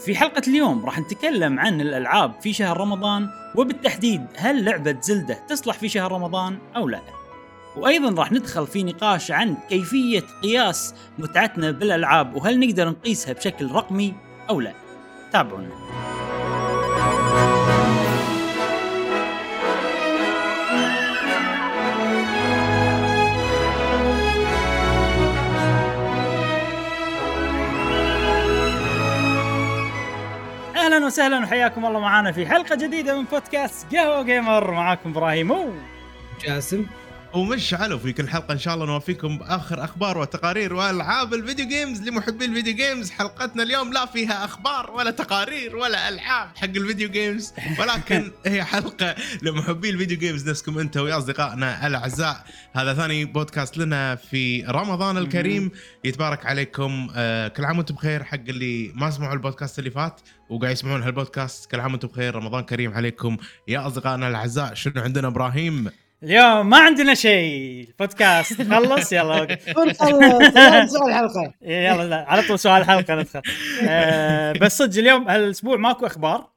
في 0.00 0.16
حلقة 0.16 0.42
اليوم 0.48 0.84
راح 0.84 0.98
نتكلم 0.98 1.60
عن 1.60 1.80
الألعاب 1.80 2.40
في 2.40 2.52
شهر 2.52 2.76
رمضان 2.76 3.28
وبالتحديد 3.54 4.26
هل 4.36 4.64
لعبة 4.64 4.96
زلدة 5.00 5.38
تصلح 5.48 5.78
في 5.78 5.88
شهر 5.88 6.12
رمضان 6.12 6.58
أو 6.76 6.88
لا. 6.88 7.00
وأيضا 7.76 8.20
راح 8.20 8.32
ندخل 8.32 8.66
في 8.66 8.82
نقاش 8.82 9.30
عن 9.30 9.56
كيفية 9.68 10.22
قياس 10.42 10.94
متعتنا 11.18 11.70
بالألعاب 11.70 12.36
وهل 12.36 12.60
نقدر 12.60 12.88
نقيسها 12.88 13.32
بشكل 13.32 13.70
رقمي 13.72 14.14
أو 14.50 14.60
لا. 14.60 14.72
تابعونا. 15.32 15.68
وسهلا 31.08 31.38
وحياكم 31.38 31.86
الله 31.86 32.00
معنا 32.00 32.32
في 32.32 32.46
حلقة 32.46 32.76
جديدة 32.76 33.18
من 33.18 33.24
بودكاست 33.24 33.94
قهوة 33.94 34.22
جيمر 34.22 34.70
معاكم 34.70 35.10
إبراهيم 35.10 35.52
جاسم. 36.44 36.86
ومشعل 37.34 37.98
في 37.98 38.12
كل 38.12 38.28
حلقة. 38.28 38.52
إن 38.52 38.58
شاء 38.58 38.74
الله 38.74 38.86
نوفيكم 38.86 39.38
بآخر 39.38 39.84
أخبار 39.84 40.18
وتقارير 40.18 40.74
وألعاب 40.74 41.34
ال 41.34 41.40
video 41.40 41.68
games 41.68 42.08
لمحبي 42.08 42.44
ال 42.44 42.49
video 42.49 42.74
games 42.74 43.10
حلقتنا 43.10 43.62
اليوم 43.62 43.92
لا 43.92 44.06
فيها 44.06 44.44
أخبار 44.44 44.90
ولا 44.90 45.10
تقارير 45.10 45.76
ولا 45.76 46.08
ألعاب 46.08 46.48
حق 46.56 46.64
ال 46.64 46.71
video 46.71 47.08
games 47.08 47.52
ولكن 47.78 48.30
هي 48.46 48.64
حلقة 48.64 49.14
لمحبي 49.42 49.90
ال 49.90 49.95
video 49.95 50.18
games 50.18 50.48
نفسكم 50.48 50.78
أنت 50.78 50.96
ويا 50.96 51.18
أصدقائنا 51.18 51.86
الأعزاء. 51.86 52.44
هذا 52.72 52.94
ثاني 52.94 53.24
بودكاست 53.24 53.78
لنا 53.78 54.14
في 54.14 54.64
رمضان 54.68 55.18
الكريم. 55.18 55.70
يتبارك 56.04 56.46
عليكم. 56.46 57.08
آه 57.16 57.48
كل 57.48 57.64
عام 57.64 57.78
وأنتم 57.78 57.94
بخير. 57.94 58.24
حق 58.24 58.38
اللي 58.48 58.92
ما 58.94 59.10
سمعوا 59.10 59.34
البودكاست 59.34 59.78
اللي 59.78 59.90
فات 59.90 60.20
وقاعد 60.50 60.72
يسمعون 60.72 61.02
هالبودكاست 61.02 61.70
كل 61.70 61.80
عام 61.80 61.92
وأنتم 61.92 62.08
بخير. 62.08 62.34
رمضان 62.34 62.64
كريم 62.64 62.94
عليكم 62.94 63.36
يا 63.68 63.86
أصدقائنا 63.86 64.28
الأعزاء. 64.28 64.74
شنو 64.74 65.02
عندنا 65.02 65.28
إبراهيم؟ 65.28 65.90
اليوم 66.22 66.70
ما 66.70 66.78
عندنا 66.78 67.14
شيء. 67.14 67.88
البودكاست 67.88 68.62
خلص 68.72 69.12
يلا 69.12 69.58
سؤال 70.86 71.08
الحلقة. 71.08 71.52
يلا 71.62 72.08
لا 72.08 72.24
على 72.28 72.42
طول 72.42 72.58
سؤال 72.58 72.82
الحلقة 72.82 73.14
ندخل. 73.14 73.42
آه 73.88 74.52
بس 74.52 74.78
صدق 74.78 74.98
اليوم 74.98 75.28
هالأسبوع 75.28 75.76
ماكو 75.76 76.06
أخبار. 76.06 76.50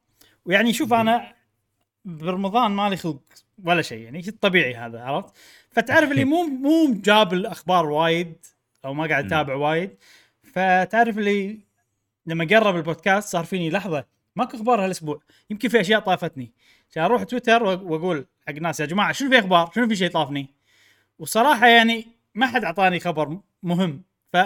ويعني 0.46 0.74
شوف 0.74 0.94
أنا 0.94 1.34
برمضان 2.06 2.72
مالي 2.72 2.98
خلق 2.98 3.22
ولا 3.64 3.82
شيء 3.82 4.00
يعني 4.00 4.22
طبيعي 4.22 4.76
هذا 4.76 5.02
عرفت؟ 5.02 5.34
فتعرف 5.72 6.12
اللي 6.12 6.26
مو 6.26 6.44
مو 6.44 6.94
جاب 6.94 7.34
الأخبار 7.34 7.86
وايد 7.90 8.46
أو 8.86 8.94
ما 8.94 9.08
قاعد 9.08 9.26
أتابع 9.26 9.56
وايد. 9.56 9.98
فتعرف 10.44 11.18
اللي 11.18 11.60
لما 12.26 12.48
قرب 12.52 12.76
البودكاست 12.76 13.30
صار 13.30 13.44
فيني 13.44 13.70
لحظة 13.70 14.06
ماكو 14.36 14.58
أخبار 14.58 14.86
هالأسبوع. 14.86 15.22
يمكن 15.50 15.70
في 15.70 15.82
أشياء 15.82 16.00
طافتني. 16.00 16.52
عشان 16.92 17.04
أروح 17.04 17.24
تويتر 17.24 17.64
وأقول 17.64 18.26
حق 18.48 18.54
ناس 18.54 18.80
يا 18.80 18.86
جماعة 18.86 19.12
شنو 19.12 19.30
في 19.30 19.40
أخبار؟ 19.40 19.72
شنو 19.76 19.88
في 19.88 19.96
شيء 19.96 20.10
طافني 20.12 20.50
وصراحة 21.20 21.68
يعني 21.68 22.08
ما 22.36 22.48
حد 22.48 22.64
أعطاني 22.64 23.00
خبر 23.00 23.40
مهم. 23.64 24.04
ف 24.34 24.38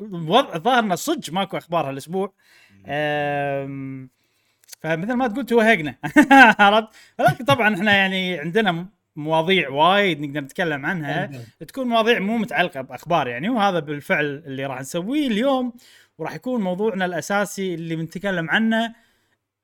الوضع 0.00 0.54
الظاهر 0.54 0.78
إنه 0.78 0.94
صدق 0.94 1.32
ماكو 1.32 1.56
أخبار 1.56 1.88
هالأسبوع. 1.88 2.32
فمثل 4.80 5.12
ما 5.12 5.28
تقول 5.28 5.46
توهقنا. 5.46 5.94
عرفت؟ 6.60 6.88
ولكن 7.18 7.44
طبعا 7.44 7.74
إحنا 7.74 7.92
يعني 7.92 8.38
عندنا 8.38 8.86
مواضيع 9.16 9.68
وايد 9.68 10.20
نقدر 10.20 10.40
نتكلم 10.40 10.86
عنها. 10.86 11.30
تكون 11.68 11.88
مواضيع 11.88 12.18
مو 12.18 12.38
متعلقة 12.38 12.80
بأخبار 12.80 13.28
يعني 13.28 13.48
وهذا 13.48 13.78
بالفعل 13.78 14.42
اللي 14.46 14.66
راح 14.66 14.80
نسويه 14.80 15.26
اليوم. 15.26 15.72
وراح 16.18 16.34
يكون 16.34 16.60
موضوعنا 16.60 17.04
الأساسي 17.04 17.74
اللي 17.74 17.96
بنتكلم 17.96 18.50
عنه 18.50 18.94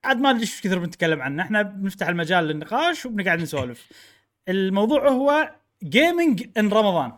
عاد 0.05 0.21
ما 0.21 0.31
ادري 0.31 0.41
إيش 0.41 0.61
كثر 0.61 0.79
بنتكلم 0.79 1.23
عنه. 1.23 1.43
إحنا 1.43 1.63
بنفتح 1.63 2.09
المجال 2.09 2.45
للنقاش 2.45 3.07
وبنقعد 3.07 3.39
نسولف. 3.39 3.89
الموضوع 4.49 5.09
هو 5.09 5.55
gaming 5.83 6.49
in 6.59 6.69
رمضان. 6.69 7.13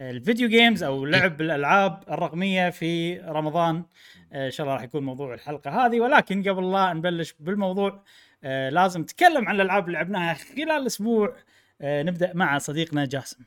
ال 0.00 0.08
video 0.08 0.48
games 0.48 0.82
أو 0.82 1.04
لعب 1.04 1.40
الألعاب 1.40 2.04
الرقمية 2.10 2.70
في 2.70 3.18
رمضان. 3.18 3.84
إن 4.32 4.50
شاء 4.50 4.64
الله 4.64 4.76
راح 4.76 4.82
يكون 4.84 5.04
موضوع 5.04 5.34
الحلقة 5.34 5.86
هذه. 5.86 6.00
ولكن 6.00 6.48
قبل 6.48 6.72
لا 6.72 6.92
نبلش 6.92 7.34
بالموضوع 7.40 8.02
لازم 8.42 9.00
نتكلم 9.00 9.48
عن 9.48 9.54
الألعاب 9.54 9.86
اللي 9.86 9.98
لعبناها 9.98 10.34
خلال 10.34 10.70
الأسبوع. 10.70 11.36
نبدأ 11.82 12.32
مع 12.34 12.58
صديقنا 12.58 13.04
جاسم. 13.04 13.44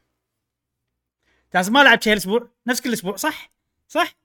جاسم 1.53 1.73
ما 1.73 1.83
لعب 1.83 2.01
شيء 2.01 2.13
الأسبوع؟ 2.13 2.49
نفس 2.67 2.81
كل 2.81 2.93
أسبوع 2.93 3.15
صح؟ 3.15 3.51
صح؟ 3.87 4.15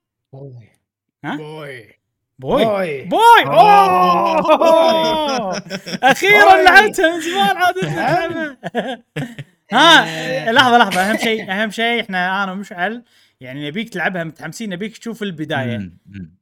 ها؟ 1.24 1.36
بوي 1.36 2.01
بوي 2.42 2.64
بوي. 2.64 3.04
بوي 3.04 3.46
أوه! 3.46 5.56
أخيرا. 6.02 6.62
لعبتها 6.62 7.14
من 7.14 7.20
زمان 7.20 7.56
عادت 7.56 7.84
العبها 7.84 8.56
ها 9.72 10.50
لحظة 10.52 10.78
لحظة 10.78 11.00
أهم 11.00 11.16
شيء 11.16 11.52
أهم 11.52 11.70
شيء 11.70 12.00
إحنا 12.00 12.44
أنا 12.44 12.52
ومشعل 12.52 13.02
يعني 13.40 13.68
نبيك 13.68 13.88
تلعبها 13.88 14.24
متحمسين 14.24 14.70
نبيك 14.70 14.98
تشوف 14.98 15.22
البداية. 15.22 15.90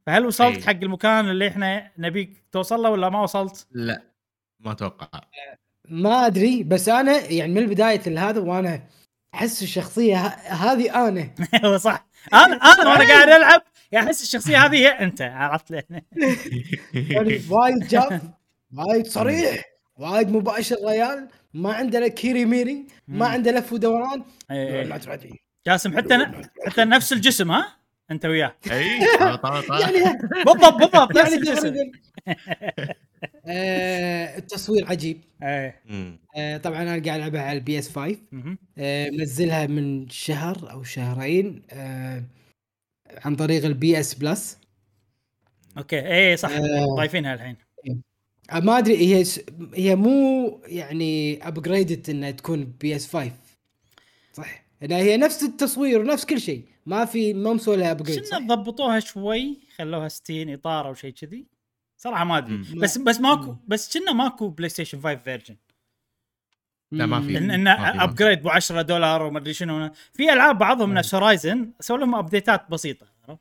فهل 0.06 0.26
وصلت 0.26 0.56
أي. 0.56 0.62
حق 0.62 0.70
المكان 0.82 1.30
اللي 1.30 1.48
إحنا 1.48 1.90
نبيك 1.98 2.44
توصل 2.52 2.82
له 2.82 2.90
ولا 2.90 3.08
ما 3.08 3.22
وصلت؟ 3.22 3.66
لا 3.72 4.02
ما 4.60 4.72
أتوقع 4.72 5.08
ما 5.88 6.26
أدري 6.26 6.62
بس 6.62 6.88
أنا 6.88 7.18
يعني 7.32 7.52
من 7.54 7.66
بدايه 7.66 8.00
هذا 8.30 8.40
وأنا 8.40 8.82
أحس 9.34 9.62
الشخصية 9.62 10.16
ه- 10.16 10.52
هذه 10.52 11.08
أنا 11.08 11.30
أيوه 11.64 11.76
صح 11.88 12.06
أنا 12.32 12.56
أنا 12.72 12.90
وأنا 12.90 13.08
قاعد 13.08 13.28
العب 13.28 13.62
يعني 13.92 14.06
احس 14.06 14.22
الشخصية 14.22 14.64
هذه 14.64 14.76
هي 14.76 14.88
انت 14.88 15.22
عرفت 15.22 15.70
ليه؟ 15.70 15.86
يعني 16.94 17.42
وايد 17.50 17.88
جاف 17.88 18.22
وايد 18.76 19.06
صريح 19.06 19.64
وايد 19.96 20.28
مباشر 20.30 20.76
ريال 20.86 21.28
ما 21.54 21.72
عنده 21.72 22.00
لا 22.00 22.08
كيري 22.08 22.44
ميري 22.44 22.86
ما. 23.08 23.26
عنده 23.26 23.50
لف 23.50 23.72
ودوران. 23.72 24.22
لا 24.50 25.18
جاسم 25.66 25.96
حتى 25.96 26.16
ن... 26.16 26.42
حتى 26.66 26.84
نفس 26.84 27.12
الجسم 27.12 27.50
ها؟ 27.50 27.76
انت 28.10 28.26
وياه 28.26 28.56
اي 28.70 28.98
بالضبط 30.44 30.74
بالضبط 30.74 31.16
نفس 31.16 31.32
الجسم. 31.32 31.74
آه، 33.46 34.36
التصوير 34.38 34.86
عجيب. 34.86 35.20
إيه. 35.42 35.80
آه، 36.36 36.56
طبعا 36.56 36.82
أنا 36.82 36.90
قاعد 36.90 37.08
ألعبها 37.08 37.40
على 37.42 37.58
ال 37.58 37.78
PS 37.78 37.88
5 37.88 38.18
مهم. 38.32 38.58
آه، 38.78 39.10
منزلها 39.10 39.66
من 39.66 40.08
شهر 40.10 40.70
أو 40.70 40.82
شهرين 40.82 41.62
آه، 41.70 42.24
عن 43.24 43.36
طريق 43.36 43.64
ال 43.64 44.00
PS 44.00 44.14
Plus. 44.14 44.58
أوكي. 45.78 45.98
إيه 46.00 46.36
صح. 46.36 46.50
آه. 46.50 46.86
ضايفينها 46.96 47.34
الحين. 47.34 47.56
آه، 48.52 48.60
ما 48.60 48.78
أدري 48.78 49.14
هي 49.14 49.24
س- 49.24 49.40
هي 49.74 49.96
مو 49.96 50.60
يعني 50.66 51.38
upgraded 51.48 52.10
إنها 52.10 52.30
تكون 52.30 52.64
PS 52.64 53.08
5 53.16 53.32
صح. 54.32 54.64
انها 54.82 54.98
هي 54.98 55.16
نفس 55.16 55.42
التصوير 55.42 56.00
ونفس 56.00 56.24
كل 56.24 56.40
شيء. 56.40 56.64
ما 56.86 57.04
في 57.04 57.34
ما 57.34 57.52
مسوي 57.52 57.76
لها 57.76 57.90
upgrade 57.90 58.24
شنو 58.24 58.46
ضبطوها 58.54 59.00
شوي؟ 59.00 59.58
خلوها 59.76 60.08
60 60.08 60.50
إطار 60.52 60.88
أو 60.88 60.94
شيء 60.94 61.10
كذي. 61.12 61.46
صراحة 62.00 62.24
ما 62.24 62.38
أدري. 62.38 62.56
بس 62.78 62.98
بس 62.98 63.20
ماكو. 63.20 63.56
بس 63.68 63.98
كنا 63.98 64.12
ماكو 64.12 64.48
بلاي 64.48 64.68
ستيشن 64.68 65.00
5 65.00 65.16
version 65.16 65.56
لا، 66.92 67.06
ما 67.06 67.20
في. 67.20 67.38
ان. 67.38 67.68
upgrade 67.68 68.42
ب 68.42 68.48
10 68.48 68.82
دولار 68.82 69.22
وما 69.22 69.38
أدري 69.38 69.52
شنو 69.54 69.90
في 70.12 70.32
ألعاب 70.32 70.58
بعضهم 70.58 70.94
نفس 70.94 71.14
هورايزن 71.14 71.70
سووا 71.80 71.98
لهم 71.98 72.14
update 72.14 72.62
ات 72.62 72.70
بسيطة 72.70 73.06
عرفت؟ 73.28 73.40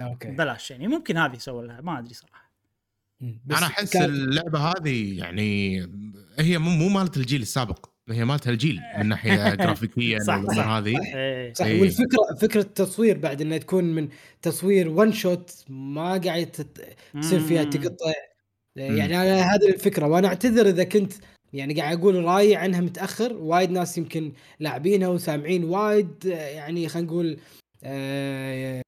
أوكي 0.00 0.28
ببلاش 0.28 0.70
يعني 0.70 0.88
ممكن 0.88 1.16
هذه 1.16 1.36
سووا 1.38 1.62
لها 1.62 1.80
ما 1.80 1.98
أدري 1.98 2.14
صراحة. 2.14 2.50
بس 3.20 3.56
أنا 3.58 3.66
أحس 3.66 3.92
كان- 3.92 4.04
اللعبة 4.04 4.58
هذه 4.58 5.18
يعني 5.18 5.78
هي 6.38 6.58
مو 6.58 6.70
مو 6.70 6.88
مالت 6.88 7.16
الجيل 7.16 7.42
السابق 7.42 7.90
هي 8.10 8.24
مالت 8.24 8.48
الجيل 8.48 8.80
من 8.98 9.08
ناحية 9.08 9.54
جرافيكيا 9.64 10.18
صح، 10.18 10.44
صح. 10.46 10.66
هذه 10.68 10.94
صح 11.54 11.64
إيه. 11.66 11.80
والفكرة 11.80 12.36
فكرة 12.40 12.60
التصوير 12.60 13.18
بعد 13.18 13.40
إنها 13.40 13.58
تكون 13.58 13.84
من 13.84 14.08
تصوير 14.42 14.88
ون 14.88 15.12
شوت 15.12 15.64
ما 15.68 16.18
قاعد 16.18 16.46
تصير 17.20 17.40
فيها. 17.40 17.64
تقطع 17.64 18.12
يعني 18.76 19.16
أنا 19.16 19.54
هذه 19.54 19.68
الفكرة 19.68 20.06
وأنا 20.06 20.28
أعتذر 20.28 20.68
إذا 20.68 20.84
كنت 20.84 21.12
يعني 21.52 21.74
قاعد 21.74 21.98
أقول 21.98 22.24
رأيي 22.24 22.56
عنها 22.56 22.80
متأخر 22.80 23.32
وايد 23.32 23.70
ناس 23.70 23.98
يمكن 23.98 24.32
لاعبينها 24.60 25.08
وسامعين 25.08 25.64
وايد 25.64 26.24
يعني 26.24 26.88
خلينا 26.88 27.08
نقول 27.08 27.38
آه، 27.84 28.82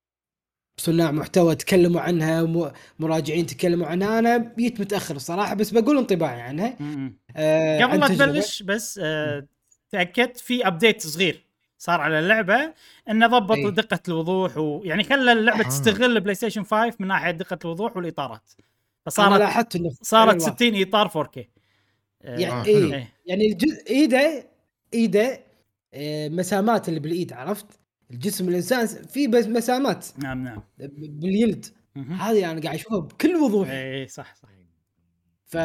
صناع 0.81 1.11
محتوى 1.11 1.55
تكلموا 1.55 2.01
عنها 2.01 2.71
مراجعين 2.99 3.47
تكلموا 3.47 3.87
عنها 3.87 4.19
أنا 4.19 4.55
جيت 4.59 4.81
متأخر 4.81 5.17
الصراحه 5.17 5.55
بس 5.55 5.71
بقول 5.71 5.99
انطباعي 5.99 6.41
عنها. 6.41 6.77
آه، 7.37 7.85
قبل 7.85 8.01
لا. 8.01 8.09
تبلش 8.09 8.63
بس 8.63 9.01
آه 9.03 9.47
تأكدت 9.91 10.37
في 10.37 10.67
update 10.67 11.07
صغير 11.07 11.45
صار 11.79 12.01
على 12.01 12.19
اللعبة 12.19 12.75
إنه 13.11 13.27
ضبط 13.27 13.57
أي. 13.57 13.71
دقة 13.71 14.01
الوضوح 14.09 14.59
ويعني 14.59 15.05
خلى 15.05 15.33
اللعبة 15.33 15.61
آه. 15.61 15.69
تستغل 15.69 16.21
بلاي 16.21 16.35
ستيشن 16.35 16.65
5 16.65 16.97
من 17.01 17.07
ناحية 17.07 17.31
دقة 17.31 17.59
الوضوح 17.65 17.97
والإطارات 17.97 18.51
فصارت 19.07 19.39
لاحظت 19.39 19.77
انه 19.77 19.91
صارت 20.03 20.43
أيوة. 20.43 20.55
60 20.57 20.83
إطار 20.83 21.09
4K 21.09 21.39
آه، 22.23 22.39
يعني 22.39 22.61
آه،. 22.61 22.65
إيه. 22.65 23.13
يعني 23.27 23.47
الجزء 23.47 23.91
ايده 23.91 24.47
إيده 24.95 25.41
آه، 25.95 26.29
مسامات 26.29 26.89
اللي 26.89 27.01
بالإيد 27.01 27.33
عرفت؟ 27.33 27.80
الجسم 28.11 28.49
الإنسان 28.49 28.87
في 28.87 29.27
بس 29.27 29.47
مسامات 29.47 30.07
نعم 30.19 30.45
نعم. 30.45 30.63
باليلد. 30.99 31.67
هذه 31.97 32.51
أنا 32.51 32.61
قاعد 32.61 32.75
اشوفها 32.75 32.99
بكل 32.99 33.37
وضوح. 33.37 33.69
اي 33.71 34.09
صح 34.09 34.35
صح. 34.35 34.49
ف 35.47 35.57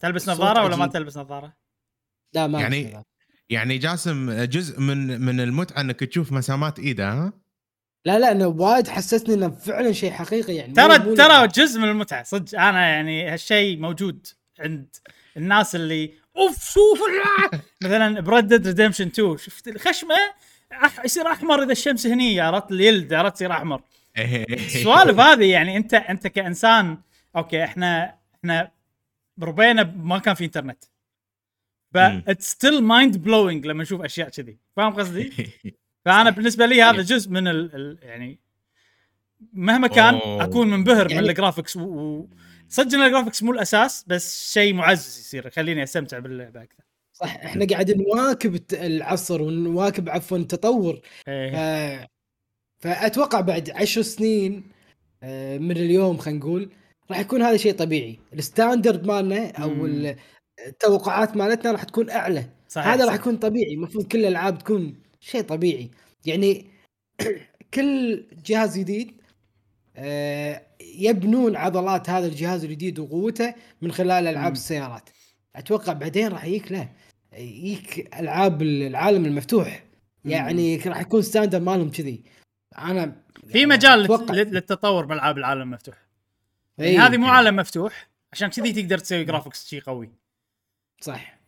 تلبس 0.00 0.28
نظارة 0.28 0.64
ولا 0.64 0.76
ما. 0.76 0.86
تلبس 0.86 1.16
نظارة؟ 1.16 1.56
لا 2.34 2.46
ما 2.46 2.60
يعني- 2.60 2.82
يعني 2.82 3.04
يعني 3.50 3.78
جاسم 3.78 4.42
جزء 4.44 4.80
من 4.80 5.20
من 5.20 5.40
المتعة 5.40 5.80
إنك 5.80 6.00
تشوف 6.00 6.32
مسامات 6.32 6.78
إيده 6.78 7.12
ها؟ 7.12 7.32
لا 8.04 8.18
لا 8.18 8.32
انه 8.32 8.46
وايد 8.46 8.88
حسسني 8.88 9.34
إنه 9.34 9.50
فعلا 9.50 9.92
شيء 9.92 10.10
حقيقي 10.10 10.54
يعني. 10.54 10.72
ترى 10.72 10.98
مو 10.98 11.14
ترى. 11.14 11.48
جزء 11.48 11.80
من 11.80 11.88
المتعة 11.88 12.22
صدق. 12.22 12.60
أنا 12.60 12.88
يعني 12.88 13.28
هالشيء 13.28 13.78
موجود 13.78 14.26
عند 14.60 14.96
الناس 15.36 15.74
اللي 15.74 16.12
أوف 16.36 16.70
شوف 16.72 17.00
مثلا 17.82 18.20
بردد 18.20 18.66
ريدمشن 18.66 19.06
2 19.06 19.36
شفت 19.36 19.68
الخشمة؟ 19.68 20.14
أح 20.72 21.04
يصير 21.04 21.26
أحمر 21.26 21.62
إذا 21.62 21.72
الشمس 21.72 22.06
هني 22.06 22.40
عرفت 22.40 22.72
اليلد 22.72 23.12
عرفت 23.14 23.34
يصير 23.36 23.52
أحمر 23.52 23.82
السوالف 24.50 25.18
هذه 25.20 25.50
يعني 25.50 25.76
أنت 25.76 25.94
أنت 25.94 26.26
كإنسان 26.26 26.98
أوكي 27.36 27.64
إحنا 27.64 28.16
إحنا 28.34 28.70
ربينا 29.42 29.82
ما 29.96 30.18
كان 30.18 30.34
في 30.34 30.44
إنترنت 30.44 30.84
ف. 31.94 31.96
it's 31.96 32.50
still 32.50 32.82
mind 32.82 33.16
blowing 33.16 33.66
لما 33.66 33.82
نشوف 33.82 34.00
أشياء 34.02 34.28
كذي 34.28 34.58
فاهم 34.76 34.92
قصدي؟ 34.94 35.32
فأنا 36.04 36.30
بالنسبة 36.30 36.66
لي 36.66 36.82
هذا 36.82 36.96
إيه. 36.96 37.02
جزء 37.02 37.30
من 37.30 37.48
ال 37.48 37.74
ال 37.74 37.98
يعني 38.02 38.38
مهما 39.52 39.86
كان 39.88 40.14
أوه. 40.14 40.44
أكون 40.44 40.70
منبهر 40.70 41.04
من 41.04 41.10
يعني- 41.14 41.28
ال 41.30 41.35
graphics 41.35 41.76
و- 41.76 41.80
و- 41.82 42.28
صدق 42.68 42.94
إن 42.98 43.02
ال 43.06 43.10
graphics 43.10 43.42
مو 43.42 43.52
الأساس 43.52 44.04
بس 44.06 44.52
شيء 44.52 44.74
معزز 44.74 45.18
يصير 45.18 45.46
يخليني 45.46 45.82
أستمتع 45.82 46.18
باللعبة 46.18 46.62
أكثر 46.62 46.84
صح 47.20 47.36
إحنا 47.36 47.66
قاعدين 47.66 47.98
نواكب 47.98 48.60
العصر 48.72 49.42
ونواكب 49.42 50.08
عفوا 50.08 50.38
التطور 50.38 51.00
إيه. 51.28 51.50
ف... 52.00 52.06
فأتوقع 52.78 53.40
بعد 53.40 53.70
عشر 53.70 54.02
سنين 54.02 54.64
آه، 55.22 55.58
من 55.58 55.70
اليوم 55.70 56.16
خلينا 56.16 56.38
نقول 56.38 56.70
راح 57.10 57.20
يكون 57.20 57.42
هذا 57.42 57.56
شيء 57.56 57.72
طبيعي 57.72 58.18
الستاندرد 58.32 59.06
مالنا 59.06 59.50
أو 59.50 59.70
مم. 59.70 60.16
التوقعات 60.66 61.36
مالتنا 61.36 61.72
راح 61.72 61.84
تكون 61.84 62.10
أعلى 62.10 62.44
صحيح 62.68 62.88
هذا 62.88 63.04
راح. 63.04 63.14
يكون 63.14 63.36
طبيعي 63.36 63.74
المفروض 63.74 64.06
كل 64.06 64.18
الألعاب 64.18 64.58
تكون 64.58 64.94
شيء 65.20 65.42
طبيعي 65.42 65.90
يعني 66.26 66.66
كل 67.74 68.24
جهاز 68.46 68.78
جديد 68.78 69.20
آه، 69.96 70.62
يبنون 70.80 71.56
عضلات 71.56 72.10
هذا 72.10 72.26
الجهاز 72.26 72.64
الجديد 72.64 72.98
وقوته 72.98 73.54
من 73.82 73.92
خلال 73.92 74.26
ألعاب. 74.26 74.52
السيارات 74.52 75.10
أتوقع 75.56 75.92
بعدين 75.92 76.28
راح 76.28 76.44
يجيك 76.44 76.72
لا 76.72 76.88
يجيك 77.32 78.16
ألعاب 78.20 78.62
العالم 78.62 79.24
المفتوح. 79.26 79.84
يعني 80.24 80.76
راح 80.76 81.00
يكون 81.00 81.22
standard 81.22 81.62
مالهم 81.62 81.90
كذي. 81.90 82.24
أنا 82.78 83.22
في 83.46 83.66
مجال 83.66 84.06
أتوقع- 84.08 84.30
لل- 84.30 84.54
للتطور 84.54 85.06
بالعاب 85.06 85.38
العالم 85.38 85.62
المفتوح. 85.62 85.96
يعني 86.78 86.90
إي، 86.90 86.98
هذه 86.98 87.16
مو 87.16 87.26
عالم 87.26 87.56
مفتوح 87.56 88.08
عشان 88.32 88.48
كذي 88.48 88.72
تقدر 88.82 88.98
تسوي 88.98 89.24
graphics 89.24 89.68
شيء 89.68 89.80
قوي. 89.80 90.10
صح. 91.00 91.40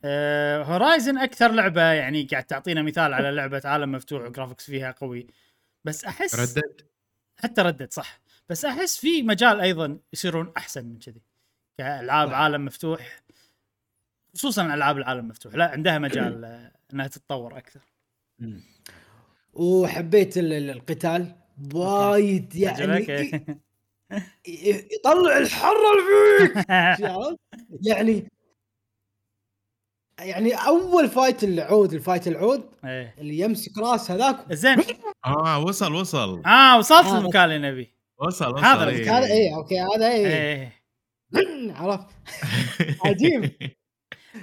هورايزن 0.64 1.18
أكثر 1.18 1.52
لعبة 1.52 1.82
يعني 1.82 2.22
قاعد 2.24 2.44
تعطينا 2.44 2.82
مثال 2.82 3.14
على 3.14 3.30
لعبة 3.30 3.62
عالم 3.64 3.92
مفتوح 3.92 4.22
و 4.22 4.27
graphics 4.27 4.66
فيها 4.66 4.90
قوي. 4.90 5.26
بس 5.84 6.04
أحس 6.04 6.34
ردد 6.34 6.80
حتى 7.42 7.62
ردت 7.62 7.92
صح. 7.92 8.20
بس 8.48 8.64
أحس 8.64 8.96
في 8.98 9.22
مجال 9.22 9.60
أيضا 9.60 9.98
يصيرون 10.12 10.52
أحسن 10.56 10.84
من 10.84 10.98
كذي. 10.98 11.22
كألعاب. 11.78 12.32
عالم 12.34 12.64
مفتوح. 12.64 13.21
خصوصا 14.34 14.74
ألعاب 14.74 14.98
العالم 14.98 15.28
مفتوح. 15.28 15.54
لا 15.54 15.64
عندها 15.70 15.98
مجال 15.98 16.44
إنها 16.92 17.06
تتطور 17.06 17.58
أكثر. 17.58 17.80
وحبيت 19.52 20.38
ال- 20.38 20.52
ال- 20.52 20.70
القتال 20.70 21.34
وايد 21.74 22.54
يعني 22.56 23.06
يطلع 24.96 25.38
الحره 25.38 25.92
اللي 25.92 26.48
فيك؟ 26.48 26.66
يعني 27.88 28.28
يعني 30.20 30.54
أول 30.54 31.08
fight 31.08 31.44
العود 31.44 31.92
ال 31.92 31.98
fight 31.98 32.28
العود 32.28 32.70
إيه. 32.84 33.14
اللي 33.18 33.38
يمسك 33.38 33.78
راس 33.78 34.10
هذاك. 34.10 34.52
زين. 34.52 34.76
آه 35.26 35.58
وصل 35.64 35.94
وصل. 35.94 36.42
آه 36.46 36.78
وصلت 36.78 37.06
آه، 37.06 37.18
المكان 37.18 37.44
اللي 37.50 37.70
نبي. 37.70 37.94
وصل 38.18 38.54
وصل. 38.54 38.64
هذا 38.64 38.88
إيه. 38.88 39.18
هذا 39.18 39.26
إيه 39.26 39.56
أوكي 39.56 39.80
هذا 39.80 40.08
إيه. 40.12 40.26
إيه. 40.26 40.72
عرفت. 41.80 42.06
عجيب. 43.06 43.52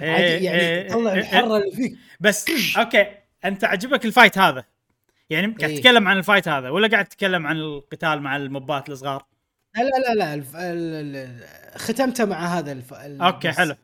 إيه، 0.02 0.10
عجيب 0.10 0.42
يعني 0.42 0.60
إيه، 0.60 0.88
تطلع 0.88 1.12
إيه، 1.12 1.18
الحرة 1.18 1.56
اللي 1.56 1.76
فيك 1.76 1.98
بس 2.20 2.46
أوكي 2.78 3.06
أنت 3.44 3.64
عجبك 3.64 4.04
ال 4.04 4.10
fight 4.10 4.38
هذا؟ 4.38 4.64
يعني 5.30 5.46
قاعد 5.46 5.70
إيه. 5.70 5.76
تتكلم 5.76 6.08
عن 6.08 6.18
ال 6.18 6.23
fight 6.23 6.48
هذا 6.48 6.70
ولا 6.70 6.88
قاعد 6.88 7.04
تتكلم 7.04 7.46
عن 7.46 7.56
القتال 7.56 8.22
مع 8.22 8.36
ال 8.36 8.46
mob 8.46 8.78
ات 8.78 8.88
الصغار؟ 8.88 9.26
لا 9.76 9.82
لا 9.82 10.14
لا 10.14 10.34
الف... 10.34 10.56
ال... 10.56 11.16
ال... 11.16 11.78
ختمته 11.78 12.24
مع 12.24 12.58
هذا 12.58 12.72
الف... 12.72 12.94
ال... 12.94 13.20
أوكي 13.22 13.48
بس. 13.48 13.56
حلو. 13.56 13.76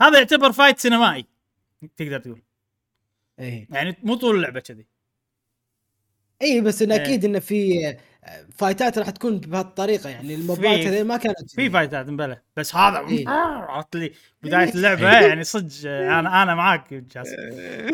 هذا 0.00 0.18
يعتبر 0.18 0.52
fight 0.52 0.78
سينمائي 0.78 1.26
تقدر 1.96 2.18
تقول. 2.18 2.42
إيه. 3.38 3.68
يعني 3.70 3.96
مو 4.02 4.14
طول 4.14 4.36
اللعبة 4.36 4.60
كذي. 4.60 4.86
اي 6.42 6.60
بس 6.60 6.82
إيه. 6.82 6.94
أكيد 6.94 7.24
انه 7.24 7.38
في 7.38 7.96
fight 8.56 8.91
ات 8.91 8.98
راح 8.98 9.10
تكون 9.10 9.38
بهالطريقة 9.38 10.10
يعني 10.10 10.36
في- 10.36 10.68
هذه 10.88 11.02
ما 11.02 11.16
كانت 11.16 11.50
في 11.50 11.70
fight 11.70 12.02
ات 12.02 12.08
مبلى. 12.08 12.38
بس 12.56 12.76
هذا 12.76 12.98
إيه. 13.08 13.28
عرفت 13.28 13.96
لي؟ 13.96 14.12
بداية 14.42 14.74
اللعبة 14.74 15.10
يعني 15.28 15.44
صدق 15.44 15.90
أنا 15.90 16.42
أنا 16.42 16.54
معاك 16.54 16.94
جاسم. 16.94 17.36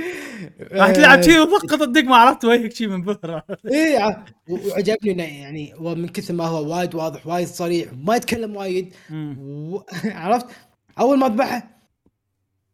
راح 0.72 0.90
تلعب 0.90 1.22
شيء 1.22 1.40
وضغط 1.40 1.82
الدقمه 1.82 2.16
عرفت 2.16 2.44
وجهك 2.44 2.72
شيء 2.72 2.88
منبهر 2.88 3.42
إيه 3.72 3.98
ع- 3.98 4.24
و- 4.48 4.68
وعجبني 4.68 5.12
إنه 5.12 5.22
يعني 5.42 5.74
هو 5.74 5.94
من 5.94 6.08
كثر 6.08 6.34
ما 6.34 6.44
هو 6.46 6.74
وايد 6.76 6.94
واضح 6.94 7.26
وايد 7.26 7.46
صريح 7.48 7.88
ما 7.92 8.16
يتكلم 8.16 8.56
وايد. 8.56 8.94
و... 9.12 9.78
عرفت؟ 10.04 10.46
أول 10.98 11.18
ما 11.18 11.28
ذبحه 11.28 11.68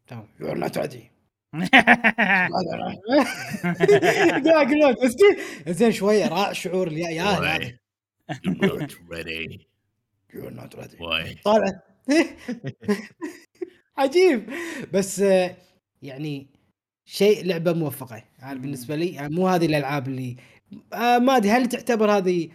تمام 0.07 0.25
you're 0.41 0.59
not 0.59 0.79
ready 0.79 1.11
لك 4.73 5.03
بس 5.05 5.17
كي- 5.17 5.73
زين 5.73 5.93
شوية 5.93 6.29
راع 6.29 6.53
شعور 6.53 6.93
يا 6.93 7.23
هذا 7.23 7.39
Not 8.47 8.91
ready. 9.11 9.59
نوت? 11.01 11.39
طالع. 11.45 11.83
عجيب. 13.99 14.51
بس 14.93 15.21
آه، 15.21 15.57
يعني 16.03 16.47
شيء 17.05 17.45
لعبة 17.47 17.73
موفقة. 17.73 18.23
يعني 18.39 18.59
بالنسبة 18.59 18.97
لي 18.97 19.07
يعني 19.15 19.35
مو 19.35 19.49
هذه 19.49 19.67
الألعاب 19.67 20.09
اللي 20.09 20.37
آه 20.93 21.19
ما 21.19 21.37
أدري 21.37 21.51
هل 21.51 21.67
تعتبر 21.69 22.11
هذه 22.11 22.49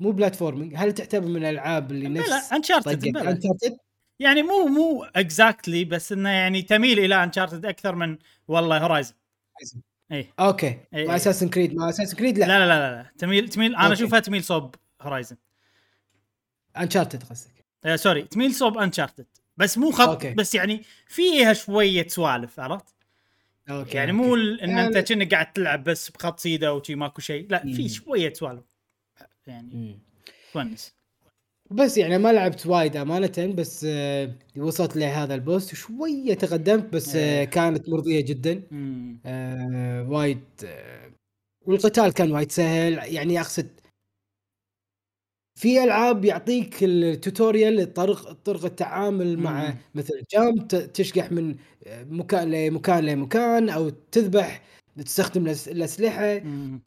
مو 0.00 0.10
بلاتفورمينج 0.10 0.74
هل 0.76 0.92
تعتبر 0.92 1.26
من 1.28 1.36
الألعاب 1.36 1.90
اللي 1.92 2.08
نفس 2.08 2.28
لا 2.30 2.56
انشارتد 2.56 3.04
Uncharted؟ 3.18 3.72
يعني 4.18 4.42
مو 4.42 4.66
مو 4.66 5.04
exactly 5.04 5.84
بس 5.84 6.12
إنه 6.12 6.28
يعني 6.30 6.62
تميل 6.62 6.98
إلى 6.98 7.24
Uncharted 7.24 7.66
أكثر 7.66 7.94
من 7.94 8.18
والله 8.48 8.78
هورايزن 8.78 9.14
إي 10.12 10.28
أوكي. 10.40 10.78
مع 10.92 11.16
اساسن 11.16 11.48
كريد 11.48 11.74
مع 11.74 11.88
اساسن 11.88 12.16
كريد 12.16 12.38
لا 12.38 12.44
لا, 12.46 12.58
لا 12.58 12.66
لا 12.66 13.02
لا 13.02 13.10
تميل 13.18 13.48
تميل 13.48 13.74
أنا 13.74 13.82
okay. 13.84 13.94
أشوفها 13.94 14.20
تميل 14.20 14.44
صوب 14.44 14.74
هورايزن 15.02 15.36
انشارتد 16.76 17.22
قصدك 17.22 17.64
آه 17.84 17.96
sorry 17.96 18.22
تميل 18.22 18.54
صوب 18.54 18.78
Uncharted 18.78 19.26
بس 19.56 19.78
مو 19.78 19.90
خط 19.90 20.08
okay. 20.08 20.34
بس 20.34 20.54
يعني 20.54 20.82
فيها 21.06 21.52
شوية 21.52 22.08
سوالف 22.08 22.60
عرفت؟ 22.60 22.94
okay 23.70 23.96
يعني 23.96 24.10
okay. 24.12 24.22
مو 24.26 24.34
ال- 24.34 24.60
إن 24.60 24.70
يعني- 24.70 24.86
انت 24.98 24.98
كأنك 25.08 25.34
قاعد 25.34 25.52
تلعب 25.52 25.84
بس 25.84 26.10
بخط 26.10 26.40
سيده 26.40 26.74
وشي 26.74 26.94
ماكو 26.94 27.20
شيء 27.20 27.46
لا 27.50 27.58
في. 27.62 27.88
شوية 27.88 28.32
سوالف 28.32 28.64
يعني. 29.46 29.98
تونس 30.52 30.94
بس 31.72 31.98
يعني 31.98 32.18
ما 32.18 32.32
لعبت 32.32 32.66
وايد 32.66 32.96
أمانة 32.96 33.32
بس 33.54 33.86
آه 33.88 34.32
وصلت 34.56 34.96
لهذا 34.96 35.34
ال 35.34 35.42
boss 35.42 35.74
شوية 35.74 36.34
تقدمت 36.34 36.92
بس 36.94 37.16
آه 37.16 37.20
إيه. 37.40 37.44
كانت 37.44 37.88
مرضية 37.88 38.20
جدا. 38.20 38.62
آه 39.26 40.08
وايد 40.10 40.40
والقتال 41.66 42.12
كان 42.12 42.32
وايد 42.32 42.52
سهل 42.52 42.92
يعني 43.14 43.40
أقصد 43.40 43.68
في 45.60 45.84
ألعاب 45.84 46.24
يعطيك 46.24 46.84
ال 46.84 46.96
tutorial 46.96 47.94
طرق 47.94 48.32
طرق 48.32 48.64
التعامل 48.64 49.38
مع 49.38 49.66
مم. 49.68 49.74
مثل 49.94 50.22
jump 50.32 50.68
ت- 50.68 50.74
تشقح 50.76 51.32
من 51.32 51.54
مكان 52.10 52.50
لمكان 52.50 53.04
لمكان 53.04 53.68
أو 53.68 53.88
تذبح 53.88 54.62
تستخدم 55.04 55.46
الاسلحه. 55.46 56.40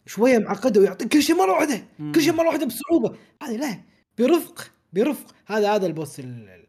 شوية 0.05 0.37
معقدة 0.39 0.81
ويعطيك 0.81 1.07
كل 1.13 1.21
شيء 1.23 1.35
مرة 1.35 1.51
واحدة. 1.51 1.83
كل 2.15 2.21
شيء 2.21 2.33
مرة 2.33 2.47
واحدة 2.47 2.65
بصعوبة 2.65 3.15
هذه 3.43 3.57
لا 3.57 3.81
برفق 4.19 4.71
برفق 4.93 5.35
هذا 5.47 5.75
هذا 5.75 5.87
ال 5.87 5.94
boss 5.94 6.19
ال- 6.19 6.49
ال- 6.49 6.65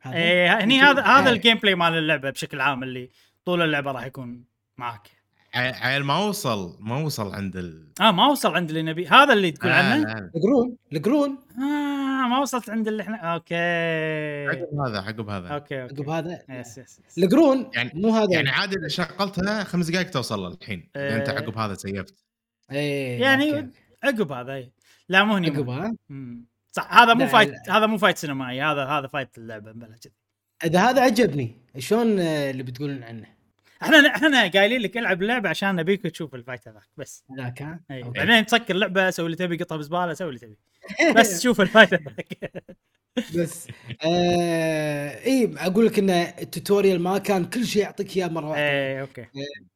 هذا. 0.00 0.16
إيه 0.16 0.64
هني 0.64 0.80
هذا 0.80 1.02
هذا 1.02 1.30
آه. 1.30 1.32
ال 1.32 1.56
gameplay 1.58 1.74
مال 1.74 1.92
اللعبة 1.98 2.30
بشكل 2.30 2.60
عام 2.60 2.82
اللي 2.82 3.10
طول 3.44 3.62
اللعبة 3.62 3.92
راح 3.92 4.06
يكون 4.06 4.44
معك 4.78 5.10
ع- 5.54 5.86
عيل 5.86 6.04
ما 6.04 6.18
وصل 6.18 6.76
ما 6.80 6.96
وصل 6.96 7.34
عند 7.34 7.56
ال 7.56 7.88
آه 8.00 8.10
ما 8.10 8.26
وصل 8.26 8.54
عند 8.56 8.68
اللي 8.68 8.82
نبي 8.82 9.06
هذا 9.06 9.32
اللي 9.32 9.50
تقول 9.50 9.70
آه، 9.70 9.92
عنه. 9.92 10.30
القرون 10.34 10.76
القرون 10.92 11.38
آه 11.58 12.28
ما 12.28 12.38
وصلت 12.38 12.70
عند 12.70 12.88
اللي 12.88 13.02
إحنا 13.02 13.16
okay 13.16 13.54
عقب 14.48 14.80
هذا 14.86 14.98
عقب 15.00 15.28
هذا 15.28 15.48
okay 15.48 15.76
عقب 15.80 16.08
هذا 16.08 16.42
yes 16.48 16.78
yes 16.78 17.00
yes. 17.08 17.18
القرون 17.18 17.70
يعني- 17.74 17.90
مو 17.94 18.10
هذا 18.16 18.32
يعني 18.34 18.48
عادي 18.50 18.76
إذا 18.78 18.88
شغلتها 18.88 19.64
خمس 19.64 19.90
دقائق 19.90 20.10
توصل 20.10 20.52
الحين 20.52 20.90
إذا 20.96 21.16
أنت 21.16 21.28
آه. 21.28 21.32
عقب 21.34 21.58
هذا 21.58 21.74
سيفت 21.74 22.24
إيه 22.72 23.20
يعني 23.20 23.50
أوكي. 23.58 23.68
عقب 24.04 24.32
هذا 24.32 24.52
إيه. 24.54 24.72
لا 25.08 25.24
مو 25.24 25.34
هني 25.36 25.46
عقب 25.50 25.96
مو. 26.08 26.44
صح 26.82 26.92
هذا 26.94 27.14
مو 27.14 27.26
fight 27.26 27.48
لا. 27.48 27.78
هذا 27.78 27.86
مو 27.86 27.98
fight 27.98 28.18
سينمائي 28.18 28.62
هذا 28.62 28.84
هذا 28.84 29.06
fight 29.06 29.38
اللعبة 29.38 29.72
بلا 29.72 29.96
كذي 30.02 30.12
إذا 30.64 30.80
هذا 30.80 31.02
عجبني 31.02 31.56
شلون 31.78 32.18
آه، 32.20 32.50
اللي 32.50 32.62
بتقولون 32.62 33.02
عنه؟ 33.02 33.26
إحنا 33.82 34.16
إحنا 34.16 34.48
قايلين 34.48 34.80
لك 34.80 34.96
العب 34.96 35.22
اللعبه 35.22 35.48
عشان 35.48 35.76
نبيك 35.76 36.02
تشوف 36.02 36.34
ال 36.34 36.40
fight 36.40 36.68
هذاك 36.68 36.82
بس 36.96 37.24
ذاك 37.38 37.62
ها؟ 37.62 37.80
okay. 37.90 38.10
بعدين 38.10 38.46
تسكر 38.46 38.74
لعبه 38.74 39.10
سوي 39.10 39.26
اللي 39.26 39.36
تبي 39.36 39.56
قطها 39.56 39.76
بزبالة 39.76 40.14
سوي 40.14 40.28
اللي 40.28 40.40
تبي 40.40 40.58
بس 41.16 41.42
شوف 41.42 41.60
الفايت 41.60 41.94
هذاك 41.94 42.38
بس 43.36 43.68
آه 44.04 45.24
اي 45.26 45.54
أقول 45.58 45.86
لك 45.86 45.98
إن 45.98 46.10
ال 46.10 46.20
tutorial 46.20 47.00
ما 47.00 47.18
كان 47.18 47.44
كل 47.44 47.66
شيء 47.66 47.82
يعطيك 47.82 48.16
إياه 48.16 48.28
مرة 48.28 48.48
واحدة 48.48 48.62
اي 48.64 49.00
okay 49.00 49.20
ال- 49.22 49.66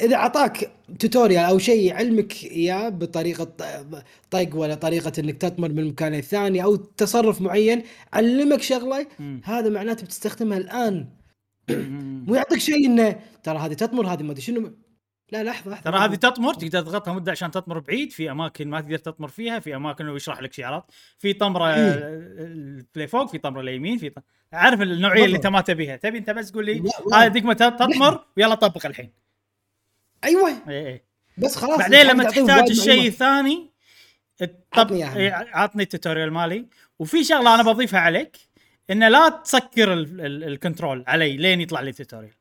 إذا 0.00 0.14
أعطاك 0.14 0.72
tutorial 0.98 1.44
أو 1.44 1.58
شيء 1.58 1.86
يعلمك 1.86 2.44
إياه 2.44 2.88
بطريقة 2.88 3.44
طق 4.30 4.48
ولا 4.54 4.74
طريقة 4.74 5.12
إنك 5.18 5.36
تطمر 5.36 5.72
من 5.72 5.88
مكان 5.88 6.14
الثاني 6.14 6.62
أو 6.64 6.76
تصرف 6.76 7.40
معين 7.40 7.82
علمك 8.12 8.62
شغلة. 8.62 9.06
هذا 9.44 9.68
معناته 9.68 10.04
بتستخدمها 10.04 10.58
الآن. 10.58 11.08
مو 12.26 12.34
يعطيك 12.34 12.58
شيء 12.58 12.86
إنه 12.86 13.20
ترى 13.42 13.58
هذه 13.58 13.72
تطمر 13.72 14.06
هذه 14.06 14.22
ما 14.22 14.30
أدري 14.30 14.42
شنو 14.42 14.72
لا 15.32 15.42
لحظة 15.44 15.70
لحظة. 15.70 15.82
ترى 15.90 15.98
هذه 15.98 16.14
تطمر 16.14 16.54
تقدر 16.54 16.80
تضغطها 16.80 17.14
مدة 17.14 17.32
عشان 17.32 17.50
تطمر 17.50 17.78
بعيد 17.78 18.12
في 18.12 18.30
أماكن 18.30 18.68
ما 18.68 18.80
تقدر 18.80 18.96
تطمر 18.98 19.28
فيها 19.28 19.58
في 19.58 19.76
أماكن 19.76 20.08
هو 20.08 20.16
يشرح 20.16 20.42
لك 20.42 20.52
شعارات 20.52 20.84
في 21.18 21.32
طمرة 21.32 21.74
إيه. 21.74 21.92
اللي 22.94 23.06
فوق 23.08 23.30
في 23.30 23.38
طمرة 23.38 23.60
اليمين 23.60 23.98
في 23.98 24.10
طم... 24.10 24.22
عارف 24.52 24.82
النوعية 24.82 25.24
اللي 25.24 25.36
أنت. 25.36 25.46
ما 25.46 25.60
تبيها. 25.60 25.96
تبي 25.96 26.18
أنت 26.18 26.30
بس 26.30 26.50
تقول 26.52 26.66
لي. 26.66 26.82
هذه 27.12 27.28
دقمة 27.28 27.52
تطمر 27.52 28.24
ويلا 28.36 28.54
طبق 28.54 28.86
الحين. 28.86 29.12
أيوه. 30.24 30.50
اي 30.68 30.88
اي 30.88 31.04
بس 31.38 31.56
خلاص 31.56 31.78
بعدين 31.78 32.06
لما 32.06 32.24
تحتاج 32.24 32.70
الشيء. 32.70 33.06
الثاني 33.08 33.70
طب 34.72 34.88
عطني 35.52 35.82
ال 35.82 35.88
tutorial 35.88 36.32
مالي. 36.32 36.66
وفي 36.98 37.24
شغلة 37.24 37.54
أنا 37.54 37.62
بضيفها 37.62 38.00
عليك 38.00 38.36
انه 38.90 39.08
لا 39.08 39.28
تسكر 39.28 39.92
ال- 39.92 40.20
ال- 40.20 40.44
ال 40.44 40.51
control 40.51 41.04
علي 41.06 41.36
لين 41.36 41.60
يطلع 41.60 41.80
لي 41.80 41.90
ال 41.90 41.94
tutorial. 41.94 42.32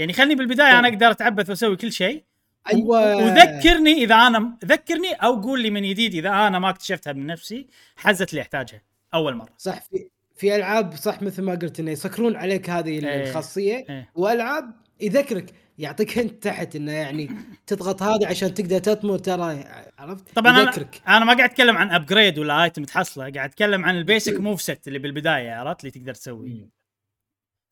يعني 0.00 0.12
خلني 0.12 0.34
بالبداية 0.34 0.78
أنا 0.78 0.88
أقدر 0.88 1.10
أتعبث 1.10 1.50
وأسوي 1.50 1.76
كل 1.76 1.92
شيء. 1.92 2.24
أيوه. 2.72 3.16
وذكرني 3.16 3.92
إذا 3.92 4.14
أنا 4.14 4.56
ذكرني 4.64 5.12
أو 5.12 5.40
قول 5.40 5.62
لي 5.62 5.70
من 5.70 5.82
جديد 5.82 6.14
إذا 6.14 6.28
أنا 6.28 6.58
ما 6.58 6.70
اكتشفتها 6.70 7.12
من 7.12 7.26
نفسي 7.26 7.66
حزت 7.96 8.34
لي 8.34 8.40
أحتاجها 8.40 8.82
أول 9.14 9.34
مرة. 9.34 9.48
صح 9.58 9.80
في 9.80 10.08
في 10.36 10.56
ألعاب 10.56 10.96
صح 10.96 11.22
مثل 11.22 11.42
ما 11.42 11.52
قلت 11.52 11.80
انه 11.80 11.90
يسكرون 11.90 12.36
عليك 12.36 12.70
هذه 12.70 12.88
إيه. 12.88 13.28
الخاصية. 13.28 13.86
إيه. 13.90 14.10
وألعاب 14.14 14.72
يذكرك 15.00 15.54
يعطيك 15.78 16.18
hint 16.18 16.42
تحت 16.42 16.76
إنه 16.76 16.92
يعني 16.92 17.30
تضغط 17.66 18.02
هذا 18.02 18.26
عشان 18.28 18.54
تقدر 18.54 18.78
تطمر 18.78 19.18
ترى 19.18 19.64
عرفت؟ 19.98 20.34
طبعا 20.34 20.52
أنا 20.52 20.62
يذكرك. 20.62 21.02
أنا 21.08 21.24
ما 21.24 21.34
قاعد 21.34 21.50
أتكلم 21.50 21.76
عن 21.78 21.90
upgrade 21.90 22.38
ولا 22.38 22.64
item 22.64 22.84
تحصله 22.84 23.30
قاعد 23.30 23.50
أتكلم 23.50 23.84
عن 23.84 23.96
ال 23.96 24.03
basic 24.03 24.40
move 24.40 24.62
set 24.62 24.88
اللي 24.88 24.98
بالبداية 24.98 25.52
عرفت؟ 25.52 25.80
اللي 25.80 25.90
تقدر 25.90 26.14
تسويه. 26.14 26.70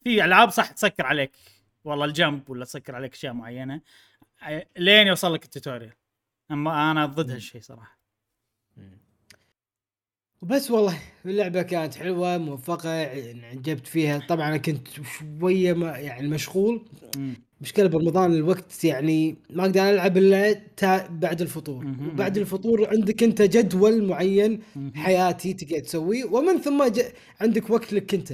في 0.05 0.25
ألعاب 0.25 0.51
صح 0.51 0.71
تسكر 0.71 1.07
عليك. 1.07 1.31
والله 1.89 2.05
الجنب 2.05 2.51
ولا 2.51 2.65
تسكر 2.65 2.95
عليك 2.95 3.13
أشياء 3.15 3.33
معينة 3.33 3.81
لين 4.79 5.07
يوصل 5.07 5.35
لك 5.35 5.45
التوتوريال 5.45 5.93
أما 6.51 6.91
أنا 6.91 7.07
ضد 7.07 7.31
هالشيء 7.31 7.61
صراحة 7.61 7.99
وبس 10.43 10.71
والله 10.71 10.99
اللعبة 11.27 11.63
كانت 11.63 11.95
حلوة 11.95 12.39
موفقة 12.39 12.91
عجبت 13.45 13.87
فيها 13.87 14.19
طبعا 14.29 14.49
أنا 14.49 14.57
كنت 14.57 14.89
شوية 14.89 15.73
ما 15.73 15.99
يعني 15.99 16.29
مشغول 16.29 16.85
مم. 17.17 17.35
مشكلة 17.61 17.89
برمضان 17.89 18.35
الوقت 18.35 18.85
يعني 18.85 19.37
ما 19.51 19.63
أقدر 19.63 19.81
ألعب 19.91 20.17
إلا 20.17 20.53
تا- 20.53 21.07
بعد 21.07 21.41
الفطور. 21.41 21.85
وبعد 21.87 22.39
الفطور 22.39 22.89
عندك 22.89 23.23
أنت 23.23 23.43
جدول 23.43 24.05
معين. 24.05 24.63
حياتي 24.95 25.53
تقدر 25.55 25.79
تسويه 25.79 26.25
ومن 26.25 26.59
ثم. 26.61 26.91
عندك 27.41 27.71
وقت 27.71 27.93
لك 27.93 28.15
أنت. 28.15 28.33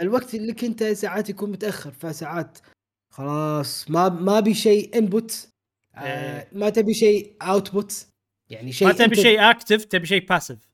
الوقت 0.00 0.34
اللي 0.34 0.56
انت 0.62 0.84
ساعات 0.84 1.30
يكون 1.30 1.50
متأخر 1.50 1.92
فساعات 1.92 2.58
خلاص 3.10 3.90
ما 3.90 4.08
ما 4.08 4.40
بي 4.40 4.54
شيء 4.54 4.98
input 4.98 5.48
آه 5.94 6.00
إيه. 6.00 6.48
ما 6.52 6.70
تبي 6.70 6.94
شيء 6.94 7.36
output 7.42 8.06
يعني 8.50 8.72
شيء 8.72 8.88
ما 8.88 8.94
تبي 8.94 9.16
شيء 9.16 9.50
اكتف 9.50 9.84
تبي 9.84 10.06
شيء 10.06 10.26
باسيف 10.26 10.68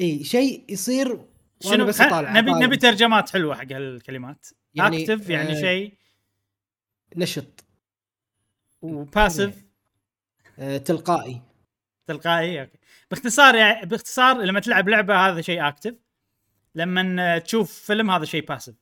إي 0.00 0.24
شيء 0.24 0.64
يصير 0.68 1.20
شنو؟ 1.60 1.84
بس 1.84 2.00
أطالع 2.00 2.32
نبي. 2.32 2.50
نبي 2.52 2.76
ترجمات 2.76 3.30
حلوة 3.30 3.54
حق 3.54 3.72
هالكلمات. 3.72 4.46
يعني، 4.74 5.02
active 5.02 5.30
يعني 5.30 5.50
آه، 5.50 5.60
شيء 5.60 5.92
نشط. 7.16 7.64
و 8.82 8.92
passive 8.92 9.64
آه 10.58 10.78
تلقائي. 10.78 11.42
تلقائي 12.06 12.60
okay. 12.60 12.78
باختصار 13.10 13.54
يعني 13.54 13.86
باختصار 13.86 14.42
لما 14.42 14.60
تلعب 14.60 14.88
لعبة 14.88 15.16
هذا 15.16 15.40
شيء 15.40 15.68
active 15.68 15.94
لما 16.74 17.38
تشوف 17.38 17.72
فيلم 17.72 18.10
هذا 18.10 18.24
شيء 18.24 18.44
باسيف 18.46 18.74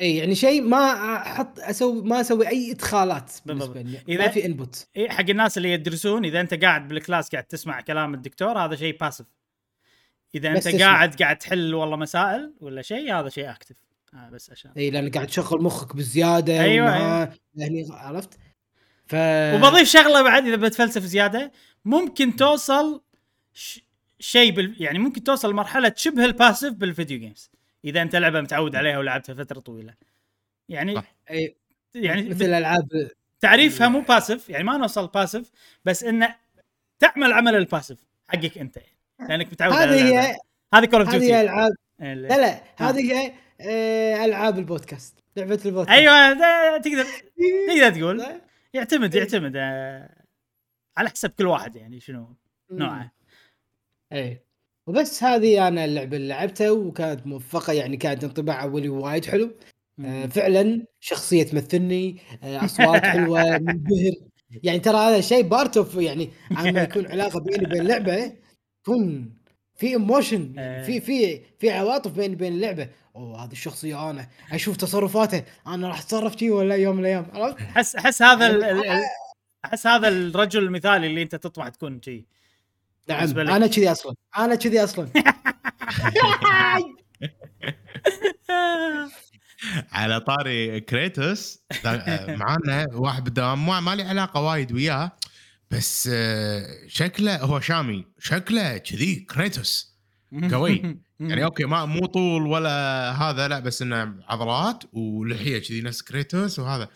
اي 0.00 0.16
يعني 0.16 0.34
شيء 0.34 0.62
ما 0.62 0.92
أحط 1.16 1.58
أسوي 1.60 2.02
ما 2.02 2.20
أسوي 2.20 2.48
أي 2.48 2.70
إدخالات 2.72 3.32
بالنسبة 3.46 3.82
لي. 3.82 3.98
إذا- 3.98 4.20
ما 4.20 4.28
في 4.28 4.46
input 4.46 4.86
إيه 4.96 5.08
حق 5.08 5.30
الناس 5.30 5.56
اللي 5.58 5.72
يدرسون 5.72 6.24
إذا 6.24 6.40
أنت 6.40 6.54
قاعد 6.64 6.88
بال 6.88 7.00
class 7.00 7.30
قاعد 7.30 7.44
تسمع 7.44 7.80
كلام 7.80 8.14
الدكتور 8.14 8.58
هذا 8.58 8.76
شيء 8.76 8.96
passive 8.98 9.26
إذا 10.34 10.48
أنت 10.48 10.58
تسمع. 10.68 10.78
قاعد 10.80 11.22
قاعد 11.22 11.38
تحل 11.38 11.74
والله 11.74 11.96
مسائل 11.96 12.54
ولا 12.60 12.82
شيء 12.82 13.14
هذا 13.14 13.28
شيء 13.28 13.50
active 13.50 13.76
آه 14.14 14.30
بس 14.30 14.50
عشان. 14.50 14.70
اي 14.76 14.90
لأن 14.90 15.10
قاعد 15.10 15.26
تشغل 15.26 15.62
مخك 15.62 15.96
بزيادة 15.96 16.60
أيوة، 16.60 16.86
وما- 16.86 17.32
يعني 17.54 17.86
عرفت؟ 17.90 18.38
ف 19.06 19.14
وبضيف 19.54 19.88
شغلة 19.88 20.22
بعد 20.22 20.46
إذا 20.46 20.56
بتفلسف 20.56 21.02
زيادة 21.02 21.52
ممكن 21.84 22.36
توصل 22.36 23.02
ش... 23.52 23.80
شيء 24.18 24.52
بال... 24.52 24.82
يعني 24.82 24.98
ممكن 24.98 25.24
توصل 25.24 25.50
لمرحلة 25.50 25.92
شبه 25.96 26.24
ال 26.24 26.30
passive 26.30 26.74
بال 26.74 26.87
video 26.87 27.18
games 27.18 27.50
إذا 27.84 28.02
أنت 28.02 28.16
لعبة 28.16 28.40
متعود 28.40 28.76
عليها 28.76 28.98
ولعبتها 28.98 29.34
فترة 29.34 29.60
طويلة. 29.60 29.94
يعني 30.68 30.94
صح. 30.94 31.14
أي 31.30 31.56
يعني 31.94 32.28
مثل 32.28 32.44
الألعاب 32.44 33.10
تعريفها 33.40 33.88
مو 33.88 34.00
passive 34.00 34.50
يعني 34.50 34.64
ما 34.64 34.76
نوصل 34.76 35.06
passive 35.06 35.50
بس 35.84 36.04
إنه 36.04 36.36
تعمل 36.98 37.32
عمل 37.32 37.54
ال 37.54 37.60
passive 37.60 37.98
حقك 38.28 38.58
أنت 38.58 38.78
لأنك 39.28 39.52
متعود 39.52 39.74
هذه. 39.74 40.04
هي 40.04 40.36
هذه 40.74 40.84
Call 40.84 41.00
of 41.00 41.08
هذه 41.08 41.14
هي 41.14 41.18
Duty 41.18 41.40
العاب 41.40 41.72
لا 41.98 42.36
لا 42.38 42.62
هذه 42.76 43.12
هي 43.12 43.32
آه، 43.60 44.24
ألعاب 44.24 44.58
البودكاست 44.58 45.18
لعبة 45.36 45.60
البودكاست. 45.66 45.98
أيوه 45.98 46.32
ده 46.32 46.78
تقدر 46.78 47.04
تقدر 47.68 47.90
تقول. 47.90 48.24
يعتمد 48.74 49.14
يعتمد 49.14 49.52
آه، 49.56 50.24
على 50.96 51.10
حسب 51.10 51.30
كل 51.30 51.46
واحد 51.46 51.76
يعني 51.76 52.00
شنو 52.00 52.36
نوعه. 52.70 53.12
اي 54.14 54.40
وبس 54.86 55.22
هذه 55.24 55.68
أنا 55.68 55.84
اللعبة 55.84 56.16
اللي 56.16 56.28
لعبتها 56.28 56.70
وكانت 56.70 57.26
موفقة 57.26 57.72
يعني 57.72 57.96
كانت 57.96 58.24
انطباع 58.24 58.62
أولي 58.62 58.88
وايد 58.88 59.24
حلو. 59.24 59.50
آه، 60.04 60.26
فعلا 60.26 60.86
شخصية 61.00 61.42
تمثلني 61.42 62.16
آه، 62.42 62.64
أصوات 62.64 63.02
حلوة 63.06 63.42
منبهر 63.58 64.12
يعني 64.62 64.78
ترى 64.78 64.96
هذا 64.96 65.20
شيء 65.20 65.42
part 65.42 65.76
of 65.76 65.94
يعني 65.94 66.30
لما 66.50 66.82
يكون 66.82 67.06
علاقة 67.06 67.40
بيني 67.40 67.66
وبين 67.66 67.82
لعبه 67.86 68.32
يكون 68.82 69.32
في 69.76 69.86
emotion. 69.86 70.52
في 70.86 71.00
في 71.00 71.40
في 71.58 71.70
عواطف 71.70 72.12
بيني 72.12 72.34
وبين 72.34 72.52
اللعبة. 72.52 72.88
أوه 73.16 73.44
هذه 73.44 73.52
الشخصية 73.52 74.10
أنا 74.10 74.28
أشوف 74.52 74.76
تصرفاته 74.76 75.42
أنا 75.66 75.88
راح 75.88 75.98
أتصرف 76.00 76.36
شي 76.38 76.50
ولا 76.50 76.74
يوم 76.76 76.94
من 76.96 77.00
الأيام 77.00 77.26
عرفت؟ 77.32 77.60
احس 77.60 77.96
احس 77.96 78.22
هذا 78.22 78.46
ال- 78.46 79.00
احس 79.64 79.86
هذا 79.86 80.08
الرجل 80.08 80.62
المثالي 80.62 81.06
اللي 81.06 81.22
أنت 81.22 81.34
تطمح 81.36 81.68
تكون 81.68 82.02
شيء 82.02 82.24
نعم. 83.08 83.38
أنا 83.38 83.66
كذي 83.66 83.92
أصلا. 83.92 84.14
أنا 84.38 84.54
كذي 84.54 84.84
أصلا. 84.84 85.08
على 89.92 90.20
طاري 90.20 90.80
كريتوس 90.80 91.58
دا- 91.84 92.36
معانا 92.36 92.86
واحد 92.92 93.24
بالدوام 93.24 93.66
ما 93.66 93.80
ما 93.80 93.94
لي 93.94 94.02
علاقة 94.02 94.40
وايد 94.40 94.72
وياه 94.72 95.12
بس 95.70 96.08
آه، 96.12 96.66
شكله 96.88 97.36
هو 97.42 97.60
شامي. 97.60 98.04
شكله 98.18 98.76
كذي 98.76 99.14
كريتوس. 99.14 99.94
قوي. 100.52 100.98
يعني 101.20 101.44
أوكي 101.44 101.64
ما 101.64 101.84
مو 101.84 102.06
طول 102.06 102.46
ولا 102.46 102.70
هذا 103.12 103.48
لا 103.48 103.58
بس 103.60 103.82
إنه 103.82 104.14
عضلات 104.28 104.82
ولحية 104.92 105.58
كذي 105.58 105.80
نفس 105.82 106.02
Kratos 106.02 106.58
وهذا. 106.58 106.88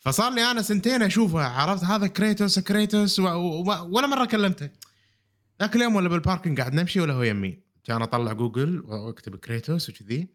فصار 0.00 0.32
لي 0.34 0.50
أنا 0.50 0.62
سنتين 0.62 1.02
أشوفه 1.02 1.40
عرفت 1.44 1.84
هذا 1.84 2.06
Kratos 2.06 2.58
Kratos 2.58 3.18
و- 3.20 3.28
و- 3.28 3.88
ولا 3.96 4.06
مرة 4.06 4.24
كلمته. 4.24 4.68
ذاك 5.60 5.76
اليوم 5.76 5.96
ولا 5.96 6.08
بال 6.08 6.20
parking 6.20 6.60
قاعد 6.60 6.74
نمشي 6.74 7.00
ولا 7.00 7.12
هو 7.12 7.22
يمي. 7.22 7.58
كان 7.84 8.02
اطلع 8.02 8.32
جوجل 8.32 8.80
واكتب 8.80 9.36
Kratos 9.36 9.88
وكذي. 9.90 10.28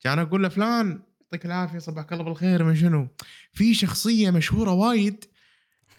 كان 0.00 0.18
أقول 0.18 0.42
له 0.42 0.48
فلان 0.48 1.02
يعطيك 1.20 1.46
العافية 1.46 1.78
صباحك 1.78 2.12
الله 2.12 2.24
بالخير 2.24 2.64
من 2.64 2.76
شنو؟ 2.76 3.08
في 3.52 3.74
شخصية 3.74 4.30
مشهورة 4.30 4.72
وايد. 4.72 5.24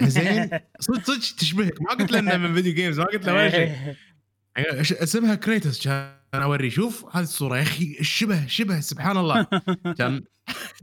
زين. 0.03 0.49
صدق 0.79 1.03
صدق 1.03 1.35
تشبهك. 1.37 1.81
ما 1.81 1.89
قلت 1.89 2.11
له 2.11 2.19
إنه 2.19 2.37
من 2.37 2.53
video 2.53 2.73
games 2.73 2.99
ما 2.99 3.05
قلت 3.05 3.25
له 3.25 3.33
ولا 3.33 3.49
شيء. 3.49 3.95
اسمها 5.03 5.35
كريتوس. 5.35 5.83
كان 5.83 6.15
اوري 6.33 6.69
شوف 6.69 7.15
هذه 7.15 7.23
الصورة 7.23 7.57
يا 7.57 7.61
أخي 7.61 7.97
الشبه 7.99 8.47
شبه 8.47 8.79
سبحان 8.79 9.17
الله. 9.17 9.47
كان 9.97 10.23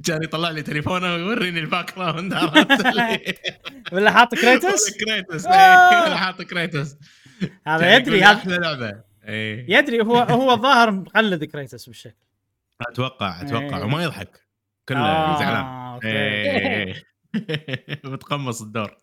كان 0.04 0.22
يطلع 0.22 0.50
لي 0.50 0.62
تليفونه 0.62 1.14
ويوريني 1.14 1.60
ال 1.60 1.96
background. 1.96 2.34
ولا 3.92 4.10
حاط 4.10 4.34
كريتوس؟ 4.34 4.90
كريتوس. 4.90 5.46
آه. 5.46 6.04
ولا 6.04 6.16
حاط 6.16 6.42
كريتوس. 6.42 6.96
هذا 7.66 7.80
كان 7.80 8.00
يدري 8.00 8.22
هذا. 8.22 8.32
أحلى 8.38 8.56
لعبة. 8.56 9.02
إيه. 9.24 9.78
يدري 9.78 10.00
هو 10.02 10.16
هو 10.16 10.52
الظاهر 10.52 10.90
مقلد 10.90 11.44
كريتوس 11.44 11.86
بالشكل. 11.86 12.16
أتوقع 12.80 13.42
أتوقع. 13.42 13.76
إيه. 13.78 13.84
وما 13.84 14.04
يضحك. 14.04 14.40
كله 14.88 14.98
آه، 14.98 15.38
زعلان. 15.38 16.94
متقمص 18.12 18.62
الدور. 18.62 18.96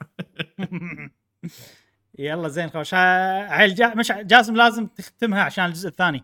يلا 2.19 2.47
زين 2.47 2.69
خوش. 2.69 2.93
ها- 2.93 3.53
عيل 3.53 3.75
جا... 3.75 3.93
مش 3.95 4.11
جاسم 4.11 4.55
لازم 4.55 4.87
تختمها 4.87 5.41
عشان 5.43 5.65
الجزء 5.65 5.89
الثاني. 5.89 6.23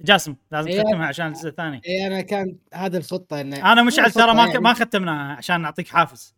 جاسم 0.00 0.36
لازم 0.52 0.68
إيه. 0.68 0.82
تختمها 0.82 1.06
عشان 1.06 1.26
الجزء 1.26 1.48
الثاني. 1.48 1.80
اي 1.88 2.06
أنا 2.06 2.20
كان 2.20 2.56
هذا 2.74 2.98
الخطة 2.98 3.40
إنه 3.40 3.72
أنا 3.72 3.82
مشعل 3.82 4.10
ترى 4.12 4.34
ما. 4.34 4.46
يعني. 4.46 4.58
ما 4.58 4.72
ختمناها 4.72 5.36
عشان 5.36 5.60
نعطيك 5.60 5.88
حافز. 5.88 6.34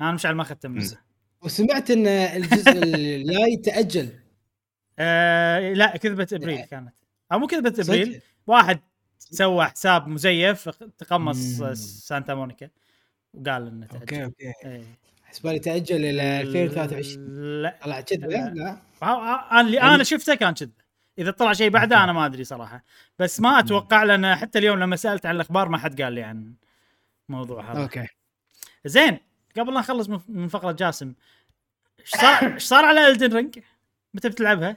أنا 0.00 0.12
مشعل 0.12 0.34
ما 0.34 0.44
ختمنا 0.44 0.84
وسمعت 1.42 1.90
إن 1.90 2.06
الجزء 2.06 2.72
الجاي 2.84 3.56
تأجل. 3.56 4.08
آه 4.98 5.72
لا 5.72 5.96
كذبه 5.96 6.26
إبريل. 6.32 6.64
كانت 6.64 6.92
أو 7.32 7.38
مو 7.38 7.46
كذبه 7.46 7.74
إبريل؟ 7.84 8.20
واحد 8.46 8.80
سوى 9.18 9.64
حساب 9.64 10.08
مزيف 10.08 10.68
تقمص 10.98 11.60
مم. 11.60 11.74
سانتا 11.74 12.34
مونيكا 12.34 12.68
وقال 13.34 13.66
إنه 13.66 13.86
okay 13.92 14.06
تأجل. 14.06 14.22
okay 14.22 14.52
إيه. 14.64 14.84
حسبالي 15.24 15.58
تأجل 15.58 16.04
إلى 16.04 16.40
2023 16.40 17.62
لا 17.62 17.78
طلع 17.82 18.00
كذبة 18.00 18.26
لا. 18.26 18.78
أنا 19.02 19.60
اللي 19.60 19.82
أنا 19.82 20.04
شفته 20.04 20.34
كان 20.34 20.54
كذب 20.54 20.72
إذا 21.18 21.30
طلع 21.30 21.52
شيء 21.52 21.70
بعده 21.70 22.04
أنا 22.04 22.12
ما 22.12 22.26
أدري 22.26 22.44
صراحة 22.44 22.84
بس 23.18 23.40
ما 23.40 23.58
أتوقع 23.58 24.02
لأن 24.02 24.34
حتى 24.36 24.58
اليوم 24.58 24.78
لما 24.78 24.96
سألت 24.96 25.26
عن 25.26 25.34
الأخبار 25.36 25.68
ما 25.68 25.78
حد 25.78 26.02
قال 26.02 26.12
لي 26.12 26.22
عن 26.22 26.54
الموضوع 27.28 27.72
هذا 27.72 27.82
okay 27.82 28.06
زين 28.84 29.18
قبل 29.58 29.74
لا 29.74 29.80
نخلص 29.80 30.08
من- 30.08 30.20
من 30.28 30.48
فقرة 30.48 30.72
جاسم 30.72 31.14
إيش 32.00 32.10
صار 32.10 32.54
إيش 32.54 32.62
صار 32.62 32.84
على 32.84 33.08
Elden 33.08 33.36
Ring؟ 33.36 33.58
متى 34.14 34.28
بتلعبها؟ 34.28 34.76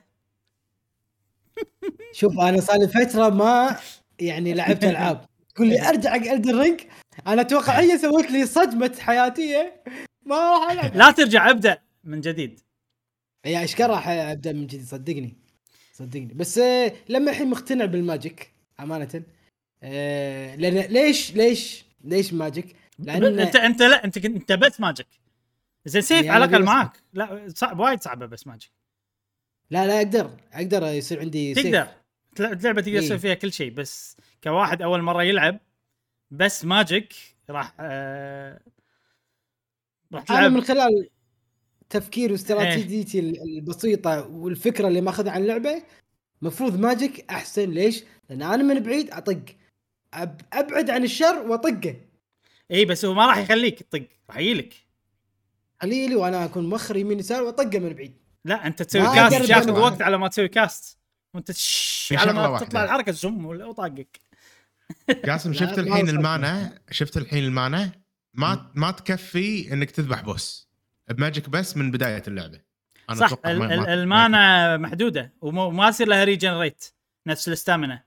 شوف 2.14 2.40
أنا 2.40 2.62
صار 2.62 2.78
لي 2.80 2.88
فترة 2.88 3.30
ما 3.30 3.80
يعني 4.20 4.54
لعبت 4.54 4.84
ألعاب. 4.84 5.26
تقول 5.56 5.68
لي 5.70 5.90
أرجع 5.90 6.10
حق 6.10 6.32
Elden 6.32 6.60
Ring 6.60 6.82
أنا 7.28 7.42
أتوقع 7.42 7.80
هي 7.80 7.98
سوت 8.08 8.32
لي 8.32 8.46
صدمة 8.46 8.96
حياتية. 9.00 9.84
ما 10.26 10.36
راح 10.36 10.72
ألعب. 10.72 10.96
لا 10.96 11.12
ترجع 11.12 11.50
أبدأ 11.50 11.78
من 12.04 12.22
جديد. 12.22 12.60
يا 13.46 13.64
أشكال 13.64 13.90
راح 13.90 14.08
أبدأ 14.08 14.54
من 14.54 14.68
جديد؟ 14.68 14.86
صدقني. 14.86 15.34
صدقني. 15.94 16.34
بس 16.36 16.58
آه، 16.58 16.94
لما 17.10 17.32
الحين 17.32 17.50
مقتنع 17.50 17.86
بال 17.86 18.05
magic 18.05 18.52
أمانة. 18.80 19.24
آه، 19.84 20.56
لأن 20.56 20.74
ليش 20.78 21.34
ليش 21.36 21.86
ليش 22.04 22.34
magic؟ 22.34 22.76
لأن 23.00 23.40
أنت 23.40 23.56
أنت 23.56 23.82
لا 23.82 24.04
أنت 24.06 24.20
كنت 24.20 24.36
انت 24.36 24.52
بس 24.52 24.80
magic. 24.80 25.08
زين 25.86 26.02
سيف 26.02 26.26
يعني 26.26 26.30
على 26.30 26.46
الأقل 26.46 26.64
معاك. 26.64 26.92
لا 27.14 27.48
صعب 27.56 27.80
وايد 27.80 28.02
صعبة 28.02 28.26
بس 28.26 28.48
magic. 28.48 28.72
لا 29.70 29.88
لا 29.88 29.98
أقدر 29.98 30.38
أقدر 30.54 30.84
يصير 30.84 31.20
عندي. 31.20 31.54
تقدر. 31.54 31.88
اللعبه 32.40 32.82
تقدر 32.82 32.94
إيه. 32.94 33.00
تسوي 33.00 33.18
فيها 33.18 33.34
كل 33.34 33.54
شيء 33.54 33.72
بس 33.72 34.18
كواحد 34.44 34.82
أول 34.82 35.02
مرة 35.02 35.24
يلعب 35.24 35.60
بس 36.32 36.66
magic 36.66 37.14
راح 37.50 37.74
آه 37.80 38.60
راح 40.14 40.32
أنا 40.32 40.48
من 40.50 40.62
خلال 40.62 41.10
تفكير 41.90 42.32
واستراتيجيتي 42.32 43.20
البسيطة 43.20 44.28
والفكرة 44.28 44.88
اللي 44.88 45.02
ماخذها 45.02 45.32
عن 45.32 45.42
اللعبة. 45.42 45.84
مفروض 46.42 46.80
magic 46.80 47.30
أحسن. 47.30 47.70
ليش؟ 47.70 48.04
لأن 48.30 48.42
أنا 48.42 48.64
من 48.64 48.80
بعيد 48.80 49.12
أطق. 49.12 49.42
أب... 50.14 50.42
أبعد 50.54 50.90
عن 50.90 51.04
الشر 51.04 51.48
وأطقه. 51.48 51.96
اي 52.72 52.86
بس 52.86 53.06
هو 53.06 53.14
ما 53.14 53.26
راح 53.26 53.38
يخليك 53.38 53.84
تطق 53.84 54.08
راح 54.30 54.38
يجيلك. 54.38 54.74
خليلي 55.82 56.16
وأنا 56.16 56.46
أكون 56.46 56.70
مخر 56.70 56.98
يمين 56.98 57.20
يسار 57.20 57.44
وأطقه 57.44 57.80
من 57.80 57.94
بعيد. 57.94 58.14
لا 58.48 58.68
أنت 58.68 58.84
تسوي 58.84 59.16
cast 59.16 59.50
ياخذ. 59.50 59.70
وقت 59.72 60.02
على 60.02 60.18
ما 60.18 60.28
تسوي 60.28 60.48
cast 60.48 60.98
وأنت 61.34 61.52
تش 61.52 62.14
على 62.18 62.34
ما 62.34 62.48
واحدة. 62.48 62.66
تطلع 62.66 62.84
الحركه 62.84 63.12
زم 63.12 63.46
وطاقك. 63.46 64.20
جاسم 65.26 65.54
شفت 65.54 65.80
الحين. 65.80 66.10
ال 66.10 66.24
mana 66.24 66.80
شفت 66.92 67.18
الحين 67.18 67.44
ال 67.44 67.53
mana 67.53 67.92
ما 68.34 68.72
ما 68.76 68.92
تكفي 68.92 69.74
إنك 69.74 69.92
تذبح 69.92 70.22
boss. 70.22 70.68
ب 71.10 71.16
magic 71.16 71.50
بس 71.50 71.78
من 71.78 71.92
بداية 71.92 72.24
اللعبة. 72.28 72.60
أنا 73.10 73.28
صح 73.28 73.38
ال 73.46 73.72
mana 73.72 74.78
محدودة 74.78 75.34
وما 75.42 75.88
يصير 75.90 76.08
لها 76.08 76.24
regenerate 76.24 76.86
نفس 77.28 77.48
ال 77.48 77.55
stamina 77.55 78.04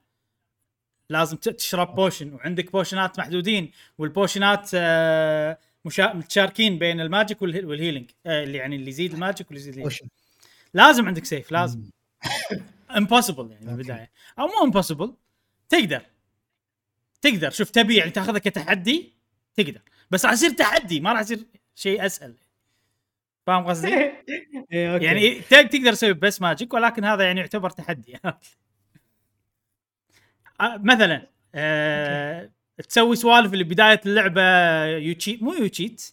لازم 1.10 1.36
تشرب 1.36 1.94
potion 1.94 2.32
وعندك 2.32 2.72
بوشنات 2.72 3.18
محدودين 3.18 3.70
والبوشنات 3.98 4.70
آه، 4.74 5.58
مشا... 5.84 6.12
متشاركين 6.12 6.78
بين 6.78 7.00
ال 7.00 7.07
magic 7.07 7.38
وال 7.38 7.64
hea- 7.64 7.79
وال 7.79 7.86
healing 7.86 8.10
آه، 8.26 8.42
اللي 8.44 8.58
يعني 8.58 8.76
اللي 8.76 8.90
يزيد 8.90 9.12
ال 9.14 9.20
magic 9.20 9.46
واللي 9.46 9.60
يزيد 9.60 9.72
ال 9.74 9.77
healing. 9.77 10.00
لازم 10.74 11.06
عندك 11.06 11.24
سيف 11.24 11.52
لازم. 11.52 11.90
impossible 12.96 13.50
يعني. 13.52 13.66
بالبدايه 13.66 14.10
أو 14.38 14.46
مو 14.46 14.64
impossible 14.64 15.14
تقدر. 15.68 16.02
تقدر. 17.22 17.50
شوف 17.50 17.70
تبي 17.70 17.96
يعني 17.96 18.10
تاخذها 18.10 18.38
كتحدي؟ 18.38 19.12
تقدر. 19.54 19.80
بس 20.10 20.24
راح 20.24 20.32
يصير 20.32 20.50
تحدي 20.50 21.00
ما 21.00 21.12
راح 21.12 21.20
يصير 21.20 21.46
شيء 21.74 22.06
أسهل. 22.06 22.34
فاهم 23.46 23.64
قصدي؟ 23.64 23.94
إيه،. 24.72 25.02
يعني 25.02 25.40
تقدر 25.40 25.92
تسوي 25.92 26.12
بس 26.12 26.40
magic 26.40 26.74
ولكن 26.74 27.04
هذا 27.04 27.24
يعني 27.24 27.40
يعتبر 27.40 27.70
تحدي. 27.70 28.18
آه، 30.60 30.76
مثلا 30.76 31.26
آه 31.54 32.50
تسوي 32.88 33.16
سوالف 33.16 33.52
اللي 33.52 33.64
بدايه 33.64 34.00
اللعبه 34.06 34.42
يوتشيت 34.84 35.42
مو 35.42 35.52
يوتشيت 35.52 36.12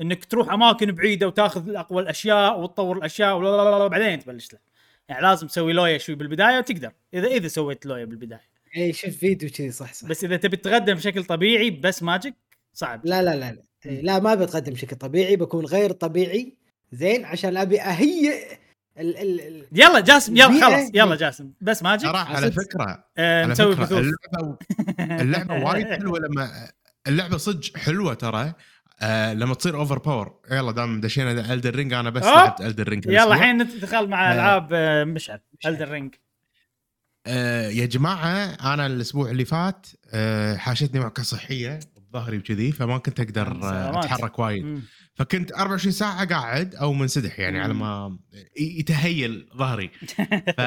إنك 0.00 0.24
تروح 0.24 0.52
أماكن 0.52 0.92
بعيدة 0.92 1.26
وتاخذ 1.26 1.74
اقوى 1.74 2.02
الأشياء 2.02 2.60
وتطور 2.60 2.96
الأشياء 2.96 3.36
ولا 3.36 3.48
لا 3.48 3.70
لا 3.70 3.78
لا 3.78 3.86
بعدين 3.86 4.18
تبلش 4.18 4.46
تلعب 4.46 4.62
يعني 5.08 5.22
لازم 5.22 5.46
تسوي 5.46 5.72
لويا 5.72 5.98
شوي 5.98 6.14
بالبداية 6.14 6.58
وتقدر. 6.58 6.92
اذا 7.14 7.26
إذا 7.26 7.48
سويت 7.48 7.86
لويا 7.86 8.04
بالبداية. 8.04 8.50
إي 8.76 8.92
شوف 8.92 9.10
فيديو 9.16 9.50
كذي 9.50 9.70
صح 9.70 9.92
صح. 9.92 10.08
بس 10.08 10.24
إذا 10.24 10.36
تبي 10.36 10.56
تتقدم 10.56 10.94
بشكل 10.94 11.24
طبيعي 11.24 11.70
بس 11.70 12.02
ماجيك 12.02 12.34
صعب. 12.72 13.06
لا 13.06 13.22
لا 13.22 13.36
لا 13.36 13.52
لا, 13.52 13.90
لا 13.90 14.18
ما 14.18 14.34
بتقدم 14.34 14.72
بشكل 14.72 14.96
طبيعي 14.96 15.36
بكون 15.36 15.64
غير 15.64 15.92
طبيعي. 15.92 16.56
زين 16.92 17.24
عشان 17.24 17.56
أبي 17.56 17.80
أهيئ 17.80 18.58
ال 18.98 19.16
ال 19.16 19.40
ال 19.40 19.66
يلا 19.72 20.00
جاسم 20.00 20.36
يلا 20.36 20.66
خلاص 20.66 20.90
يلا 20.94 21.16
جاسم. 21.16 21.52
بس 21.60 21.82
magic 21.82 22.10
ترى 22.10 22.18
على. 22.18 22.52
فكرة 22.52 23.04
آه 23.18 23.42
على 23.42 23.52
نسوي 23.52 23.76
فكرة 23.76 23.84
بثوث. 23.84 23.98
اللعبة 23.98 24.58
اللعبة 25.22 25.64
وايد 25.64 25.86
حلوة 25.86 26.18
لما 26.18 26.70
اللعبة 27.06 27.36
صدق 27.36 27.76
حلوة 27.76 28.14
ترى. 28.14 28.54
آه 29.02 29.32
لما 29.34 29.54
تصير 29.54 29.76
overpower 29.76 30.40
يلا 30.50 30.72
دام 30.72 31.00
دشينا 31.00 31.52
Elden 31.52 31.74
Ring 31.74 31.92
أنا 31.92 32.10
بس. 32.10 32.24
لعبت 32.24 32.60
Elden 32.60 32.88
Ring 32.88 33.06
يلا 33.06 33.34
الحين 33.34 33.62
ندخل 33.62 34.08
مع 34.08 34.30
آه. 34.30 34.34
ألعاب 34.34 34.68
آه، 34.72 35.04
مشعل. 35.04 35.40
Elden 35.66 35.88
Ring 35.90 36.14
آه 37.26 37.68
يا 37.68 37.86
جماعة 37.86 38.44
أنا 38.74 38.86
الأسبوع 38.86 39.30
اللي 39.30 39.44
فات 39.44 39.86
آه 40.12 40.56
حاشتني 40.56 41.00
وعكة 41.00 41.22
صحية 41.22 41.80
بظهري 42.10 42.38
وكذي 42.38 42.72
فما 42.72 42.98
كنت 42.98 43.20
أقدر 43.20 43.60
آه. 43.62 43.98
أتحرك 44.00 44.38
وايد. 44.38 44.82
فكنت 45.14 45.52
24 45.52 45.92
ساعة 45.92 46.28
قاعد 46.28 46.74
أو 46.74 46.92
منسدح 46.92 47.38
يعني. 47.40 47.60
على 47.60 47.74
ما 47.74 48.18
يتهيل 48.60 49.48
ظهري 49.56 49.88
ف 50.58 50.60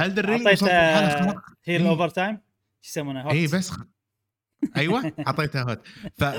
Elden 0.00 0.24
Ring 0.28 0.46
اعطيته 0.46 0.52
وصلت 0.52 0.72
مرحلة 0.72 1.30
خلاص. 1.30 1.42
heal 1.64 1.82
إيه. 1.82 1.88
over 1.88 2.08
time 2.08 2.38
شو 2.80 2.90
يسمونه 2.90 3.22
HoT 3.22 3.32
اي 3.32 3.46
بس. 3.46 3.72
أيوه 4.76 5.12
اعطيته 5.26 5.62
HoT. 5.62 5.80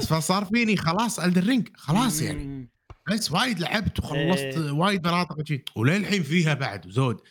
فصار 0.05 0.45
فيني 0.45 0.77
خلاص 0.77 1.19
Elden 1.19 1.43
Ring 1.43 1.69
خلاص 1.75 2.21
يعني. 2.21 2.69
بس 3.12 3.32
وايد 3.32 3.60
لعبت 3.60 3.99
وخلصت 3.99 4.39
إيه. 4.39 4.71
وايد 4.71 5.08
مناطق 5.08 5.62
وللحين 5.75 6.23
فيها 6.23 6.53
بعد 6.53 6.89
زود. 6.89 7.21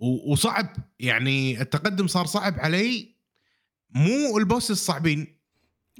وصعب 0.00 0.76
يعني 1.00 1.60
التقدم 1.60 2.06
صار 2.06 2.26
صعب 2.26 2.60
علي 2.60 3.14
مو 3.90 4.38
ال 4.38 4.44
boss 4.44 4.70
الصعبين 4.70 5.36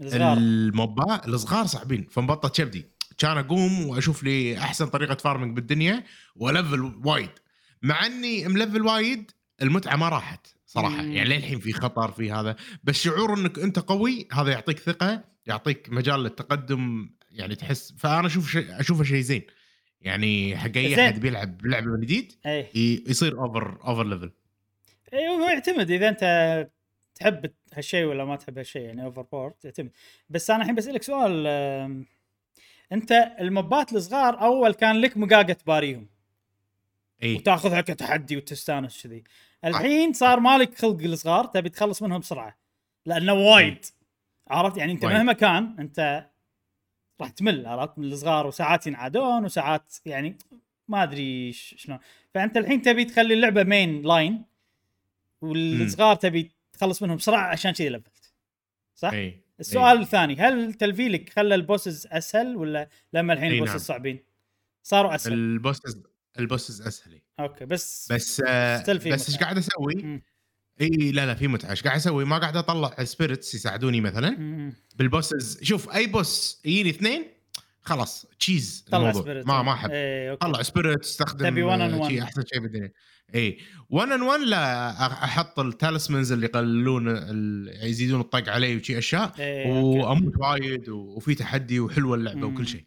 الصغار 0.01 0.37
الموبات 0.39 1.27
الصغار 1.27 1.67
صعبين 1.67 2.07
فمبطط 2.11 2.57
چبدي 2.57 2.87
كان 3.19 3.39
أقوم 3.39 3.87
وأشوف 3.87 4.23
لي 4.23 4.59
أحسن 4.59 4.87
طريقة 4.87 5.15
farming 5.15 5.57
بالدنيا 5.57 6.05
و 6.37 6.48
level 6.48 7.01
وايد 7.05 7.31
مع 7.83 8.07
إني 8.07 8.49
ملفل 8.49 8.83
وايد 8.83 9.31
المتعة 9.63 9.97
ما 9.97 10.09
راحت 10.09 10.47
صراحة. 10.71 11.03
مم. 11.03 11.13
يعني 11.13 11.29
للحين 11.29 11.59
في 11.59 11.73
خطر 11.73 12.13
في 12.13 12.33
هذا. 12.33 12.57
بس 12.85 12.95
شعور 12.95 13.39
إنك 13.39 13.59
أنت 13.59 13.79
قوي 13.79 14.29
هذا 14.33 14.53
يعطيك 14.53 14.79
ثقة 14.79 15.25
يعطيك 15.47 15.89
مجال 15.91 16.23
للتقدم 16.23 17.11
يعني 17.31 17.55
تحس. 17.55 17.93
فأنا 17.99 18.27
أشوف 18.27 18.51
شيء 18.51 18.81
أشوفه 18.81 19.05
شيء 19.05 19.21
زين. 19.21 19.43
يعني 20.01 20.57
حق 20.57 20.77
أي. 20.77 21.05
أحد 21.07 21.21
بيلعب 21.21 21.67
لعبه 21.67 21.87
من 21.87 22.01
جديد 22.01 22.33
ي- 22.47 23.05
يصير 23.07 23.39
over 23.39 23.79
over 23.85 24.05
level 24.05 24.31
اي 25.13 25.29
هو 25.29 25.49
يعتمد. 25.49 25.91
إذا 25.91 26.09
أنت 26.09 26.69
تحب 27.15 27.51
هالشيء 27.75 28.05
ولا 28.05 28.25
ما 28.25 28.37
تحب 28.37 28.59
هالشيء 28.59 28.83
يعني 28.83 29.05
overpowered 29.05 29.55
يعتمد. 29.65 29.91
بس 30.29 30.51
أنا 30.51 30.61
الحين 30.61 30.75
بسألك 30.75 31.03
سؤال 31.03 31.47
أنت 32.93 33.13
الموبات 33.41 33.93
الصغار 33.93 34.41
أول 34.41 34.75
كان 34.75 35.01
لك 35.01 35.17
مقاقة 35.17 35.53
تباريهم؟ 35.53 36.09
اي 37.23 37.35
وتأخذها 37.35 37.81
كتحدي 37.81 38.37
وتستانس 38.37 39.03
كذي. 39.03 39.25
الحين 39.65 40.13
صار 40.13 40.41
مالك 40.41 40.79
خلق 40.79 41.03
الصغار 41.03 41.45
تبي 41.45 41.69
تخلص 41.69 42.03
منهم 42.03 42.19
بسرعة. 42.19 42.59
لأنه 43.07 43.33
وايد. 43.33 43.85
عرفت؟ 44.49 44.77
يعني 44.77 44.93
أنت. 44.93 45.05
مهما 45.05 45.33
كان 45.33 45.77
أنت 45.79 46.31
راح 47.21 47.31
تمل 47.31 47.67
عرفت؟ 47.67 47.99
من 47.99 48.13
الصغار 48.13 48.47
وساعات 48.47 48.87
ينعادون 48.87 49.45
وساعات 49.45 49.95
يعني 50.07 50.39
ما 50.89 51.03
أدري 51.03 51.53
شلون. 51.53 51.99
فأنت 52.35 52.57
الحين 52.57 52.83
تبي 52.83 53.05
تخلي 53.05 53.35
اللعبة 53.35 53.63
main 53.63 54.03
line 54.03 54.45
والصغار 55.43 56.17
تبي 56.17 56.51
تخلص 56.73 57.03
منهم 57.03 57.17
بسرعة 57.17 57.47
عشان 57.47 57.73
كذي 57.73 57.89
لفلت 57.89 58.33
صح؟ 58.95 59.13
إي 59.13 59.41
السؤال 59.61 60.01
الثاني 60.01 60.37
هل 60.37 60.75
تلفيلك 60.75 61.31
خلى 61.31 61.55
ال 61.55 61.62
bosses 61.62 62.07
أسهل 62.07 62.57
ولا 62.57 62.89
لما 63.13 63.33
الحين 63.33 63.53
ال 63.53 63.55
bosses 63.55 63.71
نعم. 63.71 63.79
صعبين؟ 63.79 64.25
صاروا 64.83 65.15
أسهل. 65.15 65.33
البوسز 65.33 66.03
البوسز 66.41 66.83
أسهل 66.83 67.21
أوكي 67.41 67.65
بس 67.65 68.09
بس 68.13 68.43
آه 68.47 68.93
بس 68.93 69.29
إيش. 69.29 69.37
قاعد 69.39 69.59
أسوي؟ 69.59 69.95
مم. 70.03 70.23
إي 70.81 71.13
لا 71.13 71.27
لا 71.27 71.35
في 71.35 71.49
متعة 71.49 71.71
إيش 71.71 71.83
قاعد 71.83 71.97
أسوي؟ 71.97 72.25
ما 72.25 72.39
قاعد 72.39 72.57
أطلع 72.57 73.05
spirits 73.05 73.55
يساعدوني 73.55 74.01
مثلا 74.01 74.31
مم. 74.31 74.75
بال 74.97 75.13
bosses 75.13 75.63
شوف 75.63 75.91
أي 75.95 76.07
boss 76.07 76.61
يجيني 76.65 76.91
اثنين 76.91 77.25
خلاص 77.83 78.27
cheese 78.39 78.85
طلع 78.91 78.99
الموضوع 79.01 79.23
spirit 79.23 79.47
ما 79.47 79.63
ما 79.63 79.73
أحب 79.73 79.91
إيه 79.91 80.35
طلع 80.35 80.63
spirit 80.63 81.01
أستخدم 81.01 81.49
تبي 81.49 81.63
one 81.63 81.79
on 81.79 81.81
آه، 81.81 82.01
one. 82.03 82.09
شي 82.09 82.23
أحسن 82.23 82.43
شيء 82.53 82.61
بالدنيا 82.61 82.93
إي 83.35 83.59
1 83.91 84.13
on 84.13 84.23
1 84.23 84.41
لا 84.41 84.91
أحط 85.25 85.59
ال 85.61 85.68
talismans 85.68 86.33
اللي 86.33 86.47
يقللون 86.47 87.09
ال- 87.09 87.87
يزيدون 87.89 88.21
الطق 88.21 88.49
علي 88.49 88.77
وشي 88.77 88.99
أشياء 88.99 89.29
okay. 89.29 89.69
وأموت 89.71 90.33
وايد 90.37 90.89
وفي 90.89 91.35
تحدي 91.35 91.81
وحلوة 91.81 92.15
اللعبة 92.17 92.49
مم. 92.49 92.55
وكل 92.55 92.67
شيء 92.69 92.85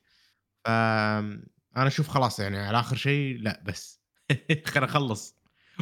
أنا 1.77 1.87
أشوف 1.87 2.07
خلاص 2.07 2.39
يعني 2.39 2.57
على 2.57 2.79
آخر 2.79 2.95
شيء 2.95 3.37
لا 3.39 3.61
بس. 3.65 3.99
خلينا 4.65 4.85
نخلص 4.85 5.35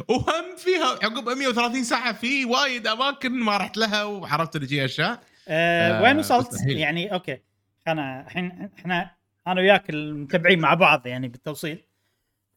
وهم 0.08 0.56
فيها 0.56 0.86
عقب 0.86 1.28
130 1.28 1.84
ساعة 1.84 2.12
في 2.12 2.44
وايد 2.44 2.86
أماكن 2.86 3.32
ما 3.32 3.56
رحت 3.56 3.76
لها 3.76 4.04
وعرفت 4.04 4.56
اللي 4.56 4.66
جي 4.66 4.84
أشياء. 4.84 5.20
آه 5.48 5.98
آه، 5.98 6.02
وين 6.02 6.18
وصلت؟ 6.18 6.48
مستحيل. 6.52 6.78
يعني 6.78 7.12
okay. 7.12 7.38
أنا 7.88 8.26
الحين 8.26 8.70
إحنا 8.78 9.10
أنا 9.46 9.60
وياك 9.60 9.90
المتابعين 9.90 10.58
مع 10.58 10.74
بعض 10.74 11.06
يعني 11.06 11.28
بالتوصيل. 11.28 11.84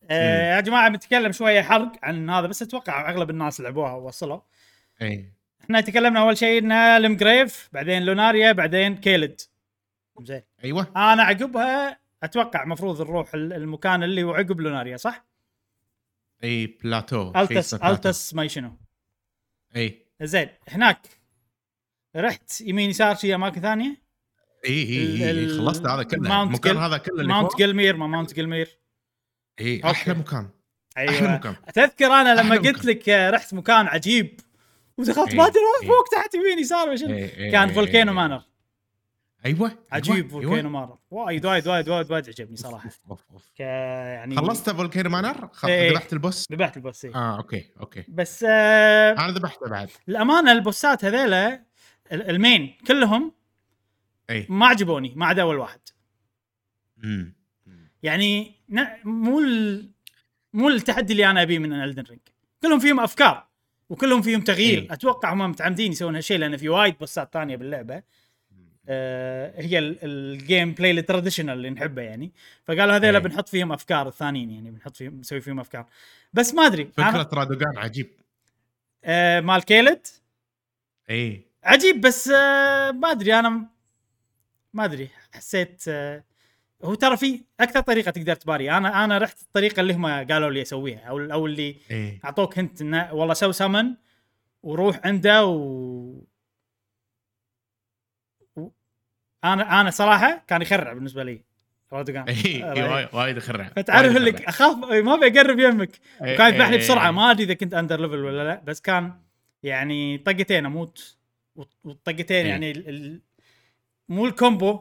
آه 0.10 0.56
يا 0.56 0.62
جماعة 0.62 0.89
بنتكلم 0.89 1.32
شوية 1.32 1.62
حرق 1.62 1.91
عن 2.04 2.30
هذا 2.30 2.48
بس 2.48 2.62
أتوقع 2.62 3.10
أغلب 3.10 3.30
الناس 3.30 3.62
لعبوها 3.62 3.91
ووصلوا. 3.93 4.39
إي. 5.02 5.34
إحنا 5.63 5.82
تكلمنا 5.82 6.19
أول 6.19 6.38
شيء 6.38 6.62
Limgrave 6.63 7.69
بعدين 7.74 8.04
Liurnia 8.04 8.52
بعدين 8.52 8.98
Caelid. 8.98 9.41
زين. 10.21 10.41
أيوه. 10.63 10.88
أنا 10.95 11.24
عقبها 11.24 12.05
أتوقع 12.23 12.65
مفروض 12.65 13.01
نروح 13.01 13.34
ال- 13.34 13.54
المكان 13.54 14.04
اللي 14.04 14.23
هو 14.23 14.34
عقب 14.34 14.62
Liurnia 14.62 14.98
صح؟ 14.97 15.25
إي 16.43 16.67
plateau. 16.67 17.34
Altus. 17.36 17.74
Altus 17.74 18.34
ما 18.34 18.47
شنو. 18.47 18.78
إي. 19.75 20.06
زين 20.21 20.49
هناك. 20.69 20.99
رحت 22.15 22.62
يمين 22.62 22.89
يسار 22.89 23.15
شي 23.15 23.36
أماكن 23.36 23.62
ثانية؟ 23.62 23.97
إي 24.65 24.84
إي 24.84 25.30
إي 25.30 25.47
خلصت 25.58 25.86
هذا 25.86 26.04
كله. 26.04 26.43
المكان 26.43 26.78
هذا 26.78 26.97
كله 26.97 27.21
اللي 27.21 27.28
Mount 27.34 27.60
Gelmir 27.60 27.95
ما 27.95 28.08
Mount 28.08 28.34
Gelmir. 28.34 28.80
إي. 29.60 29.82
أحلى 29.86 30.13
مكان. 30.13 30.49
أيوه. 30.97 31.12
أحلى 31.15 31.34
مكان. 31.36 31.56
تذكر 31.73 32.06
أنا 32.06 32.41
لما 32.41 32.56
قلت 32.56 32.67
مكان. 32.67 32.89
لك 32.89 33.10
رحت 33.34 33.54
مكان 33.54 33.88
عجيب. 33.88 34.39
ودخلت 34.97 35.36
ما 35.36 35.47
أدري. 35.47 35.62
فوق 35.88 36.08
تحت 36.12 36.34
يمين 36.36 36.60
يسار 36.60 36.95
كان 37.51 37.69
فولكينو. 37.73 38.13
مانر. 38.13 38.43
أيوه 39.45 39.67
أيوة، 39.69 39.77
عجيب 39.91 40.15
أيوة. 40.15 40.27
Volcano 40.30 40.69
Manor 40.69 40.98
وايد 41.12 41.45
وايد 41.45 41.67
وايد 41.67 41.89
وايد 41.89 42.12
وايد 42.12 42.27
عجبني 42.29 42.58
صراحة. 42.58 42.89
أوف، 43.10 43.23
أوف،. 43.31 43.51
ك 43.55 43.60
يعني 43.60 44.36
خلصت 44.36 44.69
Volcano 44.69 45.10
Manor 45.10 45.48
خ- 45.53 45.65
إيه. 45.65 45.91
ذبحت 45.91 46.13
ال 46.13 46.19
boss؟ 46.19 46.45
ذبحت 46.51 46.77
ال 46.78 46.83
boss 46.83 47.06
إيه. 47.05 47.15
آه 47.15 47.38
okay 47.38 47.65
okay. 47.80 48.04
بس 48.08 48.45
آه 48.49 49.12
أنا 49.12 49.31
ذبحته 49.31 49.69
بعد. 49.69 49.89
الأمانة 50.10 50.51
البوسات 50.51 51.05
هذيلا 51.05 51.63
ال- 52.12 52.29
المين 52.29 52.75
كلهم 52.88 53.31
اي 54.29 54.45
ما 54.49 54.65
عجبوني 54.67 55.13
ما 55.15 55.25
عدا 55.25 55.41
أول 55.41 55.55
واحد. 55.58 55.79
امم 57.03 57.36
يعني 58.03 58.55
مو 59.03 59.39
ال... 59.39 59.89
مو 60.53 60.69
التحدي 60.69 61.13
اللي 61.13 61.29
أنا 61.29 61.41
أبيه 61.41 61.60
من 61.60 61.73
Elden 61.74 62.04
Ring 62.04 62.21
كلهم 62.62 62.79
فيهم 62.79 62.99
أفكار 62.99 63.47
وكلهم 63.89 64.21
فيهم 64.21 64.41
تغيير. 64.41 64.79
إيه. 64.81 64.93
أتوقع 64.93 65.34
هم 65.34 65.49
متعمدين 65.49 65.91
يسوون 65.91 66.15
هالشيء 66.15 66.38
لأن 66.38 66.58
في 66.58 66.69
وايد 66.69 66.97
بوسات 66.97 67.34
ثانية 67.34 67.55
باللعبة. 67.55 68.03
هي 69.58 69.80
ال- 69.80 69.98
ال 70.04 70.71
gameplay 70.74 70.91
ال 70.91 70.97
traditional 70.97 71.54
اللي 71.58 71.69
نحبه 71.69 72.02
يعني. 72.02 72.32
فقالوا 72.65 72.95
هذيلا 72.95 73.17
إيه. 73.17 73.24
بنحط 73.24 73.50
فيهم 73.50 73.71
أفكار 73.71 74.08
الثانيين 74.08 74.50
يعني 74.52 74.71
بنحط 74.71 74.98
فيهم 74.98 75.19
نسوي 75.19 75.41
فيهم 75.41 75.60
أفكار. 75.60 75.86
بس 76.34 76.54
ما 76.54 76.65
أدري 76.65 76.86
فكرة 76.86 77.10
أنا 77.10 77.30
Radahn 77.34 77.78
عجيب. 77.78 78.08
آه 79.04 79.39
مال 79.39 79.63
Caelid 79.63 80.08
اي 81.10 81.41
عجيب 81.63 82.02
بس 82.02 82.28
آه 82.28 82.91
ما 82.91 83.12
أدري 83.12 83.39
أنا 83.39 83.65
ما 84.74 84.86
أدري 84.86 85.10
حسيت 85.34 85.84
آه 85.88 86.24
هو 86.84 86.93
ترى 86.93 87.17
في 87.17 87.41
أكثر 87.60 87.80
طريقة 87.82 88.12
تقدر 88.12 88.36
تباري 88.36 88.71
أنا 88.71 89.06
أنا 89.06 89.17
رحت 89.17 89.41
الطريقة 89.41 89.80
اللي 89.82 89.93
هم 89.93 90.06
قالوا 90.06 90.50
لي 90.52 90.62
أسويها 90.62 91.00
أو 91.00 91.19
أو 91.19 91.45
اللي 91.45 91.76
اي 91.91 92.19
أعطوك 92.26 92.60
hint 92.60 92.82
إنه 92.82 93.13
والله 93.13 93.34
سوي 93.34 93.54
سمن 93.54 93.93
وروح 94.63 95.00
عنده. 95.06 95.45
و... 95.45 96.24
أنا 99.53 99.81
أنا 99.81 99.89
صراحة 99.89 100.43
كان 100.47 100.62
يخرع 100.62 100.93
بالنسبة 100.93 101.23
لي 101.23 101.41
Radahn 101.93 102.26
إي. 102.29 102.63
وايد- 103.13 103.38
يخرع. 103.38 103.63
فتعرف 103.75 104.17
اللي. 104.17 104.36
اخاف 104.47 104.75
ما 104.77 105.13
أبي 105.13 105.27
أقرب 105.39 105.60
يمك. 105.60 105.99
وكان 106.21 106.53
يذبحني 106.53 106.77
بسرعة. 106.77 107.12
ما 107.12 107.31
أدري 107.31 107.43
إذا 107.43 107.53
كنت 107.53 107.73
under 107.74 108.02
level 108.02 108.24
ولا 108.23 108.43
لا 108.43 108.62
بس 108.65 108.81
كان 108.81 109.13
يعني 109.63 110.17
طقتين 110.17 110.65
أموت 110.65 111.17
والطقتين. 111.84 112.45
يعني 112.45 112.71
ال... 112.71 112.89
ال... 112.89 113.21
مو 114.10 114.25
ال 114.26 114.35
combo 114.35 114.80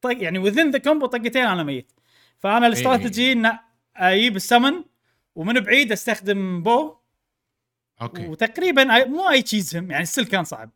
طق 0.00 0.16
يعني 0.22 0.38
within 0.38 0.70
the 0.70 0.78
combo 0.78 1.06
طقتين 1.06 1.44
أنا 1.46 1.62
ميت. 1.62 1.92
فأنا 2.38 2.66
الاستراتيجي 2.66 3.32
إن 3.32 3.52
أجيب 3.96 4.36
السمن 4.36 4.84
ومن 5.34 5.60
بعيد 5.60 5.92
أستخدم 5.92 6.62
bow 6.62 6.96
okay. 8.02 8.26
وتقريبا 8.26 9.04
مو 9.04 9.30
أي 9.30 9.42
تشيزهم 9.42 9.90
يعني 9.90 10.04
still 10.04 10.24
كان 10.24 10.44
صعب. 10.44 10.70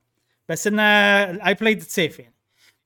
بس 0.49 0.67
انه 0.67 0.83
I 1.47 1.55
played 1.55 1.83
safe 1.83 2.19
يعني. 2.19 2.34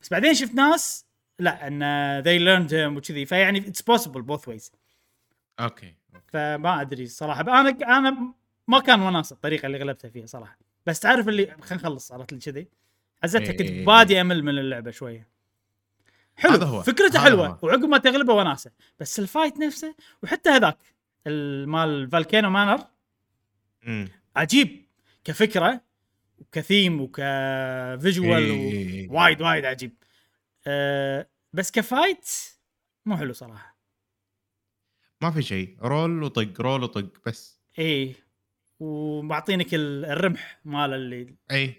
بس 0.00 0.10
بعدين 0.10 0.34
شفت 0.34 0.54
ناس 0.54 1.04
لا 1.38 1.66
إن 1.66 1.82
they 2.22 2.38
learned 2.40 2.70
him 2.70 2.96
وكذي. 2.96 3.26
فيعني 3.26 3.58
it's 3.58 3.82
possible 3.82 4.22
both 4.22 4.48
ways 4.48 4.72
okay. 5.60 5.94
فما 6.26 6.80
أدري 6.80 7.06
صراحة. 7.06 7.40
أنا 7.40 7.98
أنا 7.98 8.34
ما 8.68 8.80
كان 8.80 9.00
وناسه 9.00 9.34
الطريقة 9.34 9.66
اللي 9.66 9.78
غلبتها 9.78 10.08
فيها 10.08 10.26
صراحة. 10.26 10.58
بس 10.86 11.00
تعرف 11.00 11.28
اللي 11.28 11.46
خلينا 11.46 11.74
نخلص 11.74 12.08
صارت 12.08 12.32
لي 12.32 12.38
كذي. 12.38 12.68
إيه 13.24 13.52
كنت 13.52 13.60
إيه. 13.60 13.84
بادي 13.86 14.20
أمل 14.20 14.42
من 14.42 14.58
اللعبة 14.58 14.90
شوية. 14.90 15.28
حلو. 16.36 16.52
هذا 16.52 16.66
هو. 16.66 16.82
فكرته 16.82 17.20
حلوة. 17.20 17.46
هو. 17.46 17.58
وعقب 17.62 17.84
ما 17.84 17.98
تغلبه 17.98 18.34
وناسه 18.34 18.70
بس 19.00 19.18
ال 19.18 19.25
fight 19.25 19.58
نفسه 19.58 19.94
وحتى 20.22 20.50
هذاك 20.50 20.78
مال 21.66 22.10
Volcano 22.10 22.50
Manor 22.50 22.84
امم 23.86 24.08
عجيب. 24.36 24.84
كفكرة 25.24 25.80
وك 26.38 26.56
theme 26.56 27.00
وك 27.00 27.36
visual 27.36 28.42
إيه. 28.42 29.08
وايد 29.10 29.42
وايد 29.42 29.64
عجيب. 29.64 29.92
أه 30.66 31.28
بس 31.52 31.70
ك 31.70 31.80
fight 31.80 32.28
مو 33.06 33.16
حلو 33.16 33.32
صراحة. 33.32 33.78
ما 35.22 35.30
في 35.30 35.42
شيء. 35.42 35.76
roll 35.82 36.22
وطق 36.22 36.60
roll 36.60 36.82
وطق 36.82 37.06
بس. 37.26 37.60
إيه. 37.78 38.14
ومعطينك 38.80 39.74
ال- 39.74 40.04
الرمح 40.04 40.60
مال 40.64 40.94
اللي 40.94 41.34
اي 41.50 41.74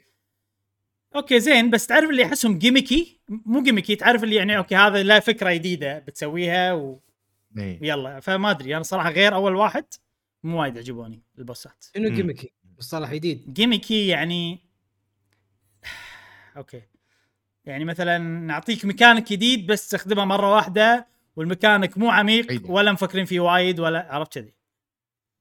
okay 1.15 1.39
زين 1.39 1.69
بس 1.69 1.87
تعرف 1.87 2.09
اللي 2.09 2.25
احسهم 2.25 2.57
gimmicky 2.57 3.19
مو 3.29 3.63
gimmicky 3.63 3.95
تعرف 3.95 4.23
اللي 4.23 4.35
يعني 4.35 4.57
okay 4.57 4.75
هذا 4.75 5.03
لا 5.03 5.19
فكرة 5.19 5.53
جديدة 5.53 5.99
بتسويها 5.99 6.73
و... 6.73 6.99
اي 7.57 7.79
ويلا 7.81 8.19
فما 8.19 8.51
أدري. 8.51 8.75
أنا 8.75 8.83
صراحة 8.83 9.09
غير 9.09 9.35
أول 9.35 9.55
واحد 9.55 9.85
مو 10.43 10.61
وايد 10.61 10.77
عجبوني 10.77 11.21
البوسات. 11.37 11.85
شنو 11.95 12.09
مم. 12.09 12.15
gimmicky 12.15 12.51
مصطلح 12.79 13.13
جديد. 13.13 13.53
gimmicky 13.53 14.07
يعني 14.07 14.59
okay. 16.57 16.81
يعني 17.65 17.85
مثلا 17.85 18.17
نعطيك 18.17 18.85
ميكانيك 18.85 19.31
جديد 19.31 19.67
بس 19.67 19.89
تستخدمها 19.89 20.25
مرة 20.25 20.55
واحدة 20.55 21.07
والميكانيك 21.35 21.97
مو 21.97 22.09
عميق 22.09 22.51
عيدة. 22.51 22.69
ولا 22.69 22.91
مفكرين 22.91 23.25
فيه 23.25 23.39
وايد 23.39 23.79
ولا 23.79 24.07
عرفت 24.13 24.33
كذي؟ 24.33 24.53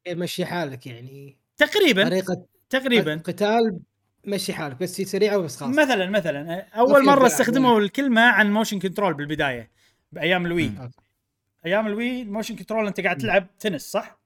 إيه، 0.07 0.15
مشي 0.15 0.45
حالك 0.45 0.87
يعني. 0.87 1.39
تقريبا. 1.57 2.05
طريقة 2.05 2.47
تقريبا. 2.71 3.17
قتال 3.25 3.81
مشي 4.25 4.53
حالك 4.53 4.77
بس 4.83 5.01
هي 5.01 5.05
سريعه 5.05 5.39
وبس 5.39 5.57
خلاص. 5.57 5.77
مثلا 5.77 6.11
مثلا. 6.11 6.61
أول 6.61 7.05
مرة. 7.05 7.27
استخدموا 7.27 7.81
الكلمة 7.81 8.21
عن 8.21 8.53
motion 8.53 8.79
control 8.79 9.15
بالبداية 9.15 9.71
بأيام 10.13 10.47
ال 10.47 10.52
Wii. 10.52 10.73
أيام 11.67 11.87
ال 11.87 12.23
Wii 12.23 12.33
ال 12.33 12.37
motion 12.37 12.57
control 12.57 12.87
أنت 12.87 13.01
قاعد 13.01 13.19
تلعب 13.19 13.59
تنس 13.59 13.83
صح؟ 13.91 14.21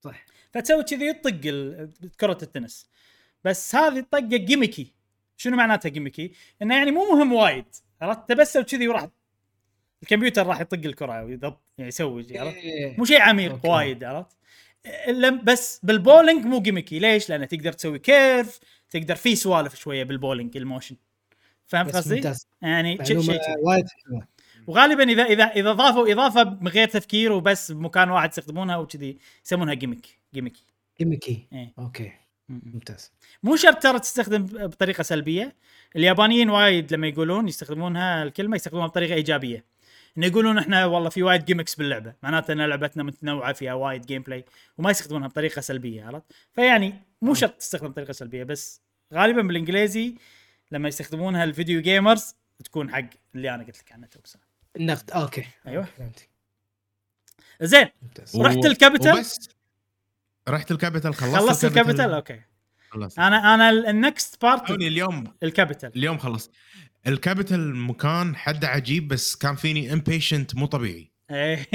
صح. 0.00 0.24
فتسوي 0.52 0.82
كذي 0.82 1.10
ال- 1.10 1.90
كرة 2.20 2.38
التنس. 2.42 2.86
بس 3.44 3.74
هذه 3.74 3.98
الطقه 3.98 4.36
gimmicky 4.36 4.92
شنو 5.36 5.56
معناتها 5.56 5.88
gimmicky؟ 5.88 6.32
إنه 6.62 6.76
يعني 6.76 6.90
مو 6.90 7.12
مهم 7.12 7.32
وايد 7.32 7.64
عرفت؟ 8.00 8.28
تبسل 8.28 8.62
كذي 8.62 8.88
وراح 8.88 9.08
الكمبيوتر 10.02 10.46
راح 10.46 10.60
يطق 10.60 10.78
الكرة 10.84 11.24
ويضب 11.24 11.56
يعني 11.78 11.88
يسوي 11.88 12.38
عرفت؟ 12.38 12.56
إيه. 12.56 12.98
مو 12.98 13.04
شيء 13.04 13.20
عميق 13.20 13.52
okay. 13.52 13.68
وايد 13.68 14.04
عرفت؟ 14.04 14.36
بس 15.44 15.80
بالبولينج 15.82 16.44
مو 16.44 16.60
gimmicky 16.60 16.98
ليش؟ 16.98 17.30
لأنه 17.30 17.44
تقدر 17.44 17.72
تسوي 17.72 17.98
curve 17.98 18.60
تقدر 18.90 19.14
في 19.14 19.36
سوالف 19.36 19.74
شوية 19.74 20.04
بال 20.04 20.16
bowling 20.16 20.56
ال 20.56 20.61
motion. 20.61 20.96
فهمت 21.66 21.88
بس 21.88 21.96
قصدي؟ 21.96 22.32
يعني 22.62 23.04
شيء 23.04 23.20
شيء 23.20 23.40
وايد 23.62 23.86
حلوة. 24.04 24.26
وغالبا 24.66 25.02
اذا 25.02 25.24
اذا 25.24 25.44
إذا 25.44 25.72
ضافوا 25.72 26.12
إضافة 26.12 26.44
من 26.44 26.68
غير 26.68 26.88
تفكير 26.88 27.32
وبس 27.32 27.72
بمكان 27.72 28.10
واحد 28.10 28.28
يستخدمونها 28.28 28.76
وكذي 28.76 29.18
يسمونها 29.46 29.74
gimmick 29.74 30.21
gimmicky 30.34 30.64
gimmicky 30.98 31.46
إيه. 31.52 31.72
okay. 31.78 32.12
ممتاز. 32.48 33.12
مو 33.42 33.56
شرط 33.56 33.82
ترى 33.82 33.98
تستخدم 33.98 34.46
بطريقة 34.66 35.02
سلبية. 35.02 35.56
اليابانيين 35.96 36.50
وايد 36.50 36.94
لما 36.94 37.06
يقولون 37.06 37.48
يستخدمونها 37.48 38.22
الكلمة 38.22 38.56
يستخدمونها 38.56 38.88
بطريقة 38.88 39.14
إيجابية. 39.14 39.64
إنه 40.18 40.26
يقولون 40.26 40.58
إحنا 40.58 40.86
والله 40.86 41.08
في 41.08 41.22
وايد 41.22 41.44
gimmicks 41.44 41.74
باللعبة. 41.74 42.14
معناته 42.22 42.52
إن 42.52 42.60
لعبتنا 42.60 43.02
متنوعة 43.02 43.52
فيها 43.52 43.74
وايد 43.74 44.06
gameplay 44.06 44.44
وما 44.78 44.90
يستخدمونها 44.90 45.28
بطريقة 45.28 45.60
سلبية 45.60 46.04
عرفت؟ 46.04 46.32
فيعني 46.52 46.94
مو 47.22 47.34
شرط 47.34 47.52
تستخدم 47.52 47.88
بطريقة 47.88 48.12
سلبية 48.12 48.44
بس 48.44 48.80
غالبا 49.14 49.42
بالإنجليزي 49.42 50.14
لما 50.70 50.88
يستخدمونها 50.88 51.44
ال 51.44 51.50
video 51.50 51.80
gamers 51.80 52.34
تكون 52.64 52.94
حق 52.94 53.08
اللي 53.34 53.54
أنا 53.54 53.64
قلت 53.64 53.78
لك 53.78 53.92
عنه 53.92 54.06
to 54.06 54.20
النقد 54.76 55.10
okay. 55.10 55.44
أيوة. 55.66 55.84
فهمت 55.84 56.28
زين. 57.60 57.88
رحت 58.36 58.66
ال 58.66 58.72
capital؟ 58.72 59.24
رحت 60.48 60.70
ال 60.70 60.75
capital 60.75 61.14
خلصت 61.14 61.36
خلصت 61.36 61.64
ال 61.64 61.69
capital. 61.69 62.10
okay. 62.14 62.40
خلصت. 62.90 63.18
أنا 63.18 63.54
أنا 63.54 63.70
ال 63.70 63.84
next 63.84 64.42
part 64.42 64.70
اليوم. 64.70 65.24
ال 65.42 65.48
capital. 65.48 65.92
اليوم 65.96 66.18
خلصت. 66.18 66.50
ال 67.06 67.15
capital 67.15 67.76
مكان 67.76 68.36
حد 68.36 68.64
عجيب 68.64 69.08
بس 69.08 69.36
كان 69.36 69.54
فيني 69.54 69.92
impatient 69.92 70.54
مو 70.54 70.66
طبيعي. 70.66 71.10
إيه. 71.30 71.66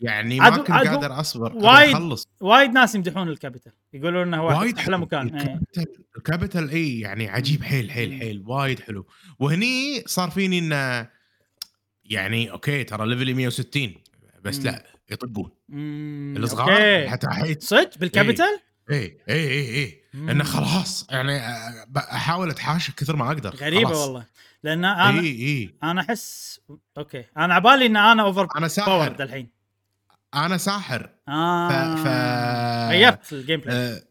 يعني 0.00 0.40
ما 0.40 0.50
كنت 0.56 0.70
قادر 0.70 1.20
أصبر 1.20 1.52
وايد- 1.56 1.94
أخلص. 1.94 2.28
وايد 2.40 2.70
ناس 2.70 2.94
يمدحون 2.94 3.28
ال 3.28 3.33
capital. 3.33 3.72
يقولون 3.92 4.22
إنه 4.22 4.44
وايد 4.44 4.78
أحلى. 4.78 4.98
مكان. 4.98 5.28
إيه. 5.28 5.42
الكابيتال 5.42 6.04
الكابيتال 6.16 6.70
اي 6.70 7.00
يعني 7.00 7.28
عجيب. 7.28 7.62
حيل 7.62 7.90
حيل. 7.90 8.12
حيل. 8.20 8.42
وايد 8.46 8.80
حلو. 8.80 9.06
وهني 9.38 10.02
صار 10.06 10.30
فيني 10.30 10.58
إنه 10.58 11.08
يعني 12.04 12.50
okay 12.50 12.84
ترى 12.84 13.06
level 13.06 13.29
ي 13.29 13.34
160 13.34 13.94
بس 14.44 14.58
مم. 14.58 14.64
لا 14.64 14.84
يطقون 15.10 15.50
الصغار. 16.36 17.08
حتى 17.08 17.26
حيت 17.30 17.62
صدق؟ 17.62 17.98
بال 17.98 18.10
capital؟ 18.10 18.60
اي 18.90 19.18
اي 19.28 19.48
اي 19.48 19.74
اي 19.76 20.02
مم. 20.14 20.30
انه 20.30 20.44
خلاص 20.44 21.06
يعني 21.10 21.38
ب- 21.86 21.98
أحاول 21.98 22.50
أتحاشى 22.50 22.92
كثر 22.92 23.16
ما 23.16 23.26
أقدر. 23.26 23.54
غريبة 23.56 23.88
خلاص. 23.88 23.98
والله. 23.98 24.26
لأن 24.62 24.84
أنا 24.84 25.20
اي 25.20 25.26
اي 25.26 25.74
أنا 25.82 26.00
أحس 26.00 26.60
okay. 26.98 27.24
أنا 27.38 27.54
عبالي 27.54 27.86
إن 27.86 27.96
أنا 27.96 28.22
over 28.22 28.48
أنا 28.56 28.68
ساحر. 28.68 29.16
الحين. 29.22 29.48
أنا 30.34 30.56
ساحر. 30.56 31.10
آه. 31.28 31.68
ف... 31.96 31.98
ف... 32.04 32.08
غيرت 32.90 33.32
ال 33.32 33.60
gameplay 33.60 34.02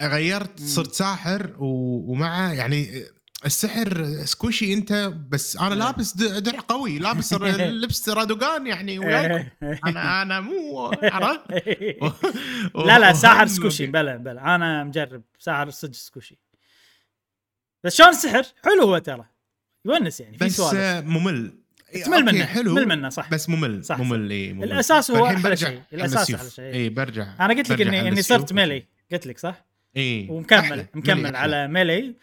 آه، 0.00 0.08
غيرت. 0.08 0.60
صرت 0.60 0.92
ساحر 0.92 1.50
و... 1.58 1.66
ومع 2.12 2.52
يعني 2.52 3.04
السحر 3.46 4.04
سكوشي 4.24 4.72
انت 4.72 5.12
بس 5.28 5.56
أنا 5.56 5.68
إيه. 5.68 5.74
لابس 5.74 6.16
درع 6.16 6.60
قوي 6.68 6.98
لابس 6.98 7.34
لبس 7.82 8.08
رادوغان 8.08 8.66
يعني 8.66 8.98
أنا 9.86 10.22
أنا 10.22 10.40
مو 10.40 10.92
عرفت؟ 11.02 11.50
لا 12.86 12.98
لا 12.98 13.12
ساحر 13.12 13.46
سكوشي 13.46 13.86
بلا 13.86 14.16
بلا. 14.16 14.54
أنا 14.54 14.84
مجرب 14.84 15.22
ساحر 15.38 15.70
صدق 15.70 15.92
سكوشي. 15.92 16.38
بس 17.84 17.96
شلون 17.96 18.10
السحر 18.10 18.42
حلو 18.64 18.82
هو 18.82 18.98
ترى. 18.98 19.24
يونس 19.84 20.20
يعني 20.20 20.38
في 20.38 20.44
بس 20.44 20.56
سوالف. 20.56 20.76
آه، 20.76 21.00
ممل. 21.00 21.52
إيه، 21.94 22.04
تمل 22.04 22.24
منه 22.24 22.44
حلو 22.44 22.74
تمل 22.74 22.88
منه 22.88 23.08
صح. 23.08 23.30
بس 23.30 23.48
ممل 23.48 23.84
صح،. 23.84 23.98
ممل 24.00 24.30
اي 24.30 24.52
ممل. 24.52 24.72
الأساس 24.72 25.10
هو 25.10 25.34
برجع 25.42 25.68
شيء، 25.68 25.82
السيوف. 25.92 26.40
أحلى 26.40 26.50
شيء. 26.50 26.74
اي 26.74 26.88
برجع. 26.88 27.26
أنا 27.40 27.54
قلت 27.54 27.70
لك 27.70 27.80
اني 27.80 28.08
إني 28.08 28.22
صرت 28.22 28.52
melee 28.52 28.86
قلت 29.12 29.26
لك 29.26 29.38
صح؟ 29.38 29.64
اي 29.96 30.26
ومكمل. 30.30 30.86
مكمل. 30.94 31.36
على 31.36 31.68
melee 31.68 32.14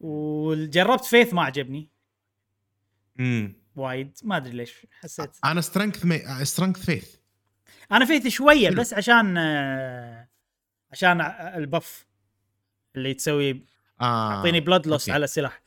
وجربت 0.00 1.04
faith 1.04 1.34
ما 1.34 1.42
عجبني 1.42 1.88
امم 3.20 3.54
وايد 3.76 4.18
ما 4.22 4.36
أدري 4.36 4.52
ليش 4.52 4.86
حسيت 4.92 5.30
أنا 5.44 5.60
strength 5.60 6.04
مي... 6.04 6.44
strength 6.44 6.84
faith 6.84 7.16
أنا 7.92 8.04
faith 8.04 8.26
شوية 8.26 8.68
حلو. 8.68 8.80
بس 8.80 8.94
عشان 8.94 9.38
آه، 9.38 10.28
عشان 10.92 11.20
ال 11.56 11.66
buff 11.66 12.06
اللي 12.96 13.14
تسوي 13.14 13.64
اعطيني 14.02 14.60
blood 14.60 14.86
loss 14.86 15.02
okay. 15.02 15.12
على 15.12 15.24
السلاح 15.24 15.62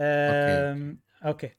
okay. 0.00 0.96
okay 1.24 1.50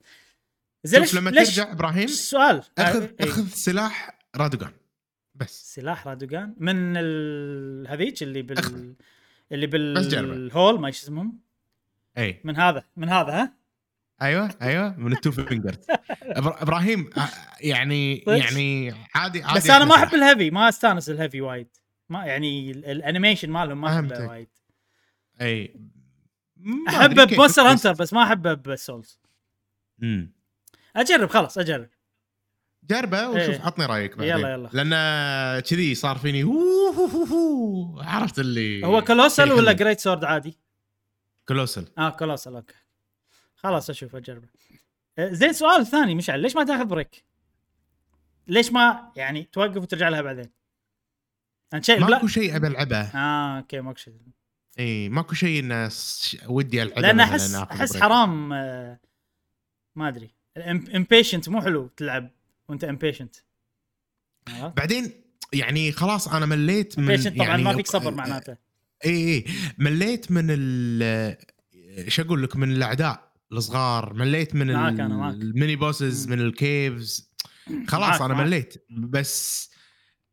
زين 0.84 1.06
شوف 1.06 1.14
ليش 1.14 1.22
لما 1.22 1.30
ليش 1.30 1.56
ترجع 1.56 1.72
إبراهيم 1.72 2.04
السؤال 2.04 2.64
اخذ 2.78 3.04
آه، 3.04 3.16
إيه. 3.20 3.30
أخذ 3.30 3.48
سلاح 3.48 4.20
رادوغان 4.36 4.72
بس 5.36 5.76
سلاح 5.76 6.08
رادوغان 6.08 6.56
من 6.58 6.98
ال... 6.98 7.88
هذيك 7.88 8.24
اللي 8.24 8.42
بال 8.42 8.58
أخذ. 8.58 8.94
اللي. 9.52 9.68
بالهول 9.68 10.80
ما 10.80 10.88
إيش 10.88 11.04
اسمهم 11.04 11.40
إي 12.18 12.42
من 12.44 12.58
هذا 12.58 12.84
من 12.96 13.10
هذا 13.10 13.32
ها 13.34 13.54
أيوه 14.22 14.50
أيوه 14.62 14.96
من 15.00 15.12
ال 15.14 15.18
two 15.18 15.32
fingers 15.32 15.78
إبراهيم 16.38 17.10
آه، 17.18 17.30
يعني 17.62 18.24
صدق؟ 18.26 18.38
يعني 18.38 18.92
عادي 19.16 19.44
عادي 19.44 19.56
بس 19.60 19.70
أنا 19.70 19.86
ما 19.86 19.96
أحب. 19.96 20.14
ال 20.16 20.22
heavy 20.22 20.52
ما 20.52 20.70
أستانس 20.70 21.10
ال 21.10 21.15
heavy 21.15 21.42
وايد 21.42 21.68
ما 22.10 22.26
يعني 22.26 22.72
ال- 22.72 22.86
ال 22.86 22.92
animation 22.92 23.50
مالهم 23.50 23.82
ما 23.82 23.96
أحبه. 23.96 24.28
وايد 24.28 24.50
إي 25.42 25.76
أحبه 26.90 27.24
ب 27.24 27.29
Monster 27.29 27.62
Hunter 27.62 27.94
بس 27.94 28.14
ما 28.14 28.24
أحبه 28.24 28.54
ب 28.54 28.65
Souls 28.65 29.20
مم. 30.00 30.34
أجرب 30.96 31.30
خلاص 31.30 31.58
أجرب 31.58 31.90
جربه 32.84 33.30
وشوف 33.30 33.50
إيه. 33.56 33.62
عطني 33.62 33.86
رأيك 33.86 34.18
بعدين 34.18 34.38
يلا، 34.38 34.54
يلا. 34.54 34.70
لأن 34.74 35.60
كذي 35.62 35.96
صار 35.96 36.18
فيني. 36.18 36.44
عرفت 37.98 38.40
اللي 38.40 38.86
هو 38.86 39.02
colossal 39.02 39.48
شيء 39.48 39.58
ولا. 39.58 39.72
great 39.72 40.00
sword 40.00 40.24
عادي؟ 40.24 40.58
colossal 41.52 41.88
آه 41.98 42.10
colossal 42.10 42.56
okay. 42.56 42.74
خلاص 43.56 43.90
أشوف 43.90 44.16
أجربه. 44.16 44.48
آه، 45.18 45.34
زين 45.34 45.54
سؤال 45.54 45.86
ثاني 45.86 46.16
مشعل. 46.16 46.40
ليش 46.40 46.56
ما 46.56 46.64
تاخذ 46.64 46.86
break؟ 46.86 47.24
ليش 48.48 48.72
ما 48.72 49.12
يعني 49.16 49.44
توقف 49.44 49.78
وترجع 49.78 50.10
لها 50.10 50.22
بعدين؟ 50.22 50.50
انت 51.74 51.86
شيء 51.86 52.00
ماكو. 52.00 52.28
شيء 52.28 52.56
أبي 52.56 52.68
ألعبه. 52.68 52.98
آه 53.02 53.58
okay 53.58 53.82
ماكو 53.82 53.98
شيء. 53.98 54.14
إي 54.80 55.10
ماكو 55.10 55.34
شيء 55.34 55.60
انه 55.60 55.90
ودي 56.48 56.84
ألعبه 56.84 57.02
لأن 57.02 57.20
احس 57.20 57.56
أحس. 57.56 57.98
حرام 57.98 58.54
آه، 58.54 59.00
ما 59.96 60.08
أدري. 60.08 60.32
impatient 60.96 61.50
مو 61.50 61.62
حلو 61.62 61.88
تلعب 61.88 62.30
وأنت 62.70 62.84
impatient 62.84 63.36
بعدين 64.78 65.12
يعني 65.54 65.92
خلاص 65.92 66.28
أنا 66.28 66.46
مليت 66.46 67.00
من 67.00 67.04
impatient 67.04 67.36
طبعا 67.36 67.48
يعني 67.48 67.64
ما 67.64 67.76
فيك 67.76 67.88
صبر 67.88 68.12
معناته. 68.12 68.58
اي 69.06 69.34
اي 69.34 69.46
مليت 69.78 70.32
من 70.32 70.46
ال 70.50 71.38
إيش 71.98 72.20
أقول 72.20 72.44
لك 72.44 72.56
من 72.56 72.72
الأعداء 72.72 73.32
الصغار 73.52 74.14
مليت 74.14 74.56
من 74.56 74.74
معاك 74.74 75.00
أنا 75.00 75.16
معاك. 75.16 75.36
ال 75.36 75.44
mini 75.44 75.76
bosses. 75.76 76.28
من 76.28 76.40
ال 76.40 76.55
caves 76.55 77.32
خلاص 77.88 78.10
معاك 78.10 78.22
أنا 78.22 78.34
معاك. 78.34 78.48
مليت 78.48 78.86
بس 78.90 79.70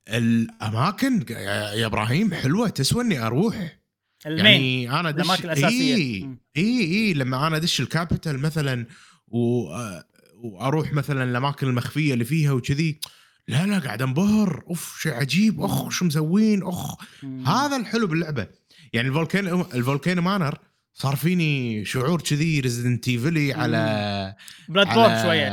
الأماكن 0.08 1.24
يا 1.30 1.86
إبراهيم 1.86 2.34
حلوة 2.34 2.68
تسوى 2.68 3.04
إني 3.04 3.18
أروح 3.26 3.78
ال 4.26 4.30
main 4.30 4.44
يعني 4.46 4.90
أنا 5.00 5.10
دش 5.10 5.20
الأماكن 5.20 5.44
الأساسية. 5.44 5.94
اي. 5.94 6.28
اي 6.56 6.80
اي 6.80 7.14
لما 7.14 7.46
أنا 7.46 7.56
أدش 7.56 7.80
ال 7.80 7.88
capital 7.88 8.38
مثلا 8.38 8.86
و... 9.28 9.68
آه، 9.74 10.04
وأروح 10.44 10.92
مثلا 10.92 11.24
الأماكن 11.24 11.66
المخفية 11.66 12.12
اللي 12.14 12.24
فيها 12.24 12.52
وكذي 12.52 13.00
لا 13.48 13.66
لا 13.66 13.78
قاعد 13.78 14.02
انبهر 14.02 14.64
أوف 14.68 14.98
شيء 15.00 15.12
عجيب 15.12 15.60
أخ 15.60 15.88
شو 15.88 16.04
مسوين 16.04 16.62
أخ. 16.62 16.94
هذا 17.46 17.76
الحلو 17.76 18.06
باللعبة 18.06 18.46
يعني 18.92 19.08
ال 19.08 19.15
Volcano 19.15 19.60
ال 19.74 19.80
Volcano 19.80 20.18
Manor 20.18 20.58
صار 20.94 21.16
فيني 21.16 21.84
شعور 21.84 22.20
كذي 22.20 22.60
Resident 22.60 23.08
Evil 23.08 23.44
ي 23.44 23.52
على 23.52 24.34
Bloodborne 24.68 25.22
شوية 25.22 25.48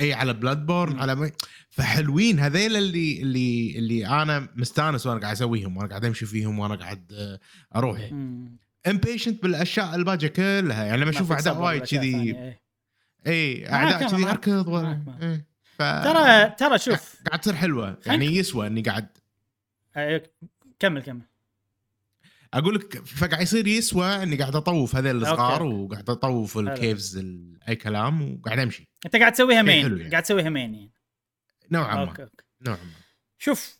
إي 0.00 0.12
على 0.12 0.32
Bloodborne. 0.32 0.98
على 0.98 1.14
مي... 1.14 1.30
فحلوين 1.70 2.40
هذيل 2.40 2.76
اللي 2.76 3.22
اللي 3.22 3.78
اللي 3.78 4.06
أنا 4.06 4.48
مستانس 4.56 5.06
وأنا 5.06 5.20
قاعد 5.20 5.32
أسويهم 5.32 5.76
وأنا 5.76 5.88
قاعد 5.88 6.04
أمشي 6.04 6.26
فيهم 6.26 6.58
وأنا 6.58 6.74
قاعد 6.74 7.12
آه، 7.12 7.40
أروح. 7.76 8.10
impatient 8.86 9.42
بالأشياء 9.42 9.94
الباقيه 9.94 10.28
كلها 10.28 10.84
يعني 10.84 10.96
لما 10.96 11.10
ما 11.10 11.16
أشوف 11.16 11.32
أعداء 11.32 11.58
وايد 11.58 11.82
كذي. 11.82 12.36
إي 13.26 13.72
أعداء 13.72 14.08
كذي. 14.10 14.30
أركض 14.30 14.68
و... 14.68 14.94
إيه. 15.80 16.00
ف... 16.02 16.04
ترى 16.04 16.50
ترى 16.50 16.78
شوف. 16.78 17.22
قاعد 17.26 17.40
تصير 17.40 17.54
حلوة. 17.54 17.98
يعني 18.06 18.26
يسوى 18.26 18.66
إني 18.66 18.82
قاعد 18.82 19.08
آه، 19.96 20.22
كمل 20.78 21.02
كمل. 21.02 21.22
أقول 22.54 22.74
لك 22.74 23.04
فقاعد 23.06 23.42
يصير 23.42 23.66
يسوى 23.66 24.22
إني 24.22 24.36
قاعد 24.36 24.56
أطوف 24.56 24.96
هذيل 24.96 25.16
الصغار 25.16 25.62
okay. 25.62 25.74
وقاعد 25.74 26.10
أطوف. 26.10 26.58
ال 26.58 26.68
caves 26.68 27.16
ال- 27.16 27.58
أي 27.68 27.76
كلام 27.76 28.34
وقاعد 28.34 28.58
أمشي. 28.58 28.88
أنت 29.06 29.16
قاعد 29.16 29.32
تسويها 29.32 29.62
main؟ 29.62 29.82
حلو 29.82 29.96
يعني. 29.96 30.10
قاعد 30.10 30.22
تسويها 30.22 30.50
main 30.50 30.74
يعني؟ 30.74 30.90
نوعا 31.70 31.94
ما. 31.94 32.10
okay 32.10 32.22
okay. 32.22 32.44
نوعا 32.60 32.76
ما. 32.76 32.90
شوف 33.38 33.78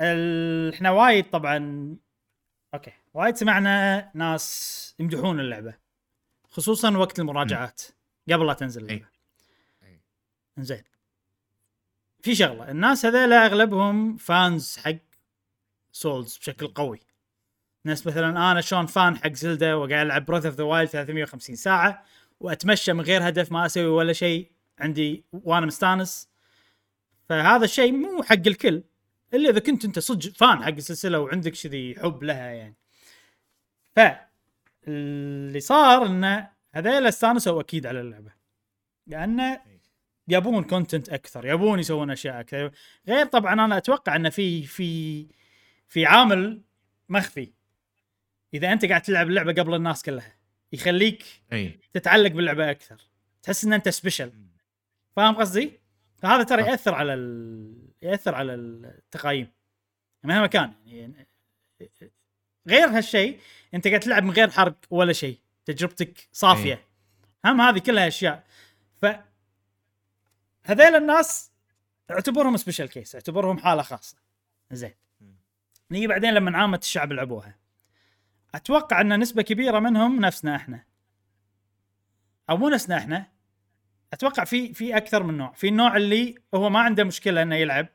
ال... 0.00 0.74
إحنا 0.74 0.90
وايد 0.90 1.30
طبعا 1.30 1.96
okay. 2.74 2.92
وايد 3.14 3.36
سمعنا 3.36 4.10
ناس 4.14 4.94
يمدحون 4.98 5.40
اللعبة. 5.40 5.74
خصوصا 6.50 6.96
وقت 6.96 7.20
المراجعات. 7.20 7.82
قبل 8.32 8.46
لا 8.46 8.52
تنزل 8.52 8.82
اللعبة. 8.82 9.06
أي. 9.82 10.00
في 12.22 12.34
شغلة. 12.34 12.70
الناس 12.70 13.06
هذيلا 13.06 13.46
أغلبهم 13.46 14.16
fans 14.16 14.76
حق 14.78 14.96
Souls 15.92 16.36
بشكل 16.36 16.66
قوي. 16.66 17.00
ناس 17.84 18.06
مثلا 18.06 18.52
أنا 18.52 18.60
شلون 18.60 18.86
fan 18.86 19.16
حق 19.16 19.32
Zelda 19.32 19.74
وقاعد 19.74 20.06
ألعب 20.06 20.24
ب 20.24 20.27
Breath 20.27 20.46
of 20.46 20.54
the 20.54 20.64
Wild 20.64 20.88
350 20.88 21.56
ساعة 21.56 22.04
وأتمشى 22.40 22.92
من 22.92 23.00
غير 23.00 23.28
هدف 23.28 23.52
ما 23.52 23.66
أسوي 23.66 23.86
ولا 23.86 24.12
شيء 24.12 24.50
عندي 24.78 25.24
وأنا 25.32 25.66
مستانس. 25.66 26.28
فهذا 27.28 27.64
الشيء 27.64 27.92
مو 27.92 28.22
حق 28.22 28.46
الكل. 28.46 28.82
إلا 29.34 29.50
إذا 29.50 29.58
كنت 29.58 29.84
أنت 29.84 29.98
صدق 29.98 30.32
فان 30.32 30.64
حق 30.64 30.68
السلسلة 30.68 31.20
وعندك 31.20 31.52
كذي 31.52 31.94
حب 32.02 32.22
لها 32.22 32.50
يعني. 32.50 32.76
ف 33.96 34.00
اللي 34.88 35.60
صار 35.60 36.06
إنه 36.06 36.50
هذيل 36.72 37.06
استانسوا 37.06 37.60
أكيد 37.60 37.86
على 37.86 38.00
اللعبة. 38.00 38.32
لأن 39.06 39.58
يبون 40.32 40.64
كونتنت 40.64 41.08
أكثر 41.08 41.46
يبون 41.46 41.78
يسوون 41.78 42.10
أشياء 42.10 42.40
أكثر. 42.40 42.70
غير 43.08 43.26
طبعا 43.26 43.52
أنا 43.52 43.76
أتوقع 43.76 44.16
انه 44.16 44.28
في 44.28 44.62
في 44.62 45.26
في 45.88 46.06
عامل 46.06 46.62
مخفي. 47.08 47.52
إذا 48.54 48.72
أنت 48.72 48.84
قاعد 48.84 49.02
تلعب 49.02 49.28
اللعبة 49.28 49.52
قبل 49.52 49.74
الناس 49.74 50.02
كلها 50.02 50.36
يخليك 50.72 51.24
أي. 51.52 51.80
تتعلق 51.92 52.30
باللعبة 52.30 52.70
أكثر. 52.70 52.96
تحس 53.42 53.64
إن 53.64 53.72
أنت 53.72 53.88
special 53.88 54.32
فاهم 55.16 55.34
قصدي؟ 55.34 55.72
فهذا 56.16 56.42
ترى. 56.42 56.62
يأثر 56.62 56.94
على 56.94 57.14
ال... 57.14 57.74
يأثر 58.02 58.34
على 58.34 58.54
التقايم. 58.54 59.48
مهما 60.24 60.46
كان 60.46 60.72
يعني 60.86 61.26
غير 62.68 62.88
هالشيء 62.88 63.38
أنت 63.74 63.88
قاعد 63.88 64.00
تلعب 64.00 64.22
من 64.24 64.30
غير 64.30 64.50
حرق 64.50 64.76
ولا 64.90 65.12
شيء. 65.12 65.38
تجربتك 65.64 66.28
صافية. 66.32 66.74
إيه. 66.74 66.86
هم 67.44 67.60
هذه 67.60 67.78
كلها 67.78 68.08
أشياء. 68.08 68.44
هذيل 70.64 70.96
الناس 70.96 71.52
اعتبرهم 72.10 72.56
special 72.56 72.88
case 72.88 73.14
اعتبرهم 73.14 73.58
حالة 73.58 73.82
خاصة. 73.82 74.16
زين. 74.70 74.94
نيجي 75.90 76.06
بعدين 76.06 76.34
لما 76.34 76.58
عامه 76.58 76.78
الشعب 76.82 77.12
لعبوها 77.12 77.56
أتوقع 78.54 79.00
ان 79.00 79.20
نسبة 79.20 79.42
كبيرة 79.42 79.78
منهم 79.78 80.20
نفسنا 80.20 80.56
إحنا. 80.56 80.84
أو 82.50 82.56
مو 82.56 82.68
نفسنا 82.68 82.98
إحنا. 82.98 83.26
أتوقع 84.12 84.44
في 84.44 84.74
في 84.74 84.96
أكثر 84.96 85.22
من 85.22 85.36
نوع. 85.36 85.52
في 85.52 85.68
النوع 85.68 85.96
اللي 85.96 86.34
هو 86.54 86.70
ما 86.70 86.80
عنده 86.80 87.04
مشكلة 87.04 87.42
إنه 87.42 87.56
يلعب 87.56 87.86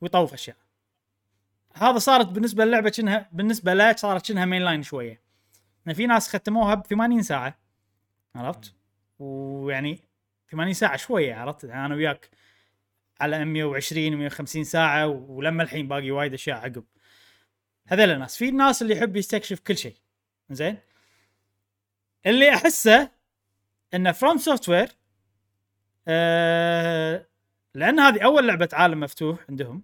ويطوف 0.00 0.32
أشياء. 0.32 0.56
هذا 1.74 1.98
صارت 1.98 2.26
بالنسبة 2.26 2.64
للعبة 2.64 2.90
كأنها 2.90 3.28
بالنسبة 3.32 3.74
له 3.74 3.96
صارت 3.96 4.26
كأنها 4.26 4.44
مين 4.44 4.62
لاين 4.62 4.82
شوية. 4.82 5.20
يعني 5.86 5.94
في 5.96 6.06
ناس 6.06 6.36
ختموها 6.36 6.74
ب 6.74 6.86
80 6.86 7.22
ساعة. 7.22 7.58
عرفت؟ 8.34 8.74
ويعني 9.18 10.00
80 10.50 10.72
ساعة 10.72 10.96
شوية 10.96 11.34
عرفت؟ 11.34 11.64
يعني 11.64 11.86
أنا 11.86 11.94
وياك 11.94 12.30
على 13.20 13.44
120 13.44 14.16
150 14.16 14.64
ساعة 14.64 15.06
ولما 15.06 15.62
الحين 15.62 15.88
باقي 15.88 16.10
وايد 16.10 16.34
أشياء 16.34 16.56
عقب. 16.56 16.84
هذول 17.86 18.10
الناس 18.10 18.36
في 18.36 18.48
الناس 18.48 18.82
اللي 18.82 18.96
يحب 18.96 19.16
يستكشف 19.16 19.60
كل 19.60 19.76
شيء. 19.76 19.96
زين؟ 20.50 20.78
اللي 22.26 22.54
أحسه 22.54 23.10
إن 23.94 24.12
FromSoftware 24.12 24.88
لأن 27.74 28.00
هذه 28.00 28.24
أول 28.24 28.48
لعبة 28.48 28.68
عالم 28.72 29.00
مفتوح 29.00 29.38
عندهم 29.48 29.82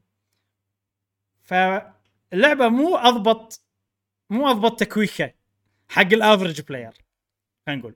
فاللعبة 1.42 2.68
مو 2.68 2.96
أضبط 2.96 3.62
مو 4.30 4.50
أضبط 4.50 4.80
تكويكة 4.80 5.34
حق 5.88 6.00
ال 6.12 6.18
average 6.18 6.60
player 6.60 6.92
خلينا 7.66 7.80
نقول. 7.80 7.94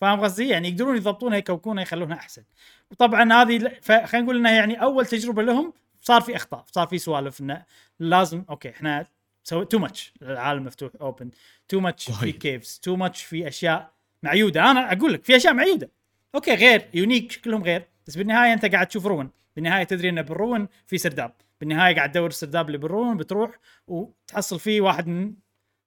فاهم 0.00 0.20
قصدي؟ 0.20 0.48
يعني 0.48 0.68
يقدرون 0.68 0.96
يضبطونها 0.96 1.38
يكوكونها 1.38 1.82
يخلونها 1.82 2.16
أحسن. 2.16 2.42
وطبعا 2.90 3.32
هذه 3.32 3.58
خلينا 3.82 4.24
نقول 4.24 4.36
إنها 4.36 4.52
يعني 4.52 4.82
أول 4.82 5.06
تجربة 5.06 5.42
لهم 5.42 5.72
صار 6.00 6.20
في 6.20 6.36
أخطاء، 6.36 6.64
صار 6.72 6.86
في 6.86 6.98
سوالف 6.98 7.40
إنه 7.40 7.64
لازم 8.00 8.44
okay 8.50 8.70
إحنا 8.70 9.06
سوي 9.44 9.64
too 9.64 9.78
much 9.78 10.14
العالم 10.22 10.64
مفتوح 10.64 10.92
open، 11.00 11.30
too 11.68 11.80
much 11.80 12.10
في. 12.10 12.32
caves، 12.32 12.80
too 12.82 12.96
much 12.96 13.22
في 13.22 13.48
أشياء 13.48 13.92
معيودة، 14.22 14.70
أنا 14.70 14.92
أقول 14.92 15.12
لك 15.12 15.24
في 15.24 15.36
أشياء 15.36 15.54
معيودة. 15.54 15.90
Okay 16.34 16.54
غير 16.54 16.88
unique 16.94 17.32
شكلهم 17.32 17.62
غير، 17.62 17.88
بس 18.06 18.16
بالنهاية 18.16 18.52
أنت 18.52 18.66
قاعد 18.66 18.86
تشوف 18.86 19.06
ruin، 19.06 19.30
بالنهاية 19.56 19.84
تدري 19.84 20.08
إنه 20.08 20.22
بال 20.22 20.37
ruin 20.37 20.68
في 20.86 20.98
سرداب، 20.98 21.32
بالنهاية 21.60 21.96
قاعد 21.96 22.12
تدور 22.12 22.28
السرداب 22.28 22.66
اللي 22.66 22.78
بال 22.78 22.91
ruin 22.91 23.16
بتروح 23.16 23.58
وتحصل 23.86 24.60
فيه 24.60 24.80
واحد 24.80 25.06
من 25.06 25.34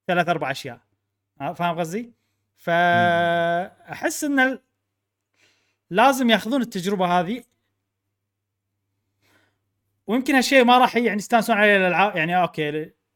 ثلاث 0.08 0.30
أربع 0.30 0.52
أشياء. 0.52 0.80
ها، 1.42 1.54
فاهم 1.54 1.80
قصدي؟ 1.80 2.19
فأحس 2.60 4.24
إن 4.24 4.60
لازم 5.90 6.30
ياخذون 6.30 6.62
التجربة 6.62 7.20
هذه. 7.20 7.44
ويمكن 10.08 10.36
هالشيء 10.36 10.64
ما 10.64 10.78
راح 10.78 10.96
يعني 10.96 11.18
يستانسون 11.18 11.58
عليه 11.58 11.78
الالعاب 11.78 12.16
يعني 12.16 12.42
okay 12.42 12.70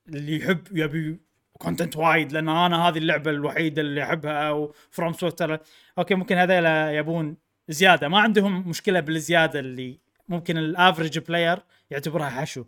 اللي 0.08 0.38
يحب 0.38 0.78
يبي 0.78 1.20
content 1.58 1.98
وايد 1.98 2.32
لأن 2.32 2.50
أنا 2.50 2.88
هذه 2.88 2.98
اللعبة 2.98 3.32
الوحيدة 3.32 3.82
اللي 3.82 4.04
أحبها 4.04 4.50
أو 4.50 4.74
FromSoftware 4.92 5.60
okay 5.98 6.16
ممكن 6.16 6.38
هذول 6.38 6.66
يبون 6.96 7.38
زيادة. 7.70 8.08
ما 8.08 8.20
عندهم 8.20 8.70
مشكلة 8.70 9.00
بالزيادة 9.00 9.60
اللي 9.60 10.00
ممكن 10.28 10.58
ال 10.58 10.65
average 10.65 11.20
player 11.20 11.60
يعتبرها 11.92 12.30
حشو. 12.30 12.66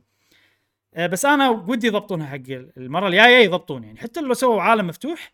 آه، 0.94 1.08
بس 1.08 1.26
أنا 1.26 1.50
ودي 1.50 1.88
يضبطونها 1.88 2.28
حق 2.28 2.44
المرة 2.78 3.08
الجاية 3.08 3.46
يضبطون. 3.46 3.84
يعني 3.84 4.00
حتى 4.00 4.22
لو 4.22 4.34
سووا 4.34 4.62
عالم 4.62 4.88
مفتوح 4.88 5.34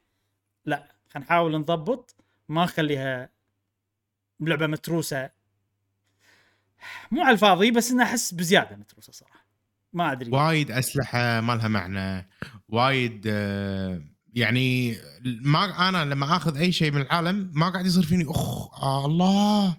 لا. 0.66 0.91
خلينا 1.14 1.26
نحاول 1.26 1.60
نضبط. 1.60 2.16
ما 2.50 2.64
نخليها 2.64 3.30
لعبة 4.40 4.68
متروسة. 4.68 5.30
مو 7.12 7.22
على 7.22 7.34
الفاضي 7.34 7.72
بس 7.72 7.92
انها 7.92 8.06
أحس 8.06 8.34
بزيادة 8.34 8.76
متروسة 8.76 9.14
صراحة. 9.14 9.46
ما 9.94 10.12
أدري. 10.12 10.32
وايد 10.32 10.72
أسلحة 10.72 11.42
ما 11.42 11.54
لها 11.56 11.68
معنى. 11.68 12.30
وايد 12.70 13.24
آه، 13.28 14.02
يعني 14.34 14.98
ما 15.24 15.90
أنا 15.90 16.06
لما 16.06 16.36
آخذ 16.36 16.58
أي 16.58 16.72
شيء 16.72 16.92
من 16.92 17.02
العالم 17.02 17.52
ما 17.54 17.70
قاعد 17.70 17.86
يصير 17.86 18.04
فيني 18.04 18.26
أخ 18.30 18.74
آه 18.84 19.06
الله. 19.06 19.78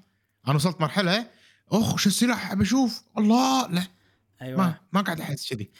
أنا 0.48 0.54
وصلت 0.54 0.80
مرحلة 0.80 1.26
أخ 1.72 1.96
شو 1.96 2.08
السلاح؟ 2.08 2.54
بشوف 2.54 3.02
الله. 3.18 3.68
لا. 3.68 3.82
أيوه. 4.42 4.58
ما 4.58 4.74
ما 4.92 5.00
قاعد 5.00 5.20
أحس 5.20 5.54
كذي. 5.54 5.70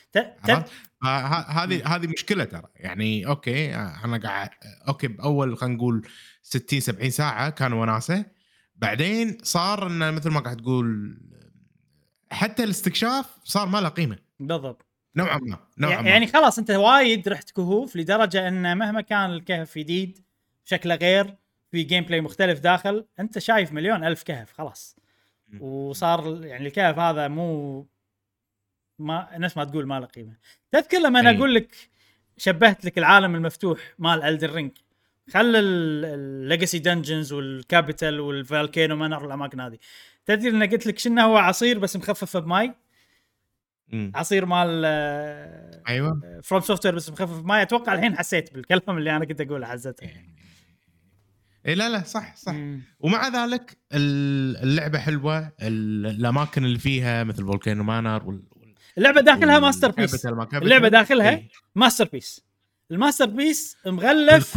هذه 1.48 1.86
هذه 1.86 2.06
مشكلة 2.06 2.44
ترى. 2.44 2.68
يعني 2.76 3.26
okay 3.26 3.74
أنا 3.74 4.18
قاعد 4.18 4.50
okay 4.88 5.08
بأول 5.08 5.58
خلينا 5.58 5.76
نقول 5.76 6.06
60 6.42 6.80
70 6.80 7.10
ساعة 7.10 7.50
كان 7.50 7.72
وناسة. 7.72 8.24
بعدين 8.76 9.38
صار 9.42 9.86
انه 9.86 10.10
مثل 10.10 10.30
ما 10.30 10.40
قاعد 10.40 10.56
تقول 10.56 11.18
حتى 12.30 12.64
الاستكشاف 12.64 13.26
صار 13.44 13.68
ما 13.68 13.80
له 13.80 13.88
قيمة. 13.88 14.18
بالضبط. 14.40 14.86
نوعا 15.16 15.38
ما 15.38 15.58
نوعا 15.78 16.02
ما. 16.02 16.08
يعني 16.08 16.26
خلاص 16.26 16.58
أنت 16.58 16.70
وايد 16.70 17.28
رحت 17.28 17.50
كهوف 17.50 17.96
لدرجة 17.96 18.48
إن 18.48 18.78
مهما 18.78 19.00
كان 19.00 19.30
الكهف 19.30 19.78
جديد 19.78 20.18
شكله 20.64 20.94
غير 20.94 21.36
في 21.70 21.82
gameplay 21.82 22.20
مختلف 22.20 22.60
داخل 22.60 23.06
أنت 23.20 23.38
شايف 23.38 23.72
مليون 23.72 24.04
ألف 24.04 24.22
كهف 24.22 24.52
خلاص. 24.52 24.96
وصار 25.60 26.44
يعني 26.44 26.66
الكهف 26.66 26.98
هذا 26.98 27.28
مو 27.28 27.86
ما 29.02 29.28
نفس 29.38 29.56
ما 29.56 29.64
تقول 29.64 29.86
ما 29.86 30.00
له 30.00 30.06
قيمة. 30.06 30.36
تذكر 30.72 30.98
لما 30.98 31.20
أنا. 31.20 31.30
أقول 31.30 31.54
لك 31.54 31.74
شبهت 32.36 32.84
لك 32.84 32.98
العالم 32.98 33.34
المفتوح 33.34 33.78
مال 33.98 34.22
Elden 34.22 34.52
Ring 34.54 34.70
خل 35.30 35.52
ال 35.56 35.74
legacy 35.74 36.78
dungeons 36.78 37.32
وال 37.32 37.52
capital 37.52 38.20
وال 38.20 38.37
Volcano 38.37 38.96
Manor 38.96 39.22
والاماكن 39.24 39.60
هذه. 39.60 39.78
تدري 40.26 40.48
إن 40.50 40.62
قلت 40.62 40.86
لك 40.86 40.98
شنو 40.98 41.22
هو 41.22 41.36
عصير 41.36 41.78
بس 41.78 41.96
مخفف 41.96 42.36
بماي. 42.36 42.74
عصير 44.14 44.46
مال 44.46 44.82
آه، 44.86 45.82
أيوه. 45.88 46.40
FromSoftware 46.42 46.94
بس 46.94 47.10
مخفف 47.10 47.40
بماي. 47.40 47.62
أتوقع 47.62 47.94
الحين 47.94 48.16
حسيت 48.18 48.54
بالكلام 48.54 48.98
اللي 48.98 49.16
أنا 49.16 49.24
كنت 49.24 49.40
أقوله 49.40 49.66
حزتها 49.66 50.10
اي 51.66 51.74
لا 51.74 51.88
لا 51.88 52.02
صح 52.02 52.36
صح. 52.36 52.52
مم. 52.52 52.82
ومع 53.00 53.28
ذلك 53.28 53.76
ال- 53.92 54.56
اللعبة 54.56 54.98
حلوة 54.98 55.38
ال- 55.62 56.06
الأماكن 56.06 56.64
اللي 56.64 56.78
فيها 56.78 57.24
مثل 57.24 57.44
Volcano 57.44 57.84
Manor 57.84 58.40
اللعبة 58.98 59.20
داخلها 59.20 59.58
masterpiece. 59.58 60.26
اللعبة 60.26 60.88
داخلها 60.88 61.30
إي. 61.30 61.48
masterpiece 61.74 62.04
ال 62.04 62.44
masterpiece 62.90 63.76
مغلف 63.86 64.56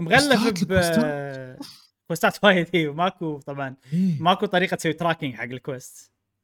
مغلف 0.00 0.64
ب. 0.64 1.56
quest 2.08 2.38
ات 2.38 2.44
وايد 2.44 2.66
هي 2.74 2.86
ماكو 2.88 3.38
طبعا 3.40 3.74
إيه. 3.92 4.22
ماكو 4.22 4.46
طريقة 4.46 4.74
تسوي 4.74 4.92
tracking 4.92 5.34
حق 5.34 5.48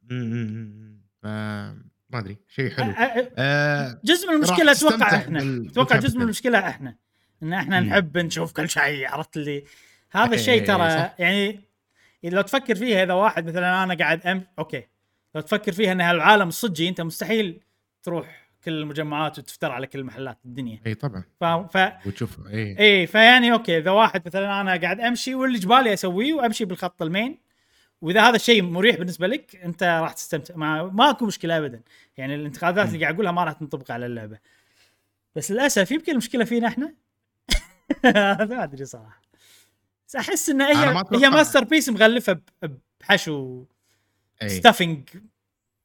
مم. 0.09 1.01
ف- 1.21 1.25
ما 2.09 2.19
أدري 2.19 2.37
شيء 2.47 2.69
حلو 2.71 2.93
آه 3.37 3.99
جزء 4.03 4.27
من 4.29 4.35
المشكلة 4.35 4.71
أتوقع 4.71 5.15
إحنا 5.15 5.65
أتوقع 5.71 5.97
جزء. 5.99 6.17
من 6.17 6.21
المشكلة 6.23 6.59
إحنا 6.59 6.95
إن 7.43 7.53
إحنا 7.53 7.79
مم. 7.79 7.87
نحب 7.87 8.17
نشوف 8.17 8.51
كل 8.51 8.69
شيء 8.69 9.07
عرفت 9.07 9.37
اللي 9.37 9.63
هذا 10.11 10.29
إيه، 10.31 10.33
الشيء 10.39 10.65
ترى. 10.67 11.09
يعني 11.19 11.59
لو 12.23 12.41
تفكر 12.41 12.75
فيها 12.75 13.03
إذا 13.03 13.13
واحد 13.13 13.49
مثلا 13.49 13.83
أنا 13.83 13.93
قاعد 13.93 14.27
أم 14.27 14.43
okay 14.59 14.83
لو 15.35 15.41
تفكر 15.41 15.71
فيها 15.71 15.91
ان 15.91 16.01
هالعالم 16.01 16.47
الصجي 16.47 16.89
أنت 16.89 17.01
مستحيل 17.01 17.59
تروح 18.03 18.45
كل 18.63 18.71
المجمعات 18.71 19.39
وتفتر 19.39 19.71
على 19.71 19.87
كل 19.87 20.03
محلات 20.03 20.37
الدنيا. 20.45 20.79
إي 20.87 20.93
طبعا. 20.93 21.23
ف... 21.39 21.43
ف... 21.77 21.91
وتشوف 22.07 22.47
إي. 22.47 22.79
إيه 22.79 23.05
فيعني 23.05 23.51
okay 23.53 23.77
إذا 23.77 23.91
واحد 23.91 24.21
مثلا 24.25 24.61
أنا 24.61 24.75
قاعد 24.75 24.99
أمشي 24.99 25.35
واللي 25.35 25.59
جبالي 25.59 25.93
أسويه 25.93 26.33
وأمشي 26.33 26.65
بالخط 26.65 27.01
ال 27.01 27.08
main 27.08 27.37
وإذا 28.01 28.21
هذا 28.21 28.35
الشيء 28.35 28.61
مريح 28.61 28.95
بالنسبة 28.95 29.27
لك 29.27 29.55
أنت 29.55 29.83
راح 29.83 30.13
تستمتع. 30.13 30.55
ما 30.55 30.83
ماكو 30.83 31.25
مشكلة 31.25 31.57
ابدا. 31.57 31.81
يعني 32.17 32.35
الانتقادات 32.35 32.87
اللي 32.87 32.99
قاعد 32.99 33.13
أقولها 33.13 33.31
ما 33.31 33.43
راح 33.43 33.53
تنطبق 33.53 33.91
على 33.91 34.05
اللعبة. 34.05 34.39
بس 35.35 35.51
للأسف 35.51 35.91
يمكن 35.91 36.11
المشكلة 36.11 36.45
فينا 36.45 36.67
إحنا. 36.67 36.93
ما 38.49 38.63
أدري 38.63 38.85
صراحة. 38.85 39.21
بس 40.07 40.15
أحس 40.15 40.49
إن 40.49 40.61
هي. 40.61 41.03
هي 41.13 41.29
masterpiece 41.29 41.89
مغلفة 41.89 42.33
ب- 42.33 42.77
بحشو. 42.99 43.65
stuffing 44.47 45.09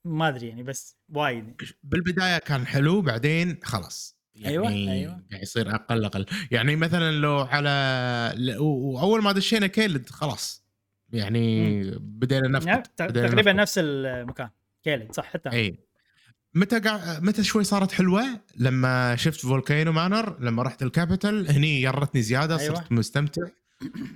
ما 0.05 0.29
أدري 0.29 0.49
يعني 0.49 0.63
بس 0.63 0.97
وايد. 1.09 1.45
يعني. 1.45 1.57
بالبداية 1.83 2.39
كان 2.39 2.67
حلو 2.67 3.03
بعدين 3.03 3.59
خلاص. 3.63 4.21
يعني 4.35 4.49
أيوة، 4.49 4.69
أيوة. 4.69 5.23
قاعد 5.31 5.43
يصير 5.43 5.75
أقل 5.75 6.05
أقل. 6.05 6.27
يعني 6.51 6.77
مثلا 6.77 7.13
لو 7.13 7.39
على 7.41 8.57
وأول 8.59 9.23
ما 9.23 9.33
دشينا 9.33 9.67
Caelid 9.67 10.09
خلاص. 10.09 10.65
يعني 11.13 11.83
بدينا 12.01 12.43
يعني 12.43 12.53
نفقد 12.53 12.83
تقريبا 12.83 13.29
نفقد. 13.29 13.49
نفس 13.49 13.79
المكان 13.79 14.51
Caelid 14.83 15.13
صح 15.13 15.25
حتى. 15.25 15.51
اي 15.51 15.79
متى 16.55 16.79
قا... 16.79 17.21
متى 17.21 17.45
شوي 17.45 17.65
صارت 17.65 17.93
حلوة؟ 17.93 18.41
لما 18.57 19.17
شفت 19.17 19.41
Volcano 19.41 19.93
Manor 19.93 20.41
لما 20.41 20.63
رحت 20.63 20.83
ال 20.83 20.91
capital 20.91 21.51
هني 21.51 21.83
يرتني 21.83 22.23
زيادة 22.23 22.59
أيوة. 22.59 22.75
صرت 22.75 22.93
مستمتع. 22.93 23.43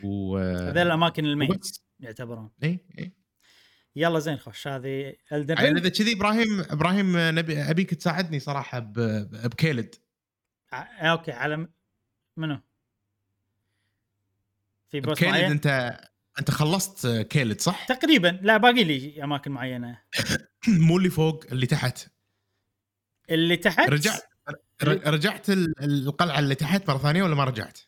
و 0.03 0.39
هذول 0.39 0.79
الأماكن 0.79 1.25
ال 1.25 1.31
main. 1.31 1.61
يعتبرون. 2.01 2.51
اي 2.63 2.79
اي 2.99 3.13
يلا 3.97 4.19
زين 4.19 4.37
خش 4.37 4.69
هذه 4.69 5.15
Elden 5.33 5.55
يعني 5.59 5.79
إذا 5.79 5.89
كذي 5.89 6.13
إبراهيم 6.13 6.61
إبراهيم 6.61 7.13
نبي 7.17 7.63
أبيك 7.63 7.95
تساعدني 7.95 8.41
صراحة 8.41 8.79
ب... 8.79 8.93
ب 9.49 9.55
Caelid 9.55 9.95
okay 10.73 11.33
على 11.33 11.69
منو؟ 12.37 12.61
في 14.91 15.01
boss 15.01 15.23
معين؟ 15.23 15.51
أنت 15.51 16.01
أنت 16.39 16.51
خلصت 16.51 17.07
Caelid 17.07 17.61
صح؟ 17.61 17.87
تقريبا 17.95 18.39
لا 18.43 18.57
باقي 18.57 18.85
لي 18.85 19.25
أماكن 19.25 19.51
معينة 19.51 19.99
مو 20.69 20.97
اللي 20.99 21.11
فوق 21.11 21.45
اللي 21.53 21.67
تحت 21.67 22.09
اللي 23.31 23.57
تحت 23.57 23.89
رجعت 23.91 24.23
رجعت 24.83 25.51
ال- 25.51 25.85
القلعة 25.85 26.39
اللي 26.39 26.55
تحت 26.55 26.91
مرة 26.91 26.99
ثانية 26.99 27.23
ولا 27.23 27.35
ما 27.35 27.45
رجعت؟ 27.45 27.79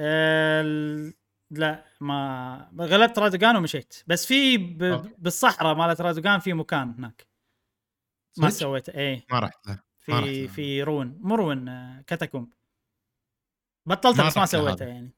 ال- 0.00 1.14
لا 1.50 1.84
ما 2.00 2.70
غلبت 2.80 3.18
رادوغان 3.18 3.56
ومشيت. 3.56 4.02
بس 4.06 4.26
في 4.26 4.58
ب... 4.58 4.78
بالصحراء 5.18 5.74
مالت 5.74 6.00
رادوغان 6.00 6.40
في 6.40 6.52
مكان 6.52 6.94
هناك. 6.98 7.26
ما؟ 8.38 8.50
سويته 8.50 8.94
إيه. 8.94 9.26
ما 9.30 9.38
رحت 9.38 9.66
له. 9.66 9.78
في 9.98 10.12
له. 10.12 10.46
في 10.46 10.82
rune 10.82 11.18
مو 11.20 11.34
rune 11.34 11.68
آه، 11.68 12.04
catacomb 12.06 12.48
بطلته 13.86 14.26
بس 14.26 14.36
ما 14.36 14.46
سويته. 14.46 14.84
يعني. 14.84 15.14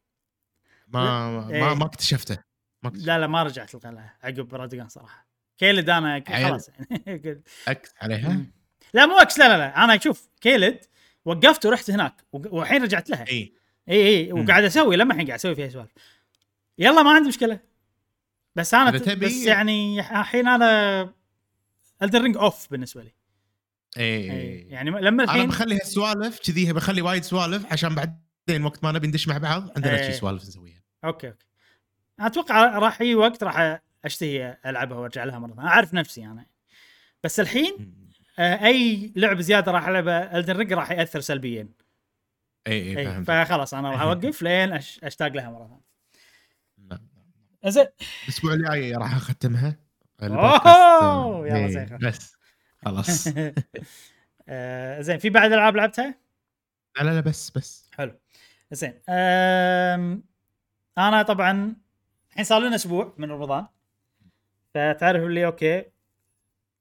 ما 0.88 1.30
ما, 1.30 1.50
إيه. 1.50 1.74
ما 1.74 1.86
اكتشفته 1.86 2.38
ما 2.82 2.92
لا 2.94 3.18
لا 3.18 3.26
ما 3.26 3.42
رجعت 3.42 3.74
القلعه 3.74 4.16
عقب 4.22 4.54
رادوغان 4.54 4.88
صراحة. 4.88 5.26
Caelid 5.58 5.90
أنا. 5.90 6.24
خلاص 6.28 6.68
يعني. 6.68 7.42
X 7.68 7.94
عليها؟ 8.02 8.46
لا 8.94 9.06
مو 9.06 9.18
X 9.18 9.38
لا 9.38 9.48
لا 9.48 9.58
لا. 9.58 9.84
أنا 9.84 9.98
شوف 9.98 10.28
Caelid 10.40 10.84
وقفت 11.24 11.66
ورحت 11.66 11.90
هناك 11.90 12.24
والحين 12.32 12.82
رجعت 12.82 13.10
لها. 13.10 13.28
إي. 13.28 13.54
إي 13.88 14.06
إي. 14.06 14.32
وقاعد 14.32 14.64
أسوي 14.64 14.96
لما 14.96 15.12
الحين 15.12 15.26
قاعد 15.26 15.38
أسوي 15.38 15.54
فيها 15.54 15.68
سوالف. 15.68 15.90
يلا 16.80 17.02
ما 17.02 17.10
عندي 17.10 17.28
مشكلة 17.28 17.60
بس 18.56 18.74
أنا 18.74 18.98
ت- 18.98 19.08
بس 19.08 19.46
يعني 19.46 20.00
الحين 20.00 20.48
أنا 20.48 21.02
Elden 22.02 22.22
Ring 22.22 22.36
off 22.36 22.70
بالنسبة 22.70 23.02
لي 23.02 23.12
اي 23.98 24.30
أي. 24.32 24.66
يعني 24.68 24.90
لما 24.90 25.24
أنا 25.24 25.32
الحين 25.32 25.48
بخلي 25.48 25.74
هالسوالف 25.74 26.38
كذي 26.38 26.72
بخلي 26.72 27.02
وايد 27.02 27.22
سوالف 27.22 27.72
عشان 27.72 27.94
بعدين 27.94 28.64
وقت 28.64 28.84
ما 28.84 28.92
نبي 28.92 29.06
ندش 29.06 29.28
مع 29.28 29.38
بعض 29.38 29.70
عندنا 29.76 29.98
إيه. 29.98 30.10
شي 30.10 30.12
سوالف 30.12 30.42
نسويها 30.42 30.82
okay 31.04 31.28
okay 31.28 31.46
أنا 32.20 32.26
أتوقع 32.26 32.78
راح 32.78 33.00
يجي 33.00 33.14
وقت 33.14 33.42
راح 33.44 33.80
أشتهي 34.04 34.58
ألعبها 34.66 34.98
وأرجع 34.98 35.24
لها 35.24 35.38
مرة 35.38 35.54
ثانية 35.54 35.68
أعرف 35.68 35.94
نفسي 35.94 36.24
أنا 36.24 36.46
بس 37.24 37.40
الحين 37.40 37.94
أي 38.38 39.12
لعب 39.16 39.40
زيادة 39.40 39.72
راح 39.72 39.88
ألعبها 39.88 40.38
Elden 40.38 40.56
Ring 40.56 40.72
راح 40.72 40.90
يأثر 40.90 41.20
سلبيا 41.20 41.68
اي 42.66 42.72
اي 42.72 42.98
أي. 42.98 43.04
فهمت 43.04 43.26
فخلاص 43.26 43.74
أنا 43.74 43.90
راح 43.90 44.00
أوقف 44.00 44.42
لين. 44.42 44.72
أشتاق 44.72 45.28
لها 45.32 45.50
مرة 45.50 45.66
ثانية. 45.66 45.89
زين 47.66 47.86
الأسبوع 48.24 48.52
الجاي 48.54 48.92
راح 48.94 49.16
أختمها 49.16 49.76
أوه، 50.22 51.46
يلا 51.48 51.56
إيه، 51.56 51.66
زين،. 51.68 51.98
بس 52.02 52.36
خلاص 52.84 53.26
لا 53.28 53.54
آه، 54.48 55.00
زين 55.00 55.18
في 55.18 55.30
بعد 55.30 55.52
ألعاب 55.52 55.76
لعبتها؟ 55.76 56.14
لا 57.00 57.02
لا 57.10 57.20
بس 57.20 57.50
بس 57.50 57.90
حلو 57.92 58.18
زين. 58.70 59.00
أنا 60.98 61.22
طبعا 61.22 61.76
الحين 62.30 62.44
صار 62.44 62.60
لنا 62.62 62.74
أسبوع 62.74 63.14
من 63.18 63.30
رمضان 63.30 63.66
فتعرف 64.74 65.22
اللي 65.22 65.46
okay 65.46 65.84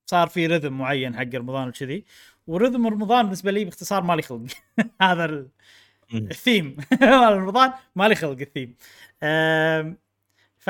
صار 0.05 0.27
في 0.27 0.47
rhythm 0.47 0.77
معين 0.77 1.15
حق 1.15 1.35
رمضان 1.35 1.67
وكذي 1.67 2.05
و 2.47 2.53
rhythm 2.53 2.87
رمضان 2.87 3.23
بالنسبة 3.23 3.51
لي 3.51 3.65
باختصار 3.65 4.03
مالي 4.03 4.21
خلق 4.21 4.45
هذا. 5.01 5.47
الثيم 6.13 6.77
مال 7.01 7.33
رمضان 7.37 7.73
مالي 7.95 8.15
خلق 8.15 8.39
الثيم. 8.39 8.75
ف 10.59 10.67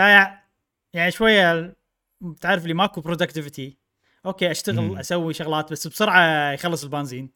يعني 0.94 1.12
شوية 1.12 1.76
تعرف 2.42 2.66
لي 2.66 2.74
ماكو 2.74 3.02
productivity 3.02 3.78
okay 4.26 4.52
أشتغل 4.52 4.82
مم. 4.82 4.98
أسوي 4.98 5.34
شغلات 5.34 5.72
بس 5.72 5.88
بسرعة 5.88 6.52
يخلص 6.52 6.84
البنزين 6.84 7.30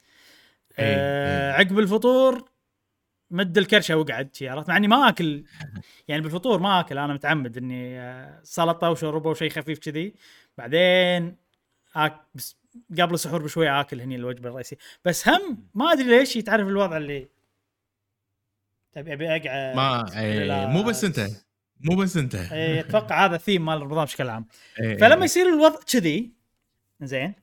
إيه، 0.80 0.95
آه 0.95 1.51
إيه. 1.51 1.60
عقب 1.60 1.80
الفطور 1.80 2.49
مد 3.32 3.58
الكرشة 3.58 3.95
وقعد 3.95 4.36
شي 4.36 4.49
عرفت 4.49 4.70
مع 4.70 4.78
إني 4.78 4.88
ما 4.88 5.10
أكل 5.10 5.43
يعني 6.08 6.22
بالفطور 6.22 6.60
ما 6.60 6.80
أكل 6.80 6.97
أنا 6.97 7.14
متعمد 7.14 7.58
إني 7.58 7.99
آه، 7.99 8.39
سلطة 8.43 8.89
وشوربة 8.89 9.30
وشيء 9.30 9.49
خفيف 9.49 9.80
كذي 9.80 10.14
بعدين 10.58 11.36
آك 11.95 12.22
بس 12.36 12.58
قبل 12.99 13.14
السحور 13.14 13.43
بشوي 13.43 13.70
آكل 13.70 14.01
هني 14.01 14.16
الوجبة 14.16 14.49
الرئيسية 14.49 14.78
بس 15.06 15.28
هم 15.28 15.68
ما 15.76 15.91
أدري 15.91 16.18
ليش 16.18 16.36
يتعرف 16.36 16.68
الوضع 16.68 16.97
اللي 16.97 17.28
تبي 18.91 19.14
أبي 19.14 19.28
أقعد 19.28 19.76
ما 19.76 20.20
إيه،. 20.20 20.66
مو 20.66 20.84
بس 20.84 21.04
أنت 21.04 21.20
مو 21.84 21.95
بس 21.95 22.17
انت 22.17 22.36
إيه، 22.36 22.79
أتوقع 22.79 23.25
هذا 23.25 23.38
ثيم 23.38 23.65
مال 23.65 23.81
رمضان 23.81 24.05
بشكل 24.05 24.29
عام 24.29 24.45
إيه، 24.79 24.97
فلما 24.97 25.15
إيه. 25.15 25.23
يصير 25.23 25.49
الوضع 25.49 25.79
كذي 25.91 26.31
زين 27.01 27.34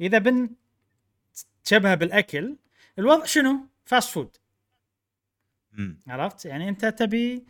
إذا 0.00 0.18
بنشبهه 0.18 1.94
بالأكل 1.94 2.56
الوضع 2.98 3.24
شنو؟ 3.24 3.68
fast 3.84 4.10
food. 4.10 4.36
عرفت؟ 6.08 6.44
يعني 6.44 6.68
أنت 6.68 6.86
تبي 6.86 7.44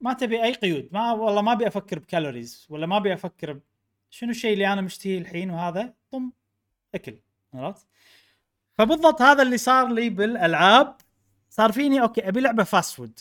ما 0.00 0.12
تبي 0.12 0.44
أي 0.44 0.52
قيود 0.52 0.88
ما 0.92 1.12
والله 1.12 1.42
ما 1.42 1.52
أبي 1.52 1.66
أفكر 1.66 1.98
ب 1.98 2.06
calories 2.06 2.66
ولا 2.70 2.86
ما 2.86 2.96
أبي 2.96 3.14
أفكر 3.14 3.52
ب... 3.52 3.60
شنو 4.10 4.30
الشيء 4.30 4.52
اللي 4.52 4.72
أنا 4.72 4.80
مشتهيه 4.80 5.18
الحين 5.18 5.50
وهذا 5.50 5.94
طم 6.10 6.32
أكل 6.94 7.18
عرفت؟ 7.54 7.86
فبالضبط 8.78 9.22
هذا 9.22 9.42
اللي 9.42 9.58
صار 9.58 9.88
لي 9.88 10.10
بالألعاب 10.10 10.96
صار 11.50 11.72
فيني 11.72 12.02
okay 12.02 12.28
أبي 12.28 12.40
لعبة 12.40 12.64
fast 12.64 12.94
food 12.94 13.20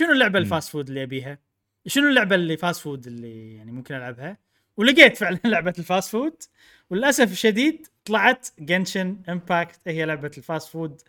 شنو 0.00 0.12
اللعبة. 0.12 0.38
ال 0.38 0.44
fast 0.44 0.70
food 0.70 0.88
اللي 0.88 1.02
أبيها؟ 1.02 1.38
شنو 1.86 2.08
اللعبة 2.08 2.34
اللي 2.34 2.56
fast 2.56 2.80
food 2.80 3.06
اللي 3.06 3.56
يعني 3.56 3.72
ممكن 3.72 3.94
ألعبها؟ 3.94 4.36
ولقيت 4.76 5.16
فعلا 5.16 5.38
لعبة 5.44 5.74
ال 5.78 5.84
fast 5.84 6.10
food 6.10 6.42
وللأسف 6.90 7.32
الشديد 7.32 7.86
طلعت 8.04 8.48
Genshin 8.58 9.16
Impact 9.28 9.80
هي 9.86 10.04
لعبة 10.04 10.30
ال 10.38 10.44
fast 10.44 10.68
food 10.68 11.02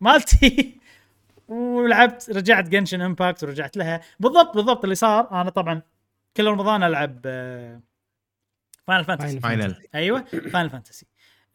مالتي 0.00 0.78
ولعبت 1.48 2.30
رجعت 2.30 2.68
Genshin 2.68 3.00
Impact 3.00 3.44
ورجعت 3.44 3.76
لها 3.76 4.00
بالضبط 4.20 4.54
بالضبط 4.54 4.84
اللي 4.84 4.94
صار 4.94 5.40
أنا 5.40 5.50
طبعا 5.50 5.82
كل 6.36 6.46
رمضان 6.46 6.82
ألعب 6.82 7.20
Final 8.86 9.04
Fantasy 9.04 9.40
Final 9.40 9.86
أيوه 9.94 10.24
Final 10.24 10.70
Fantasy 10.70 11.06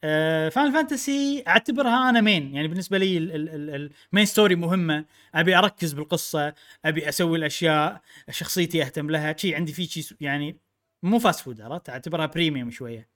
Final 0.02 0.72
Fantasy 0.72 1.44
أعتبرها 1.48 2.10
أنا 2.10 2.20
main 2.20 2.54
يعني 2.54 2.68
بالنسبة 2.68 2.98
لي 2.98 3.18
ال 3.18 3.39
main 3.39 4.24
story 4.24 4.54
مهمة. 4.54 5.04
أبي 5.34 5.56
أركز 5.58 5.92
بالقصة 5.92 6.54
أبي 6.84 7.08
أسوي 7.08 7.38
الأشياء 7.38 8.00
شخصيتي 8.30 8.82
أهتم 8.82 9.10
لها. 9.10 9.36
شي 9.36 9.54
عندي 9.54 9.72
في 9.72 9.86
شيء 9.86 10.04
يعني 10.20 10.56
مو 11.02 11.18
fast 11.18 11.40
food 11.40 11.60
عرفت؟ 11.60 11.90
أعتبرها 11.90 12.26
premium 12.26 12.70
شوية. 12.70 13.08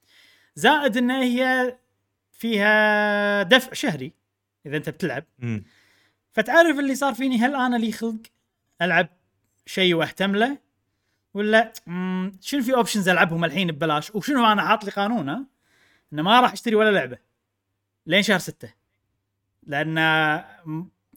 زائد 0.55 0.97
ان 0.97 1.11
هي 1.11 1.77
فيها 2.31 3.43
دفع 3.43 3.73
شهري 3.73 4.13
إذا 4.65 4.77
أنت 4.77 4.89
بتلعب. 4.89 5.23
مم. 5.39 5.63
فتعرف 6.33 6.79
اللي 6.79 6.95
صار 6.95 7.13
فيني؟ 7.13 7.37
هل 7.37 7.55
أنا 7.55 7.75
لي 7.75 7.91
خلق 7.91 8.21
ألعب 8.81 9.07
شيء 9.65 9.93
وأهتم 9.93 10.35
له؟ 10.35 10.57
ولا 11.33 11.73
شنو 12.41 12.63
في 12.63 12.73
options 12.75 13.09
ألعبهم 13.09 13.45
الحين 13.45 13.71
ببلاش؟ 13.71 14.15
وشنو 14.15 14.45
أنا 14.51 14.67
حاط 14.67 14.83
لي 14.83 14.91
قانون 14.91 15.29
ها؟ 15.29 15.54
إنه 16.13 16.21
ما 16.21 16.39
راح 16.39 16.51
أشتري 16.51 16.75
ولا 16.75 16.91
لعبة. 16.91 17.17
لين 18.05 18.23
شهر 18.23 18.39
ستة. 18.39 18.73
لأن 19.63 19.97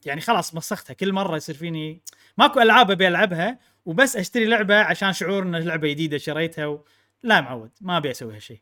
يعني 0.07 0.21
خلاص 0.21 0.55
مسختها. 0.55 0.95
كل 0.95 1.13
مرة 1.13 1.37
يصير 1.37 1.55
فيني 1.55 2.03
ماكو 2.39 2.61
ألعاب 2.61 2.91
أبي 2.91 3.09
ألعبها 3.09 3.59
وبس 3.85 4.17
أشتري 4.17 4.45
لعبة 4.45 4.79
عشان 4.79 5.13
شعور 5.13 5.43
إن 5.43 5.57
لعبة 5.57 5.89
جديدة 5.89 6.19
شريتها 6.19 6.67
و... 6.67 6.85
لا 7.23 7.41
معود. 7.41 7.71
ما 7.81 7.97
أبي 7.97 8.11
أسوي 8.11 8.37
هالشيء. 8.37 8.61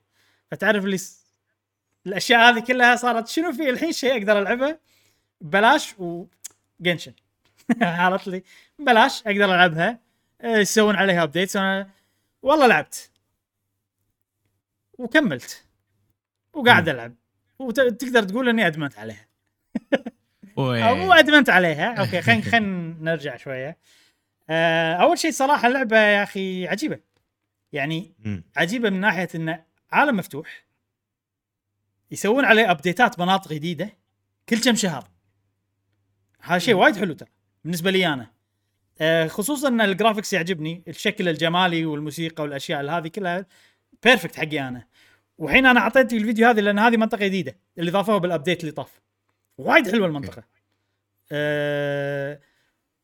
فتعرف 0.50 0.84
اللي 0.84 0.98
س... 0.98 1.26
الأشياء 2.06 2.40
هذه 2.40 2.60
كلها 2.60 2.96
صارت 2.96 3.28
شنو 3.28 3.52
في 3.52 3.70
الحين 3.70 3.92
شيء 3.92 4.18
أقدر 4.18 4.38
ألعبه؟ 4.38 4.78
ببلاش 5.40 5.94
و 5.98 6.12
Genshin 6.12 7.12
عرفت 7.82 8.28
لي؟ 8.28 8.42
ببلاش 8.78 9.22
أقدر 9.26 9.44
ألعبها. 9.44 10.00
آه، 10.40 10.56
يسوون 10.56 10.96
عليها 10.96 11.22
update 11.22 11.56
والله 12.42 12.66
لعبت. 12.66 13.10
وكملت. 14.98 15.65
وقاعد 16.56 16.88
ألعب. 16.88 17.14
وتقدر 17.58 18.22
تقول 18.22 18.48
إني 18.48 18.66
أدمنت 18.66 18.98
عليها. 18.98 19.28
أو 20.88 20.94
مو 20.94 21.12
أدمنت 21.12 21.50
عليها. 21.50 21.94
okay 21.94 22.22
خلينا 22.22 22.42
خلينا 22.50 22.96
نرجع 23.00 23.36
شوية. 23.36 23.78
آه، 24.50 24.94
أول 24.94 25.18
شيء 25.18 25.30
صراحة 25.30 25.68
اللعبة 25.68 25.98
يا 25.98 26.22
أخي 26.22 26.68
عجيبة. 26.68 27.00
يعني. 27.72 28.14
عجيبة 28.56 28.90
من 28.90 29.00
ناحية 29.00 29.28
انه 29.34 29.64
عالم 29.92 30.16
مفتوح 30.16 30.66
يسوون 32.10 32.44
عليه 32.44 32.70
update 32.70 33.11
ات 33.11 33.18
مناطق 33.18 33.52
جديدة 33.52 33.90
كل 34.48 34.60
كم 34.60 34.74
شهر. 34.74 35.08
هذا 36.40 36.58
شيء 36.58 36.74
وايد 36.74 36.96
حلو 36.96 37.14
ترى 37.14 37.28
بالنسبة 37.64 37.90
لي 37.90 38.06
أنا. 38.06 38.30
آه، 39.00 39.26
خصوصا 39.26 39.68
ان 39.68 39.80
ال 39.80 39.86
graphics 39.86 40.32
يعجبني 40.32 40.82
الشكل 40.88 41.28
الجمالي 41.28 41.86
والموسيقى 41.86 42.42
والأشياء 42.42 42.90
هذه 42.90 43.08
كلها 43.08 43.46
perfect 44.02 44.36
حقي 44.36 44.60
أنا. 44.68 44.86
وحين 45.38 45.66
أنا 45.66 45.80
أعطيت 45.80 46.12
الفيديو 46.12 46.48
هذه 46.48 46.60
لأن 46.60 46.78
هذه 46.78 46.96
منطقة 46.96 47.26
جديدة 47.26 47.56
اللي 47.78 47.90
ضافوها 47.90 48.18
بال 48.18 48.29
update 48.29 48.60
اللي 48.60 48.72
طاف. 48.72 49.00
وايد 49.58 49.90
حلوة 49.90 50.06
المنطقة. 50.06 50.44
أه 51.32 52.40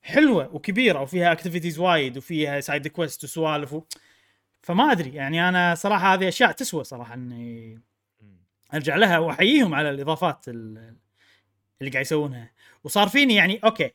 حلوة 0.03 0.55
وكبيرة 0.55 1.01
وفيها 1.01 1.33
activities 1.33 1.79
وايد 1.79 2.17
وفيها 2.17 2.61
side 2.61 2.89
quest 2.89 3.25
وسوالف 3.25 3.73
و... 3.73 3.83
فما 4.63 4.93
أدري 4.93 5.15
يعني 5.15 5.49
أنا 5.49 5.75
صراحة 5.75 6.15
هذه 6.15 6.29
أشياء 6.29 6.53
تسوى 6.53 6.85
صراحة 6.85 7.15
إني 7.15 7.81
أرجع 8.75 8.97
لها 8.97 9.19
وأحييهم 9.19 9.75
على 9.75 9.91
الإضافات 9.91 10.49
ال- 10.49 10.97
اللي 11.81 11.91
قاعد 11.93 12.05
يسوونها. 12.05 12.51
وصار 12.85 13.09
فيني 13.09 13.35
يعني 13.35 13.61
okay 13.65 13.91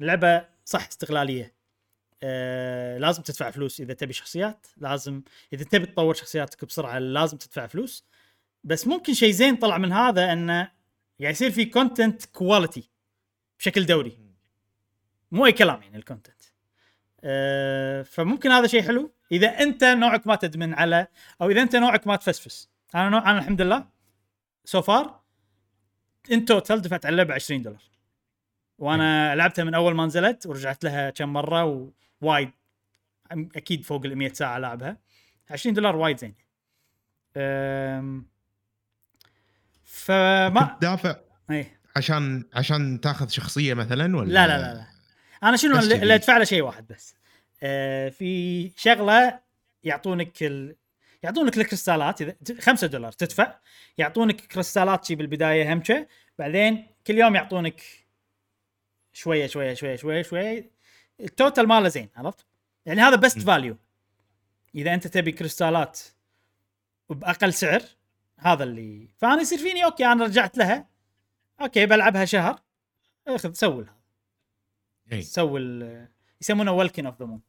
اللعبه 0.00 0.44
صح 0.64 0.86
استغلاليه 0.86 1.55
آه 2.22 2.98
لازم 2.98 3.22
تدفع 3.22 3.50
فلوس. 3.50 3.80
إذا 3.80 3.94
تبي 3.94 4.12
شخصيات 4.12 4.66
لازم. 4.76 5.22
إذا 5.52 5.64
تبي 5.64 5.86
تطور 5.86 6.14
شخصياتك 6.14 6.64
بسرعة 6.64 6.98
لازم 6.98 7.38
تدفع 7.38 7.66
فلوس. 7.66 8.04
بس 8.64 8.86
ممكن 8.86 9.14
شيء 9.14 9.30
زين 9.30 9.56
طلع 9.56 9.78
من 9.78 9.92
هذا 9.92 10.32
إنه 10.32 10.72
قاعد 11.20 11.32
يصير 11.32 11.50
في 11.50 11.64
content 11.64 12.24
quality 12.24 12.90
بشكل 13.58 13.86
دوري. 13.86 14.18
مو 15.32 15.46
أي 15.46 15.52
كلام 15.52 15.82
يعني 15.82 15.96
ال 15.96 16.02
content 16.02 16.42
أه 17.24 18.02
فممكن 18.02 18.50
هذا 18.50 18.66
شيء 18.66 18.82
حلو. 18.82 19.12
إذا 19.32 19.48
أنت 19.48 19.84
نوعك 19.84 20.26
ما 20.26 20.34
تدمن 20.34 20.74
على 20.74 21.06
أو 21.42 21.50
إذا 21.50 21.62
أنت 21.62 21.76
نوعك 21.76 22.06
ما 22.06 22.16
تفسفس. 22.16 22.70
أنا 22.94 23.08
نوع 23.08 23.30
أنا 23.30 23.38
الحمد 23.38 23.62
لله 23.62 23.88
so 24.64 24.82
far 24.82 25.20
in 26.32 26.44
total 26.44 26.80
دفعت 26.80 27.06
على 27.06 27.12
اللعبه 27.12 27.34
20 27.34 27.62
دولار. 27.62 27.82
وأنا 28.78 29.34
لعبتها 29.34 29.64
من 29.64 29.74
أول 29.74 29.94
ما 29.94 30.06
نزلت 30.06 30.46
ورجعت 30.46 30.84
لها 30.84 31.10
كم 31.10 31.32
مرة 31.32 31.92
ووايد 32.20 32.50
أكيد 33.32 33.84
فوق 33.84 34.04
ال 34.04 34.16
100 34.16 34.32
ساعة 34.32 34.58
لعبها 34.58 34.96
20 35.50 35.74
دولار 35.74 35.96
وايد 35.96 36.18
زين. 36.18 36.34
أم، 37.36 38.26
فما 39.84 40.62
كنت 40.62 40.82
دافع 40.82 41.16
إيه. 41.50 41.80
عشان 41.96 42.44
عشان 42.54 43.00
تاخذ 43.00 43.28
شخصية 43.28 43.74
مثلا 43.74 44.16
ولا؟ 44.16 44.32
لا 44.32 44.46
لا 44.46 44.58
لا 44.58 44.74
لا. 44.74 44.86
أنا 45.42 45.56
شنو. 45.56 45.78
اللي 45.78 46.14
أدفع 46.14 46.36
له 46.36 46.44
شيء 46.44 46.62
واحد 46.62 46.86
بس. 46.86 47.14
آه 47.62 48.08
في 48.08 48.70
شغلة 48.76 49.40
يعطونك 49.84 50.42
ال... 50.42 50.76
يعطونك 51.22 51.58
الكريستالات. 51.58 52.22
إذا 52.22 52.34
5 52.60 52.86
دولار 52.86 53.12
تدفع. 53.12 53.58
يعطونك 53.98 54.40
كريستالات 54.40 55.04
شي 55.04 55.14
بالبداية 55.14 55.72
همشة. 55.72 56.06
بعدين 56.38 56.86
كل 57.06 57.18
يوم 57.18 57.34
يعطونك 57.34 57.82
شوية 59.12 59.46
شوية 59.46 59.74
شوية 59.74 59.96
شوية 59.96 60.22
شوية. 60.22 60.75
ال 61.20 61.28
total 61.28 61.68
ماله 61.68 61.88
زين 61.88 62.08
عرفت؟ 62.16 62.46
يعني 62.86 63.00
هذا 63.00 63.16
best 63.16 63.38
م. 63.38 63.40
value 63.40 63.76
إذا 64.74 64.94
أنت 64.94 65.06
تبي 65.06 65.32
كريستالات 65.32 66.00
بأقل 67.10 67.52
سعر 67.52 67.82
هذا 68.38 68.64
اللي 68.64 69.08
فأنا 69.16 69.40
يصير 69.40 69.58
فيني 69.58 69.84
أوكي 69.84 70.06
أنا 70.06 70.24
رجعت 70.24 70.58
لها. 70.58 70.88
أوكي 71.60 71.86
بلعبها 71.86 72.24
شهر. 72.24 72.60
أخذ 73.28 73.52
سوي 73.52 73.86
إي. 75.12 75.22
سوي 75.22 75.60
يسمونه 76.40 76.72
ولكن 76.72 77.06
اوف 77.06 77.18
ذا 77.18 77.26
مون 77.26 77.40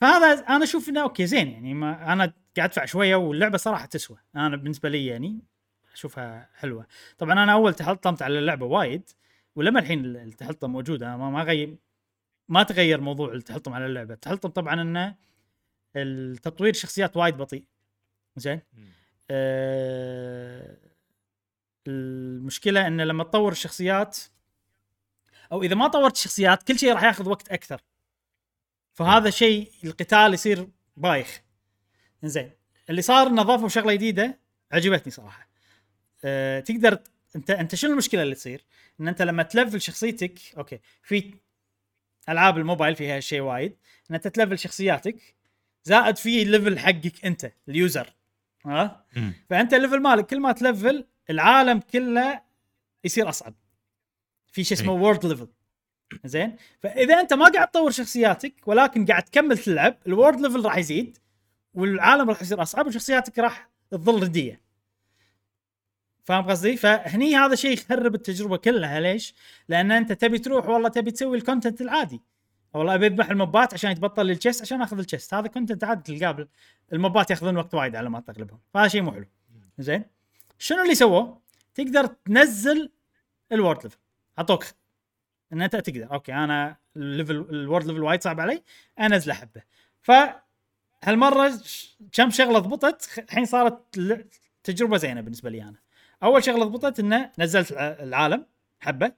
فهذا 0.00 0.32
أنا 0.48 0.64
أشوف 0.64 0.88
إنه 0.88 1.02
أوكي 1.02 1.26
زين. 1.26 1.48
يعني 1.48 1.74
ما 1.74 2.12
أنا 2.12 2.34
قاعد 2.56 2.68
أدفع 2.68 2.84
شوية 2.84 3.16
واللعبة 3.16 3.58
صراحة 3.58 3.86
تسوى. 3.86 4.18
أنا 4.36 4.56
بالنسبة 4.56 4.88
لي 4.88 5.06
يعني 5.06 5.40
أشوفها 5.92 6.50
حلوة. 6.54 6.86
طبعا 7.18 7.32
أنا 7.32 7.52
أول 7.52 7.74
تحطمت 7.74 8.22
على 8.22 8.38
اللعبة 8.38 8.66
وايد. 8.66 9.10
ولما 9.56 9.80
الحين 9.80 10.16
التحطم 10.16 10.70
موجود 10.70 11.02
أنا 11.02 11.16
ما 11.16 11.30
ما 11.30 11.42
غير 11.42 11.76
ما 12.48 12.62
تغير 12.62 13.00
موضوع 13.00 13.32
التحطم 13.32 13.72
على 13.72 13.86
اللعبة. 13.86 14.14
التحطم 14.14 14.48
طبعا 14.48 14.82
انه 14.82 15.16
التطوير 15.96 16.72
شخصيات 16.72 17.16
وايد 17.16 17.36
بطيء. 17.36 17.64
زين؟ 18.36 18.60
آه، 19.30 20.76
المشكلة 21.86 22.86
انه 22.86 23.04
لما 23.04 23.24
تطور 23.24 23.52
الشخصيات 23.52 24.18
أو 25.52 25.62
إذا 25.62 25.74
ما 25.74 25.88
طورت 25.88 26.16
الشخصيات 26.16 26.62
كل 26.62 26.78
شيء 26.78 26.92
راح 26.92 27.02
ياخذ 27.02 27.28
وقت 27.28 27.48
أكثر. 27.48 27.80
فهذا 28.92 29.30
شيء 29.30 29.72
القتال 29.84 30.34
يصير 30.34 30.68
بايخ. 30.96 31.42
زين. 32.22 32.50
اللي 32.90 33.02
صار 33.02 33.26
إنه 33.26 33.42
ضافوا 33.42 33.68
شغلة 33.68 33.94
جديدة 33.94 34.38
عجبتني 34.72 35.12
صراحة. 35.12 35.48
أه 36.24 36.60
تقدر 36.60 36.98
انت 37.36 37.50
انت 37.50 37.74
شنو 37.74 37.92
المشكلة 37.92 38.22
اللي 38.22 38.34
تصير؟ 38.34 38.64
إن 39.00 39.08
أنت 39.08 39.22
لما 39.22 39.42
تلفل 39.42 39.80
شخصيتك 39.80 40.38
okay 40.58 40.80
في 41.02 41.34
ألعاب 42.28 42.58
الموبايل 42.58 42.96
فيها 42.96 43.20
شيء 43.20 43.40
وايد 43.40 43.76
إن 44.10 44.14
أنت 44.14 44.28
تلفل 44.28 44.58
شخصياتك 44.58 45.34
زائد 45.84 46.16
في 46.16 46.42
ال 46.42 46.48
level 46.48 46.78
حقك 46.78 47.24
أنت 47.24 47.52
ال 47.68 47.77
user 47.77 48.14
ها 48.66 49.06
مم. 49.16 49.32
فأنت 49.50 49.74
ال 49.74 49.78
level 49.78 50.00
مالك 50.00 50.26
كل 50.26 50.40
ما 50.40 50.52
تلفل 50.52 51.06
العالم 51.30 51.80
كله 51.80 52.42
يصير 53.04 53.28
أصعب 53.28 53.54
في 54.52 54.64
شيء 54.64 54.78
اسمه. 54.78 54.92
world 54.92 55.26
level 55.26 55.48
زين 56.24 56.56
فإذا 56.80 57.20
أنت 57.20 57.32
ما 57.32 57.48
قاعد 57.48 57.68
تطور 57.68 57.90
شخصياتك 57.90 58.54
ولكن 58.66 59.06
قاعد 59.06 59.22
تكمل 59.22 59.58
تلعب 59.58 59.96
ال 60.06 60.12
world 60.12 60.40
level 60.40 60.64
راح 60.64 60.76
يزيد 60.76 61.18
والعالم 61.74 62.30
راح 62.30 62.42
يصير 62.42 62.62
أصعب 62.62 62.86
وشخصياتك 62.86 63.38
راح 63.38 63.70
تظل 63.90 64.22
ردية 64.22 64.60
فاهم 66.24 66.50
قصدي؟ 66.50 66.76
فهني 66.76 67.36
هذا 67.36 67.54
شيء 67.54 67.72
يخرب 67.72 68.14
التجربة 68.14 68.56
كلها 68.56 69.00
ليش؟ 69.00 69.34
لأن 69.68 69.92
أنت 69.92 70.12
تبي 70.12 70.38
تروح 70.38 70.68
والله 70.68 70.88
تبي 70.88 71.10
تسوي 71.10 71.36
ال 71.36 71.41
content 71.41 71.80
العادي. 71.80 72.20
والله 72.74 72.94
أبي 72.94 73.06
أذبح 73.06 73.30
ال 73.30 73.39
mob 73.39 73.65
ات 73.65 73.74
عشان 73.74 73.90
يتبطل 73.90 74.26
لي 74.26 74.32
ال 74.32 74.37
chest 74.37 74.62
عشان 74.62 74.82
أخذ 74.82 74.98
ال 74.98 75.04
chest 75.04 75.34
هذا 75.34 75.46
content 75.46 75.84
عادي 75.84 76.18
تلقاه 76.18 76.48
ال 76.92 77.00
mob 77.00 77.22
ات 77.22 77.30
يأخذون 77.30 77.56
وقت 77.56 77.74
وايد 77.74 77.96
على 77.96 78.10
ما 78.10 78.20
تغلبهم 78.20 78.58
فهذا 78.74 78.88
شيء 78.88 79.02
مو 79.02 79.12
حلو. 79.12 79.26
زين؟ 79.78 80.04
شنو 80.58 80.82
اللي 80.82 80.94
سووه؟ 80.94 81.40
تقدر 81.74 82.06
تنزل 82.06 82.90
ال 83.52 83.57
world 83.57 83.82
level 83.84 83.98
أعطوك 84.38 84.64
إن 85.52 85.62
أنت 85.62 85.76
تقدر. 85.76 86.12
okay 86.12 86.32
أنا 86.32 86.76
ال 86.96 87.03
level 87.03 87.36
ال 87.50 87.56
world 87.56 87.86
level 87.86 88.02
وايد 88.02 88.22
صعب 88.22 88.40
علي. 88.40 88.62
انزله 89.00 89.34
حبه 89.34 89.62
ف 90.00 90.12
هالمرة 91.04 91.52
كم 92.12 92.30
شغلة 92.30 92.58
ضبطت 92.58 93.18
الحين 93.18 93.44
صارت 93.44 94.00
تجربة 94.64 94.96
زينة 94.96 95.20
بالنسبة 95.20 95.50
لي 95.50 95.62
أنا. 95.62 95.78
أول 96.22 96.44
شغله 96.44 96.64
ضبطت 96.64 97.00
إنه 97.00 97.32
نزلت 97.38 97.72
الع- 97.72 97.96
العالم 98.02 98.46
حبة 98.80 99.12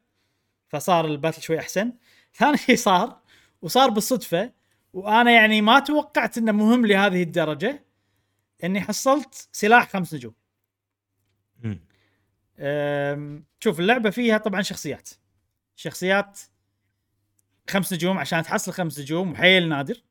فصار 0.68 1.05
الباتل 1.07 1.42
شوي 1.42 1.59
أحسن. 1.59 1.92
ثاني 2.38 2.57
شيء 2.57 2.76
صار 2.76 3.20
وصار 3.62 3.90
بالصدفة 3.90 4.53
وأنا 4.92 5.30
يعني 5.30 5.61
ما 5.62 5.78
توقعت 5.80 6.38
إنه 6.38 6.53
مهم 6.53 6.86
لهذه 6.86 7.22
الدرجة 7.22 7.84
إني 8.64 8.80
حصلت 8.80 9.48
سلاح 9.53 9.90
خمس 9.90 10.14
نجوم. 10.14 10.34
شوف 13.61 13.80
اللعبة 13.80 14.11
فيها 14.11 14.38
طبعا 14.38 14.62
شخصيات. 14.62 15.11
شخصيات 15.76 16.40
خمس 17.70 17.92
نجوم 17.92 18.18
عشان 18.18 18.42
تحصل 18.42 18.72
خمس 18.72 18.98
نجوم 19.00 19.32
وحيل 19.32 19.68
نادر 19.68 20.03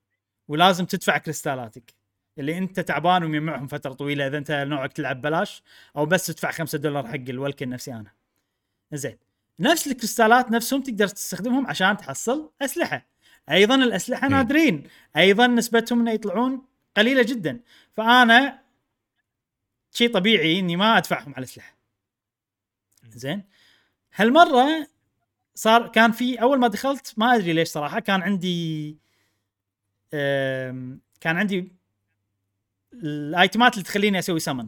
ولازم 0.48 0.86
تدفع 0.86 1.18
كريستالاتك. 1.18 1.94
اللي 2.38 2.58
انت 2.58 2.80
تعبان 2.80 3.24
ومجمعهم 3.24 3.68
فترة 3.68 3.94
طويلة 3.94 4.28
إذا 4.28 4.38
انت 4.38 4.52
نوعك 4.52 4.94
تلعب 4.94 5.22
بلاش 5.22 5.64
أو 5.98 6.06
بس 6.06 6.28
تدفع 6.28 6.52
خمسة 6.52 6.78
دولار 6.78 7.08
حق 7.08 7.14
الولكن 7.14 7.70
نفسي 7.70 7.94
أنا. 7.94 8.12
زين. 8.94 9.18
نفس 9.60 9.88
الكريستالات 9.88 10.52
نفسهم 10.52 10.82
تقدر 10.82 11.08
تستخدمهم 11.08 11.68
عشان 11.68 11.98
تحصل 11.98 12.52
أسلحة. 12.62 13.06
أيضا 13.52 13.76
الأسلحة 13.76 14.28
إيه. 14.28 14.32
نادرين. 14.32 14.84
أيضا 15.18 15.48
نسبتهم 15.48 16.00
إنه 16.00 16.12
يطلعون 16.12 16.66
قليلة 16.98 17.24
جدا. 17.24 17.60
فأنا 17.94 18.62
شيء 19.92 20.14
طبيعي 20.14 20.60
إني 20.60 20.76
ما 20.76 20.98
أدفعهم 20.98 21.34
على 21.36 21.38
الأسلحة. 21.38 21.76
زين. 23.08 23.44
هالمرة 24.16 24.88
صار 25.56 25.88
كان 25.88 26.12
في 26.12 26.42
أول 26.42 26.60
ما 26.60 26.68
دخلت 26.68 27.14
ما 27.18 27.36
أدري 27.36 27.54
ليش 27.54 27.68
صراحة 27.68 28.00
كان 28.00 28.22
عندي 28.22 28.98
كان 31.22 31.38
عندي 31.38 31.72
ال 32.94 33.07
item 33.07 33.60
ات 33.60 33.74
اللي 33.74 33.84
تخليني 33.84 34.20
أسوي 34.20 34.40
سمن 34.40 34.68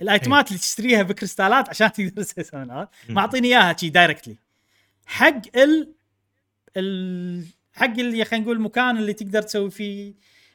ال 0.00 0.08
item 0.08 0.40
ات 0.40 0.48
اللي 0.48 0.58
تشتريها 0.58 1.02
بكريستالات 1.02 1.68
عشان 1.68 1.92
تقدر 1.92 2.22
تسوي 2.22 2.44
سمن 2.44 2.70
عرفت؟ 2.70 2.90
مم. 3.08 3.14
معطيني 3.14 3.48
إياها 3.48 3.76
شي 3.76 3.88
directly 3.88 4.36
حق 5.06 5.56
ال 5.56 5.92
ال 6.76 7.44
حق 7.72 7.84
اللي 7.98 8.24
خلينا 8.24 8.44
نقول 8.44 8.56
المكان 8.56 8.96
اللي 8.96 9.12
تقدر 9.12 9.42
تسوي 9.42 9.70
فيه 9.70 10.14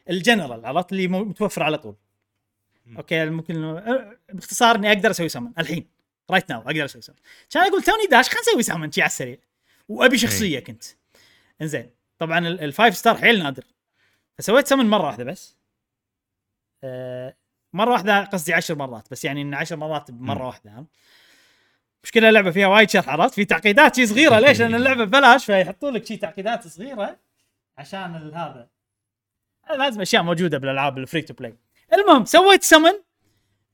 الجنرال 0.09 0.65
عرفت؟ 0.65 0.91
اللي 0.91 1.07
متوفر 1.07 1.63
على 1.63 1.77
طول. 1.77 1.95
okay 2.97 3.26
ممكن 3.25 3.63
أه، 3.63 4.17
باختصار 4.34 4.75
إني 4.75 4.88
أقدر 4.91 5.11
أسوي 5.11 5.30
سمن 5.30 5.51
الحين 5.59 5.88
right 6.32 6.49
now 6.49 6.61
أقدر 6.61 6.86
أسوي 6.86 7.01
سمن 7.01 7.15
كان 7.49 7.63
أقول 7.63 7.84
توني 7.84 8.05
داش 8.11 8.30
خلينا 8.30 8.41
نسوي 8.41 8.63
سمن 8.63 8.91
شي 8.91 9.01
على 9.01 9.07
السريع. 9.09 9.38
وأبي 9.89 10.17
شخصية 10.17 10.59
كنت. 10.59 10.84
إنزين. 11.61 11.89
طبعا 12.19 12.47
ال- 12.47 12.61
ال 12.61 12.69
five 12.69 12.97
star 12.97 13.17
حيل 13.17 13.43
نادر. 13.43 13.63
فسويت 14.38 14.67
سمن 14.67 14.86
مرة 14.86 15.05
واحدة 15.05 15.23
بس. 15.23 15.55
مرة 17.73 17.91
واحدة 17.91 18.23
قصدي 18.23 18.53
عشر 18.53 18.75
مرات 18.75 19.07
بس 19.11 19.25
يعني 19.25 19.41
إن 19.41 19.53
عشر 19.53 19.75
مرات 19.75 20.11
بمرة. 20.11 20.45
واحدة؟ 20.47 20.86
مشكلة 22.03 22.30
اللعبة 22.30 22.51
فيها 22.51 22.67
وايد 22.67 22.89
شرح 22.89 23.09
عرفت 23.09 23.34
في 23.34 23.45
تعقيدات 23.45 23.95
شي 23.95 24.05
صغيرة 24.05 24.39
ليش؟ 24.47 24.61
لأن 24.61 24.75
اللعبة 24.75 25.03
ببلاش 25.03 25.45
فيحطوا 25.45 25.91
لك 25.91 26.05
شي 26.05 26.17
تعقيدات 26.17 26.67
صغيرة 26.67 27.17
عشان 27.77 28.32
هذا 28.36 28.67
لازم 29.77 30.01
أشياء 30.01 30.23
موجودة 30.23 30.57
بالألعاب 30.57 30.97
ال 30.97 31.02
free 31.02 31.22
to 31.22 31.34
play 31.34 31.55
المهم 31.93 32.25
سويت 32.25 32.63
سمن 32.63 32.93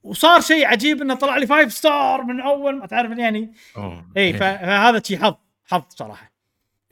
وصار 0.03 0.41
شيء 0.41 0.65
عجيب 0.65 1.01
إنه 1.01 1.15
طلع 1.15 1.37
لي 1.37 1.47
five 1.47 1.73
star 1.73 2.23
من 2.23 2.41
أول 2.41 2.75
ما 2.79 2.85
تعرف 2.85 3.17
يعني 3.17 3.53
اي 4.17 4.33
ف- 4.33 4.37
فهذا 4.37 5.01
شيء 5.03 5.17
حظ 5.19 5.35
حظ 5.65 5.83
صراحة 5.89 6.31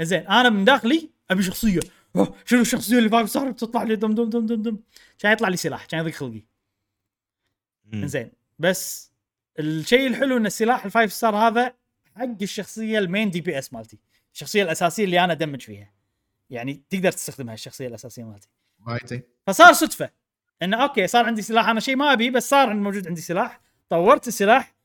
زين 0.02 0.28
أنا 0.28 0.50
من 0.50 0.66
داخلي 0.66 1.10
أبي 1.32 1.44
شخصية 1.44 1.80
أوه، 2.16 2.36
شنو 2.46 2.62
الشخصيه 2.62 2.98
اللي 2.98 3.10
five 3.10 3.30
star 3.30 3.52
بتطلع 3.52 3.84
لي 3.84 3.96
دم 3.96 4.16
دم 4.16 4.30
دم 4.30 4.46
دم 4.46 4.62
دم؟ 4.62 4.78
كان 5.20 5.32
يطلع 5.32 5.48
لي 5.48 5.58
سلاح 5.58 5.86
كان 5.86 6.00
يضيق 6.00 6.14
خلقي. 6.14 6.44
زين 7.94 8.32
بس 8.60 9.12
الشيء 9.60 10.08
الحلو 10.08 10.38
إن 10.38 10.46
السلاح 10.46 10.86
ال 10.86 10.91
five 10.91 11.14
star 11.14 11.36
هذا 11.36 11.76
حق 12.16 12.42
الشخصية 12.42 13.00
ال 13.00 13.06
main 13.06 13.30
DPS 13.30 13.74
مالتي. 13.74 14.00
الشخصية 14.34 14.64
الأساسية 14.64 15.04
اللي 15.04 15.24
أنا 15.24 15.34
أ 15.34 15.38
damage 15.38 15.62
فيها. 15.62 15.94
يعني 16.50 16.84
تقدر 16.90 17.12
تستخدمها 17.12 17.54
الشخصية 17.54 17.88
الأساسية 17.88 18.24
مالتي. 18.24 18.50
فصار 19.48 19.74
صدفة. 19.74 20.10
انه 20.62 20.84
okay 20.84 21.08
صار 21.08 21.26
عندي 21.26 21.42
سلاح 21.42 21.68
أنا 21.70 21.80
شيء 21.80 21.96
ما 21.96 22.14
أبي 22.14 22.30
بس 22.30 22.50
صار 22.50 22.74
موجود 22.74 23.08
عندي 23.08 23.22
سلاح. 23.22 23.62
طورت 23.90 24.28
السلاح 24.28 24.76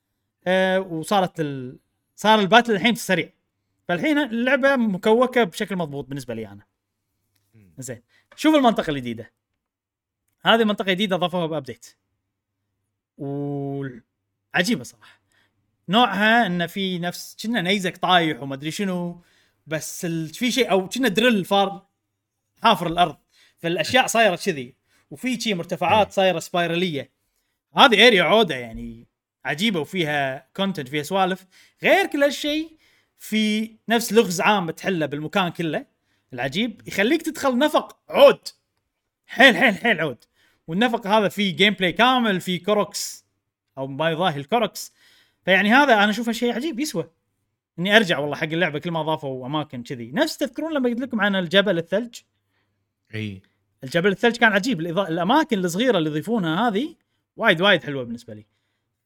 آه 0.47 0.81
وصارت 0.81 1.41
ال... 1.41 1.79
صار 2.16 2.41
ال 2.41 2.45
battle 2.45 2.73
الحين 2.72 2.95
سريع. 2.95 3.33
فالحين 3.89 4.18
اللعبة 4.18 4.76
مكوكة 4.76 5.45
بشكل 5.45 5.76
مضبوط 5.76 6.05
بالنسبة 6.05 6.35
لي 6.35 6.49
أنا. 6.49 6.68
زين. 7.83 8.03
شوف 8.37 8.55
المنطقة 8.55 8.91
الجديدة. 8.91 9.33
هذه 10.45 10.64
منطقة 10.64 10.93
جديدة 10.93 11.16
ضافوها 11.16 11.47
ب 11.47 11.52
update 11.52 11.87
وعجيبه 13.18 14.83
صراحة. 14.83 15.20
نوعها 15.89 16.47
انه 16.47 16.66
في 16.66 16.99
نفس 16.99 17.37
كنا 17.43 17.62
نيزك 17.62 17.97
طايح 17.97 18.43
وما 18.43 18.55
أدري 18.55 18.70
شنو 18.70 19.22
بس 19.66 20.05
ال... 20.05 20.29
في 20.29 20.53
شيء 20.53 20.70
أو 20.70 20.89
كنا 20.89 21.09
درل 21.09 21.45
فار 21.45 21.87
حافر 22.62 22.87
الأرض. 22.87 23.16
فالأشياء 23.59 24.07
صايرة 24.07 24.37
كذي. 24.37 24.76
وفي 25.11 25.41
شي 25.41 25.55
مرتفعات 25.55 26.12
صايرة 26.12 26.39
سبايراليه 26.39 27.12
هذه 27.76 28.07
اريا 28.07 28.22
عودة 28.22 28.55
يعني 28.55 29.07
عجيبة 29.45 29.81
وفيها 29.81 30.49
كونتنت 30.57 30.89
فيها 30.89 31.03
سوالف. 31.03 31.47
غير 31.83 32.07
كل 32.07 32.22
هالشيء 32.22 32.79
في 33.18 33.76
نفس 33.89 34.12
لغز 34.12 34.41
عام 34.41 34.70
تحله 34.70 35.07
بالمكان 35.07 35.49
كله. 35.49 35.98
العجيب 36.33 36.89
يخليك 36.89 37.22
تدخل 37.22 37.59
نفق 37.59 37.99
عود. 38.09 38.49
حيل 39.26 39.57
حيل 39.57 39.74
حيل 39.74 40.01
عود. 40.01 40.24
والنفق 40.66 41.07
هذا 41.07 41.29
فيه 41.29 41.57
جيم 41.57 41.74
بلاي 41.74 41.93
كامل 41.93 42.41
فيه 42.41 42.62
كوروكس 42.62 43.26
أو 43.79 43.87
ما 43.87 44.11
يضاهي 44.11 44.37
الكوروكس 44.37 44.93
فيعني 45.45 45.72
هذا 45.72 45.95
أنا 45.95 46.11
أشوفه 46.11 46.33
شيء 46.33 46.55
عجيب 46.55 46.81
يسوى. 46.81 47.11
إني 47.79 47.97
أرجع 47.97 48.18
والله 48.18 48.37
حق 48.37 48.45
اللعبة 48.45 48.79
كل 48.79 48.91
ما 48.91 49.03
ضافوا 49.03 49.47
أماكن 49.47 49.83
كذي. 49.83 50.12
نفس 50.12 50.37
تذكرون 50.37 50.74
لما 50.74 50.89
قلت 50.89 51.01
لكم 51.01 51.20
عن 51.20 51.37
الجبل 51.37 51.79
الثلج؟ 51.79 52.20
إي. 53.14 53.43
الجبل 53.85 54.11
الثلج 54.11 54.37
كان 54.37 54.53
عجيب. 54.53 54.81
الإضاءة 54.81 55.09
الأماكن 55.09 55.59
الصغيرة 55.59 55.99
اللي 55.99 56.11
يضيفونها 56.11 56.68
هذه 56.68 56.97
وايد 57.37 57.61
وايد 57.61 57.85
حلوة 57.85 58.05
بالنسبة 58.05 58.35
لي. 58.35 58.47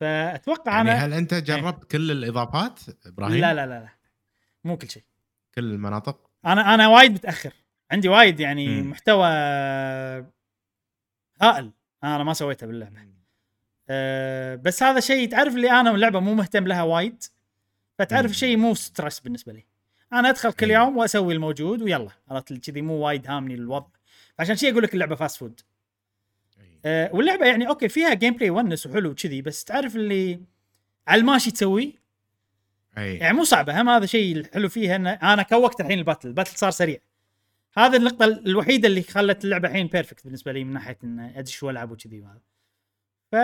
فأتوقع 0.01 0.73
يعني 0.73 0.91
أنا 0.91 1.05
هل 1.05 1.13
أنت 1.13 1.35
جربت 1.35 1.85
كل 1.85 2.11
الإضافات 2.11 2.81
إبراهيم؟ 3.07 3.41
لا 3.41 3.55
لا 3.55 3.67
لا 3.67 3.81
لا. 3.81 3.89
مو 4.65 4.77
كل 4.77 4.91
شيء. 4.91 5.03
كل 5.55 5.65
المناطق؟ 5.65 6.31
أنا 6.47 6.75
أنا 6.75 6.89
وايد 6.89 7.13
متاخر 7.13 7.53
عندي 7.91 8.09
وايد 8.09 8.41
يعني 8.41 8.69
مم. 8.69 8.91
محتوى 8.91 9.27
هائل 11.43 11.71
أنا 12.05 12.25
ما 12.25 12.35
سويته 12.35 12.67
باللعبة 12.67 12.97
أه 13.89 14.55
بس 14.55 14.83
هذا 14.83 15.01
شيء 15.01 15.31
تعرف 15.31 15.55
اللي 15.55 15.71
أنا 15.71 15.91
اللعبة 15.91 16.21
مو 16.21 16.35
مهتم 16.35 16.67
لها 16.67 16.83
وايد 16.83 17.23
فتعرف. 17.99 18.33
شيء 18.33 18.57
مو 18.57 18.75
stress 18.75 19.21
بالنسبة 19.21 19.53
لي 19.53 19.65
أنا 20.13 20.29
ادخل 20.31 20.53
كل. 20.53 20.71
يوم 20.71 20.97
واسوي 20.97 21.35
الموجود 21.35 21.83
ويلا 21.83 22.09
عرفت 22.31 22.53
كذي 22.53 22.83
مو 22.83 22.95
وايد 22.95 23.31
هامني 23.31 23.55
الوضع 23.55 23.87
عشان 24.39 24.57
شيء 24.57 24.73
أقول 24.73 24.83
لك 24.83 24.95
اللعبة 24.95 25.15
fast 25.15 25.37
food. 25.37 25.61
أه 26.85 27.11
واللعبة 27.15 27.47
يعني 27.47 27.69
okay 27.69 27.89
فيها 27.89 28.15
gameplay 28.15 28.51
ونس 28.51 28.87
وحلو 28.87 29.15
كذي 29.15 29.43
بس 29.43 29.65
تعرف 29.65 29.97
اللي 29.97 30.41
على 31.09 31.21
الماشي 31.21 31.51
تسويه 31.51 32.02
أي. 32.99 33.17
يعني 33.17 33.37
مو 33.37 33.45
صعبة 33.45 33.81
هم 33.81 33.89
هذا 33.89 34.07
شيء 34.07 34.37
الحلو 34.37 34.69
فيها 34.69 34.97
ان 34.97 35.07
أنا 35.07 35.43
كوكت 35.43 35.81
الحين 35.81 35.99
ال 35.99 36.03
battle 36.03 36.29
ال 36.29 36.33
battle 36.33 36.59
صار 36.59 36.71
سريع. 36.71 36.99
هذه 37.77 37.97
النقطة 37.97 38.25
الوحيدة 38.25 38.89
اللي 38.89 39.03
خلت 39.03 39.45
اللعبة 39.45 39.69
الحين 39.69 39.87
perfect 39.87 40.25
بالنسبة 40.25 40.53
لي 40.53 40.65
من 40.65 40.73
ناحية 40.73 40.99
ان 41.05 41.21
ادش 41.21 41.63
والعب 41.63 41.91
وكذي 41.91 42.21
وهذا. 42.21 42.41
ف 43.33 43.35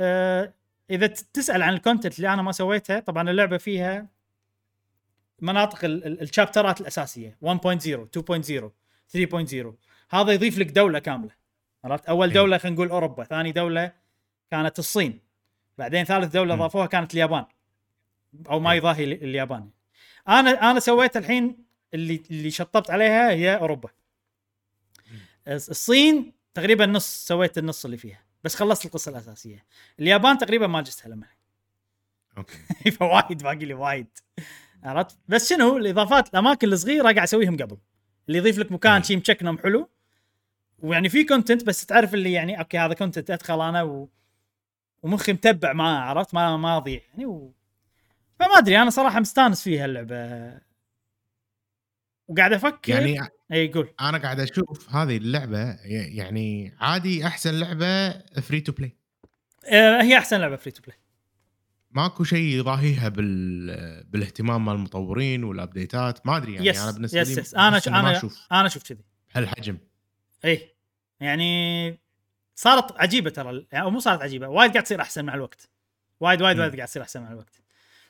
آه... 0.00 0.54
إذا 0.90 1.06
تسأل 1.06 1.62
عن 1.62 1.74
ال 1.74 1.79
content 1.79 2.16
اللي 2.16 2.32
أنا 2.32 2.42
ما 2.42 2.52
سويتها 2.52 3.00
طبعا 3.00 3.30
اللعبة 3.30 3.56
فيها 3.56 4.06
مناطق 5.40 5.84
ال- 5.84 6.04
ال- 6.06 6.20
ال 6.22 6.28
chapter 6.28 6.74
ات 6.74 6.80
الأساسية 6.80 7.38
1.0 7.44 8.08
2.0 8.18 8.70
3.0 9.16 9.66
هذا 10.10 10.32
يضيف 10.32 10.58
لك 10.58 10.66
دولة 10.70 10.98
كاملة 10.98 11.30
عرفت؟ 11.84 12.06
أول 12.06 12.28
أي. 12.28 12.34
دولة 12.34 12.58
خلينا 12.58 12.74
نقول 12.76 12.88
أوروبا 12.88 13.24
ثاني 13.24 13.52
دولة 13.52 13.92
كانت 14.50 14.78
الصين 14.78 15.20
بعدين 15.78 16.04
ثالث 16.04 16.32
دولة. 16.32 16.54
ضافوها 16.54 16.86
كانت 16.86 17.14
اليابان. 17.14 17.44
أو 18.50 18.60
ما 18.60 18.70
أي. 18.72 18.76
يضاهي 18.76 19.04
ال- 19.04 19.22
اليابان 19.24 19.70
أنا 20.28 20.70
أنا 20.70 20.80
سويت 20.80 21.16
الحين 21.16 21.64
اللي 21.94 22.22
اللي 22.30 22.50
شطبت 22.50 22.90
عليها 22.90 23.30
هي 23.30 23.56
أوروبا. 23.56 23.88
الص- 25.46 25.68
الصين 25.70 26.32
تقريبا 26.54 26.86
نص 26.86 27.26
سويت 27.26 27.58
النص 27.58 27.84
اللي 27.84 27.96
فيها 27.96 28.20
بس 28.44 28.54
خلصت 28.54 28.86
القصة 28.86 29.10
الأساسية. 29.10 29.64
اليابان 30.00 30.38
تقريبا 30.38 30.66
ما 30.66 30.80
جستها 30.82 31.08
لما 31.08 31.26
okay. 32.38 32.58
فوايد 32.98 33.42
باقي 33.42 33.56
لي 33.64 33.74
وايد. 33.74 34.06
عرفت؟ 34.82 35.18
بس 35.28 35.48
شنو؟ 35.50 35.76
الإضافات 35.76 36.28
الأماكن 36.28 36.68
الصغيرة 36.72 37.02
قاعد 37.02 37.18
أسويهم 37.18 37.56
قبل. 37.56 37.76
اللي 38.28 38.38
يضيف 38.38 38.58
لك 38.58 38.72
مكان 38.72 38.92
أي. 38.96 39.02
شي 39.02 39.16
مشكنم 39.16 39.58
حلو. 39.58 39.88
ويعني 40.78 41.08
في 41.08 41.24
content 41.24 41.64
بس 41.64 41.86
تعرف 41.86 42.14
اللي 42.14 42.32
يعني 42.32 42.58
okay 42.58 42.78
هذا 42.78 42.94
content 42.94 43.30
أدخل 43.30 43.60
أنا 43.68 43.82
و... 43.82 44.08
ومخي 45.02 45.32
متبع 45.32 45.72
معاه 45.72 46.00
عرفت؟ 46.00 46.34
ما 46.34 46.56
ما 46.56 46.76
أضيع 46.76 47.00
يعني 47.10 47.26
و... 47.26 47.52
فما 48.40 48.58
أدري 48.58 48.82
أنا 48.82 48.90
صراحة 48.90 49.20
مستانس 49.20 49.62
فيها 49.62 49.84
اللعبة. 49.84 50.60
وقاعد 52.28 52.52
أفكر؟ 52.52 52.92
يعني 52.92 53.28
إي 53.52 53.72
قول. 53.72 53.94
أنا 54.00 54.18
قاعد 54.18 54.40
أشوف 54.40 54.94
هذه 54.94 55.16
اللعبة 55.16 55.76
يعني 55.84 56.74
عادي 56.80 57.26
أحسن 57.26 57.54
لعبة 57.54 58.10
free 58.40 58.60
to 58.60 58.72
play 58.72 58.96
هي 60.02 60.18
أحسن 60.18 60.40
لعبة 60.40 60.56
free 60.56 60.70
to 60.70 60.82
play 60.82 60.96
ماكو 61.90 62.24
شيء 62.24 62.58
يضاهيها 62.58 63.08
بال... 63.08 64.04
بالاهتمام 64.04 64.64
مال 64.64 64.74
المطورين 64.74 65.44
وال 65.44 65.62
update 65.62 66.17
ات 66.17 66.26
ما 66.26 66.36
أدري 66.36 66.54
يعني 66.54 66.66
yes 66.66 66.80
أنا 66.80 66.90
بالنسبة 66.90 67.20
yes 67.20 67.28
لي 67.28 67.40
yes 67.40 67.54
أنا 67.54 67.78
ش... 67.78 67.88
أنا 67.88 68.16
أشوف 68.16 68.46
أنا 68.52 68.66
أشوف 68.66 68.82
كذي. 68.82 69.04
هالحجم. 69.32 69.78
إي. 70.44 70.76
يعني 71.20 72.00
صارت 72.54 73.00
عجيبة 73.00 73.30
ترى 73.30 73.66
يعني 73.72 73.90
مو 73.90 73.98
صارت 73.98 74.22
عجيبة 74.22 74.48
وايد 74.48 74.70
قاعد 74.70 74.84
تصير 74.84 75.00
أحسن 75.00 75.24
مع 75.24 75.34
الوقت. 75.34 75.70
وايد 76.20 76.42
وايد. 76.42 76.58
وايد 76.58 76.76
قاعد 76.76 76.88
تصير 76.88 77.02
أحسن 77.02 77.22
مع 77.22 77.30
الوقت. 77.30 77.62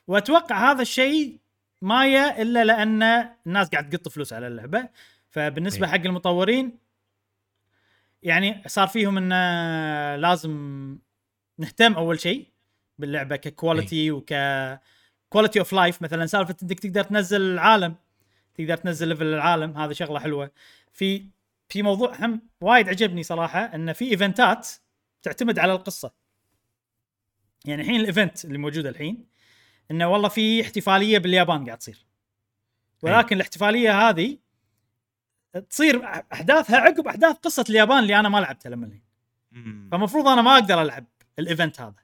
وأتوقع 0.07 0.70
هذا 0.72 0.82
الشيء 0.82 1.38
ما 1.82 2.07
ي- 2.07 2.42
إلا 2.42 2.64
لأن 2.64 3.03
الناس 3.46 3.68
قاعد 3.68 3.90
تقط 3.90 4.09
فلوس 4.09 4.32
على 4.32 4.46
اللعبة. 4.46 4.88
فبالنسبة 5.30 5.86
إي. 5.86 5.92
حق 5.92 6.01
المطورين 6.05 6.78
يعني 8.22 8.62
صار 8.66 8.88
فيهم 8.88 9.18
انه 9.18 9.36
لازم 10.16 10.98
نهتم 11.59 11.92
أول 11.94 12.20
شيء 12.20 12.46
باللعبة 12.98 13.36
ك 13.37 13.46
quality 13.46 14.11
وك 14.11 14.34
quality 15.28 15.59
of 15.59 15.72
life 15.72 16.03
مثلا 16.03 16.26
سالفة 16.26 16.57
إنك 16.62 16.80
تقدر 16.80 17.03
تنزل 17.05 17.40
العالم 17.40 17.94
تقدر 18.55 18.76
تنزل 18.76 19.09
level 19.09 19.26
العالم 19.26 19.76
هذا 19.76 19.92
شغلة 19.92 20.20
حلوة. 20.20 20.51
في 20.92 21.24
في 21.68 21.82
موضوع 21.82 22.14
هم 22.24 22.42
وايد 22.61 22.88
عجبني 22.88 23.22
صراحة 23.22 23.61
إن 23.61 23.92
في 23.92 24.11
event 24.11 24.59
ات 24.59 24.68
تعتمد 25.22 25.59
على 25.59 25.72
القصة. 25.72 26.12
يعني 27.64 27.82
الحين 27.82 28.01
ال 28.01 28.08
event 28.08 28.45
اللي 28.44 28.59
موجود 28.59 28.86
الحين 28.86 29.26
إنه 29.91 30.09
والله 30.09 30.28
في 30.28 30.62
احتفالية 30.62 31.18
باليابان 31.18 31.64
قاعد 31.64 31.78
تصير. 31.78 32.07
ولكن 33.03 33.36
الاحتفالية 33.36 34.09
هذه 34.09 34.38
تصير 35.70 36.05
أحداثها 36.32 36.76
عقب 36.76 37.09
أحداث 37.09 37.36
قصة 37.36 37.64
اليابان 37.70 37.99
اللي 37.99 38.20
أنا 38.20 38.28
ما 38.28 38.38
لعبتها 38.38 38.70
لما 38.70 38.86
الحين 38.86 39.03
مم. 39.53 39.88
فمفروض 39.93 40.28
أنا 40.28 40.43
ما 40.43 40.55
أقدر 40.55 40.82
ألعب 40.82 41.05
ال 41.39 41.45
event 41.45 41.81
هذا. 41.80 41.95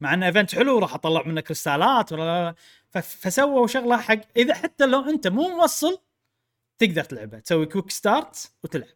مع 0.00 0.14
انه 0.14 0.26
event 0.26 0.54
حلو 0.54 0.78
راح 0.78 0.94
أطلع 0.94 1.22
منه 1.22 1.40
كريستالات 1.40 2.12
ولا 2.12 2.54
فسووا 3.02 3.66
شغلة 3.66 3.96
حق 3.96 4.20
إذا 4.36 4.54
حتى 4.54 4.86
لو 4.86 5.10
أنت 5.10 5.28
مو 5.28 5.48
موصل 5.48 5.98
تقدر 6.78 7.04
تلعبها. 7.04 7.40
تسوي 7.40 7.66
quick 7.66 7.90
start 7.90 8.52
وتلعب. 8.64 8.88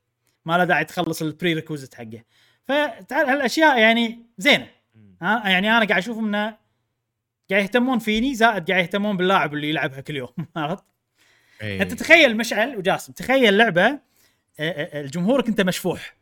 ما 0.45 0.59
له 0.59 0.64
داعي 0.64 0.84
تخلص 0.84 1.22
ال 1.22 1.55
prerequisite 1.55 1.95
حقه. 1.95 2.24
فتعال 2.64 3.26
هالأشياء 3.26 3.78
يعني 3.78 4.26
زينة. 4.38 4.68
ها 5.22 5.49
يعني 5.49 5.70
أنا 5.70 5.86
قاعد 5.86 6.03
أشوف 6.03 6.18
إنه 6.18 6.62
قاعد 7.51 7.62
يهتمون 7.62 7.99
فيني 7.99 8.34
زائد 8.34 8.70
قاعد 8.70 8.82
يهتمون 8.84 9.16
باللاعب 9.16 9.55
اللي 9.55 9.68
يلعبها 9.68 10.01
كل 10.01 10.16
يوم 10.16 10.28
عرفت؟ 10.57 10.84
إيه. 11.62 11.82
أنت 11.82 11.93
تخيل 11.95 12.36
مشعل 12.36 12.76
وجاسم 12.76 13.12
تخيل 13.12 13.57
لعبة 13.57 13.84
آه، 13.84 14.01
آه، 14.61 15.03
آه، 15.03 15.07
جمهورك 15.07 15.49
أنت 15.49 15.61
مشفوح. 15.61 16.16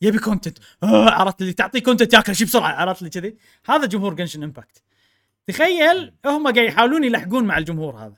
يبي 0.00 0.18
content 0.18 0.58
عرفت؟ 0.82 1.40
اللي 1.42 1.52
تعطيه 1.52 1.78
content 1.80 2.14
ياكل 2.14 2.36
شيء 2.36 2.46
بسرعة 2.46 2.72
عرفت؟ 2.72 2.98
اللي 3.00 3.10
كذي. 3.10 3.36
هذا 3.66 3.86
جمهور 3.86 4.14
Genshin 4.14 4.42
Impact 4.42 4.82
تخيل 5.46 6.14
هم 6.26 6.42
قاعد 6.52 6.68
يحاولون 6.68 7.04
يلحقون 7.04 7.44
مع 7.44 7.58
الجمهور 7.58 7.96
هذا. 7.96 8.16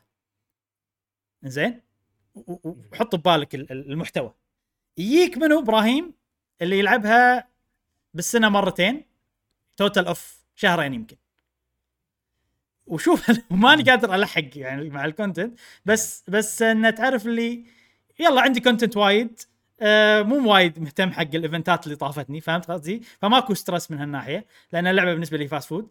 زين 1.45 1.81
وحط 2.35 3.14
ببالك 3.16 3.55
ال- 3.55 3.72
ال- 3.72 3.93
المحتوى. 3.93 4.35
يجيك 4.99 5.39
منو 5.39 5.61
إبراهيم 5.61 6.14
اللي 6.62 6.79
يلعبها 6.79 7.49
بالسنة 8.14 8.49
مرتين 8.49 9.05
total 9.77 10.07
of 10.07 10.39
شهرين 10.55 10.95
يمكن. 10.95 11.16
وشوف 12.87 13.30
ماني 13.51 13.82
قادر 13.82 14.14
ألحق 14.14 14.43
يعني 14.57 14.91
مع 14.91 15.05
ال 15.05 15.11
content 15.11 15.59
بس 15.87 16.24
بس 16.28 16.62
انه 16.62 16.91
تعرف 16.91 17.26
اللي 17.26 17.64
يلا 18.20 18.41
عندي 18.41 18.61
content 18.61 18.97
وايد 18.97 19.41
آه 19.80 20.22
مو 20.22 20.53
وايد 20.53 20.78
مهتم 20.78 21.11
حق 21.12 21.34
ال 21.35 21.42
event 21.42 21.77
ات 21.77 21.85
اللي 21.87 21.97
طافتني 21.97 22.41
فهمت 22.41 22.70
قصدي؟ 22.70 23.03
فماكو 23.22 23.55
stress 23.55 23.91
من 23.91 23.99
هالناحية 23.99 24.47
لأن 24.72 24.87
اللعبة 24.87 25.12
بالنسبة 25.12 25.39
لي 25.39 25.49
fast 25.49 25.69
food 25.69 25.89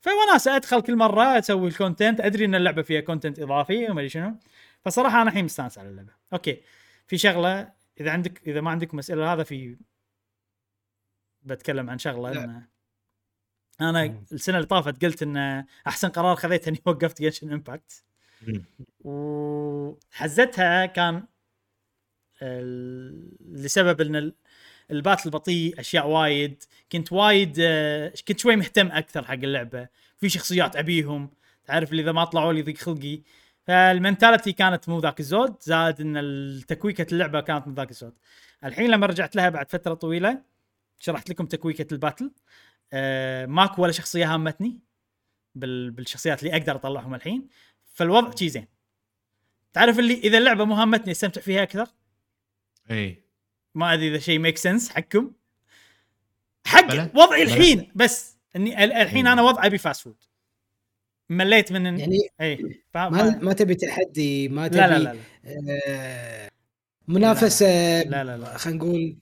فوناسه 0.00 0.56
ادخل 0.56 0.80
كل 0.82 0.96
مرة 0.96 1.38
أسوي 1.38 1.68
ال 1.68 1.74
content 1.74 2.20
أدري 2.20 2.44
إن 2.44 2.54
اللعبة 2.54 2.82
فيها 2.82 3.00
content 3.00 3.38
إضافي 3.38 3.84
وما 3.84 3.92
أدري 4.00 4.08
شنو. 4.08 4.36
فصراحة 4.84 5.22
أنا 5.22 5.30
الحين 5.30 5.44
مستانس 5.44 5.78
على 5.78 5.88
اللعبة. 5.88 6.12
okay. 6.32 6.60
في 7.06 7.18
شغلة 7.18 7.72
إذا 8.00 8.10
عندك 8.10 8.42
إذا 8.46 8.60
ما 8.60 8.70
عندكم 8.70 8.98
أسئلة 8.98 9.32
هذا 9.32 9.42
في 9.42 9.76
بتكلم 11.42 11.90
عن 11.90 11.98
شغلة 11.98 12.32
لا. 12.32 12.62
أنا 13.80 14.24
السنة 14.32 14.56
اللي 14.56 14.66
طافت 14.66 15.04
قلت 15.04 15.22
إن 15.22 15.64
أحسن 15.86 16.08
قرار 16.08 16.36
خذيته 16.36 16.68
إني 16.68 16.80
وقفت 16.86 17.22
Genshin 17.22 17.52
Impact. 17.52 18.04
وحزتها 19.04 20.86
كان 20.86 21.22
لسبب 23.52 24.00
إن 24.00 24.16
ال- 24.16 24.34
ال 24.90 24.96
battle 24.96 25.30
بطيء 25.30 25.80
أشياء 25.80 26.08
وايد. 26.08 26.62
كنت 26.92 27.12
وايد 27.12 27.56
آه، 27.60 28.12
كنت 28.28 28.38
شوي 28.40 28.56
مهتم 28.56 28.86
أكثر 28.86 29.24
حق 29.24 29.32
اللعبة. 29.32 29.88
في 30.16 30.28
شخصيات 30.28 30.76
أبيهم. 30.76 31.30
تعرف 31.66 31.90
اللي 31.90 32.02
إذا 32.02 32.12
ما 32.12 32.24
طلعوا 32.24 32.52
لي 32.52 32.62
ضيق 32.62 32.76
خلقي. 32.76 33.20
فال 33.66 33.82
mentality 33.82 34.52
كانت 34.52 34.88
مو 34.88 34.98
ذاك 35.00 35.20
الزود 35.20 35.54
زائد 35.60 36.00
إن 36.00 36.16
التكويكه 36.16 37.06
اللعبة 37.12 37.40
كانت 37.40 37.68
مو 37.68 37.74
ذاك 37.74 37.90
الزود. 37.90 38.12
الحين 38.64 38.90
لما 38.90 39.06
رجعت 39.06 39.36
لها 39.36 39.48
بعد 39.48 39.70
فترة 39.70 39.94
طويلة 39.94 40.42
شرحت 40.98 41.30
لكم 41.30 41.46
تكويكة 41.46 41.94
ال 41.94 41.99
battle. 41.99 42.30
ماكو 43.46 43.82
ولا 43.82 43.92
شخصية 43.92 44.34
هامتني 44.34 44.78
بال- 45.54 45.90
بالشخصيات 45.90 46.42
اللي 46.42 46.56
أقدر 46.56 46.76
أطلعهم 46.76 47.14
الحين 47.14 47.48
فالوضع 47.84 48.34
شي 48.36 48.48
زين 48.48 48.66
تعرف 49.72 49.98
اللي 49.98 50.14
إذا 50.14 50.38
اللعبة 50.38 50.64
مو 50.64 50.74
هامتني 50.74 51.10
أستمتع 51.12 51.40
فيها 51.40 51.62
أكثر 51.62 51.86
إي 52.90 53.24
ما 53.74 53.94
أدري 53.94 54.08
إذا 54.08 54.18
شيء 54.18 54.38
make 54.38 54.58
sense 54.58 54.90
حقكم 54.90 55.32
حق. 56.66 57.16
وضعي. 57.16 57.42
الحين 57.42 57.92
بس 57.94 58.36
إني 58.56 58.84
ال- 58.84 58.92
الحين 58.92 59.26
أنا 59.26 59.42
وضعي 59.42 59.66
ابي 59.66 59.78
fast 59.78 60.00
food 60.00 60.16
مليت 61.30 61.72
من 61.72 61.86
إن... 61.86 61.98
يعني 62.00 62.18
إي. 62.40 62.82
ما. 62.94 63.38
ما 63.42 63.52
تبي 63.52 63.74
تحدي 63.74 64.48
ما 64.48 64.68
تبي 64.68 64.76
لا 64.76 64.86
لا 64.86 64.98
لا 64.98 65.12
لا 65.12 65.20
آه، 65.88 66.50
منافسة 67.08 68.02
لا 68.02 68.24
لا 68.24 68.36
لا 68.36 68.56
خلينا 68.58 68.78
نقول 68.78 69.16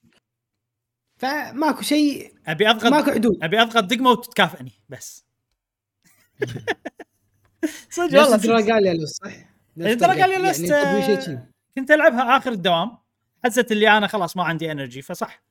فماكو 1.22 1.82
شيء 1.82 2.32
أبي 2.46 2.70
اضغط 2.70 2.92
ماكو 2.92 3.10
حدود. 3.10 3.38
أبي 3.42 3.62
اضغط 3.62 3.84
دقمة 3.84 4.10
وتكافئني 4.10 4.72
بس. 4.88 5.24
صدق 7.90 8.20
والله 8.20 8.36
Dragalia 8.36 9.06
صح؟ 9.06 9.32
نفس 9.76 9.94
Dragalia 9.94 10.26
يعني 10.26 10.46
Lost 10.46 10.60
تبي 10.60 11.02
شيء 11.02 11.20
شي. 11.20 11.38
كنت 11.76 11.90
ألعبها 11.90 12.36
آخر 12.36 12.52
الدوام 12.52 12.98
حسيت 13.44 13.72
اللي 13.72 13.96
أنا 13.96 14.06
خلاص 14.06 14.36
ما 14.36 14.44
عندي 14.44 14.72
energy 14.72 15.02
فصح. 15.02 15.42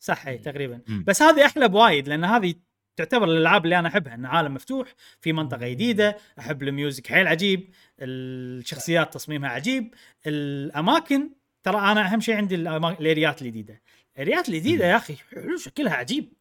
صح 0.00 0.26
اي 0.26 0.38
تقريبا. 0.38 0.80
مم. 0.88 1.04
بس 1.06 1.22
هذه 1.22 1.46
أحلى 1.46 1.68
بوايد 1.68 2.08
لأن 2.08 2.24
هذه 2.24 2.54
تعتبر 2.96 3.24
الألعاب 3.24 3.64
اللي 3.64 3.78
أنا 3.78 3.88
أحبها 3.88 4.14
إن 4.14 4.26
عالم 4.26 4.54
مفتوح 4.54 4.94
في 5.20 5.32
منطقة 5.32 5.68
جديدة 5.68 6.16
أحب 6.38 6.62
ال 6.62 6.69
music 6.69 7.06
حيل 7.06 7.26
عجيب 7.28 7.70
الشخصيات 8.00 9.14
تصميمها 9.14 9.50
عجيب 9.50 9.94
الأماكن 10.26 11.30
ترى 11.62 11.92
أنا 11.92 12.12
أهم 12.12 12.20
شيء 12.20 12.36
عندي 12.36 12.54
الأريات 12.54 13.42
الجديدة. 13.42 13.82
الاريات 14.16 14.48
الجديده 14.48 14.84
يا 14.84 14.96
أخي. 14.96 15.16
حلو 15.16 15.56
شكلها 15.56 15.94
عجيب. 15.94 16.32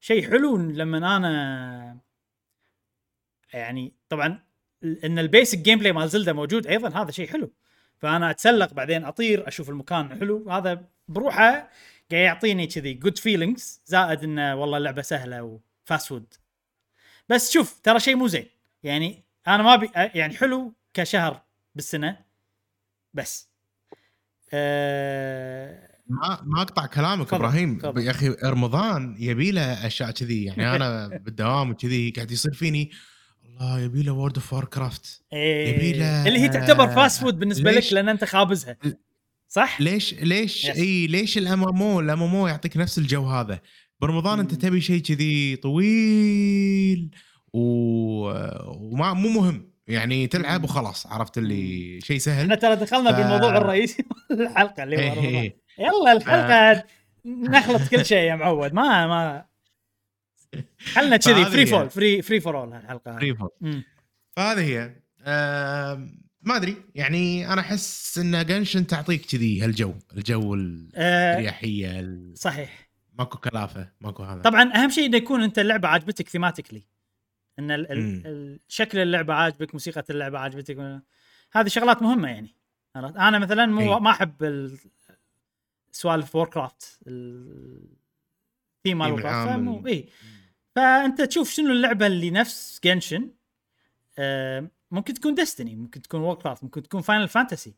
شيء 0.00 0.30
حلو 0.30 0.56
لما 0.56 1.16
أنا 1.16 1.98
يعني 3.52 3.92
طبعا 4.08 4.42
إن 4.84 5.18
ال 5.18 5.58
basic 5.58 5.78
gameplay 5.78 5.92
مال 5.92 6.08
Zelda 6.08 6.32
موجود 6.32 6.66
أيضا 6.66 7.02
هذا 7.02 7.10
شيء 7.10 7.28
حلو. 7.28 7.52
فأنا 7.98 8.30
أتسلق 8.30 8.74
بعدين 8.74 9.04
أطير 9.04 9.48
أشوف 9.48 9.70
المكان 9.70 10.18
حلو. 10.20 10.50
هذا 10.50 10.88
بروحه 11.08 11.70
قاعد 12.10 12.24
يعطيني 12.24 12.66
كذي 12.66 12.94
good 12.94 13.18
feelings 13.18 13.82
زائد 13.86 14.22
إنه 14.22 14.54
والله 14.54 14.78
اللعبة 14.78 15.02
سهلة 15.02 15.60
و 15.84 15.89
fast 15.89 16.08
food 16.08 16.34
بس 17.28 17.52
شوف 17.52 17.80
ترى 17.80 18.00
شيء 18.00 18.16
مو 18.16 18.26
زين. 18.26 18.46
يعني 18.82 19.24
أنا 19.48 19.62
ما 19.62 19.76
بي 19.76 19.90
يعني 19.94 20.36
حلو 20.36 20.72
كشهر 20.94 21.42
بالسنة 21.74 22.24
بس. 23.14 23.48
أه 24.52 25.95
ما 26.08 26.40
ما 26.44 26.62
أقطع 26.62 26.86
كلامك 26.86 27.26
تفضل، 27.26 27.36
إبراهيم 27.36 27.78
تفضل. 27.78 28.02
يا 28.02 28.10
أخي 28.10 28.28
رمضان 28.44 29.16
يبي 29.18 29.50
له 29.50 29.86
أشياء 29.86 30.10
كذي 30.10 30.44
يعني 30.44 30.66
أنا 30.76 31.08
بالدوام 31.08 31.70
وكذي 31.70 32.10
قاعد 32.10 32.30
يصير 32.30 32.52
فيني 32.52 32.90
الله 33.44 33.80
يبي 33.80 34.02
له 34.02 34.12
World 34.12 34.34
of 34.36 34.52
Warcraft 34.52 35.22
إيه 35.32 35.74
يبي 35.76 35.92
له- 35.98 36.28
اللي 36.28 36.38
هي 36.38 36.48
تعتبر 36.48 36.88
fast 36.88 37.20
food 37.20 37.38
بالنسبة 37.38 37.70
ليش؟ 37.72 37.86
لك 37.86 37.92
لأن 37.92 38.08
أنت 38.08 38.24
خابزها 38.24 38.76
صح؟ 39.48 39.80
ليش 39.80 40.14
ليش. 40.14 40.66
إي 40.66 41.06
ليش 41.06 41.38
ال 41.38 41.53
MMO 41.53 42.00
ال 42.00 42.11
MMO 42.11 42.46
يعطيك 42.48 42.76
نفس 42.76 42.98
الجو 42.98 43.26
هذا 43.26 43.60
برمضان 44.00 44.40
أنت. 44.40 44.54
تبي 44.54 44.80
شيء 44.80 45.00
كذي 45.02 45.56
طويل 45.56 47.10
و... 47.52 47.60
وما 48.66 49.12
مو 49.12 49.28
مهم 49.28 49.70
يعني 49.88 50.26
تلعب. 50.26 50.64
وخلاص 50.64 51.06
عرفت 51.06 51.38
اللي 51.38 52.00
شيء 52.00 52.16
إحنا 52.16 52.18
سهل 52.18 52.56
ترى 52.56 52.76
دخلنا 52.76 53.12
ف- 53.12 53.16
بالموضوع 53.16 53.56
الرئيسي 53.56 54.04
الحلقة 54.30 54.82
اللي 54.82 54.96
هو 55.10 55.14
رمضان. 55.14 55.50
إيه. 55.78 55.86
يلا 55.86 56.12
الحلقة 56.12 56.84
نخلط 57.24 57.88
كل 57.90 58.04
شيء 58.06 58.18
يا 58.18 58.36
معود 58.36 58.72
ما 58.72 59.06
ما 59.06 59.44
خلنا 60.92 61.16
كذي 61.16 61.44
free. 61.44 61.66
Full 61.66 61.90
free 61.90 62.22
free 62.22 62.40
for 62.40 62.58
all 62.60 62.72
الحلقة. 62.74 63.16
ريفو. 63.16 63.48
مم. 63.60 63.84
فهذه 64.36 64.60
هي 64.64 64.96
ما 66.42 66.56
أدري 66.56 66.76
يعني 66.94 67.52
أنا 67.52 67.60
أحس 67.60 68.18
إن 68.18 68.46
Genshin 68.46 68.86
تعطيك 68.86 69.26
كذي 69.26 69.62
هالجو 69.64 69.94
الجو 70.16 70.54
آه 70.94 71.34
الرياحية 71.34 72.00
ال- 72.00 72.38
صحيح 72.38 72.90
ماكو 73.18 73.38
كلافة 73.38 73.92
ماكو 74.00 74.22
هذا 74.22 74.42
طبعا 74.42 74.72
أهم 74.74 74.90
شيء 74.90 75.06
انه 75.06 75.16
يكون 75.16 75.42
أنت 75.42 75.58
اللعبة 75.58 75.88
عاجبتك 75.88 76.28
thematically 76.28 76.82
إن 77.58 77.70
ال 77.70 77.92
ال 77.92 78.60
شكل 78.68 78.98
اللعبة 78.98 79.34
عاجبك 79.34 79.74
موسيقى 79.74 80.04
اللعبة 80.10 80.38
عاجبتك 80.38 81.00
هذه 81.52 81.68
شغلات 81.68 82.02
مهمة 82.02 82.28
يعني؟ 82.28 82.56
أنا 82.96 83.38
مثلا 83.38 83.66
مو 83.66 83.80
إي. 83.96 84.00
ما 84.00 84.10
أحب 84.10 84.68
سوالف 85.96 86.36
Warcraft 86.36 86.48
ال 86.48 86.98
theme 87.06 87.98
مال 88.98 89.12
Warcraft 89.12 89.86
اي 89.86 90.08
فأنت 90.76 91.20
تشوف 91.20 91.50
شنو 91.50 91.72
اللعبة 91.72 92.06
اللي 92.06 92.30
نفس 92.30 92.80
Genshin 92.84 93.30
آه 94.18 94.70
ممكن 94.90 95.14
تكون 95.14 95.34
Destiny 95.34 95.76
ممكن 95.76 96.02
تكون 96.02 96.20
Warcraft 96.20 96.64
ممكن 96.64 96.82
تكون 96.82 97.00
Final 97.00 97.28
Fantasy 97.28 97.74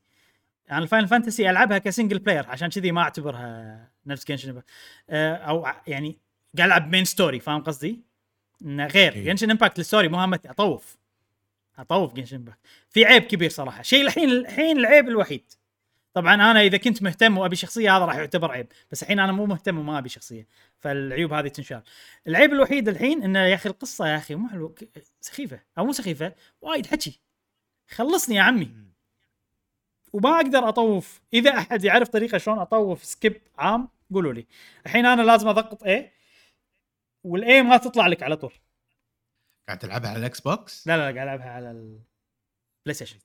أنا 0.70 0.78
ال 0.78 0.84
Final 0.84 1.09
Fantasy 1.09 1.50
ألعبها 1.50 1.78
ك 1.78 1.84
single 1.84 2.18
player 2.18 2.46
عشان 2.46 2.68
كذي 2.68 2.92
ما 2.92 3.02
أعتبرها 3.02 3.90
نفس 4.06 4.24
Genshin 4.24 4.62
آه 5.10 5.34
أو 5.34 5.66
يعني 5.86 6.18
قاعد 6.56 6.68
ألعب 6.68 6.92
main 6.92 7.04
story 7.04 7.40
فاهم 7.40 7.62
قصدي؟ 7.62 8.00
إنه 8.62 8.86
غير 8.86 9.12
إي. 9.12 9.24
Genshin 9.24 9.50
Impact 9.50 9.78
ال 9.78 9.84
story 9.84 10.09
مو 10.08 10.18
همتني 10.18 10.50
أطوف. 10.50 10.98
أطوف 11.78 12.14
Genshin 12.14 12.36
Impact 12.36 12.59
في 12.88 13.04
عيب 13.04 13.22
كبير 13.22 13.50
صراحة. 13.50 13.82
شيء 13.82 14.02
الحين 14.02 14.30
الحين 14.30 14.78
العيب 14.78 15.08
الوحيد. 15.08 15.52
طبعا 16.18 16.34
أنا 16.34 16.60
إذا 16.60 16.76
كنت 16.76 17.02
مهتم 17.02 17.38
وأبي 17.38 17.56
شخصية 17.56 17.96
هذا 17.96 18.04
راح 18.04 18.16
يعتبر 18.16 18.50
عيب. 18.50 18.66
بس 18.90 19.02
الحين 19.02 19.20
أنا 19.20 19.32
مو 19.32 19.46
مهتم 19.46 19.78
وما 19.78 19.98
أبي 19.98 20.08
شخصية. 20.08 20.46
فالعيوب 20.78 21.32
هذه 21.32 21.48
تنشال. 21.48 21.82
العيب 22.26 22.52
الوحيد 22.52 22.88
الحين 22.88 23.22
إنه 23.22 23.38
يا 23.38 23.54
أخي 23.54 23.68
القصة 23.68 24.08
يا 24.08 24.16
أخي 24.16 24.34
مو 24.34 24.48
حلوة. 24.48 24.74
سخيفة. 25.20 25.60
أو 25.78 25.84
مو 25.84 25.92
سخيفة 25.92 26.34
وايد 26.60 26.86
حكي. 26.86 27.20
خلصني 27.88 28.34
يا 28.36 28.42
عمي. 28.42 28.70
وما 30.12 30.36
أقدر 30.36 30.68
أطوف. 30.68 31.20
إذا 31.34 31.50
أحد 31.50 31.84
يعرف 31.84 32.08
طريقة 32.08 32.38
شلون 32.38 32.58
أطوف 32.58 33.04
skip 33.04 33.40
عام 33.58 33.88
قولوا 34.12 34.32
لي. 34.32 34.46
الحين 34.86 35.06
أنا 35.06 35.22
لازم 35.22 35.48
أضغط 35.48 35.84
A 35.84 36.12
وال 37.24 37.50
A 37.50 37.62
ما 37.62 37.76
تطلع 37.76 38.06
لك 38.06 38.22
على 38.22 38.36
طول. 38.36 38.52
قاعد 39.68 39.78
تلعبها 39.78 40.10
على 40.10 40.18
ال 40.18 40.40
Xbox؟ 40.40 40.86
لا 40.86 40.96
لا 40.96 41.02
قاعد 41.02 41.16
ألعبها 41.16 41.50
على 41.50 41.70
ال 41.70 42.94
PlayStation 42.94 43.18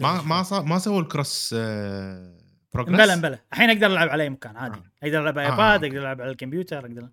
ما 0.00 0.22
ما 0.22 0.42
صار 0.42 0.62
ما 0.62 0.78
سووا 0.78 1.00
ال 1.00 1.09
cross 1.09 1.54
progress 2.74 2.88
امبلا 2.88 3.14
امبلا 3.14 3.38
الحين 3.52 3.70
أقدر 3.70 3.86
ألعب 3.86 4.08
على 4.08 4.22
اي 4.22 4.30
مكان 4.30 4.56
عادي. 4.56 4.78
آه. 4.78 4.84
أقدر 5.02 5.20
ألعب 5.20 5.38
على 5.38 5.50
iPad 5.50 5.84
آه. 5.84 5.88
أقدر 5.88 6.00
ألعب 6.00 6.20
على 6.20 6.30
الكمبيوتر 6.30 6.78
أقدر. 6.78 7.08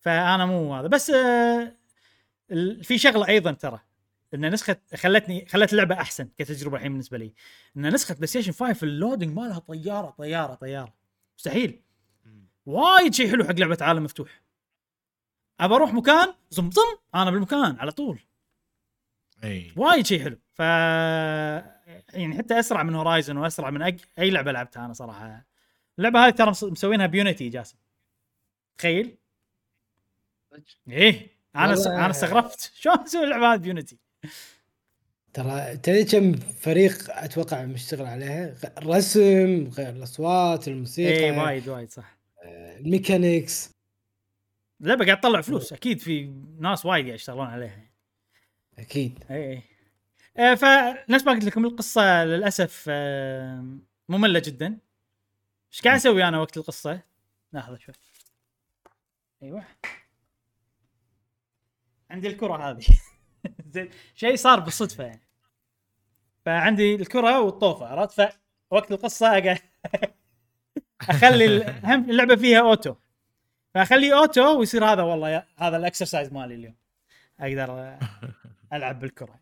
فأنا 0.00 0.46
مو 0.46 0.74
هذا. 0.74 0.86
بس 0.86 1.10
آه، 1.10 1.72
في 2.82 2.98
شغلة 2.98 3.28
أيضا 3.28 3.52
ترى. 3.52 3.80
إن 4.34 4.52
نسخة 4.52 4.76
خلتني 4.94 5.46
خلت 5.46 5.72
اللعبة 5.72 5.94
أحسن 5.94 6.28
كتجربة 6.38 6.76
الحين 6.76 6.92
بالنسبة 6.92 7.18
لي. 7.18 7.34
إن 7.76 7.94
نسخة 7.94 8.14
PlayStation 8.14 8.52
5 8.52 8.84
ال 8.84 8.91
loading 8.91 9.36
مالها 9.36 9.58
طيارة 9.58 10.10
طيارة 10.10 10.54
طيارة. 10.54 10.94
مستحيل. 11.38 11.82
وايد 12.66 13.14
شيء 13.14 13.30
حلو 13.30 13.44
حق 13.44 13.52
لعبة 13.52 13.78
عالم 13.80 14.04
مفتوح. 14.04 14.42
أبى 15.60 15.74
أروح 15.74 15.92
مكان 15.94 16.34
زم 16.50 16.70
زم 16.70 16.82
أنا 17.14 17.30
بالمكان 17.30 17.76
على 17.80 17.92
طول. 17.92 18.18
إي. 19.44 19.72
وايد 19.76 20.06
شيء 20.06 20.24
حلو. 20.24 20.38
ف 20.54 20.58
يعني 22.14 22.38
حتى 22.38 22.58
أسرع 22.58 22.82
من 22.82 22.94
Horizon 22.94 23.36
وأسرع 23.36 23.70
من 23.70 23.82
أي, 23.82 23.96
أي 24.18 24.30
لعبة 24.30 24.52
لعبتها 24.52 24.84
أنا 24.84 24.92
صراحة. 24.92 25.46
اللعبة 25.98 26.26
هذه 26.26 26.30
ترى 26.30 26.50
مس- 26.50 26.64
مسوينها 26.64 27.06
ب 27.06 27.13
Unity 27.13 27.48
جاسم. 27.48 27.76
تخيل. 28.78 29.16
إيه. 30.88 31.26
أنا 31.56 31.74
س... 31.74 31.86
أنا 31.86 32.10
استغربت. 32.10 32.72
شلون 32.80 32.98
أسوي 32.98 33.24
اللعبة 33.24 33.54
هذه 33.54 33.58
ب 33.60 33.66
Unity 33.66 33.98
ترى 35.32 35.76
تدري 35.76 36.04
كم 36.04 36.32
فريق 36.36 36.92
أتوقع 37.10 37.64
مشتغل 37.64 38.06
عليها؟ 38.06 38.54
الرسم 38.78 39.70
غير 39.76 39.88
الأصوات 39.88 40.68
الموسيقى 40.68 41.12
إيه 41.24 41.38
وايد 41.38 41.68
وايد 41.68 41.90
صح. 41.90 42.16
آه، 42.42 42.78
الميكانيكس 42.78 43.70
اللعبة 44.80 45.04
قاعد 45.04 45.20
تطلع 45.20 45.40
فلوس. 45.40 45.72
أكيد 45.72 45.98
في 46.00 46.24
ناس 46.60 46.86
وايد 46.86 47.04
قاعد 47.04 47.14
يشتغلون 47.14 47.46
عليها. 47.46 47.82
أكيد. 48.78 49.24
اي 49.30 49.52
اي 49.52 49.62
آه، 50.38 50.54
فنفس 50.54 51.24
ما 51.26 51.32
قلت 51.32 51.44
لكم 51.44 51.64
القصة 51.64 52.24
للأسف 52.24 52.84
آه، 52.88 53.78
مملة 54.08 54.38
جدا. 54.44 54.78
إيش 55.72 55.82
قاعد 55.82 55.96
أسوي 55.96 56.24
أنا 56.28 56.40
وقت 56.40 56.56
القصة؟ 56.56 57.00
لحظة 57.52 57.78
شوي. 57.78 57.94
أيوه. 59.42 59.64
عندي 62.10 62.28
الكرة 62.28 62.70
هذه. 62.70 62.84
زين 63.72 63.90
شيء 64.14 64.36
صار 64.36 64.60
بالصدفة 64.60 65.04
يعني. 65.04 65.22
فعندي 66.44 66.94
الكرة 66.94 67.40
والطوفة 67.40 67.86
عرفت؟ 67.86 68.28
فوقت 68.70 68.92
القصة 68.92 69.26
اقعد 69.38 69.58
أخلي 71.10 71.44
ال- 71.44 71.86
هم 71.86 72.10
اللعبة 72.10 72.36
فيها 72.36 72.60
auto. 72.60 72.94
فاخليه 73.74 74.18
auto 74.18 74.58
ويصير 74.58 74.84
هذا 74.84 75.02
والله 75.02 75.46
هذا 75.58 75.76
ال 75.76 75.82
exercise 75.82 76.32
مالي 76.32 76.54
اليوم. 76.54 76.74
أقدر 77.40 77.98
ألعب 78.72 79.00
بالكرة. 79.00 79.40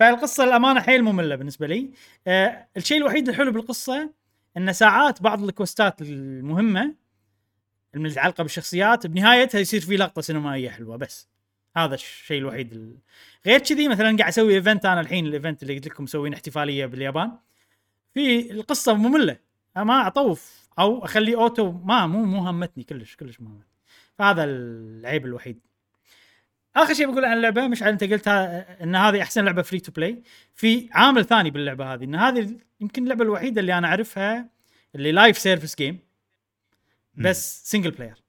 فالقصة 0.00 0.44
الامانه 0.44 0.80
حيل 0.80 1.02
مملة 1.02 1.36
بالنسبة 1.36 1.66
لي. 1.66 1.90
آه 2.26 2.66
الشيء 2.76 2.98
الوحيد 2.98 3.28
الحلو 3.28 3.52
بالقصة 3.52 4.10
إن 4.56 4.72
ساعات 4.72 5.22
بعض 5.22 5.42
الكوستات 5.44 6.02
المهمة 6.02 6.94
المتعلقه 7.94 8.42
بالشخصيات 8.42 9.06
بنهايتها 9.06 9.58
يصير 9.58 9.80
في 9.80 9.96
لقطة 9.96 10.22
سينمائية 10.22 10.70
حلوة 10.70 10.96
بس. 10.96 11.28
هذا 11.76 11.94
الشيء 11.94 12.38
الوحيد 12.38 12.72
ال... 12.72 12.96
غير 13.46 13.58
كذي 13.58 13.88
مثلا 13.88 14.16
قاعد 14.16 14.28
أسوي 14.28 14.54
event 14.54 14.86
أنا 14.86 15.00
الحين 15.00 15.26
ال 15.26 15.32
event 15.32 15.62
اللي 15.62 15.74
قلت 15.74 15.86
لكم 15.86 16.04
مسوين 16.04 16.34
احتفالية 16.34 16.86
باليابان. 16.86 17.32
في 18.14 18.50
القصة 18.50 18.94
مملة. 18.94 19.36
ما 19.76 20.06
أطوف 20.06 20.68
أو 20.78 21.04
اخليه 21.04 21.36
auto 21.36 21.72
ما 21.72 22.06
مو 22.06 22.24
مو 22.24 22.38
همتني 22.38 22.84
كلش 22.84 23.16
كلش 23.16 23.40
همتني 23.40 23.66
فهذا 24.18 24.44
العيب 24.44 25.26
الوحيد. 25.26 25.60
آخر 26.76 26.94
شيء 26.94 27.10
بقول 27.10 27.24
عن 27.24 27.36
اللعبة 27.36 27.68
مش 27.68 27.82
أنت 27.82 28.04
قلتها 28.04 28.82
إن 28.82 28.96
هذه 28.96 29.22
أحسن 29.22 29.44
لعبة 29.44 29.62
free 29.62 29.80
to 29.80 29.92
play 29.92 30.22
في 30.54 30.88
عامل 30.92 31.24
ثاني 31.24 31.50
باللعبة 31.50 31.94
هذه 31.94 32.04
إن 32.04 32.14
هذه 32.14 32.56
يمكن 32.80 33.02
اللعبة 33.02 33.24
الوحيدة 33.24 33.60
اللي 33.60 33.78
أنا 33.78 33.88
أعرفها 33.88 34.48
اللي 34.94 35.12
live 35.12 35.38
service 35.38 35.76
game 35.76 35.98
بس 37.14 37.70
single 37.70 37.90
player 37.90 38.22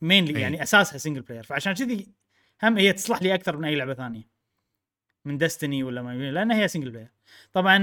mainly. 0.00 0.40
يعني 0.40 0.62
أساسها 0.62 0.98
single 0.98 1.20
player 1.20 1.42
فعشان 1.44 1.72
كذي 1.72 2.06
هم 2.62 2.78
هي 2.78 2.92
تصلح 2.92 3.22
لي 3.22 3.34
أكثر 3.34 3.56
من 3.56 3.64
أي 3.64 3.74
لعبة 3.74 3.94
ثانية. 3.94 4.28
من 5.24 5.38
Destiny 5.38 5.82
ولا 5.82 6.02
ما 6.02 6.30
لأن 6.30 6.50
هي 6.52 6.68
single 6.68 6.90
player 6.90 7.08
طبعا 7.52 7.78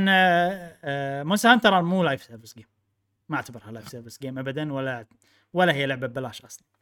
Monster 1.24 1.50
Hunter 1.50 1.82
مو 1.82 2.04
live 2.04 2.24
service 2.24 2.56
game 2.56 2.66
ما 3.30 3.36
أعتبرها 3.36 3.72
live 3.72 3.88
service 3.88 4.20
game 4.22 4.40
ابدا 4.40 4.74
ولا 4.74 5.06
ولا 5.54 5.74
هي 5.74 5.86
لعبة 5.86 6.08
ببلاش 6.08 6.42
أصلا. 6.42 6.75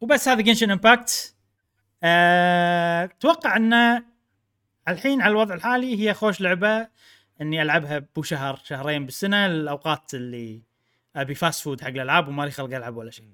وبس 0.00 0.28
هذا 0.28 0.40
Genshin 0.40 0.70
Impact. 0.70 1.34
أتوقع 2.02 3.56
أن 3.56 4.02
الحين 4.88 5.22
على 5.22 5.30
الوضع 5.30 5.54
الحالي 5.54 6.00
هي 6.00 6.14
خوش 6.14 6.40
لعبة 6.40 6.88
إني 7.40 7.62
ألعبها 7.62 7.98
بو 7.98 8.22
شهر 8.22 8.60
شهرين 8.64 9.06
بالسنة 9.06 9.46
الاوقات 9.46 10.14
اللي 10.14 10.62
أبي 11.16 11.34
fast 11.34 11.64
food 11.64 11.80
حق 11.80 11.88
الألعاب 11.88 12.28
ومالي 12.28 12.50
خلق 12.50 12.76
ألعب 12.76 12.96
ولا 12.96 13.10
شيء 13.10 13.30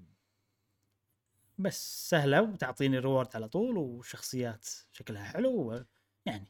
بس 1.58 2.08
سهلة 2.10 2.42
وتعطيني 2.42 2.98
reward 2.98 3.28
على 3.34 3.48
طول 3.48 3.78
وشخصيات 3.78 4.68
شكلها 4.92 5.24
حلو. 5.24 5.84
يعني 6.26 6.48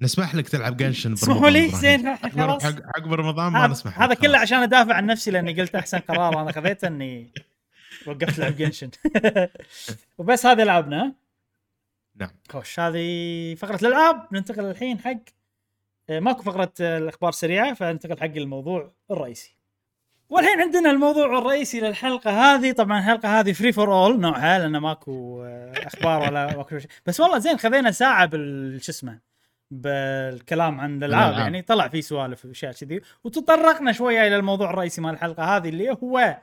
نسمح 0.00 0.34
لك 0.34 0.48
تلعب 0.48 0.76
Genshin 0.76 1.12
اسمحوا 1.12 1.50
لي 1.50 1.68
زين 1.68 2.16
خلاص 2.16 2.64
عقب 2.64 3.12
رمضان 3.12 3.52
ما 3.52 3.66
نسمح 3.66 4.02
هذا 4.02 4.14
كله. 4.14 4.38
عشان 4.38 4.58
أدافع 4.58 4.94
عن 4.94 5.06
نفسي 5.06 5.30
لأني 5.30 5.60
قلت 5.60 5.74
أحسن 5.74 5.98
قرار 5.98 6.42
أنا 6.42 6.52
خذيته 6.52 6.88
إني 6.88 7.32
وقفت 8.06 8.38
لعب 8.38 8.56
Genshin 8.60 8.90
وبس 10.18 10.46
هذه 10.46 10.62
العابنا 10.62 11.14
نعم. 12.18 12.30
خوش 12.48 12.80
هذه 12.80 13.54
فقرة 13.54 13.78
الألعاب. 13.82 14.26
ننتقل 14.32 14.64
الحين 14.64 14.98
حق 14.98 15.18
آه، 16.10 16.20
ماكو 16.20 16.42
فقرة 16.42 16.72
آه، 16.80 16.98
الأخبار 16.98 17.28
السريعة 17.28 17.74
فننتقل 17.74 18.20
حق 18.20 18.36
الموضوع 18.36 18.92
الرئيسي. 19.10 19.56
والحين 20.28 20.60
عندنا 20.60 20.90
الموضوع 20.90 21.38
الرئيسي 21.38 21.80
للحلقة 21.80 22.30
هذه. 22.30 22.72
طبعا 22.72 22.98
الحلقة 22.98 23.40
هذه 23.40 23.52
free 23.52 23.72
for 23.72 23.92
all 23.92 24.20
نوعها 24.20 24.58
لأن 24.58 24.76
ماكو 24.76 25.42
آه، 25.42 25.72
أخبار 25.76 26.22
ولا 26.22 26.46
ماكو 26.56 26.78
شيء. 26.78 26.90
بس 27.06 27.20
والله 27.20 27.38
زين 27.38 27.58
خذينا 27.58 27.90
ساعة 27.90 28.26
بال 28.26 28.84
شو 28.84 28.92
اسمه 28.92 29.20
بالكلام 29.70 30.80
عن 30.80 30.96
الألعاب. 30.96 31.28
الألعاب. 31.28 31.42
يعني 31.42 31.62
طلع 31.62 31.88
في 31.88 32.02
سوالف 32.02 32.44
وأشياء 32.44 32.72
كذي. 32.72 33.00
وتطرقنا 33.24 33.92
شوية 33.92 34.26
إلى 34.26 34.36
الموضوع 34.36 34.70
الرئيسي 34.70 35.00
مال 35.00 35.14
الحلقة 35.14 35.56
هذه 35.56 35.68
اللي 35.68 35.90
هو 36.02 36.38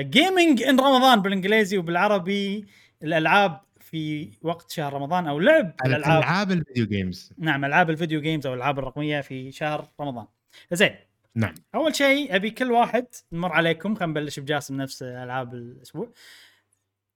gaming 0.00 0.62
in 0.62 0.80
Ramadan 0.80 1.22
بالإنجليزي 1.22 1.78
وبالعربي 1.78 2.66
الألعاب 3.02 3.60
في 3.80 4.30
وقت 4.42 4.70
شهر 4.70 4.92
رمضان 4.92 5.26
أو 5.26 5.40
لعب 5.40 5.74
الألعاب. 5.86 6.18
ألعاب 6.18 6.52
ال 6.52 6.58
video 6.58 6.86
games 6.86 7.32
نعم 7.38 7.64
ألعاب 7.64 7.90
ال 7.90 7.95
video 7.95 8.20
games 8.20 8.46
أو 8.46 8.52
الألعاب 8.54 8.78
الرقمية 8.78 9.20
في 9.20 9.52
شهر 9.52 9.88
رمضان. 10.00 10.26
زين. 10.72 10.94
نعم. 11.34 11.54
أول 11.74 11.94
شيء 11.94 12.36
أبي 12.36 12.50
كل 12.50 12.72
واحد 12.72 13.06
نمر 13.32 13.52
عليكم 13.52 13.94
خلينا 13.94 14.20
نبلش 14.20 14.40
بجاسم 14.40 14.76
نفس 14.76 15.02
ألعاب 15.02 15.54
الأسبوع. 15.54 16.12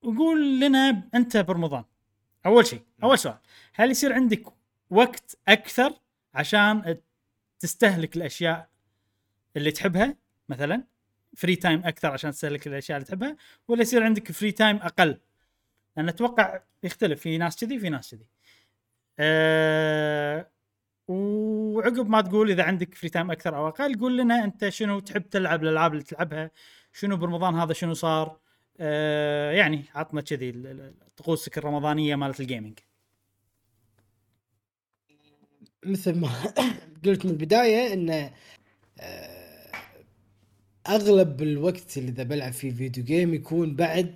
وقول 0.03 0.61
لنا 0.61 1.09
أنت 1.15 1.37
برمضان. 1.37 1.85
أول 2.47 2.67
شيء 2.67 2.83
أول 3.03 3.19
سؤال 3.19 3.39
هل 3.75 3.91
يصير 3.91 4.13
عندك 4.13 4.43
وقت 4.91 5.39
أكثر 5.49 5.93
عشان 6.35 6.97
تستهلك 7.59 8.17
الأشياء 8.17 8.69
اللي 9.57 9.71
تحبها 9.71 10.17
مثلا؟ 10.49 10.90
free 11.37 11.57
time 11.57 11.83
أكثر 11.85 12.09
عشان 12.11 12.31
تستهلك 12.31 12.67
الأشياء 12.67 12.99
اللي 12.99 13.09
تحبها 13.09 13.37
ولا 13.69 13.83
يصير 13.83 14.03
عندك 14.05 14.33
free 14.33 14.53
time 14.53 14.77
أقل؟ 14.77 15.21
لأن 15.97 16.09
أتوقع 16.09 16.61
يختلف 16.83 17.21
في 17.21 17.39
ناس 17.39 17.57
كذي 17.57 17.79
في 17.79 17.89
ناس 17.89 18.11
كذي. 18.11 18.27
أه 19.19 20.51
وعقب 21.09 22.09
ما 22.09 22.21
تقول 22.21 22.51
إذا 22.51 22.63
عندك 22.63 22.95
free 22.95 23.11
time 23.11 23.31
أكثر 23.31 23.57
أو 23.57 23.69
أقل 23.69 23.99
قول 24.01 24.19
لنا 24.19 24.45
أنت 24.45 24.69
شنو 24.69 25.01
تحب 25.01 25.31
تلعب 25.31 25.63
الألعاب 25.63 25.93
اللي 25.93 26.05
تلعبها 26.05 26.51
شنو 26.93 27.17
برمضان 27.17 27.55
هذا 27.55 27.73
شنو 27.73 27.95
صار؟ 27.95 28.41
أه 28.81 29.53
يعني 29.53 29.85
عطنا 29.95 30.21
كذي 30.21 30.53
طقوسك 31.17 31.59
الرمضانية 31.59 32.17
مالت 32.17 32.41
ال 32.41 32.46
gaming 32.46 32.79
مثل 35.87 36.21
ما 36.21 36.29
قلت 37.05 37.27
من 37.27 37.31
البداية 37.33 37.93
انه 37.93 38.31
آه، 39.01 39.40
أغلب 40.87 41.43
الوقت 41.43 41.99
اللي 41.99 42.09
إذا 42.11 42.23
بلعب 42.23 42.53
فيه 42.53 42.71
video 42.71 43.05
game 43.05 43.35
يكون 43.35 43.77
بعد 43.77 44.15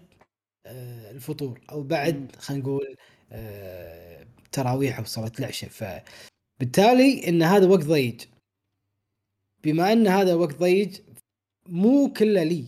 آه، 0.67 1.11
الفطور 1.11 1.61
أو. 1.73 1.83
بعد 1.83 2.37
خلينا 2.39 2.63
نقول 2.63 2.97
آه، 3.33 4.27
تراويح 4.53 4.99
أو 4.99 5.05
صلاة 5.05 5.33
العشاء 5.39 5.71
فبالتالي 5.71 7.29
إن 7.29 7.43
هذا 7.43 7.67
وقت 7.67 7.85
ضيق 7.85 8.17
بما 9.65 9.93
إن 9.93 10.07
هذا 10.07 10.35
وقت 10.35 10.57
ضيق 10.57 10.91
مو 11.69 12.13
كله 12.13 12.43
لي. 12.43 12.65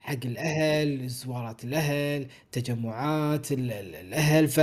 حق 0.00 0.18
الأهل 0.24 1.08
زوارات 1.08 1.64
الأهل 1.64 2.26
تجمعات 2.52 3.52
ال- 3.52 3.72
ال- 3.72 3.94
الأهل 3.94 4.48
ف 4.48 4.60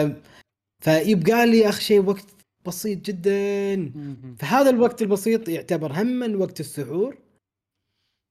فيبقى 0.83 1.47
لي 1.47 1.69
اخ 1.69 1.79
شيء 1.79 2.01
وقت 2.01 2.25
بسيط 2.65 3.05
جدا. 3.05 3.91
فهذا 4.39 4.69
الوقت 4.69 5.01
البسيط 5.01 5.49
يعتبر 5.49 6.01
هم 6.01 6.07
من 6.07 6.35
وقت 6.35 6.59
السحور 6.59 7.17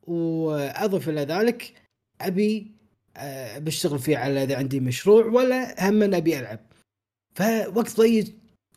وأضف 0.09 1.09
إلى 1.09 1.21
ذلك 1.21 1.73
أبي 2.21 2.73
آه، 3.17 3.59
بشتغل 3.59 3.99
فيه 3.99 4.17
على 4.17 4.43
إذا 4.43 4.57
عندي 4.57 4.81
مشروع 4.81 5.25
ولا 5.27 5.89
هم 5.89 6.15
أبي 6.15 6.39
ألعب. 6.39 6.61
فوقت 7.35 7.97
ضيق 7.97 8.25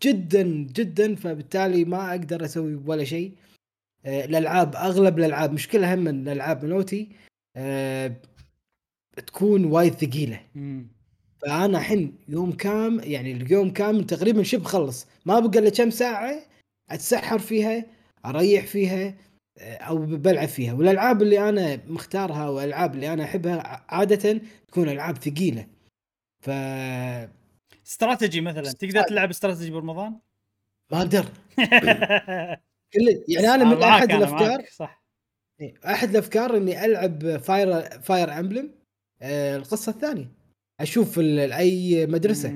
جدا 0.04 0.44
جدا 0.74 1.16
فبالتالي 1.16 1.86
ما 1.86 2.10
أقدر 2.12 2.46
أسوي 2.46 2.76
ولا 2.76 3.04
شيء. 3.04 3.32
آه، 4.06 4.26
الألعاب 4.26 4.76
أغلب 4.76 5.20
الألعاب 5.20 5.54
مش 5.54 5.68
كلها 5.68 5.96
هم 5.96 6.08
الألعاب 6.08 6.66
نوتي 6.66 7.10
آه، 7.56 8.16
تكون 9.28 9.66
وايد 9.66 9.94
ثقيلة. 9.94 10.40
فأنا 11.42 11.78
الحين 11.78 12.16
يوم 12.30 12.52
كام 12.52 13.00
يعني 13.00 13.32
اليوم 13.32 13.74
كامل 13.74 14.06
تقريبا 14.06 14.44
شبه 14.44 14.64
خلص. 14.64 15.08
ما 15.26 15.40
بقى 15.40 15.60
إلا 15.60 15.70
كم 15.70 15.90
ساعة 15.90 16.40
أتسحر 16.90 17.40
فيها 17.40 17.86
أريح 18.26 18.66
فيها. 18.68 19.14
أو 19.60 19.98
بلعب 19.98 20.48
فيها. 20.48 20.74
والألعاب 20.74 21.22
اللي 21.22 21.50
أنا 21.50 21.80
مختارها 21.88 22.50
والالعاب 22.50 22.96
اللي 22.96 23.14
أنا 23.14 23.24
أحبها 23.24 23.86
عادة 23.90 24.42
تكون 24.68 24.90
ألعاب 24.90 25.18
ثقيلة. 25.18 25.68
ف 26.42 26.50
استراتيجي 27.88 28.42
مثلا 28.42 28.72
تقدر 28.72 29.02
تلعب 29.02 29.30
استراتيجي 29.30 29.72
برمضان؟ 29.72 30.20
ما 30.92 30.98
أقدر. 30.98 31.26
كل 32.94 33.24
يعني 33.28 33.48
أنا 33.48 33.64
من 33.64 33.80
معاك 33.80 34.10
أحد 34.10 34.12
الأفكار 34.12 34.66
صح. 34.72 35.04
أحد 35.86 36.10
الأفكار 36.10 36.58
إني 36.58 36.86
ألعب 36.86 37.38
Fire 37.38 37.82
Fire 38.02 38.40
Emblem 38.40 38.72
آه 39.22 39.58
القصة 39.58 39.90
الثانية. 39.90 40.32
أشوف 40.80 41.20
أي 41.20 42.06
مدرسة. 42.06 42.50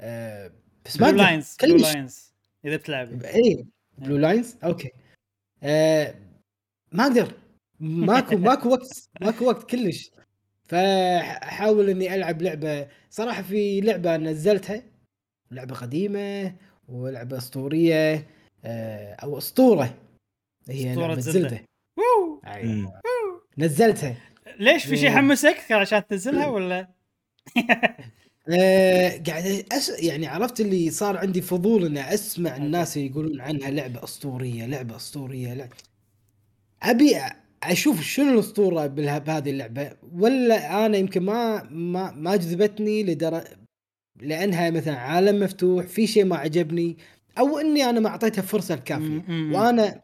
آه 0.00 0.52
بس 0.84 1.00
ما 1.00 1.10
Blue 1.10 1.16
Lions 1.16 1.56
Blue 1.62 1.76
Lions 1.76 2.32
إذا 2.64 2.76
بتلعب 2.76 3.22
إي 3.22 3.66
Blue 3.98 4.16
Lions 4.16 4.56
okay. 4.64 4.90
آه 5.62 6.14
ما 6.92 7.02
أقدر 7.02 7.34
ماكو 7.80 8.36
ماكو 8.48 8.68
وقت 8.68 9.08
ماكو 9.20 9.44
وقت 9.44 9.70
كلش 9.70 10.10
فاحاول 10.64 11.90
إني 11.90 12.14
ألعب 12.14 12.42
لعبة 12.42 12.88
صراحة 13.10 13.42
في 13.42 13.80
لعبة 13.80 14.16
نزلتها 14.16 14.82
لعبة 15.50 15.74
قديمة 15.74 16.54
ولعبة 16.88 17.36
أسطورية 17.38 18.26
آه 18.64 19.14
أو 19.14 19.38
أسطورة 19.38 19.94
هي 20.68 20.94
Zelda. 20.94 21.20
Zelda. 21.20 21.64
مم. 22.64 22.90
نزلتها 23.58 24.16
ليش 24.58 24.86
في 24.86 24.96
شيء. 24.96 25.10
حمسك 25.10 25.72
عشان 25.72 26.06
تنزلها 26.06 26.46
ولا؟ 26.46 26.88
آه 28.48 29.22
قاعد 29.26 29.64
أس... 29.72 29.88
يعني 30.02 30.26
عرفت 30.26 30.60
اللي 30.60 30.90
صار 30.90 31.16
عندي 31.16 31.40
فضول 31.42 31.84
إني 31.86 32.14
أسمع 32.14 32.56
الناس 32.56 32.96
يقولون 32.96 33.40
عنها 33.40 33.70
لعبة 33.70 34.04
أسطورية 34.04 34.66
لعبة 34.66 34.96
أسطورية 34.96 35.54
لعبة. 35.54 35.76
أبي 36.82 37.16
أشوف 37.62 38.02
شنو 38.02 38.32
الأسطورة 38.34 38.86
بالها- 38.86 39.18
بهذه 39.18 39.50
اللعبة 39.50 39.92
ولا 40.12 40.86
أنا 40.86 40.96
يمكن 40.96 41.22
ما 41.22 41.62
ما 41.70 42.10
ما 42.12 42.36
جذبتني 42.36 43.02
لدر... 43.02 43.44
لأنها 44.20 44.70
مثلا 44.70 44.96
عالم 44.98 45.42
مفتوح 45.44 45.86
في 45.86 46.06
شيء 46.06 46.24
ما 46.24 46.36
عجبني 46.36 46.96
أو 47.38 47.58
إني 47.58 47.84
أنا 47.84 48.00
ما 48.00 48.08
أعطيتها 48.08 48.42
فرصة 48.42 48.74
الكافية. 48.74 49.24
وأنا 49.28 50.00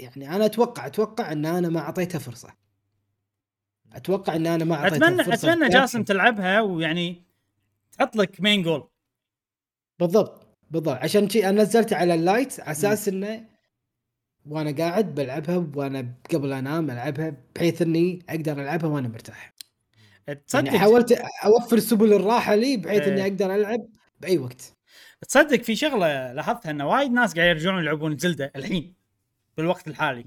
يعني 0.00 0.36
أنا 0.36 0.46
أتوقع 0.46 0.86
أتوقع 0.86 1.32
إن 1.32 1.46
أنا 1.46 1.68
ما 1.68 1.80
أعطيتها 1.80 2.18
فرصة 2.18 2.48
أتوقع 3.92 4.36
إن 4.36 4.46
أنا 4.46 4.64
ما 4.64 4.74
أعطيتها 4.74 5.06
أتمنى 5.08 5.24
فرصة 5.24 5.52
أتمنى. 5.52 5.68
جاسم 5.68 6.02
تلعبها 6.02 6.60
ويعني 6.60 7.22
تحط 8.00 8.16
لك 8.16 8.40
main 8.40 8.62
goal 8.62 8.88
بالضبط 9.98 10.46
بالضبط. 10.70 10.96
عشان 10.96 11.28
شي 11.28 11.48
أنا 11.48 11.62
نزلتها 11.62 11.98
على 11.98 12.14
ال 12.14 12.23
Lite 12.23 12.60
على 12.60 12.70
أساس 12.70 13.08
إنه 13.08 13.44
وأنا 14.46 14.70
قاعد 14.70 15.14
بلعبها 15.14 15.66
وأنا 15.74 16.14
قبل 16.34 16.52
أنام 16.52 16.90
ألعبها 16.90 17.36
بحيث 17.54 17.82
إني 17.82 18.22
أقدر 18.28 18.62
ألعبها 18.62 18.90
وأنا 18.90 19.08
مرتاح. 19.08 19.54
تصدق 20.46 20.66
يعني 20.66 20.78
حاولت 20.78 21.12
أوفر 21.44 21.78
سبل 21.78 22.12
الراحة 22.12 22.54
لي 22.54 22.76
بحيث 22.76 23.02
إيه. 23.02 23.12
اني 23.12 23.22
أقدر 23.22 23.54
ألعب 23.54 23.86
بأي 24.20 24.38
وقت. 24.38 24.76
تصدق 25.28 25.62
في 25.62 25.76
شغلة 25.76 26.32
لاحظتها 26.32 26.70
ان 26.70 26.82
وايد 26.82 27.10
ناس 27.10 27.34
قاعد 27.34 27.48
يرجعون 27.48 27.82
يلعبون 27.82 28.18
Zelda 28.18 28.52
الحين 28.56 28.94
بالوقت 29.56 29.88
الحالي. 29.88 30.24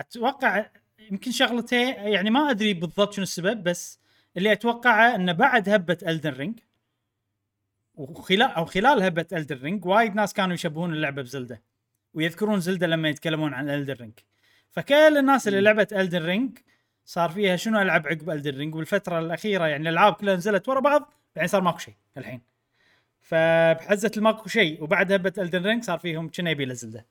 أتوقع 0.00 0.66
يمكن 1.10 1.30
شغلتين 1.30 1.88
يعني 1.88 2.30
ما 2.30 2.50
أدري 2.50 2.74
بالضبط 2.74 3.12
شنو 3.12 3.22
السبب 3.22 3.62
بس 3.62 4.00
اللي 4.36 4.52
أتوقعه 4.52 5.14
إنه 5.14 5.32
بعد 5.32 5.68
هبة 5.68 5.98
Elden 6.06 6.30
Ring 6.30 6.58
وخلال 7.98 8.50
أو 8.50 8.64
خلال 8.64 9.02
هبة 9.02 9.26
Elden 9.32 9.56
Ring 9.56 9.86
وايد 9.86 10.14
ناس 10.14 10.34
كانوا 10.34 10.54
يشبهون 10.54 10.92
اللعبة 10.92 11.22
ب 11.22 11.29
Zelda 11.29 11.62
ويذكرون 12.14 12.60
Zelda 12.60 12.86
لما 12.86 13.08
يتكلمون 13.08 13.54
عن 13.54 13.70
Elden 13.70 13.94
Ring 13.94 14.12
فكل 14.70 15.18
الناس 15.18 15.48
اللي 15.48 15.60
لعبت 15.60 15.92
Elden 15.92 16.22
Ring 16.22 16.58
صار 17.04 17.30
فيها 17.30 17.56
شنو 17.56 17.82
العب 17.82 18.06
عقب 18.06 18.30
Elden 18.30 18.56
Ring 18.58 18.74
والفترة 18.74 19.18
الأخيرة 19.18 19.66
يعني 19.66 19.82
الألعاب 19.82 20.12
كلها 20.12 20.36
نزلت 20.36 20.68
ورا 20.68 20.80
بعض 20.80 21.12
يعني 21.36 21.48
صار 21.48 21.60
ماكو 21.60 21.78
شيء 21.78 21.94
الحين. 22.16 22.40
فبحزه 23.20 24.10
الماكو 24.16 24.48
شيء 24.48 24.82
وبعد 24.82 25.12
هبة 25.12 25.32
الدن 25.38 25.62
رينج 25.62 25.84
صار 25.84 25.98
فيهم 25.98 26.30
كنا 26.30 26.50
يبي 26.50 26.74
Zelda. 26.74 27.06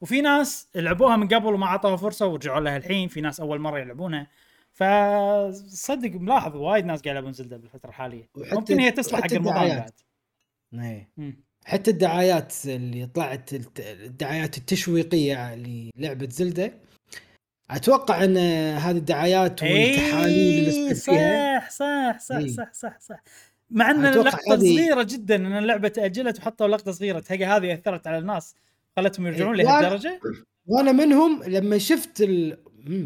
وفي 0.00 0.20
ناس 0.20 0.68
لعبوها 0.74 1.16
من 1.16 1.28
قبل 1.28 1.54
وما 1.54 1.66
عطوها 1.66 1.96
فرصة 1.96 2.26
ورجعوا 2.26 2.60
لها 2.60 2.76
الحين 2.76 3.08
في 3.08 3.20
ناس 3.20 3.40
أول 3.40 3.58
مرة 3.58 3.78
يلعبونها. 3.78 4.26
فصدق 4.72 6.10
ملاحظ 6.10 6.56
وايد 6.56 6.84
ناس 6.84 7.02
قاعد 7.02 7.16
يلعبون 7.16 7.32
زلدة 7.32 7.56
بالفترة 7.56 7.88
الحالية. 7.88 8.28
ممكن 8.36 8.80
هي 8.80 8.90
تصلح 8.90 9.20
حق 9.20 9.32
الدعايات. 9.32 9.78
بعد. 9.78 9.92
إيه. 10.74 11.08
مم. 11.16 11.44
حتى 11.64 11.90
الدعايات 11.90 12.54
اللي 12.66 13.06
طلعت 13.06 13.50
الدعايات 13.78 14.58
التشويقية 14.58 15.54
للعبة 15.54 16.28
زلدة 16.30 16.72
أتوقع 17.70 18.24
إن 18.24 18.36
هذه 18.76 18.96
الدعايات 18.96 19.62
والتحاليل 19.62 20.68
اللي 20.68 20.88
إيه، 20.88 20.94
فيها 20.94 21.60
صح 21.60 21.70
صح 21.70 22.18
صح 22.20 22.36
إيه. 22.36 22.48
صح 22.48 22.72
صح 22.72 23.00
صح 23.00 23.22
مع 23.70 23.90
إن 23.90 24.04
هذه- 24.06 24.30
صغيرة 24.56 25.02
جدا 25.02 25.36
إن 25.36 25.58
اللعبة 25.58 25.88
تأجلت 25.88 26.38
وحطوا 26.38 26.68
لقطة 26.68 26.92
صغيرة 26.92 27.20
تلقى 27.20 27.44
هذه 27.44 27.74
أثرت 27.74 28.06
على 28.06 28.18
الناس 28.18 28.54
خلتهم 28.96 29.26
يرجعون 29.26 29.60
إيه. 29.60 29.66
لهالدرجه 29.66 30.20
وأنا 30.66 30.92
منهم 30.92 31.42
لما 31.42 31.78
شفت 31.78 32.20
ال... 32.22 32.58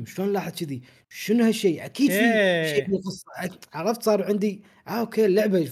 شلون 0.06 0.32
لاحظ 0.32 0.52
كذي 0.52 0.82
شنو 1.08 1.44
هالشيء 1.44 1.84
أكيد 1.84 2.10
في 2.10 2.20
إيه. 2.20 2.74
شيء 2.74 2.86
بالقصة 2.90 3.24
عرفت 3.72 4.02
صار 4.02 4.24
عندي 4.24 4.62
آه 4.88 4.90
okay 4.90 5.26
اللعبة 5.26 5.68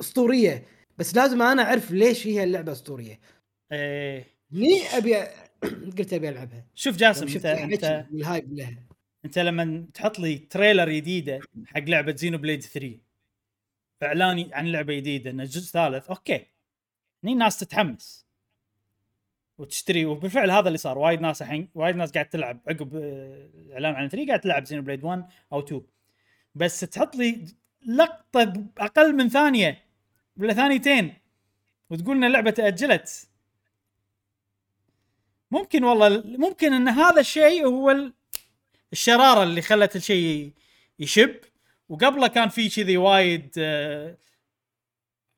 أسطورية 0.00 0.66
بس 0.98 1.16
لازم 1.16 1.42
أنا 1.42 1.62
أعرف 1.62 1.90
ليش 1.90 2.26
هي 2.26 2.44
اللعبة 2.44 2.72
أسطورية. 2.72 3.20
إيه. 3.72 4.24
ليه 4.50 4.82
أبي 4.96 5.14
قلت 5.98 6.12
أبي 6.12 6.28
ألعبها. 6.28 6.66
شوف 6.74 6.96
جاسم 6.96 7.26
انت 7.28 7.46
انت 7.46 8.06
وال 8.12 8.25
hype 8.25 8.52
لها. 8.52 8.86
أنت 9.24 9.38
لما 9.38 9.86
تحط 9.94 10.18
لي 10.18 10.38
trailer 10.38 10.90
جديدة 10.90 11.40
حق 11.66 11.80
لعبة 11.80 12.16
Xenoblade 12.16 12.60
3 12.62 12.98
إعلان 14.02 14.50
عن 14.52 14.66
لعبة 14.66 14.94
جديدة 14.94 15.30
إنه 15.30 15.44
جزء 15.44 15.72
ثالث 15.72 16.08
okay. 16.08 16.46
هني 17.24 17.32
الناس 17.32 17.58
تتحمس. 17.58 18.26
وتشتري 19.58 20.04
وبالفعل 20.04 20.50
هذا 20.50 20.66
اللي 20.66 20.78
صار. 20.78 20.98
وايد 20.98 21.20
ناس 21.20 21.42
الحين 21.42 21.68
وايد 21.74 21.96
ناس 21.96 22.12
قاعد 22.12 22.28
تلعب. 22.28 22.60
عقب 22.68 22.96
آه، 22.96 23.50
إعلان 23.72 23.94
عن 23.94 24.08
3 24.08 24.26
قاعد 24.28 24.40
تلعب 24.40 24.64
Xenoblade 24.64 25.04
1 25.04 25.24
أو 25.52 25.60
2 25.60 25.82
بس 26.54 26.80
تحط 26.80 27.16
لي 27.16 27.46
لقطة 27.86 28.64
أقل 28.78 29.14
من 29.16 29.28
ثانية 29.28 29.84
ولا 30.36 30.54
ثانيتين 30.54 31.14
وتقول 31.90 32.16
إن 32.16 32.24
اللعبة 32.24 32.50
تأجلت. 32.50 33.28
ممكن 35.50 35.84
والله 35.84 36.22
ممكن 36.24 36.72
إن 36.72 36.88
هذا 36.88 37.20
الشيء 37.20 37.66
هو 37.66 37.90
ال- 37.90 38.12
الشرارة 38.92 39.42
اللي 39.42 39.62
خلت 39.62 39.96
الشيء 39.96 40.52
يشب. 40.98 41.34
وقبله 41.88 42.26
كان 42.26 42.48
في 42.48 42.68
كذي 42.68 42.96
وايد 42.96 43.50
آه، 43.58 44.16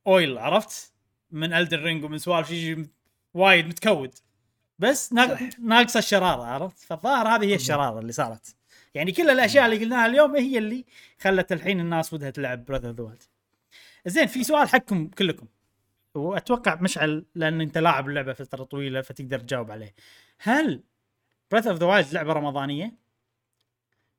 oil 0.07 0.39
عرفت؟ 0.39 0.93
من 1.31 1.53
Elden 1.53 1.83
Ring 1.83 2.05
ومن 2.05 2.19
سوالف 2.19 2.51
يجي 2.51 2.91
وايد 3.35 3.67
متكود. 3.67 4.15
بس. 4.79 5.13
ناقصة 5.59 5.99
الشرارة 5.99 6.43
عرفت؟ 6.43 6.79
فالظاهر 6.79 7.29
هذه 7.29 7.45
هي 7.45 7.55
الشرارة 7.55 7.99
اللي 8.01 8.13
صارت. 8.13 8.57
يعني 8.95 9.13
كل 9.13 9.31
الأشياء 9.31 9.67
اللي 9.67 9.85
قلناها 9.85 10.07
اليوم 10.07 10.37
هي 10.37 10.59
اللي 10.59 10.85
خلت 11.21 11.53
الحين 11.53 11.81
الناس 11.81 12.13
ودها 12.13 12.31
تلعب 12.31 12.65
Breath 12.65 12.84
of 12.84 12.91
the 12.91 13.17
زين 14.07 14.27
في 14.27 14.45
سؤال 14.45 14.69
حقكم 14.69 15.09
كلكم. 15.09 15.47
وأتوقع 16.15 16.75
مشعل 16.75 17.25
لأن 17.35 17.61
أنت 17.61 17.79
لاعب 17.79 18.09
اللعبه 18.09 18.33
فترة 18.33 18.65
طويلة 18.65 19.01
فتقدر 19.01 19.39
تجاوب 19.39 19.71
عليه. 19.71 19.95
هل 20.39 20.83
Breath 21.51 21.71
of 21.71 21.79
the 21.79 21.87
Wild 21.87 22.13
لعبة 22.13 22.33
رمضانية؟ 22.33 23.05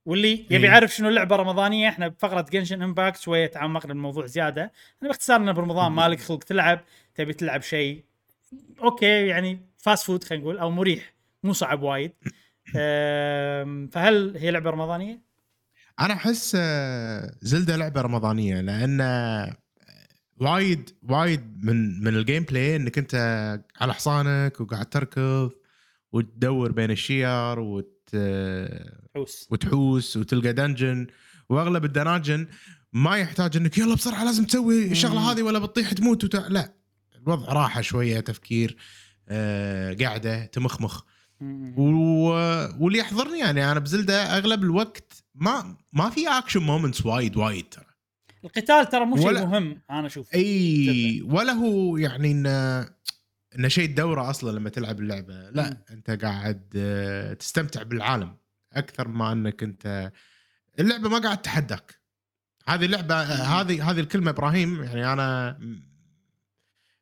واللي 0.06 0.46
يبي. 0.50 0.68
يعرف 0.68 0.96
شنو 0.96 1.10
اللعبه 1.10 1.36
رمضانية 1.36 1.90
إحنا 1.90 2.08
بفقرة 2.08 2.46
Genshin 2.52 2.82
Impact 2.82 3.20
شوية 3.20 3.48
تعمقنا 3.48 3.94
بالموضوع 3.94 4.26
زيادة. 4.26 4.62
أنا 5.02 5.10
باختصار 5.10 5.42
انه 5.42 5.52
برمضان 5.52 5.92
مالك 5.92 6.20
خلق 6.20 6.44
تلعب 6.44 6.84
تبي 7.16 7.34
تلعب 7.34 7.62
شيء. 7.62 8.04
أوكي 8.82 9.28
يعني 9.28 9.60
fast 9.78 10.06
food 10.06 10.24
خلينا 10.24 10.44
نقول 10.44 10.58
أو 10.58 10.72
مريح. 10.72 11.14
مو 11.44 11.54
صعب 11.54 11.82
وايد. 11.82 12.12
فهل 12.74 14.38
هي 14.38 14.52
لعبة 14.52 14.70
رمضانية؟ 14.70 15.22
أنا 16.00 16.14
أحس 16.14 16.58
آه، 16.60 17.32
زلدا 17.42 17.76
لعبة 17.78 18.02
رمضانية 18.02 18.62
لأن 18.62 19.02
آه، 19.02 19.58
وايد 20.38 20.90
وايد 21.04 21.66
من 21.66 22.04
من 22.04 22.16
ال 22.16 22.44
gameplay 22.44 22.76
إنك 22.76 22.98
أنت 22.98 23.16
على 23.82 23.94
حصانك 23.94 24.62
وقاعد 24.62 24.86
تركض 24.86 25.52
وتدور 26.12 26.72
بين 26.72 26.92
الشير 26.92 27.60
وتحوس 27.60 29.48
وتحوس 29.52 30.18
وتلقى 30.18 30.54
dungeon 30.54 31.08
وأغلب 31.50 31.86
الدناجن 31.86 32.48
ما 32.94 33.18
يحتاج 33.18 33.58
إنك 33.58 33.78
يلا 33.78 33.96
بسرعة 33.96 34.24
لازم 34.24 34.46
تسوي 34.46 34.92
الشغلة. 34.92 35.32
هذه 35.32 35.42
ولا 35.44 35.60
بتطيح 35.60 35.94
تموت 35.94 36.24
وت... 36.24 36.36
لا 36.36 36.74
الوضع 37.16 37.54
راحه 37.54 37.82
شوية 37.82 38.20
تفكير 38.20 38.78
آه 39.30 39.94
قاعدة 39.94 40.46
تمخمخ. 40.46 41.04
و... 41.42 41.84
واللي 42.80 43.00
يحضرني 43.00 43.40
يعني 43.40 43.72
أنا 43.72 43.80
بزلدا 43.80 44.38
أغلب 44.38 44.64
الوقت 44.64 45.24
ما 45.36 45.78
ما 45.94 46.10
في 46.10 46.28
action 46.30 46.60
moments 46.60 47.06
وايد 47.06 47.38
وايد 47.38 47.66
ترى. 47.70 47.86
القتال 48.44 48.90
ترى 48.90 49.06
مو 49.06 49.18
شيء 49.18 49.26
ولا- 49.28 49.46
مهم 49.46 49.82
أنا 49.92 50.08
أشوف 50.08 50.34
إي 50.36 51.22
ولا 51.26 51.52
هو 51.54 51.98
يعني 51.98 52.32
إنه 52.32 52.80
إنه 53.56 53.68
شيء 53.68 53.86
الدوره 53.90 54.30
أصلا 54.30 54.52
لما 54.60 54.70
تلعب 54.70 55.00
اللعبة. 55.00 55.50
لا 55.50 55.70
مم. 55.70 55.78
أنت 55.92 56.12
قاعد 56.24 56.74
آه، 56.76 57.34
تستمتع 57.34 57.84
بالعالم 57.84 58.38
أكثر 58.74 59.08
ما 59.08 59.32
إنك 59.32 59.64
أنت 59.64 60.12
اللعبة 60.80 61.10
ما 61.10 61.18
قاعد 61.20 61.42
تحداك 61.42 62.00
هذه 62.68 62.86
اللعبة 62.86 63.16
آه، 63.16 63.62
هذه 63.62 63.92
هذه 63.92 64.00
الكلمة 64.00 64.30
إبراهيم 64.32 64.84
يعني 64.84 65.14
أنا 65.14 65.58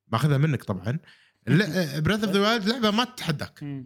ماخذها 0.07 0.37
منك 0.37 0.63
طبعا. 0.63 0.99
Breath 1.47 2.23
of 2.23 2.33
the 2.33 2.39
Wild 2.41 2.69
لعبة 2.69 2.91
ما 2.91 3.03
تتحداك. 3.03 3.85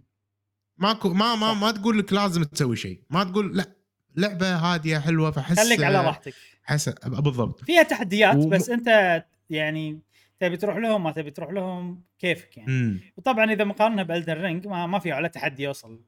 ماكو 0.77 1.13
ما 1.13 1.35
ما. 1.35 1.53
ما 1.53 1.71
تقول 1.71 1.99
لك 1.99 2.13
لازم 2.13 2.43
تسوي 2.43 2.75
شيء. 2.75 3.01
ما 3.09 3.23
تقول 3.23 3.57
لا 3.57 3.75
لعبة 4.15 4.55
هادية 4.55 4.99
حلوة 4.99 5.31
فحس 5.31 5.59
خليك 5.59 5.83
على 5.83 6.01
راحتك. 6.05 6.33
حس 6.63 6.89
بالضبط. 7.05 7.63
فيها 7.63 7.83
تحديات 7.83 8.37
بس 8.37 8.69
انت 8.69 9.23
يعني 9.49 9.99
تبي 10.39 10.57
تروح 10.57 10.77
لهم 10.77 11.03
ما 11.03 11.11
تبي 11.11 11.31
تروح 11.31 11.51
لهم 11.51 12.03
كيفك 12.19 12.57
يعني. 12.57 12.69
امم 12.69 12.99
وطبعا 13.17 13.53
إذا 13.53 13.63
مقارنة 13.63 14.03
بإلدن 14.03 14.33
رينج 14.33 14.67
ما, 14.67 14.87
ما 14.87 14.99
في 14.99 15.13
ولا 15.13 15.27
تحدي 15.27 15.63
يوصل 15.63 16.01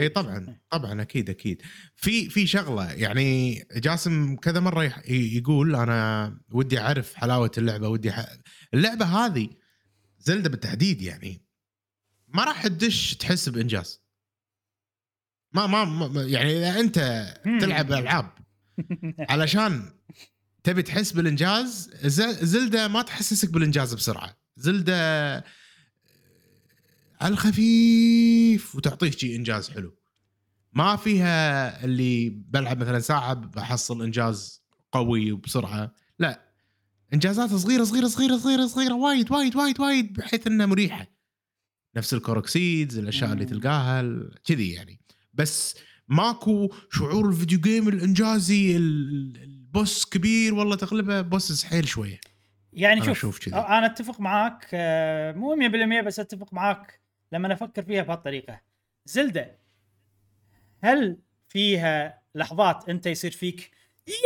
إي 0.00 0.08
طبعا 0.08 0.58
طبعا 0.70 1.02
أكيد 1.02 1.30
أكيد. 1.30 1.62
في 1.96 2.28
في 2.30 2.46
شغلة 2.46 2.92
يعني 2.92 3.62
جاسم 3.76 4.36
كذا 4.36 4.60
مرة 4.60 4.92
يقول 5.08 5.76
أنا 5.76 6.38
ودي 6.52 6.80
أعرف 6.80 7.14
حلاوة 7.14 7.50
اللعبة 7.58 7.88
ودي 7.88 8.12
ح... 8.12 8.26
اللعبة 8.74 9.04
هذه 9.04 9.48
زلدة 10.18 10.50
بالتحديد 10.50 11.02
يعني. 11.02 11.47
ما 12.28 12.44
راح 12.44 12.66
تدش 12.66 13.14
تحس 13.14 13.48
بإنجاز. 13.48 14.00
ما 15.52 15.66
ما, 15.66 15.84
ما 15.84 16.22
يعني 16.22 16.58
إذا 16.58 16.80
أنت. 16.80 16.98
تلعب 17.60 17.92
ألعاب 17.92 18.30
علشان 19.30 19.92
تبي 20.64 20.82
تحس 20.82 21.12
بالإنجاز 21.12 21.90
زلدة 22.42 22.88
ما 22.88 23.02
تحسسك 23.02 23.50
بالإنجاز 23.50 23.94
بسرعة. 23.94 24.36
زلدة 24.56 25.36
على 27.20 27.32
الخفيف 27.32 28.76
وتعطيك 28.76 29.18
شيء 29.18 29.36
إنجاز 29.36 29.70
حلو. 29.70 29.96
ما 30.72 30.96
فيها 30.96 31.84
اللي 31.84 32.30
بلعب 32.30 32.78
مثلا 32.82 32.98
ساعة 33.00 33.34
بحصل 33.34 34.02
إنجاز 34.02 34.62
قوي 34.92 35.32
وبسرعة. 35.32 35.94
لا 36.18 36.52
انجازات 37.14 37.54
صغيرة 37.54 37.84
صغيرة 37.84 38.08
صغيرة 38.08 38.36
صغيرة 38.36 38.66
صغيرة 38.66 38.94
وايد 38.94 39.32
وايد 39.32 39.56
وايد 39.56 39.80
وايد 39.80 40.12
بحيث 40.12 40.46
إنها 40.46 40.66
مريحة. 40.66 41.17
نفس 41.96 42.14
ال 42.14 42.22
Korok 42.22 42.60
seeds 42.60 42.98
الأشياء 42.98 43.32
اللي. 43.32 43.44
تلقاها 43.44 44.02
كذي 44.44 44.72
يعني 44.72 45.00
بس 45.34 45.78
ماكو 46.08 46.68
شعور 46.90 47.28
ال 47.28 47.33
video 47.33 47.60
game 47.60 47.88
الإنجازي 47.88 48.76
ال- 48.76 49.36
ال 49.42 49.54
boss 49.54 50.04
كبير 50.04 50.54
والله 50.54 50.76
تغلبه 50.76 51.20
boss 51.20 51.64
حيل 51.64 51.88
شوية 51.88 52.20
يعني 52.72 53.02
أنا 53.02 53.12
شوف 53.14 53.38
كذي. 53.38 53.54
أنا 53.54 53.86
أتفق 53.86 54.20
معاك 54.20 54.66
آه، 54.74 55.32
مو 55.32 55.56
100% 55.56 56.04
بس 56.06 56.20
أتفق 56.20 56.54
معاك 56.54 57.00
لما 57.32 57.52
أفكر 57.52 57.82
فيها 57.82 58.02
بهالطريقة 58.02 58.60
زلدا 59.06 59.58
هل 60.82 61.18
فيها 61.48 62.22
لحظات 62.34 62.88
أنت 62.88 63.06
يصير 63.06 63.30
فيك 63.30 63.70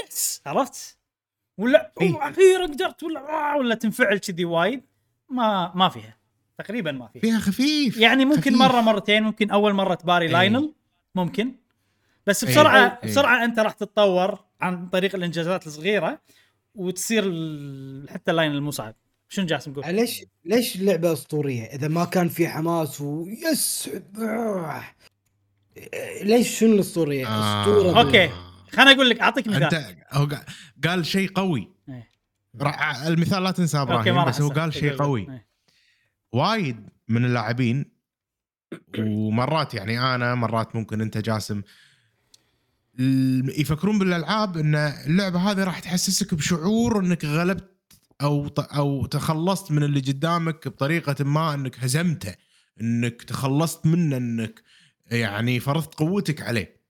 yes 0.08 0.42
عرفت 0.46 0.98
ولا 1.58 1.92
إيه. 2.00 2.28
أخيرا 2.30 2.66
قدرت 2.66 3.02
ولا 3.02 3.20
آه، 3.20 3.56
ولا 3.58 3.74
تنفعل 3.74 4.18
كذي 4.18 4.44
وايد 4.44 4.82
ما 5.30 5.72
ما 5.74 5.88
فيها 5.88 6.16
تقريبا 6.58 6.92
ما 6.92 7.08
فيها 7.08 7.20
فيها 7.20 7.38
خفيف 7.38 7.96
يعني 7.96 8.24
ممكن 8.24 8.40
خفيف. 8.40 8.54
مرة 8.54 8.80
مرتين 8.80 9.22
ممكن 9.22 9.50
أول 9.50 9.72
مرة 9.72 9.94
تباري 9.94 10.26
إيه. 10.26 10.32
لاينل 10.32 10.72
ممكن 11.14 11.52
بس 12.26 12.44
إيه. 12.44 12.50
بسرعة 12.52 12.98
إيه. 13.02 13.08
بسرعة 13.10 13.44
أنت 13.44 13.58
راح 13.58 13.72
تتطور 13.72 14.38
عن 14.60 14.88
طريق 14.88 15.14
الإنجازات 15.14 15.66
الصغيرة 15.66 16.20
وتصير 16.74 17.22
حتى 18.10 18.30
اللاين 18.30 18.52
المصعب 18.52 18.94
شنو 19.28 19.46
جاسم 19.46 19.74
قول؟ 19.74 19.94
ليش 19.94 20.24
ليش 20.44 20.76
اللعبه 20.76 21.12
أسطورية 21.12 21.62
إذا 21.64 21.88
ما 21.88 22.04
كان 22.04 22.28
في 22.28 22.48
حماس 22.48 23.00
ويس. 23.00 23.90
ليش 26.22 26.58
شنو 26.58 26.74
الأسطورية؟ 26.74 27.26
آه. 27.28 27.62
أسطورة 27.62 28.00
أوكي. 28.00 28.30
خليني 28.72 28.92
أقول 28.92 29.10
لك 29.10 29.20
أعطيك 29.20 29.48
مثال 29.48 29.62
انت 29.62 29.96
هو 30.12 30.26
قا- 30.28 30.52
قال 30.88 31.06
شيء 31.06 31.28
قوي 31.32 31.68
إيه. 31.88 32.08
رع- 32.60 33.06
المثال 33.06 33.42
لا 33.42 33.50
تنساه 33.50 33.80
أوكي 33.80 33.92
ما 33.92 34.00
إبراهيم 34.00 34.24
بس 34.24 34.40
هو. 34.40 34.48
قال 34.48 34.74
شيء 34.74 34.88
قول- 34.90 34.98
قوي 34.98 35.20
إيه. 35.20 35.46
وايد 36.32 36.88
من 37.08 37.24
اللاعبين 37.24 37.84
ومرات 38.98 39.74
يعني 39.74 40.14
أنا 40.14 40.34
مرات 40.34 40.76
ممكن 40.76 41.00
أنت 41.00 41.18
جاسم 41.18 41.62
يفكرون 43.58 43.98
بالألعاب 43.98 44.56
إن 44.56 44.74
اللعبة 44.74 45.50
هذه 45.50 45.64
راح 45.64 45.78
تحسسك 45.78 46.34
بشعور 46.34 47.00
إنك 47.00 47.24
غلبت 47.24 47.72
أو 48.22 48.48
أو 48.58 49.06
تخلصت 49.06 49.72
من 49.72 49.82
اللي 49.82 50.00
قدامك 50.00 50.68
بطريقة 50.68 51.24
ما 51.24 51.54
إنك 51.54 51.78
هزمته 51.78 52.34
إنك 52.80 53.22
تخلصت 53.22 53.86
منه 53.86 54.16
إنك 54.16 54.62
يعني 55.06 55.60
فرضت 55.60 55.94
قوتك 55.94 56.42
عليه. 56.42 56.82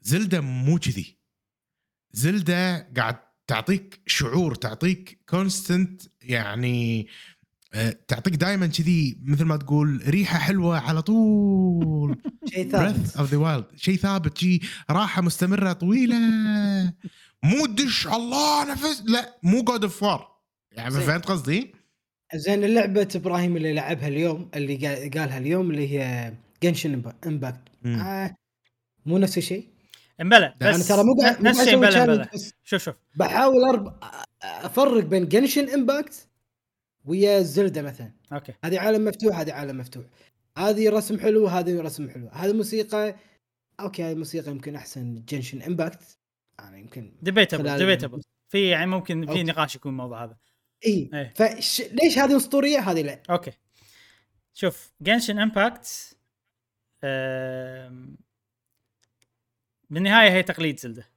زلدا 0.00 0.40
مو 0.40 0.78
كذي. 0.78 1.18
زلدا 2.12 2.88
قاعد 2.96 3.16
تعطيك 3.46 4.00
شعور 4.06 4.54
تعطيك 4.54 5.22
constant 5.28 6.02
يعني 6.22 7.08
تعطيك 8.08 8.34
دائما 8.34 8.66
كذي 8.66 9.18
مثل 9.24 9.44
ما 9.44 9.56
تقول 9.56 10.02
ريحة 10.08 10.38
حلوة 10.38 10.78
على 10.78 11.02
طول. 11.02 12.22
شيء 12.54 12.70
ثابت. 12.70 13.16
of 13.16 13.30
the 13.30 13.36
Wild 13.38 13.64
شيء 13.76 13.96
ثابت 13.96 14.38
شيء 14.38 14.60
راحة 14.90 15.22
مستمرة 15.22 15.72
طويلة. 15.72 16.16
مو 17.42 17.66
دش 17.66 18.06
الله 18.06 18.72
نفس. 18.72 19.02
لا 19.06 19.38
مو 19.42 19.62
God 19.62 19.82
of 19.84 20.02
War 20.02 20.28
يعني. 20.72 20.90
فهمت 20.90 21.26
قصدي؟ 21.26 21.74
زين 22.34 22.64
اللعبة 22.64 23.08
إبراهيم 23.14 23.56
اللي 23.56 23.72
لعبها 23.72 24.08
اليوم 24.08 24.50
اللي 24.54 24.76
قال- 24.76 25.10
قالها 25.10 25.38
اليوم 25.38 25.70
اللي 25.70 25.88
هي 26.00 26.32
Genshin 26.62 27.02
Impact. 27.26 27.60
آه 27.86 28.36
مو 29.06 29.18
نفس 29.18 29.38
الشيء؟ 29.38 29.66
إمبلا 30.20 30.54
لا، 30.60 30.70
بس 30.70 30.74
أنا 30.74 30.84
ترى 30.84 31.04
مو 31.06 31.14
قاعد 31.22 31.42
نفس 31.42 31.60
الشيء 31.60 31.74
إمبلا 31.74 32.28
شوف 32.64 32.82
شوف. 32.84 32.94
بحاول 33.16 33.64
أرب... 33.64 33.94
أفرق 34.42 35.04
بين 35.04 35.28
Genshin 35.28 35.68
Impact 35.68 36.28
ويا 37.04 37.42
زلدا 37.42 37.82
مثلا. 37.82 38.12
أوكي. 38.32 38.52
هذه 38.64 38.80
عالم 38.80 39.04
مفتوح 39.04 39.38
هذه 39.38 39.52
عالم 39.52 39.78
مفتوح. 39.78 40.04
هذه 40.58 40.90
رسم 40.90 41.20
حلو 41.20 41.46
هذه 41.46 41.80
رسم 41.80 42.10
حلو. 42.10 42.28
هذه 42.28 42.52
موسيقى 42.52 43.16
أوكي 43.80 44.02
هذه 44.02 44.12
الموسيقى 44.12 44.50
يمكن 44.50 44.76
أحسن 44.76 45.24
Genshin 45.28 45.62
Impact 45.62 46.18
أنا 46.60 46.78
يمكن 46.78 47.12
debatable 47.22 47.78
debatable 47.78 48.22
في 48.48 48.68
يعني 48.68 48.86
ممكن 48.86 49.26
في. 49.26 49.42
نقاش 49.42 49.76
يكون 49.76 49.92
الموضوع 49.92 50.24
هذا. 50.24 50.36
إي. 50.86 51.10
إيه. 51.14 51.32
فش... 51.36 51.80
ليش 51.80 52.18
هذه 52.18 52.36
أسطورية؟ 52.36 52.78
هذه 52.78 53.02
لا. 53.02 53.22
أوكي. 53.30 53.52
شوف 54.54 54.92
Genshin 55.00 55.38
Impact 55.38 56.16
بالنهاية 59.90 60.30
هي 60.30 60.42
تقليد 60.42 60.80
زلدا. 60.80 61.08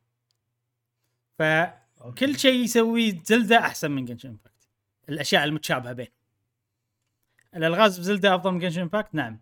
فكل 1.39 2.39
شيء 2.39 2.63
يسويه 2.63 3.23
زلدا 3.25 3.59
أحسن 3.59 3.91
من 3.91 4.05
Genshin 4.05 4.29
Impact 4.29 4.52
الأشياء 5.09 5.43
المتشابهة 5.43 5.93
بين. 5.93 6.07
الألغاز 7.55 7.99
بزلدا 7.99 8.35
أفضل 8.35 8.51
من 8.51 8.59
Genshin 8.59 8.81
Impact 8.81 9.15
نعم. 9.15 9.39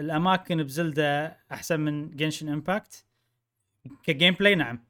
الأماكن 0.00 0.62
بزلدا 0.62 1.36
أحسن 1.52 1.80
من 1.80 2.16
Genshin 2.16 2.48
Impact 2.48 3.04
ك 4.02 4.34
gameplay 4.34 4.54
نعم. 4.54 4.84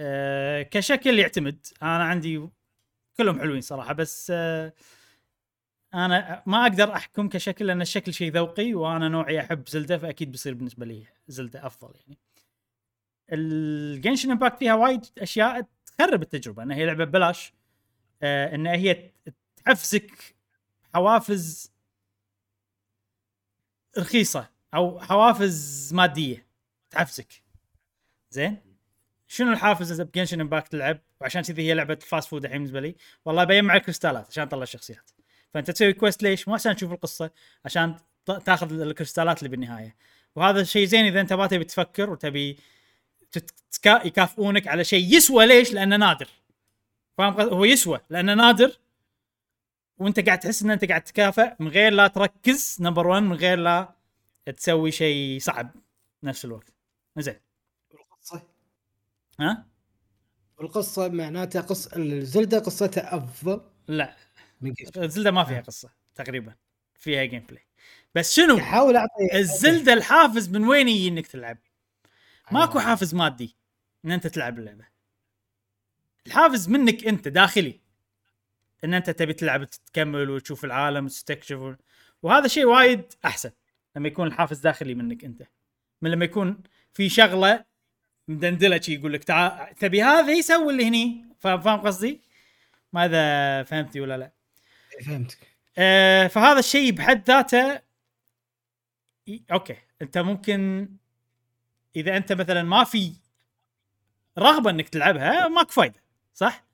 أه 0.00 0.62
كشكل 0.62 1.18
يعتمد. 1.18 1.66
أنا 1.82 2.04
عندي 2.04 2.48
كلهم 3.16 3.40
حلوين 3.40 3.60
صراحة 3.60 3.92
بس 3.92 4.32
أه 4.34 4.72
أنا 5.94 6.42
ما 6.46 6.62
أقدر 6.62 6.92
أحكم 6.94 7.28
كشكل 7.28 7.66
لأن 7.66 7.82
الشكل 7.82 8.14
شيء 8.14 8.32
ذوقي 8.32 8.74
وأنا 8.74 9.08
نوعي 9.08 9.40
أحب 9.40 9.68
زلدا 9.68 9.98
فأكيد 9.98 10.30
بيصير 10.30 10.54
بالنسبة 10.54 10.86
لي 10.86 11.06
زلدا 11.28 11.66
أفضل 11.66 11.94
يعني. 12.00 12.18
ال 13.32 13.44
Genshin 13.44 14.30
Impact 14.30 14.58
فيها 14.58 14.74
وايد 14.74 15.06
أشياء 15.18 15.66
تخرب 15.86 16.22
التجربة 16.22 16.62
انها 16.62 16.76
هي 16.76 16.86
لعبة 16.86 17.04
ببلاش. 17.04 17.52
آه 18.22 18.54
إن 18.54 18.66
هي 18.66 19.10
تحفزك 19.64 20.34
حوافز 20.94 21.72
رخيصة 23.98 24.48
أو 24.74 25.00
حوافز 25.00 25.90
مادية 25.94 26.46
تحفزك. 26.90 27.42
زين؟ 28.30 28.56
شنو 29.28 29.52
الحافز 29.52 30.00
ب 30.00 30.05
Genshin 30.05 30.40
Impact 30.40 30.72
تلعب؟ 30.72 30.98
وعشان 31.20 31.42
كذي 31.42 31.62
هي 31.62 31.74
لعبة 31.74 31.94
fast 31.94 32.28
food 32.28 32.44
الحين 32.44 32.58
بالنسبة 32.58 32.80
لي. 32.80 32.96
والله 33.24 33.44
بجمع 33.44 33.78
كريستالات 33.78 34.26
عشان 34.28 34.42
اطلع 34.42 34.62
الشخصيات. 34.62 35.10
فأنت 35.54 35.70
تسوي 35.70 35.92
quest 35.92 36.22
ليش؟ 36.22 36.48
مو 36.48 36.54
عشان 36.54 36.76
تشوف 36.76 36.92
القصة 36.92 37.30
عشان 37.64 37.96
تاخذ 38.26 38.80
الكريستالات 38.80 39.38
اللي 39.38 39.48
بالنهاية. 39.48 39.96
وهذا 40.36 40.64
شيء 40.64 40.86
زين 40.86 41.06
إذا 41.06 41.20
أنت 41.20 41.32
ما 41.32 41.46
تبي 41.46 41.64
تفكر 41.64 42.10
وتبي 42.10 42.58
يكافئونك 43.86 44.68
على 44.68 44.84
شيء 44.84 45.16
يسوى 45.16 45.46
ليش؟ 45.46 45.72
لأنه 45.72 45.96
نادر. 45.96 46.28
فاهم؟ 47.20 47.40
هو 47.40 47.64
يسوى 47.64 48.00
لأنه 48.10 48.34
نادر 48.34 48.78
وأنت 49.98 50.20
قاعد 50.20 50.38
تحس 50.38 50.62
إن 50.62 50.70
أنت 50.70 50.84
قاعد 50.84 51.02
تكافئ 51.04 51.52
من 51.60 51.68
غير 51.68 51.92
لا 51.92 52.06
تركز 52.08 52.76
number 52.80 53.06
1 53.06 53.22
من 53.22 53.32
غير 53.32 53.58
لا 53.58 53.94
تسوي 54.56 54.90
شيء 54.90 55.38
صعب 55.40 55.70
نفس 56.22 56.44
الوقت. 56.44 56.72
زين. 57.18 57.40
القصة 57.94 58.42
ها؟ 59.40 59.66
القصة 60.60 61.08
معناتها 61.08 61.60
قصة 61.62 61.86
زلدا 61.86 62.58
قصتها 62.58 63.16
أفضل 63.16 63.60
لا. 63.88 64.16
من 64.60 64.74
زلدا 64.96 65.30
ما 65.30 65.44
فيها 65.44 65.60
قصة 65.60 65.90
تقريبا. 66.14 66.54
فيها 66.94 67.24
gameplay 67.24 67.66
بس 68.14 68.34
شنو؟ 68.36 68.58
أحاول 68.58 68.96
اعطي 68.96 69.38
الزلدا 69.38 69.92
الحافز 69.92 70.48
من 70.48 70.64
وين 70.68 70.88
يجي 70.88 71.08
إنك 71.08 71.26
تلعب؟ 71.26 71.58
ماكو 72.50 72.78
آه. 72.78 72.82
حافز 72.82 73.14
مادي 73.14 73.56
إن 74.04 74.10
أنت 74.10 74.26
تلعب 74.26 74.58
اللعبة. 74.58 74.84
الحافز 76.26 76.68
منك 76.68 77.06
انت 77.06 77.28
داخلي. 77.28 77.80
ان 78.84 78.94
انت 78.94 79.10
تبي 79.10 79.32
تلعب 79.32 79.64
تكمل 79.64 80.30
وتشوف 80.30 80.64
العالم 80.64 81.04
وتستكشف. 81.04 81.76
وهذا 82.22 82.48
شيء 82.48 82.64
وايد 82.64 83.12
أحسن 83.24 83.50
لما 83.96 84.08
يكون 84.08 84.26
الحافز 84.26 84.58
داخلي 84.58 84.94
منك 84.94 85.24
انت. 85.24 85.42
من 86.02 86.10
لما 86.10 86.24
يكون 86.24 86.62
في 86.92 87.08
شغلة 87.08 87.64
مدندلة 88.28 88.80
شي 88.80 88.94
يقول 88.94 89.12
لك 89.12 89.24
تعال 89.24 89.74
تبي 89.74 90.02
هذا 90.02 90.32
يسوي 90.32 90.72
اللي 90.72 90.84
هني. 90.88 91.24
فاهم 91.40 91.80
قصدي؟ 91.80 92.20
ما 92.92 93.06
اذا 93.06 93.62
فهمتي 93.62 94.00
ولا 94.00 94.16
لا. 94.18 94.32
فهمتك. 95.06 95.38
آه، 95.78 96.26
فهذا 96.26 96.58
الشيء 96.58 96.92
بحد 96.92 97.24
ذاته 97.28 97.80
أوكي. 99.52 99.76
أنت 100.02 100.18
ممكن 100.18 100.88
إذا 101.96 102.16
أنت 102.16 102.32
مثلا 102.32 102.62
ما 102.62 102.84
في 102.84 103.12
رغبة 104.38 104.70
إنك 104.70 104.88
تلعبها 104.88 105.48
ماكو 105.48 105.70
فايدة. 105.70 106.02
صح؟ 106.40 106.64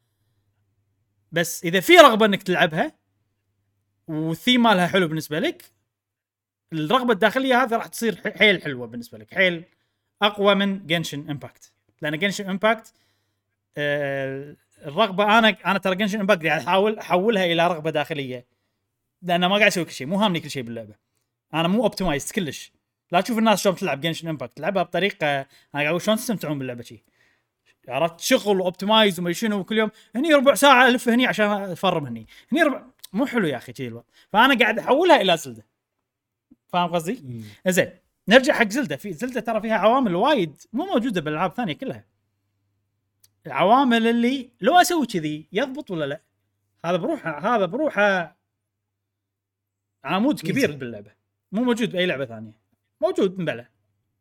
بس 1.33 1.65
إذا 1.65 1.81
في 1.81 1.97
رغبة 1.97 2.27
إنك 2.27 2.43
تلعبها 2.43 2.93
والثيم 4.09 4.63
مالها 4.63 4.87
حلو 4.87 5.09
بالنسبة 5.09 5.39
لك 5.39 5.65
الرغبة 6.73 7.13
الداخلية 7.13 7.63
هذه 7.63 7.77
راح 7.77 7.87
تصير 7.87 8.33
حيل 8.39 8.63
حلوة 8.63 8.87
بالنسبة 8.87 9.19
لك 9.19 9.35
حيل 9.35 9.65
أقوى 10.23 10.55
من 10.55 10.87
Genshin 10.87 11.31
Impact 11.31 11.73
لأن 12.03 12.19
Genshin 12.19 12.51
Impact 12.51 12.95
آه 13.77 14.57
الرغبة 14.87 15.39
أنا 15.39 15.49
أنا 15.49 15.79
ترى 15.79 15.95
Genshin 15.95 16.21
Impact 16.21 16.47
قاعد 16.47 16.61
أحاول 16.61 16.99
أحولها 16.99 17.45
إلى 17.45 17.67
رغبة 17.67 17.91
داخلية. 17.91 18.47
لأن 19.23 19.41
ما 19.41 19.57
قاعد 19.57 19.67
أسوي 19.67 19.85
كل 19.85 19.91
شيء 19.91 20.07
مو 20.07 20.17
هامني 20.17 20.41
كل 20.41 20.51
شيء 20.51 20.63
باللعبة. 20.63 20.95
أنا 21.55 21.69
مو 21.69 21.83
optimize 21.83 22.33
كلش. 22.33 22.73
لا 23.13 23.21
تشوف 23.21 23.39
الناس 23.39 23.63
شلون 23.63 23.77
تلعب 23.77 24.01
Genshin 24.01 24.29
Impact 24.29 24.57
تلعبها 24.57 24.83
بطريقة 24.83 25.41
أنا 25.41 25.47
قاعد 25.75 25.87
أقول 25.87 26.03
شلون 26.03 26.17
تستمتعون 26.17 26.59
باللعبة 26.59 26.83
شي. 26.83 27.05
عرفت؟ 27.89 28.21
شغل 28.21 28.61
واوبتمايز 28.61 29.21
وما 29.21 29.33
شنو 29.33 29.59
وكل 29.59 29.79
يوم 29.79 29.91
هني 30.15 30.35
ربع 30.35 30.55
ساعة 30.55 30.89
ألف 30.89 31.09
هني 31.09 31.27
عشان 31.27 31.47
أفرم 31.47 32.07
هني. 32.07 32.27
هني 32.53 32.63
ربع 32.63 32.83
مو 33.13 33.27
حلو 33.27 33.47
يا 33.47 33.57
أخي 33.57 33.73
كذي 33.73 33.89
الوضع 33.89 34.05
فأنا 34.33 34.59
قاعد 34.59 34.79
أحولها 34.79 35.21
إلى 35.21 35.37
زلدة. 35.37 35.67
فاهم 36.69 36.95
قصدي؟ 36.95 37.45
زين 37.67 37.91
نرجع 38.29 38.55
حق 38.55 38.69
زلدة. 38.69 38.97
في 38.97 39.13
زلدة 39.13 39.41
ترى 39.41 39.61
فيها 39.61 39.75
عوامل 39.75 40.15
وايد 40.15 40.57
مو 40.73 40.85
موجودة 40.85 41.21
بالألعاب 41.21 41.51
الثانية 41.51 41.73
كلها. 41.73 42.05
العوامل 43.47 44.07
اللي 44.07 44.51
لو 44.61 44.77
أسوي 44.77 45.07
كذي 45.07 45.49
يضبط 45.53 45.91
ولا 45.91 46.05
لا؟ 46.05 46.21
هذا 46.85 46.97
بروحه 46.97 47.57
هذا 47.57 47.67
بروحه 47.67 48.37
عمود 50.05 50.41
كبير. 50.41 50.73
باللعبة. 50.73 51.13
مو 51.53 51.65
موجود 51.65 51.93
بأي 51.93 52.07
لعبة 52.07 52.25
ثانية. 52.25 52.61
موجود 53.01 53.37
بلى 53.37 53.67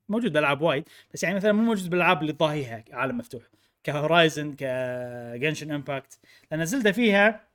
موجود 0.10 0.32
بالالعاب 0.34 0.62
وايد 0.62 0.84
بس 1.14 1.24
يعني 1.24 1.36
مثلا 1.36 1.52
مو 1.52 1.62
موجود 1.62 1.90
بالألعاب 1.90 2.22
اللي 2.22 2.34
ضاهيها 2.34 2.84
عالم 2.92 3.18
مفتوح 3.18 3.44
ك 3.84 3.93
Horizon 3.93 4.56
ك 4.58 4.72
Genshin 4.72 5.72
Impact 5.72 6.20
لأن 6.52 6.66
Zelda 6.66 6.92
فيها 6.92 7.48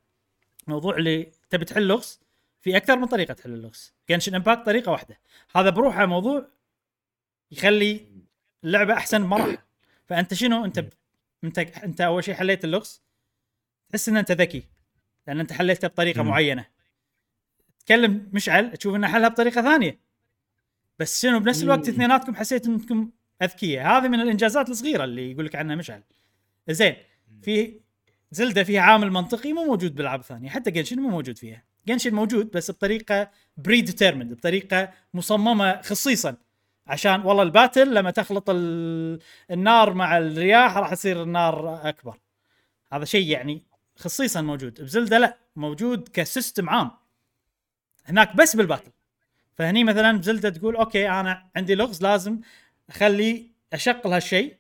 موضوع 0.67 0.97
اللي 0.97 1.33
تبي 1.51 1.65
تحل 1.65 1.87
لغز 1.87 2.21
في 2.61 2.77
أكثر 2.77 2.97
من 2.97 3.07
طريقة 3.07 3.35
تحل 3.35 3.53
اللغز. 3.53 3.95
Genshin 4.11 4.35
Impact 4.35 4.67
طريقة 4.67 4.93
واحدة. 4.93 5.21
هذا 5.57 5.71
بروحه 5.71 6.07
موضوع 6.07 6.49
يخلي 7.51 8.07
اللعبة 8.65 8.95
أحسن 8.95 9.23
بمراحل 9.23 9.59
فأنت 10.05 10.35
شنو؟ 10.35 10.65
أنت 10.65 10.79
ب... 10.79 10.89
أنت 11.45 11.59
أنت 11.59 12.01
أول 12.01 12.25
شيء 12.25 12.35
حليت 12.35 12.65
اللغز 12.65 13.03
تحس 13.89 14.09
إن 14.09 14.17
أنت 14.17 14.33
ذكي 14.33 14.63
لأن 15.27 15.41
أنت 15.41 15.53
حليته 15.53 15.89
بطريقة. 15.89 16.23
معينة. 16.23 16.67
تكلم 17.79 18.31
مشعل 18.33 18.73
تشوف 18.73 18.95
إنه 18.95 19.09
حلها 19.09 19.29
بطريقة 19.29 19.63
ثانية. 19.63 19.99
بس 21.01 21.23
شنو 21.23 21.41
بنفس 21.41 21.63
الوقت 21.63 21.89
مم. 21.89 21.95
اثنيناتكم 21.95 22.35
حسيت 22.35 22.67
إنكم 22.67 23.11
أذكياء. 23.43 23.87
هذه 23.87 24.09
من 24.09 24.21
الإنجازات 24.21 24.69
الصغيرة 24.69 25.05
اللي 25.05 25.31
يقول 25.31 25.45
لك 25.45 25.55
عنها 25.57 25.77
مشعل. 25.77 26.03
زين 26.71 26.97
في 27.43 27.81
Zelda 28.31 28.65
فيها 28.65 28.81
عامل 28.81 29.11
منطقي 29.11 29.53
مو 29.53 29.65
موجود 29.65 29.95
بالالعاب 29.95 30.21
الثانية 30.21 30.49
حتى 30.49 30.71
Genshin 30.71 31.01
مو 31.01 31.09
موجود 31.09 31.39
فيها. 31.39 31.63
Genshin 31.87 32.15
موجود 32.15 32.51
بس 32.51 32.71
بطريقة 32.71 33.31
predetermined 33.57 34.35
بطريقة 34.35 34.93
مصممة 35.15 35.83
خصيصا. 35.83 36.37
عشان 36.87 37.21
والله 37.21 37.43
ال 37.43 37.50
battle 37.50 37.95
لما 37.95 38.11
تخلط 38.11 38.51
ال... 38.51 39.19
النار 39.51 39.95
مع 39.95 40.19
الرياح 40.19 40.77
راح 40.77 40.95
تصير 40.95 41.23
النار 41.23 41.89
أكبر. 41.89 42.19
هذا 42.93 43.05
شيء 43.05 43.27
يعني 43.27 43.63
خصيصا 43.97 44.41
موجود. 44.41 44.83
ب 44.83 44.89
Zelda 44.89 45.19
لا 45.19 45.39
موجود 45.57 46.09
ك 46.09 46.18
system 46.18 46.71
عام. 46.71 46.91
هناك 48.07 48.37
بس 48.37 48.57
بال 48.57 48.64
battle. 48.64 48.91
فهني 49.61 49.85
مثلا 49.85 50.19
ب 50.19 50.24
Zelda 50.24 50.51
تقول 50.51 50.77
okay 50.77 51.11
أنا 51.11 51.51
عندي 51.57 51.75
لغز 51.75 52.03
لازم 52.03 52.41
أخلي 52.89 53.51
اشغل 53.73 54.13
هالشيء 54.13 54.57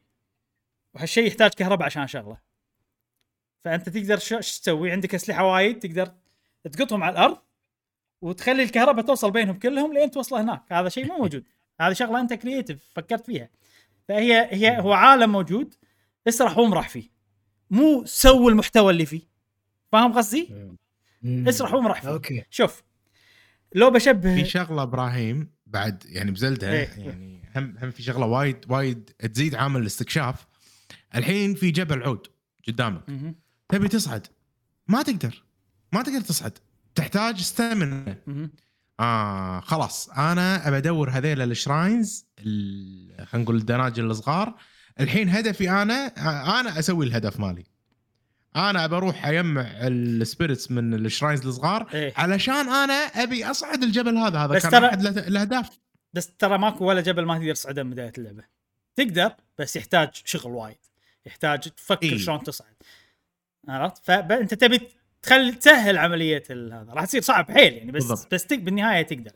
وهالشيء 0.94 1.26
يحتاج 1.26 1.50
كهرباء 1.50 1.86
عشان 1.86 2.02
أشغله. 2.02 2.38
فأنت 3.64 3.88
تقدر 3.88 4.18
شو 4.18 4.38
تسوي؟ 4.38 4.90
عندك 4.92 5.14
أسلحة 5.14 5.44
وايد 5.44 5.78
تقدر 5.78 6.12
تقطهم 6.72 7.02
على 7.02 7.12
الأرض 7.12 7.38
وتخلي 8.22 8.62
الكهرباء 8.62 9.04
توصل 9.04 9.30
بينهم 9.30 9.58
كلهم 9.58 9.92
لين 9.92 10.10
توصله 10.10 10.40
هناك. 10.40 10.72
هذا 10.72 10.88
شيء 10.88 11.06
مو 11.06 11.18
موجود. 11.18 11.44
هذه 11.80 11.92
شغلة 11.92 12.20
أنت 12.20 12.32
creative 12.32 12.90
فكرت 12.94 13.26
فيها. 13.26 13.48
فهي 14.08 14.48
هي 14.52 14.80
هو 14.80 14.92
عالم 14.92 15.32
موجود 15.32 15.74
اسرح 16.28 16.58
وامرح 16.58 16.88
فيه. 16.88 17.08
مو 17.70 18.04
سوي 18.04 18.52
المحتوى 18.52 18.92
اللي 18.92 19.06
فيه. 19.06 19.22
فاهم 19.92 20.12
قصدي؟ 20.12 20.70
اسرح 21.24 21.74
وامرح 21.74 22.02
فيه. 22.02 22.08
okay. 22.08 22.44
شوف 22.50 22.82
لو 23.74 23.90
بشبه 23.90 24.34
في 24.34 24.44
شغلة 24.50 24.82
إبراهيم 24.82 25.50
بعد 25.66 26.04
يعني 26.06 26.30
ب 26.30 26.37
Zelda 26.37 26.72
إيه. 26.72 26.88
يعني 26.96 27.50
هم 27.56 27.74
هم 27.82 27.90
في 27.90 28.02
شغلة 28.02 28.26
وايد 28.26 28.56
وايد 28.68 29.10
تزيد 29.32 29.54
عامل 29.54 29.80
الاستكشاف. 29.80 30.46
الحين 31.14 31.54
في 31.54 31.70
جبل 31.70 32.02
عود 32.02 32.26
قدامك. 32.68 33.02
تبي 33.68 33.88
تصعد. 33.88 34.26
ما 34.88 35.02
تقدر. 35.02 35.44
ما 35.92 36.02
تقدر 36.02 36.20
تصعد. 36.20 36.58
تحتاج 36.94 37.52
مهم. 37.60 38.50
آه 39.00 39.60
خلاص. 39.60 40.08
أنا 40.10 40.68
ابى 40.68 40.76
أدور 40.76 41.10
هذيل 41.10 41.42
ال 41.42 41.53
shrines 41.53 42.26
ال- 42.38 43.26
خلينا 43.26 43.44
نقول 43.44 43.56
ال 43.56 43.62
dungeons 43.62 44.04
الصغار. 44.04 44.54
الحين 45.00 45.28
هدفي 45.28 45.70
أنا 45.70 46.06
آه، 46.18 46.60
أنا 46.60 46.78
أسوي 46.78 47.06
الهدف 47.06 47.40
مالي. 47.40 47.64
أنا 48.56 48.84
ابى 48.84 48.96
أروح 48.96 49.26
اجمع 49.26 49.60
ال 49.82 49.93
spirits 49.93 50.70
من 50.70 50.94
ال 50.94 51.01
shrines 51.01 51.46
الصغار 51.46 51.88
إيه. 51.94 52.12
علشان 52.16 52.68
أنا 52.68 52.94
ابي 52.94 53.44
اصعد 53.44 53.82
الجبل 53.82 54.16
هذا 54.16 54.38
هذا 54.38 54.46
بس 54.54 54.66
كان 54.66 54.80
ترى- 54.80 54.84
احد 54.84 55.06
الاهداف 55.06 55.78
بس 56.12 56.36
ترى 56.36 56.58
ماكو 56.58 56.84
ولا 56.84 57.00
جبل 57.00 57.24
ما 57.24 57.38
تقدر 57.38 57.54
تصعده 57.54 57.82
من 57.82 57.90
بداية 57.90 58.12
اللعبة. 58.18 58.42
تقدر 58.96 59.32
بس 59.58 59.76
يحتاج 59.76 60.08
شغل 60.24 60.52
وايد. 60.52 60.76
يحتاج 61.26 61.60
تفكر 61.60 62.02
إيه. 62.02 62.18
شلون 62.18 62.42
تصعد. 62.42 62.74
عرفت؟ 63.68 64.04
فانت 64.04 64.54
تبي 64.54 64.80
تخلي 65.22 65.52
تسهل 65.52 65.98
عملية 65.98 66.42
هذا. 66.50 66.86
راح 66.88 67.04
تصير 67.04 67.22
صعب 67.22 67.50
حيل 67.50 67.72
يعني 67.72 67.92
بس 67.92 68.04
بالضبط. 68.06 68.34
بس 68.34 68.46
تك 68.46 68.58
بالنهاية 68.58 69.02
تقدر. 69.02 69.32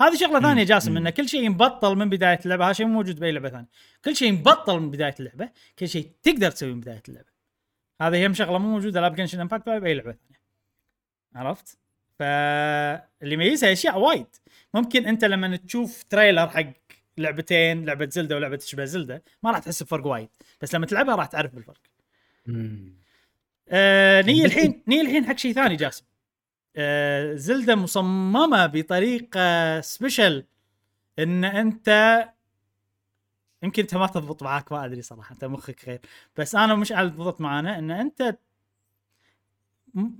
هذه 0.00 0.16
شغلة 0.16 0.40
ثانية 0.40 0.64
جاسم. 0.64 0.96
انه 0.96 1.10
كل 1.10 1.28
شيء 1.28 1.50
مبطل 1.50 1.96
من 1.96 2.08
بداية 2.08 2.38
اللعبة. 2.44 2.64
هذا 2.66 2.72
شيء 2.72 2.86
مو 2.86 2.92
موجود 2.92 3.20
بأي 3.20 3.32
لعبة 3.32 3.48
ثانية. 3.48 3.68
كل 4.04 4.16
شيء 4.16 4.32
مبطل 4.32 4.80
من 4.80 4.90
بداية 4.90 5.14
اللعبة. 5.20 5.48
كل 5.78 5.88
شيء 5.88 6.10
تقدر 6.22 6.50
تسويه 6.50 6.72
من 6.72 6.80
بداية 6.80 7.02
اللعبة. 7.08 7.35
هذه 8.00 8.26
هم 8.26 8.34
شغله 8.34 8.58
مو 8.58 8.68
موجودة 8.68 9.00
لا 9.00 9.08
ب 9.08 9.12
Genshin 9.12 9.40
Impact 9.40 9.68
ولا 9.68 9.78
بأي 9.78 9.94
لعبة 9.94 10.12
ثانية. 10.12 10.40
عرفت؟ 11.34 11.78
فاللي 12.18 13.34
يميزها 13.34 13.72
أشياء 13.72 13.98
وايد. 13.98 14.26
ممكن 14.74 15.06
أنت 15.06 15.24
لما 15.24 15.56
تشوف 15.56 16.02
trailer 16.02 16.48
حق 16.48 16.66
لعبتين 17.18 17.84
لعبة 17.84 18.08
Zelda 18.10 18.36
ولعبة 18.36 18.56
تشبه 18.56 18.84
Zelda 18.84 19.22
ما 19.42 19.50
راح 19.50 19.58
تحس 19.58 19.82
بفرق 19.82 20.06
وايد. 20.06 20.28
بس 20.62 20.74
لما 20.74 20.86
تلعبها 20.86 21.14
راح 21.14 21.26
تعرف 21.26 21.54
بالفرق. 21.54 21.80
آه 23.68 24.22
نية 24.22 24.44
الحين 24.44 24.82
نية 24.88 25.00
الحين 25.00 25.26
حق 25.26 25.36
شيء 25.36 25.52
ثاني 25.52 25.76
جاسم. 25.76 26.04
آه 26.76 27.34
Zelda 27.34 27.74
مصممة 27.74 28.66
بطريقة 28.66 29.80
special 29.80 30.44
إن 31.18 31.44
أنت 31.44 31.88
يمكن 33.62 33.82
انت 33.82 33.94
ما 33.94 34.06
تضبط 34.06 34.42
معاك 34.42 34.72
ما 34.72 34.84
أدري 34.84 35.02
صراحة 35.02 35.32
أنت 35.32 35.44
مخك 35.44 35.88
غير. 35.88 36.00
بس 36.36 36.54
أنا 36.54 36.74
مش 36.74 36.92
على 36.92 37.10
تضبط 37.10 37.40
معانا 37.40 37.78
إن 37.78 37.90
أنت 37.90 38.36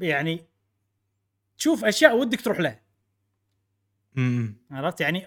يعني 0.01 0.45
تشوف 1.59 1.85
أشياء 1.85 2.17
ودك 2.19 2.41
تروح 2.41 2.61
لها. 2.61 2.83
امم 4.19 4.57
عرفت؟ 4.71 5.01
يعني 5.01 5.27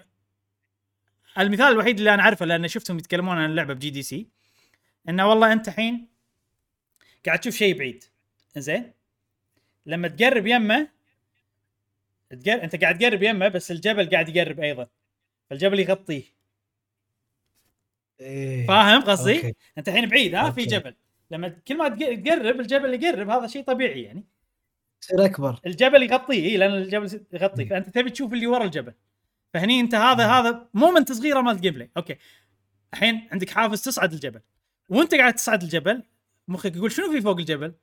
المثال 1.37 1.65
الوحيد 1.65 1.97
اللي 1.97 2.13
أنا 2.13 2.21
أعرفه 2.23 2.45
لأن 2.45 2.67
شفتهم 2.67 2.97
يتكلمون 2.97 3.37
عن 3.37 3.49
اللعبة 3.49 3.73
بجي 3.73 3.89
دي 3.89 4.01
سي 4.01 4.29
إنه 5.09 5.29
والله 5.29 5.53
أنت 5.53 5.67
الحين 5.67 6.07
قاعد 7.25 7.39
تشوف 7.39 7.55
شيء 7.55 7.77
بعيد. 7.77 8.03
زين 8.57 8.93
لما 9.85 10.07
تقرب 10.07 10.47
يمه 10.47 10.87
تقر... 12.29 12.63
أنت 12.63 12.75
قاعد 12.75 12.97
تقرب 12.97 13.23
يمه 13.23 13.47
بس 13.47 13.71
الجبل 13.71 14.09
قاعد 14.09 14.29
يقرب 14.35 14.59
أيضا. 14.59 14.87
فالجبل 15.49 15.79
يغطيه. 15.79 16.23
إيه. 18.21 18.67
فاهم 18.67 19.01
قصدي؟ 19.01 19.35
okay. 19.37 19.53
أنت 19.77 19.87
الحين 19.87 20.09
بعيد 20.09 20.35
ها 20.35 20.51
في. 20.51 20.65
جبل 20.65 20.95
لما 21.31 21.47
كل 21.67 21.77
ما 21.77 21.89
تق- 21.89 22.23
تقرب 22.23 22.59
الجبل 22.59 23.03
يقرب 23.03 23.29
هذا 23.29 23.47
شيء 23.47 23.63
طبيعي 23.63 24.01
يعني 24.01 24.25
يصير 25.03 25.25
أكبر 25.25 25.59
الجبل 25.65 26.03
يغطيه 26.03 26.45
اي 26.49 26.57
لأن 26.57 26.73
الجبل 26.73 27.25
يغطيه 27.33 27.65
فأنت 27.69 27.89
تبي 27.89 28.09
تشوف 28.09 28.33
اللي 28.33 28.47
ورا 28.47 28.63
الجبل 28.65 28.93
فهني 29.53 29.79
أنت 29.79 29.95
هذا 29.95 30.27
هذا 30.27 30.69
moment 30.73 31.11
صغيره 31.11 31.41
مال 31.41 31.55
ال 31.55 31.73
gameplay 31.73 31.91
okay 31.97 32.17
الحين 32.93 33.27
عندك 33.31 33.49
حافز 33.49 33.81
تصعد 33.81 34.13
الجبل 34.13 34.41
وأنت 34.89 35.15
قاعد 35.15 35.33
تصعد 35.33 35.63
الجبل 35.63 36.03
مخك 36.47 36.75
يقول 36.75 36.91
شنو 36.91 37.11
في 37.11 37.21
فوق 37.21 37.37
الجبل؟ 37.37 37.73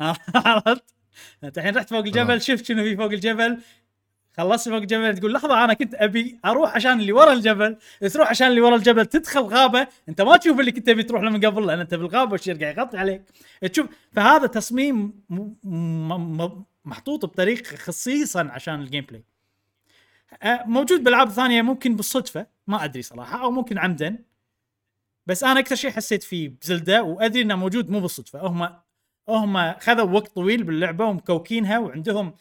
عرفت؟ 0.34 0.94
أنت 1.44 1.58
الحين 1.58 1.76
رحت 1.76 1.90
فوق 1.90 1.98
آه. 1.98 2.02
الجبل 2.04 2.40
شفت 2.42 2.64
شنو 2.64 2.82
في 2.82 2.96
فوق 2.96 3.10
الجبل 3.12 3.60
خلصت 4.36 4.68
فوق 4.68 4.78
الجبل 4.78 5.18
تقول 5.18 5.32
لحظة 5.32 5.64
أنا 5.64 5.74
كنت 5.74 5.94
أبي 5.94 6.38
أروح 6.44 6.74
عشان 6.74 7.00
اللي 7.00 7.12
ورا 7.12 7.32
الجبل. 7.32 7.76
تروح 8.12 8.30
عشان 8.30 8.46
اللي 8.46 8.60
ورا 8.60 8.76
الجبل 8.76 9.06
تدخل 9.06 9.40
غابة. 9.40 9.86
أنت 10.08 10.20
ما 10.20 10.36
تشوف 10.36 10.60
اللي 10.60 10.72
كنت 10.72 10.86
تبي 10.86 11.02
تروح 11.02 11.22
له 11.22 11.30
من 11.30 11.44
قبل 11.44 11.66
لأن 11.66 11.80
أنت 11.80 11.94
بالغابة 11.94 12.32
والشيء 12.32 12.60
قاعد 12.60 12.78
يغطي 12.78 12.98
عليك. 12.98 13.22
تشوف 13.72 13.86
فهذا 14.12 14.46
تصميم 14.46 15.12
محطوط 16.84 17.24
بطريقه 17.24 17.76
خصيصا 17.76 18.48
عشان 18.50 18.80
ال 18.80 19.04
gameplay 19.04 19.24
آه، 20.42 20.64
موجود 20.66 21.04
بالالعاب 21.04 21.28
الثانية 21.28 21.62
ممكن 21.62 21.96
بالصدفة 21.96 22.46
ما 22.66 22.84
أدري 22.84 23.02
صراحة 23.02 23.42
أو 23.42 23.50
ممكن 23.50 23.78
عمدا. 23.78 24.18
بس 25.26 25.44
أنا 25.44 25.60
أكثر 25.60 25.74
شيء 25.76 25.90
حسيت 25.90 26.22
فيه 26.22 26.52
بزلدة 26.62 27.02
وأدري 27.02 27.42
إنه 27.42 27.56
موجود 27.56 27.90
مو 27.90 28.00
بالصدفة. 28.00 28.46
هم 28.46 28.68
هم 29.28 29.74
خذوا 29.80 30.10
وقت 30.10 30.34
طويل 30.34 30.62
باللعبة 30.64 31.04
ومكوكينها 31.04 31.78
وعندهم 31.78 32.34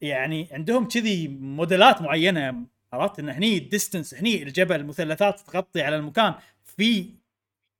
يعني 0.00 0.48
عندهم 0.52 0.88
كذي 0.88 1.28
موديلات 1.28 2.02
معينة 2.02 2.62
عرفت؟ 2.92 3.18
إن 3.18 3.28
هني 3.28 3.56
الديستنس 3.58 4.14
هني 4.14 4.42
الجبل 4.42 4.84
مثلثات 4.86 5.40
تغطي 5.40 5.82
على 5.82 5.96
المكان 5.96 6.34
في 6.64 7.14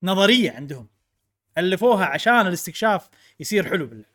نظرية 0.03 0.51
عندهم. 0.51 0.87
ألفوها 1.59 2.05
عشان 2.07 2.47
الاستكشاف 2.47 3.09
يصير 3.41 3.69
حلو 3.69 3.87
باللعبه 3.87 4.09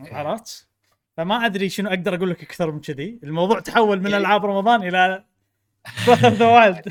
عرفت؟ 0.00 0.68
فما 1.16 1.46
أدري 1.46 1.68
شنو 1.68 1.88
أقدر 1.88 2.14
أقول 2.14 2.30
لك 2.30 2.42
أكثر 2.42 2.70
من 2.70 2.80
كذي، 2.80 3.18
الموضوع 3.22 3.60
تحول 3.60 3.98
من 4.00 4.10
يعني- 4.10 4.16
ألعاب 4.16 4.46
رمضان 4.46 4.82
إلى 4.82 5.24
Breath 6.06 6.24
of 6.24 6.34
the 6.34 6.46
Wild 6.46 6.88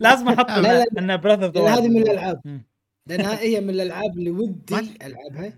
لازم 0.00 0.28
أحط 0.28 0.50
لا، 0.50 0.60
لا. 0.60 0.84
إنه 0.98 1.16
Breath 1.16 1.42
of 1.42 1.54
the 1.54 1.60
لأن 1.60 1.72
هذه 1.72 1.88
من 1.88 1.94
Wild 1.94 2.08
الالعاب 2.08 2.60
لأنها 3.06 3.38
هي 3.40 3.60
من 3.60 3.70
الألعاب 3.70 4.18
اللي 4.18 4.30
ودي 4.30 4.74
ألعبها 5.02 5.52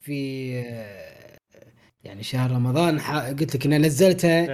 في 0.00 0.52
يعني 2.08 2.22
شهر 2.22 2.50
رمضان 2.50 3.00
ح- 3.00 3.16
قلت 3.28 3.54
لك 3.56 3.66
اني 3.66 3.78
نزلتها 3.78 4.46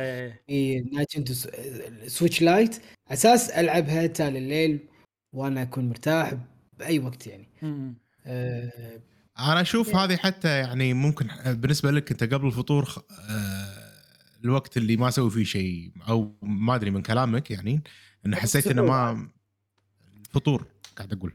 في 0.46 0.80
Nintendo 0.92 1.34
Switch 2.06 2.42
Lite 2.42 2.76
أساس 3.08 3.50
ألعبها 3.50 4.06
تالي 4.06 4.38
الليل 4.38 4.78
وأنا 5.32 5.62
أكون 5.62 5.88
مرتاح 5.88 6.34
بأي 6.78 6.98
وقت 6.98 7.26
يعني. 7.26 7.48
آه، 8.26 9.00
أنا 9.38 9.60
أشوف 9.60 9.96
هذه 9.96 10.16
حتى 10.16 10.48
يعني 10.58 10.94
ممكن 10.94 11.26
بالنسبة 11.46 11.90
لك 11.90 12.10
أنت 12.10 12.34
قبل 12.34 12.46
الفطور 12.46 12.84
خ- 12.84 12.98
آه، 13.30 13.84
الوقت 14.44 14.76
اللي 14.76 14.96
ما 14.96 15.08
أسوي 15.08 15.30
فيه 15.30 15.44
شيء 15.44 15.90
أو 16.08 16.32
ما 16.42 16.74
أدري 16.74 16.90
من 16.90 17.02
كلامك 17.02 17.50
يعني 17.50 17.80
انه 18.26 18.36
حسيت 18.36 18.66
إنه 18.66 18.82
ما 18.82 19.28
الفطور 20.28 20.66
قاعد 20.96 21.12
أقول. 21.12 21.32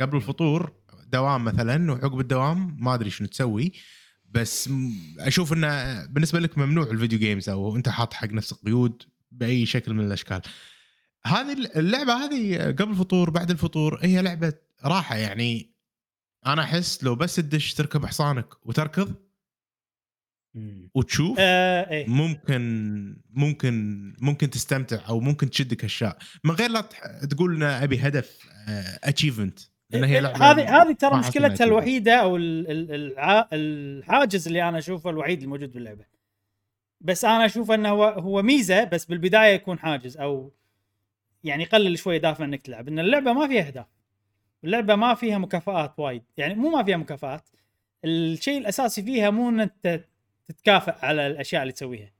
قبل 0.00 0.16
الفطور 0.16 0.72
دوام 1.12 1.44
مثلا 1.44 1.92
وعقب 1.92 2.20
الدوام 2.20 2.76
ما 2.80 2.94
أدري 2.94 3.10
شنو 3.10 3.28
تسوي. 3.28 3.72
بس 4.34 4.70
أشوف 5.18 5.52
إنه 5.52 6.06
بالنسبة 6.06 6.40
لك 6.40 6.58
ممنوع 6.58 6.84
الفيديو 6.90 7.18
جيمز 7.18 7.48
أو 7.48 7.76
أنت 7.76 7.88
حاط 7.88 8.14
حق 8.14 8.28
نفسك 8.28 8.56
قيود 8.56 9.02
بأي 9.30 9.66
شكل 9.66 9.94
من 9.94 10.06
الأشكال. 10.06 10.40
هذه 11.24 11.52
اللعبة 11.76 12.12
هذه 12.12 12.64
قبل 12.64 12.90
الفطور 12.90 13.30
بعد 13.30 13.50
الفطور 13.50 13.98
هي 14.02 14.22
لعبة 14.22 14.52
راحة 14.84 15.16
يعني. 15.16 15.72
أنا 16.46 16.62
أحس 16.62 17.04
لو 17.04 17.14
بس 17.14 17.36
تدش 17.36 17.74
تركب 17.74 18.06
حصانك 18.06 18.66
وتركض 18.66 19.14
وتشوف 20.94 21.36
آه 21.40 21.90
إيه. 21.90 22.06
ممكن 22.06 23.22
ممكن 23.30 24.16
ممكن 24.20 24.50
تستمتع 24.50 25.08
أو 25.08 25.20
ممكن 25.20 25.50
تشدك 25.50 25.84
أشياء. 25.84 26.18
من 26.44 26.50
غير 26.50 26.70
لا 26.70 26.80
تقول 27.30 27.54
إن 27.56 27.62
أبي 27.62 27.98
هدف 27.98 28.38
اتشيفمنت 29.04 29.60
لأن 29.92 30.04
هي 30.04 30.18
هذه 30.18 30.82
هذه 30.82 30.92
ترى 30.92 31.18
مشكلتها. 31.18 31.64
الوحيدة 31.64 32.14
أو 32.14 32.36
ال- 32.36 32.70
ال- 32.70 32.94
الع- 32.94 33.48
الحاجز 33.52 34.46
اللي 34.46 34.68
أنا 34.68 34.78
أشوفه 34.78 35.10
الوحيد 35.10 35.42
الموجود 35.42 35.72
باللعبة. 35.72 36.04
بس 37.00 37.24
أنا 37.24 37.44
أشوف 37.46 37.70
إنه 37.70 37.88
هو 37.88 38.04
هو 38.04 38.42
ميزة 38.42 38.84
بس 38.84 39.04
بالبداية 39.04 39.54
يكون 39.54 39.78
حاجز 39.78 40.16
أو 40.16 40.52
يعني 41.44 41.62
يقلل 41.62 41.98
شوي 41.98 42.18
دافع 42.18 42.44
إنك 42.44 42.62
تلعب. 42.62 42.88
إن 42.88 42.98
اللعبة 42.98 43.32
ما 43.32 43.48
فيها 43.48 43.66
أهداف. 43.66 43.86
اللعبة 44.64 44.94
ما 44.94 45.14
فيها 45.14 45.38
مكافآت 45.38 45.98
وايد. 45.98 46.22
يعني 46.36 46.54
مو 46.54 46.70
ما 46.70 46.82
فيها 46.84 46.96
مكافآت. 46.96 47.48
الشيء 48.04 48.58
الأساسي 48.58 49.02
فيها 49.02 49.30
مو 49.30 49.48
إن 49.48 49.60
أنت 49.60 50.04
تتكافئ 50.48 51.06
على 51.06 51.26
الأشياء 51.26 51.62
اللي 51.62 51.72
تسويها. 51.72 52.12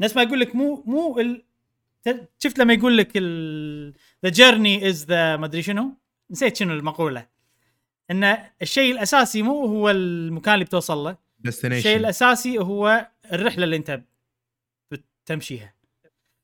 نفس 0.00 0.16
ما 0.16 0.22
يقول 0.22 0.40
لك 0.40 0.54
مو 0.56 0.82
مو 0.86 1.20
ال... 1.20 1.44
شفت 2.38 2.58
لما 2.58 2.74
يقول 2.74 2.98
لك 2.98 3.16
the 4.24 4.30
journey 4.30 4.88
is 4.88 5.04
the 5.04 5.36
ما 5.36 5.46
أدري 5.46 5.62
شنو؟ 5.62 5.96
نسيت 6.30 6.56
شنو 6.56 6.72
المقولة. 6.74 7.26
إن 8.10 8.38
الشيء 8.62 8.92
الأساسي 8.92 9.42
مو 9.42 9.66
هو 9.66 9.90
المكان 9.90 10.54
اللي 10.54 10.64
بتوصل 10.64 10.98
له. 10.98 11.16
الشيء 11.46 11.96
الأساسي 11.96 12.58
هو 12.58 13.08
الرحلة 13.32 13.64
اللي 13.64 13.76
أنت 13.76 14.02
بتمشيها. 14.90 15.74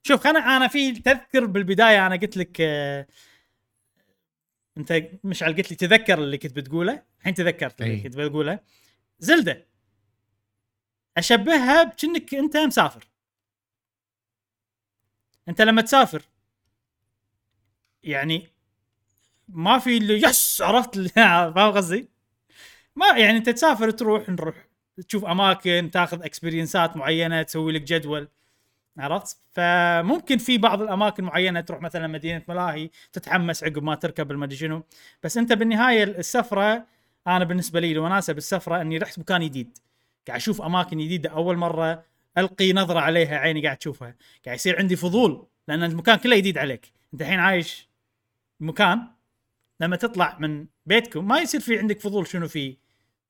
شوف 0.02 0.26
أنا 0.26 0.56
أنا 0.56 0.68
في 0.68 0.92
تذكر 0.92 1.46
بالبداية 1.46 2.06
أنا 2.06 2.16
قلت 2.16 2.36
لك 2.36 2.56
آه، 2.60 3.06
أنت 4.78 5.02
مشعل 5.24 5.56
قلت 5.56 5.70
لي 5.70 5.76
تذكر 5.76 6.18
اللي 6.18 6.38
كنت 6.38 6.56
بتقوله. 6.56 7.02
الحين 7.18 7.34
تذكرت 7.34 7.82
اللي 7.82 7.92
أي. 7.94 8.00
كنت 8.00 8.16
بقوله. 8.16 8.58
زلدة 9.18 9.66
أشبهها 11.16 11.82
بكنك 11.82 12.34
أنت 12.34 12.56
مسافر. 12.56 13.09
انت 15.50 15.62
لما 15.62 15.82
تسافر 15.82 16.22
يعني 18.02 18.48
ما 19.48 19.78
في 19.78 19.96
اللي 19.96 20.14
يس 20.28 20.62
عرفت 20.62 20.98
فاهم 21.54 21.72
قصدي؟ 21.72 22.08
ما 22.96 23.06
يعني 23.18 23.38
انت 23.38 23.50
تسافر 23.50 23.90
تروح 23.90 24.28
نروح 24.28 24.54
تشوف 25.08 25.24
أماكن 25.24 25.90
تاخذ 25.92 26.22
اكسبيرينسات 26.24 26.96
معينة 26.96 27.42
تسوي 27.42 27.72
لك 27.72 27.82
جدول 27.82 28.28
عرفت؟ 28.98 29.38
فممكن 29.52 30.38
في 30.38 30.58
بعض 30.58 30.82
الأماكن 30.82 31.24
معينة 31.24 31.60
تروح 31.60 31.82
مثلا 31.82 32.06
مدينة 32.06 32.42
ملاهي 32.48 32.90
تتحمس 33.12 33.64
عقب 33.64 33.82
ما 33.82 33.94
تركب 33.94 34.30
المدري 34.30 34.56
شنو 34.56 34.82
بس 35.22 35.36
انت 35.38 35.52
بالنهاية 35.52 36.04
السفرة 36.04 36.86
أنا 37.26 37.44
بالنسبة 37.44 37.80
لي 37.80 37.92
الوناسه 37.92 38.32
بالسفرة 38.32 38.80
إني 38.80 38.98
رحت 38.98 39.18
مكان 39.18 39.40
جديد 39.44 39.78
قاعد 40.28 40.40
أشوف 40.40 40.62
أماكن 40.62 40.98
جديدة 40.98 41.30
أول 41.30 41.56
مرة 41.56 42.04
ألقي 42.38 42.72
نظرة 42.72 43.00
عليها 43.00 43.38
عيني 43.38 43.62
قاعد 43.62 43.76
تشوفها. 43.76 44.16
قاعد 44.44 44.56
يصير 44.56 44.78
عندي 44.78 44.96
فضول 44.96 45.46
لأن 45.68 45.82
المكان 45.82 46.16
كله 46.16 46.36
جديد 46.36 46.58
عليك. 46.58 46.92
أنت 47.12 47.22
الحين 47.22 47.38
عايش 47.38 47.88
مكان 48.60 49.08
لما 49.80 49.96
تطلع 49.96 50.38
من 50.38 50.66
بيتكم 50.86 51.28
ما 51.28 51.38
يصير 51.38 51.60
في 51.60 51.78
عندك 51.78 52.00
فضول 52.00 52.26
شنو 52.26 52.48
فيه. 52.48 52.76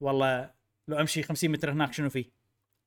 والله 0.01 0.51
لو 0.89 1.01
أمشي 1.01 1.23
50 1.23 1.51
متر 1.51 1.73
هناك 1.73 1.93
شنو 1.93 2.11
فيه؟ 2.11 2.31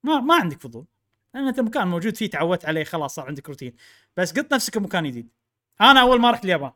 ما 0.04 0.20
ما 0.20 0.36
عندك 0.36 0.62
فضول. 0.62 0.86
لأن 1.34 1.48
أنت 1.48 1.60
مكان 1.60 1.88
موجود 1.88 2.16
فيه 2.16 2.30
تعودت 2.30 2.66
عليه 2.66 2.84
خلاص 2.84 3.16
صار 3.16 3.28
عندك 3.28 3.50
روتين. 3.50 3.76
بس 4.18 4.40
قط 4.40 4.54
نفسك 4.54 4.78
بمكان 4.78 5.08
جديد 5.08 5.30
أنا 5.82 6.02
أول 6.02 6.22
ما 6.22 6.32
رحت 6.32 6.46
اليابان. 6.46 6.72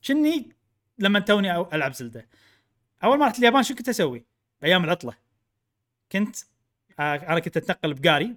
شني؟ 0.00 0.56
لما 0.98 1.18
توني 1.18 1.56
ألعب 1.56 1.92
زلدة. 1.92 2.28
أول 3.04 3.18
ما 3.18 3.26
رحت 3.26 3.38
اليابان 3.38 3.62
شو 3.62 3.74
كنت 3.74 3.88
أسوي؟ 3.88 4.24
بأيام 4.62 4.84
العطلة. 4.84 5.14
كنت 6.12 6.36
أنا 7.00 7.38
كنت 7.40 7.56
أتنقل 7.56 7.94
بقاري 7.94 8.36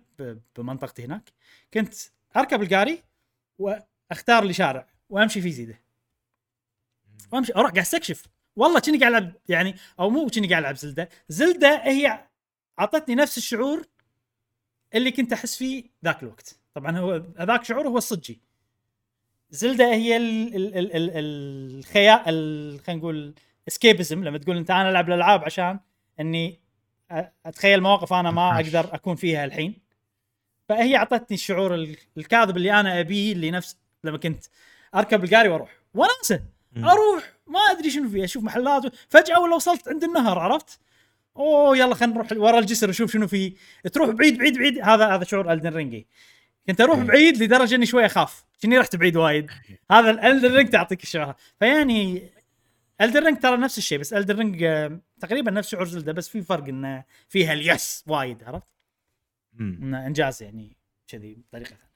بمنطقتي 0.58 1.06
هناك. 1.06 1.32
كنت 1.74 1.94
أركب 2.38 2.62
القاري 2.62 3.04
وأختار 3.60 4.44
لي 4.44 4.54
شارع 4.54 4.88
وأمشي 5.10 5.42
فيه 5.42 5.52
زيده. 5.52 5.80
وأمشي 7.32 7.54
أروح 7.56 7.72
قاعد 7.72 7.78
أستكشف. 7.78 8.26
والله 8.56 8.80
كني 8.80 8.98
قاعد 8.98 9.14
ألعب 9.14 9.34
يعني 9.50 9.76
أو 10.00 10.10
مو 10.10 10.28
كني 10.28 10.48
قاعد 10.48 10.62
ألعب 10.64 10.76
زلدة. 10.76 11.10
زلدة 11.30 11.82
هي 11.84 12.28
أعطتني 12.80 13.16
نفس 13.16 13.38
الشعور 13.38 13.88
اللي 14.96 15.12
كنت 15.12 15.34
أحس 15.34 15.58
فيه 15.58 15.84
ذاك 16.06 16.24
الوقت. 16.24 16.60
طبعا 16.74 16.98
هو 16.98 17.24
هذاك 17.38 17.64
شعور 17.64 17.88
هو 17.88 17.98
الصجي. 17.98 18.42
زلدة 19.50 19.86
هي 19.94 20.18
ال 20.18 20.56
ال 20.56 20.78
ال 20.78 20.92
ال 20.96 21.10
الخيال 21.80 22.20
ال- 22.28 22.80
خلينا 22.80 23.00
نقول 23.02 23.34
اسكيبزم 23.68 24.24
لما 24.24 24.38
تقول 24.38 24.58
أنت 24.58 24.72
أنا 24.72 24.90
ألعب 24.90 25.08
الألعاب 25.10 25.44
عشان 25.44 25.80
إني 26.20 26.60
أتخيل 27.46 27.82
مواقف 27.82 28.14
أنا 28.14 28.32
ما. 28.32 28.56
أقدر 28.56 28.96
أكون 28.96 29.16
فيها 29.16 29.46
الحين. 29.46 29.76
فهي 30.70 30.96
أعطتني 30.96 31.36
الشعور 31.36 31.76
ال- 31.76 31.98
الكاذب 32.18 32.58
اللي 32.58 32.80
أنا 32.80 33.00
أبيه 33.00 33.34
اللي 33.34 33.52
نفس 33.52 33.78
لما 34.04 34.18
كنت 34.18 34.44
أركب 34.96 35.24
القاري 35.24 35.50
وأروح. 35.50 35.70
وناسة. 35.94 36.42
أروح! 36.78 37.24
ما 37.48 37.60
أدري 37.60 37.90
شنو 37.90 38.10
فيه 38.10 38.24
أشوف 38.24 38.44
محلات 38.44 38.84
فجأة 39.10 39.40
ولا 39.40 39.56
وصلت 39.56 39.88
عند 39.88 40.04
النهر 40.04 40.40
عرفت؟ 40.40 40.80
أوه 41.38 41.78
يلا 41.78 41.96
خلينا 41.96 42.16
نروح 42.16 42.28
ورا 42.32 42.60
الجسر 42.60 42.90
نشوف 42.90 43.12
شنو 43.14 43.28
فيه 43.28 43.54
تروح 43.94 44.10
بعيد 44.10 44.38
بعيد 44.38 44.58
بعيد. 44.58 44.80
هذا 44.80 45.08
هذا 45.16 45.24
شعور 45.24 45.54
Elden 45.54 45.74
Ring 45.74 46.04
كنت 46.68 46.82
أروح. 46.82 47.00
بعيد 47.00 47.44
لدرجة 47.44 47.76
إني 47.76 47.86
شوي 47.86 48.06
أخاف. 48.06 48.46
كني 48.64 48.78
رحت 48.78 48.96
بعيد 48.96 49.18
وايد. 49.18 49.52
هذا 49.92 50.10
ال 50.12 50.19
Elden 50.19 50.56
Ring 50.56 50.70
تعطيك 50.70 51.04
الشعور. 51.04 51.34
فيعني 51.60 52.30
Elden 53.02 53.26
Ring 53.26 53.40
ترى 53.40 53.58
نفس 53.58 53.78
الشيء 53.78 54.00
بس 54.00 54.14
Elden 54.14 54.36
Ring 54.38 54.66
تقريبا 55.20 55.52
نفس 55.52 55.70
شعور 55.70 55.88
Zelda 55.88 56.12
بس 56.12 56.30
في 56.30 56.42
فرق 56.42 56.68
إنه 56.68 57.04
فيها 57.28 57.54
less 57.54 58.04
وايد 58.08 58.44
عرفت؟ 58.44 58.68
إنه 59.60 60.08
إنجاز 60.08 60.44
يعني 60.44 60.78
كذي 61.08 61.36
بطريقة 61.36 61.70
ثانية. 61.70 61.92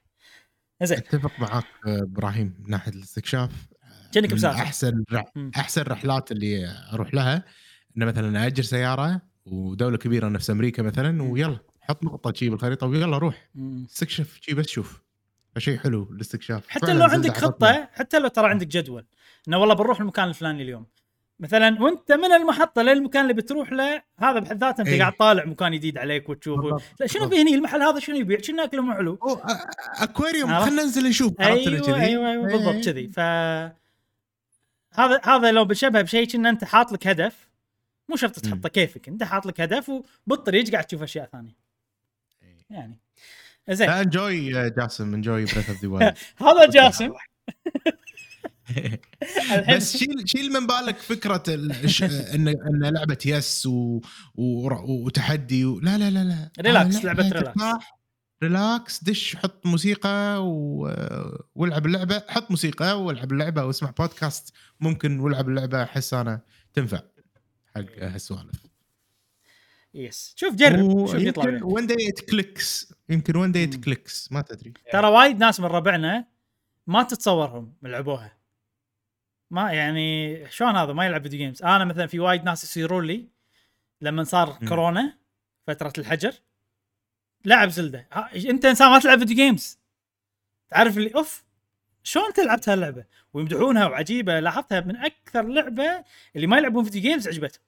زين 0.82 0.98
أتفق 0.98 1.40
معاك 1.40 1.64
آه، 1.86 2.02
إبراهيم 2.02 2.54
من 2.58 2.70
ناحية 2.70 2.92
الاستكشاف 2.92 3.50
كأنك 4.12 4.30
من 4.30 4.36
مسافر. 4.36 4.62
أحسن 4.62 5.04
رح... 5.12 5.24
أحسن 5.56 5.82
رحلات 5.82 6.32
اللي 6.32 6.68
أروح 6.92 7.14
لها 7.14 7.44
إنه 7.96 8.06
مثلا 8.06 8.46
اجر 8.46 8.62
سيارة 8.62 9.22
ودولة 9.46 9.98
كبيرة 9.98 10.28
نفس 10.28 10.50
أمريكا 10.50 10.82
مثلا 10.82 11.22
ويلا 11.22 11.58
حط 11.80 12.04
نقطة 12.04 12.32
شي 12.32 12.48
بالخريطة 12.50 12.86
ويلا 12.86 13.18
روح. 13.18 13.50
استكشف 13.90 14.38
شي 14.40 14.54
بس 14.54 14.66
شوف. 14.66 15.05
فشيء 15.56 15.78
حلو 15.78 16.08
الاستكشاف 16.12 16.68
حتى 16.68 16.94
لو 16.94 17.04
عندك. 17.04 17.36
خطة 17.36 17.88
حتى 17.92 18.18
لو 18.18 18.28
ترى 18.28 18.48
عندك 18.48 18.66
جدول 18.66 19.06
إنه 19.48 19.58
والله 19.58 19.74
بنروح 19.74 20.00
المكان 20.00 20.28
الفلاني 20.28 20.62
اليوم 20.62 20.86
مثلا 21.40 21.82
وأنت 21.82 22.12
من 22.12 22.32
المحطة 22.32 22.82
للمكان 22.82 23.22
اللي 23.22 23.34
بتروح 23.34 23.72
له 23.72 24.02
هذا 24.18 24.38
بحد 24.38 24.64
ذاته 24.64 24.80
أنت 24.80 24.88
إيه. 24.88 25.00
قاعد 25.00 25.12
طالع 25.12 25.44
مكان 25.44 25.72
جديد 25.72 25.98
عليك 25.98 26.28
وتشوفه. 26.28 26.80
لا 27.00 27.06
شنو. 27.06 27.28
في 27.28 27.42
هني 27.42 27.54
المحل 27.54 27.82
هذا 27.82 27.98
شنو 27.98 28.16
يبيع 28.16 28.40
شنو 28.40 28.64
أكله 28.64 28.82
مو 28.82 28.94
حلو 28.94 29.18
أكواريوم؟ 30.00 30.60
خلينا 30.60 30.82
ننزل 30.82 31.08
نشوف 31.08 31.40
عرفت 31.40 31.66
اللي 31.66 31.86
أيوه؟ 31.86 32.30
أيوه 32.30 32.46
بالضبط 32.46 32.74
إيه. 32.74 32.82
كذي 32.82 33.08
ف 33.08 33.20
هذا 35.00 35.20
هذا 35.24 35.52
لو 35.52 35.64
بتشبه 35.64 36.02
بشيء 36.02 36.26
كأن 36.26 36.46
أنت 36.46 36.64
حاط 36.64 36.92
لك 36.92 37.06
هدف 37.06 37.48
مو 38.08 38.16
شرط 38.16 38.38
تحطه. 38.38 38.68
كيفك 38.68 39.08
أنت 39.08 39.22
حاط 39.22 39.46
لك 39.46 39.60
هدف 39.60 39.88
وبالطريق 40.26 40.70
قاعد 40.70 40.84
تشوف 40.84 41.02
أشياء 41.02 41.28
ثانية 41.32 41.56
إيه. 42.42 42.58
يعني 42.70 43.05
زين. 43.70 43.88
enjoy 43.90 44.70
جاسم 44.70 45.14
enjoy 45.14 45.44
Breath 45.44 45.70
of 45.70 45.82
the 45.82 45.88
Wild 45.88 46.14
هذا 46.36 46.66
جاسم. 46.70 47.10
بس 49.70 49.96
شيل 49.96 50.22
شيل 50.28 50.52
من 50.52 50.66
بالك 50.66 50.96
فكرة 50.98 51.42
ال- 51.48 51.72
الش- 51.84 52.02
إن 52.02 52.48
إن 52.48 52.84
لعبة 52.94 53.18
yes 53.26 53.66
و... 53.66 54.00
و... 54.34 54.70
وتحدي 55.04 55.64
و... 55.64 55.80
لا 55.80 55.98
لا 55.98 56.10
لا 56.10 56.24
لا. 56.24 56.50
relax، 56.60 56.96
آه، 56.96 57.00
لعبة 57.02 57.28
relax. 57.28 57.60
relax 58.42 59.04
دش 59.04 59.36
حط 59.36 59.66
موسيقى 59.66 60.46
و... 60.46 60.90
والعب 61.54 61.86
اللعبة. 61.86 62.22
حط 62.28 62.50
موسيقى 62.50 63.02
والعب 63.02 63.32
اللعبة 63.32 63.64
واسمع 63.64 63.90
بودكاست 63.90 64.52
ممكن 64.80 65.20
والعب 65.20 65.48
اللعبة 65.48 65.82
أحس 65.82 66.14
أنا 66.14 66.40
تنفع 66.74 67.00
حق 67.76 67.84
هالسوالف. 67.98 68.66
yes. 69.96 70.34
شوف 70.36 70.54
جرب 70.54 71.06
شوف 71.06 71.14
يطلع. 71.14 71.60
when 71.62 71.86
they 71.86 72.12
click 72.12 72.94
يمكن 73.08 73.36
when 73.36 73.52
they. 73.52 73.66
click 73.66 74.32
ما 74.32 74.40
تدري. 74.40 74.72
ترى 74.92 75.08
وايد 75.08 75.38
ناس 75.38 75.60
من 75.60 75.66
ربعنا 75.66 76.26
ما 76.86 77.02
تتصورهم 77.02 77.74
لعبوها. 77.82 78.36
ما 79.50 79.72
يعني 79.72 80.40
شلون 80.50 80.76
هذا؟ 80.76 80.92
ما 80.92 81.06
يلعب 81.06 81.22
video 81.22 81.38
games 81.38 81.62
أنا 81.62 81.84
مثلا 81.84 82.06
في 82.06 82.20
وايد 82.20 82.44
ناس 82.44 82.64
يصيرون 82.64 83.04
لي 83.06 83.28
لما 84.00 84.24
صار 84.24 84.58
مم. 84.60 84.68
كورونا 84.68 85.18
فترة 85.66 85.92
الحجر. 85.98 86.34
لعب 87.44 87.68
زلدة. 87.68 88.08
أنت 88.34 88.64
إنسان 88.64 88.90
ما 88.90 88.98
تلعب 88.98 89.18
video 89.18 89.36
games 89.36 89.78
تعرف 90.70 90.98
اللي 90.98 91.14
أوف 91.14 91.44
شلون 92.02 92.26
أنت 92.26 92.40
لعبت 92.40 92.68
هاللعبة؟ 92.68 93.04
ويمدحونها 93.32 93.86
وعجيبة. 93.86 94.40
لاحظتها 94.40 94.80
من 94.80 94.96
أكثر 94.96 95.42
لعبة 95.42 96.04
اللي 96.36 96.46
ما 96.46 96.58
يلعبون 96.58 96.84
video 96.84 97.02
games 97.02 97.28
عجبتهم. 97.28 97.62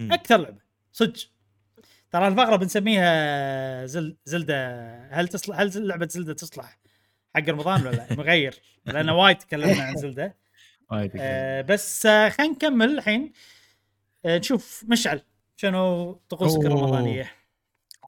أكثر 0.00 0.36
لعبة. 0.36 0.67
صدق. 0.92 1.30
ترى 2.10 2.28
الفقرة 2.28 2.56
بنسميها 2.56 3.86
زل 3.86 4.16
زلدة. 4.24 5.08
هل 5.10 5.28
تصلح 5.28 5.60
هل 5.60 5.88
لعبة 5.88 6.08
زلدة 6.10 6.34
تصلح 6.34 6.78
حق 7.34 7.48
رمضان 7.48 7.86
ولا 7.86 7.96
لا؟ 7.96 8.06
مغير 8.20 8.54
لأن 8.86 9.10
وايد 9.10 9.36
تكلمنا 9.38 9.82
عن 9.82 9.96
زلدة. 9.96 10.36
وايد 10.92 11.12
آه 11.16 11.60
بس 11.60 12.06
آه 12.06 12.28
خلينا 12.28 12.52
نكمل 12.52 12.98
الحين. 12.98 13.32
آه 14.24 14.38
نشوف 14.38 14.84
مشعل 14.88 15.22
شنو 15.56 16.12
طقوسك. 16.12 16.60
الرمضانية؟ 16.66 17.30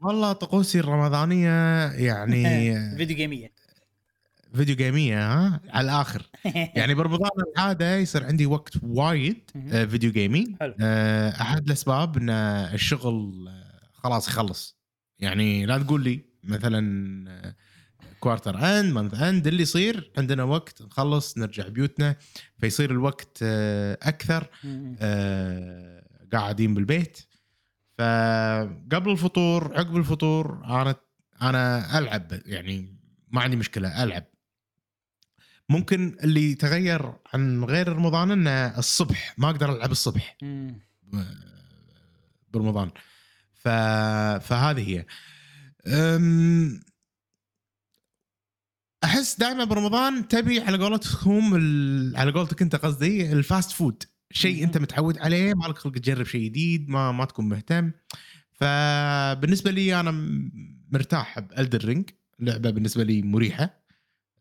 والله 0.02 0.32
طقوسي 0.32 0.80
الرمضانية 0.80 1.86
يعني 1.92 2.74
فيديو 2.96 3.16
جيمية. 3.16 3.52
فيديو 4.54 4.76
جيمية 4.76 5.32
ها؟ 5.32 5.60
على 5.68 5.84
الآخر. 5.84 6.22
يعني 6.76 6.94
برمضان 6.94 7.30
العاده 7.56 7.96
يصير 7.96 8.24
عندي 8.24 8.46
وقت 8.46 8.72
وايد. 8.82 9.50
آه، 9.72 9.84
فيديو 9.84 10.12
حلو. 10.60 10.74
آه، 10.80 11.30
أحد 11.40 11.66
الأسباب 11.66 12.16
إن 12.16 12.30
الشغل 12.30 13.48
آه، 13.48 13.80
خلاص 13.92 14.28
يخلص. 14.28 14.76
يعني 15.18 15.66
لا 15.66 15.78
تقول 15.78 16.04
لي 16.04 16.24
مثلا 16.44 17.54
quarter 18.20 18.58
end 18.58 18.92
month 18.92 19.14
end 19.14 19.46
اللي 19.46 19.62
يصير 19.62 20.12
عندنا 20.18 20.42
وقت 20.44 20.82
نخلص 20.82 21.38
نرجع 21.38 21.68
بيوتنا 21.68 22.16
فيصير 22.58 22.90
الوقت 22.90 23.42
أكثر 24.02 24.46
قاعدين 26.32 26.74
بالبيت. 26.74 27.18
فقبل 27.98 29.10
الفطور 29.10 29.78
عقب 29.78 29.96
الفطور 29.96 30.62
أنا 30.64 30.94
أنا 31.42 31.98
ألعب 31.98 32.32
يعني 32.46 32.96
ما 33.30 33.40
عندي 33.40 33.56
مشكلة 33.56 34.04
ألعب. 34.04 34.24
ممكن 35.70 36.16
اللي 36.24 36.54
تغير 36.54 37.12
عن 37.34 37.64
غير 37.64 37.88
رمضان 37.88 38.30
إنه 38.30 38.78
الصبح 38.78 39.34
ما 39.38 39.50
أقدر 39.50 39.72
ألعب 39.76 39.90
الصبح. 39.90 40.36
مم. 40.42 40.80
برمضان. 42.52 42.90
ف... 43.52 43.68
فهذه 44.48 44.88
هي. 44.88 45.06
أم... 45.86 46.80
أحس 49.04 49.38
دائما 49.38 49.64
برمضان 49.64 50.28
تبي 50.28 50.60
على 50.60 50.78
قولتهم 50.78 51.56
ال... 51.56 52.16
على 52.16 52.32
قولتك 52.32 52.62
أنت 52.62 52.76
قصدي 52.76 53.32
ال 53.32 53.40
fast 53.40 53.70
food. 53.70 54.02
شيء. 54.32 54.64
أنت 54.64 54.78
متعود 54.78 55.18
عليه 55.18 55.54
ما 55.54 55.66
لك 55.66 55.78
خلق 55.78 55.92
تجرب 55.92 56.26
شيء 56.26 56.44
جديد 56.44 56.88
ما 56.88 57.12
ما 57.12 57.24
تكون 57.24 57.48
مهتم. 57.48 57.92
فبالنسبه 58.52 59.70
لي 59.70 60.00
أنا 60.00 60.10
مرتاح 60.90 61.38
ب 61.38 61.46
Elden 61.46 61.84
Ring. 61.84 62.10
لعبة 62.40 62.70
بالنسبة 62.70 63.04
لي 63.04 63.22
مريحة. 63.22 63.80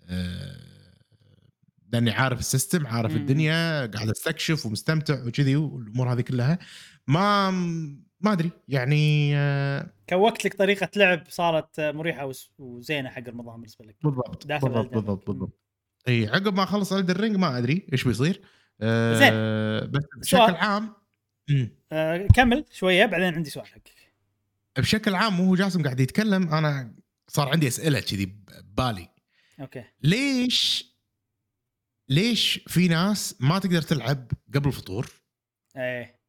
أه، 0.09 0.68
لأني 1.91 2.11
عارف 2.11 2.39
ال 2.39 2.46
system 2.46 2.87
عارف 2.87 3.11
مم. 3.11 3.17
الدنيا 3.17 3.85
قاعد 3.85 4.09
أستكشف 4.09 4.65
ومستمتع 4.65 5.23
وكذي 5.25 5.55
والأمور 5.55 6.13
هذه 6.13 6.21
كلها. 6.21 6.59
ما 7.07 7.51
ما 8.21 8.33
أدري 8.33 8.51
يعني 8.67 9.31
أه، 9.35 9.93
كوكت 10.09 10.45
لك 10.45 10.53
طريقة 10.53 10.89
لعب 10.95 11.23
صارت 11.29 11.79
آه، 11.79 11.91
مريحه 11.91 12.31
وزينة 12.57 13.09
حق 13.09 13.29
رمضان 13.29 13.55
بالنسبة 13.55 13.85
لك. 13.85 13.95
بالضبط 14.03 14.47
داخل 14.47 14.69
بالضبط. 14.69 14.93
بالضبط 14.93 15.27
بالضبط. 15.27 15.59
إي 16.07 16.27
عقب 16.27 16.55
ما 16.55 16.63
أخلص 16.63 16.93
Elden 16.93 17.19
Ring 17.19 17.35
ما 17.35 17.57
أدري 17.57 17.87
إيش 17.93 18.03
بيصير. 18.03 18.41
أه 18.81 19.79
بس 19.79 20.29
سؤال. 20.29 20.47
بشكل 20.47 20.55
عام. 20.55 20.93
آه 21.91 22.27
كمل 22.35 22.65
شوية 22.71 23.05
بعدين 23.05 23.33
عندي 23.33 23.49
سؤال 23.49 23.65
حقك. 23.65 24.13
بشكل 24.77 25.15
عام 25.15 25.39
وهو 25.39 25.55
جاسم 25.55 25.83
قاعد 25.83 25.99
يتكلم 25.99 26.53
أنا 26.53 26.95
صار 27.27 27.49
عندي 27.49 27.67
أسئلة 27.67 27.99
كذي 27.99 28.25
ببالي. 28.25 29.07
okay. 29.61 29.83
ليش 30.03 30.88
ليش 32.09 32.59
في 32.67 32.87
ناس 32.87 33.35
ما 33.39 33.59
تقدر 33.59 33.81
تلعب 33.81 34.31
قبل 34.55 34.67
الفطور؟ 34.67 35.07
إيه. 35.77 36.19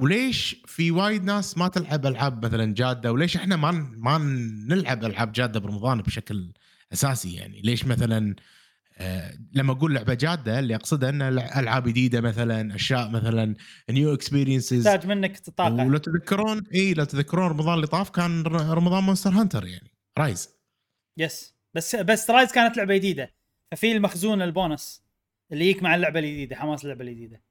وليش 0.00 0.62
في 0.66 0.90
وايد 0.90 1.24
ناس 1.24 1.58
ما 1.58 1.68
تلعب 1.68 2.06
ألعاب 2.06 2.44
مثلا 2.44 2.74
جادة؟ 2.74 3.12
وليش 3.12 3.36
إحنا 3.36 3.56
ما 3.56 3.70
ما 3.96 4.18
نلعب 4.68 5.04
ألعاب 5.04 5.32
جادة 5.32 5.60
برمضان 5.60 6.02
بشكل 6.02 6.52
أساسي 6.92 7.34
يعني؟ 7.34 7.60
ليش 7.60 7.84
مثلا 7.84 8.34
آه 9.00 9.38
لما 9.52 9.72
أقول 9.72 9.94
لعبة 9.94 10.14
جادة 10.14 10.58
اللي 10.58 10.74
أقصده 10.74 11.08
إن 11.08 11.22
لع- 11.34 11.60
ألعاب 11.60 11.88
جديدة 11.88 12.20
مثلا 12.20 12.74
أشياء 12.74 13.10
مثلا 13.10 13.54
new 13.90 14.14
experiences 14.14 14.84
تحتاج 14.84 15.06
منك 15.06 15.38
طاقه 15.38 15.74
ولو 15.86 15.98
تذكرون 15.98 16.66
إي 16.74 16.94
لو 16.94 17.04
تذكرون 17.04 17.50
رمضان 17.50 17.74
اللي 17.74 17.86
طاف 17.86 18.10
كان 18.10 18.42
رمضان 18.46 19.04
Monster 19.04 19.30
Hunter 19.30 19.66
يعني. 19.66 19.90
رايز 20.18 20.48
يس 21.18 21.54
بس 21.74 21.96
بس 21.96 22.30
رايز 22.30 22.52
كانت 22.52 22.76
لعبة 22.76 22.96
جديدة. 22.96 23.37
ففي 23.70 23.92
المخزون 23.92 24.42
البونص 24.42 25.02
اللي 25.52 25.64
يجيك 25.70 25.82
مع 25.82 25.94
اللعبة 25.94 26.20
الجديدة 26.20 26.56
حماس 26.56 26.82
اللعبة 26.84 27.04
الجديدة. 27.04 27.42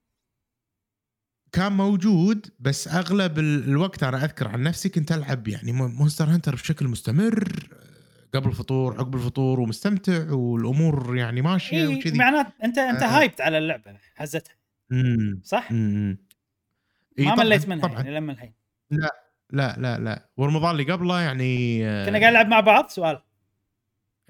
كان 1.52 1.72
موجود 1.72 2.48
بس 2.60 2.88
أغلب 2.88 3.40
ال- 3.40 3.64
الوقت 3.64 4.04
أنا 4.04 4.24
أذكر 4.26 4.48
عن 4.48 4.64
نفسي 4.64 4.90
كنت 4.90 5.12
ألعب 5.12 5.48
يعني 5.48 5.72
مو- 5.72 5.88
Monster 5.88 6.26
Hunter 6.26 6.54
بشكل 6.56 6.88
مستمر 6.88 7.50
آه، 7.74 8.38
قبل 8.38 8.50
الفطور 8.50 8.94
عقب 8.98 9.16
الفطور 9.16 9.60
ومستمتع 9.60 10.32
والأمور 10.32 11.18
يعني 11.18 11.42
ماشية 11.42 11.78
اي 11.78 11.96
وكذي. 11.98 12.18
معناته 12.18 12.52
انت 12.64 12.78
أنت 12.78 13.04
آه. 13.04 13.08
hyped 13.08 13.42
على 13.42 13.58
اللعبة 13.58 13.98
حزتها. 14.16 14.56
صح؟ 15.44 15.72
امم 15.72 16.18
إي 17.20 17.26
ما 17.26 17.36
مليت 17.36 17.68
منها 17.70 17.88
طبعا. 17.88 17.98
يعني 17.98 18.16
لما 18.16 18.32
الحين. 18.32 18.54
لا 19.52 19.76
لا 19.80 19.98
لا 20.00 20.30
ورمضان 20.38 20.72
اللي 20.72 20.92
قبله 20.92 21.22
يعني 21.22 21.86
آه، 21.88 22.06
كنا 22.06 22.20
قاعد 22.20 22.32
نلعب 22.34 22.48
مع 22.48 22.60
بعض؟ 22.60 22.90
سؤال. 22.90 23.22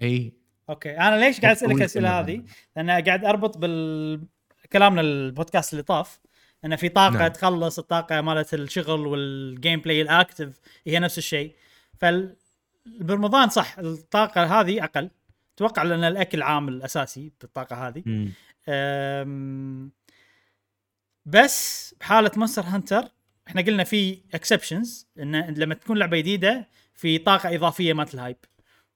اي 0.02 0.37
okay 0.70 0.98
أنا 0.98 1.20
ليش 1.20 1.42
قاعد 1.42 1.56
أسألك 1.56 1.76
الأسئلة. 1.76 2.20
هذه؟ 2.20 2.44
لأن 2.76 2.90
قاعد 2.90 3.26
أربط 3.26 3.58
بالكلامنا 3.58 5.02
البودكاست 5.02 5.74
اللي 5.74 5.84
طاف 5.84 6.20
انه 6.66 6.76
في 6.76 6.90
طاقة 6.90 7.18
نعم. 7.18 7.28
تخلص 7.28 7.80
الطاقة 7.80 8.22
مالت 8.22 8.54
الشغل 8.54 9.08
وال 9.08 9.80
gameplay 9.80 10.02
ال 10.02 10.10
active 10.10 10.60
هي 10.88 11.00
نفس 11.00 11.18
الشيء 11.18 11.56
فال 12.00 12.36
برمضان 12.86 13.50
صح 13.50 13.80
الطاقة 13.80 14.62
هذه 14.62 14.84
أقل 14.84 15.10
أتوقع 15.56 15.84
لأن 15.84 16.04
الأكل 16.04 16.42
عامل 16.42 16.82
اساسي 16.82 17.32
بالطاقة 17.42 17.88
هذه. 17.88 18.04
أم، 18.70 19.92
بس 21.26 21.96
بحالة 22.00 22.32
Monster 22.38 22.62
Hunter 22.62 23.04
إحنا 23.48 23.62
قلنا 23.62 23.84
في 23.84 24.22
exceptions 24.34 25.08
إن 25.20 25.54
لما 25.54 25.74
تكون 25.74 25.98
لعبة 25.98 26.18
جديدة 26.18 26.68
في 26.94 27.18
طاقة 27.18 27.56
إضافية 27.56 27.94
مالت 27.94 28.14
ال 28.14 28.19
hype 28.19 28.38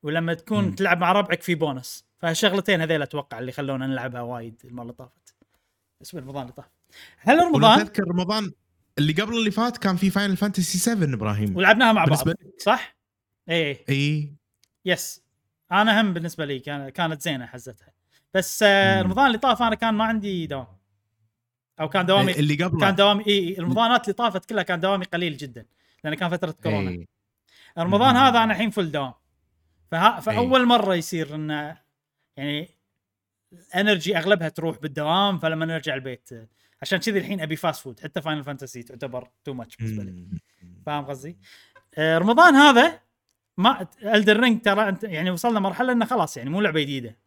ولما 0.04 0.34
تكون 0.34 0.64
مم. 0.64 0.76
تلعب 0.76 1.02
مع 1.02 1.12
ربعك 1.12 1.42
في 1.42 1.56
بونس. 1.56 2.06
فهالشغلتين 2.18 2.82
هذيل 2.82 3.02
أتوقع 3.02 3.40
اللي 3.40 3.52
خلونا 3.52 3.88
نلعبها 3.88 4.22
وايد 4.22 4.62
المرة 4.66 4.82
اللي 4.84 4.94
طافت. 4.94 5.36
اسم 6.02 6.18
رمضان 6.18 6.42
اللي 6.42 6.54
طاف. 6.54 6.66
هل 7.18 7.38
رمضان؟ 7.38 7.80
تذكر 7.80 8.04
رمضان 8.04 8.52
اللي 8.98 9.14
قبل 9.14 9.38
اللي 9.38 9.52
فات 9.52 9.78
كان 9.78 9.96
في 9.96 10.10
Final 10.10 10.38
Fantasy 10.38 10.78
7 10.78 11.14
إبراهيم. 11.14 11.58
ولعبناها 11.58 11.94
مع 11.94 12.06
بعض 12.06 12.30
صح؟ 12.58 12.96
اي 13.50 13.72
اي 13.72 13.86
إي. 13.90 14.36
yes 14.86 15.24
أنا 15.72 16.02
هم 16.02 16.14
بالنسبة 16.14 16.46
لي 16.46 16.60
كان 16.60 16.90
كانت 16.90 17.22
زينة 17.22 17.46
حزتها. 17.46 17.94
بس 18.34 18.64
آه،. 18.64 19.02
رمضان 19.02 19.28
اللي 19.28 19.38
طاف 19.38 19.62
أنا 19.62 19.76
كان 19.76 19.94
ما 19.94 20.04
عندي 20.04 20.48
دوام. 20.48 20.68
أو 21.80 21.90
كان 21.90 22.06
دوامي 22.06 22.32
اللي 22.32 22.64
قبل 22.64 22.80
كان 22.80 22.96
دوامي 22.96 23.28
إي 23.28 23.56
رمضانات 23.60 24.04
اللي 24.04 24.14
طافت 24.14 24.50
كلها 24.50 24.64
كان 24.64 24.80
دوامي 24.80 25.06
قليل 25.06 25.38
جدا 25.38 25.66
لأن 26.04 26.14
كان 26.14 26.30
فترة 26.30 26.52
كورونا. 26.64 27.06
رمضان. 27.78 28.16
هذا 28.16 28.44
أنا 28.44 28.54
الحين 28.54 28.70
فل 28.70 28.92
دوام. 28.92 29.14
فها 29.92 30.20
فأول 30.20 30.66
مرة 30.66 30.96
يصير 30.96 31.36
انه 31.36 31.78
يعني 32.38 32.70
ال 33.54 33.63
energy 33.63 34.18
أغلبها 34.18 34.50
تروح 34.50 34.80
بالدوام 34.80 35.40
فلما 35.40 35.66
نرجع 35.66 35.96
البيت 35.96 36.30
عشان 36.82 37.00
كذي 37.00 37.20
الحين 37.20 37.42
أبي 37.42 37.56
fast 37.56 37.82
food 37.82 38.00
حتى 38.00 38.22
Final 38.22 38.44
Fantasy 38.44 38.84
تعتبر 38.84 39.30
too 39.44 39.54
much 39.54 39.76
بالنسبة 39.76 40.04
لي. 40.04 40.28
فاهم 40.86 41.06
قصدي؟ 41.06 41.38
آه، 41.98 42.18
رمضان 42.18 42.56
هذا 42.56 43.00
ما 43.58 43.88
Elden 44.04 44.40
Ring 44.40 44.62
ترى 44.62 44.90
أنت 44.90 45.04
يعني 45.04 45.32
وصلنا 45.32 45.60
مرحلة 45.60 45.92
إنه 45.92 46.06
خلاص 46.06 46.38
يعني 46.38 46.50
مو 46.50 46.62
لعبة 46.62 46.82
جديدة. 46.82 47.18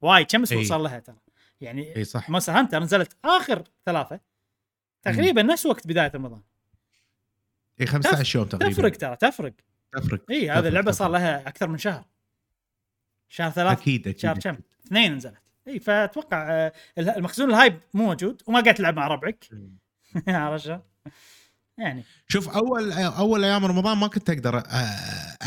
وايد 0.00 0.26
كم 0.26 0.42
أسبوع 0.42 0.60
إي. 0.60 0.66
صار 0.66 0.80
لها 0.80 0.98
ترى؟ 0.98 1.16
يعني 1.60 1.96
اي 1.96 2.04
صح. 2.04 2.30
Monster 2.30 2.52
Hunter 2.52 2.82
نزلت 2.82 3.16
آخر 3.24 3.62
ثلاثة. 3.86 4.20
تقريبا 5.02 5.42
نفس 5.42 5.66
وقت 5.66 5.86
بداية 5.86 6.12
رمضان. 6.14 6.42
اي 7.80 7.86
15 7.86 8.38
يوم 8.38 8.48
تقريبا. 8.48 8.72
تفرق 8.72 8.96
ترى 8.96 9.16
تفرق. 9.16 9.52
تفرق 9.92 10.30
اي 10.30 10.50
هذه 10.50 10.68
اللعبة 10.68 10.90
صار. 10.92 11.10
لها 11.10 11.48
أكثر 11.48 11.68
من 11.68 11.78
شهر. 11.78 12.04
شهر 13.28 13.50
ثلاث 13.50 13.78
أكيد 13.78 14.08
أكيد 14.08 14.20
شهر 14.20 14.38
كم؟ 14.38 14.56
اثنين 14.86 15.14
نزلت. 15.14 15.34
إي 15.68 15.78
فأتوقع 15.78 16.50
آه، 16.50 16.72
المخزون 16.98 17.50
ال 17.50 17.56
hype 17.56 17.80
مو 17.94 18.04
موجود 18.04 18.42
وما 18.46 18.60
قاعد 18.60 18.74
تلعب 18.74 18.96
مع 18.96 19.08
ربعك. 19.08 19.48
عرفت؟ 20.28 20.80
يعني. 21.78 22.04
شوف 22.28 22.48
أول 22.48 22.92
أول 22.92 23.44
أيام 23.44 23.64
رمضان 23.64 23.98
ما 23.98 24.06
كنت 24.06 24.30
أقدر 24.30 24.58
آه، 24.58 24.62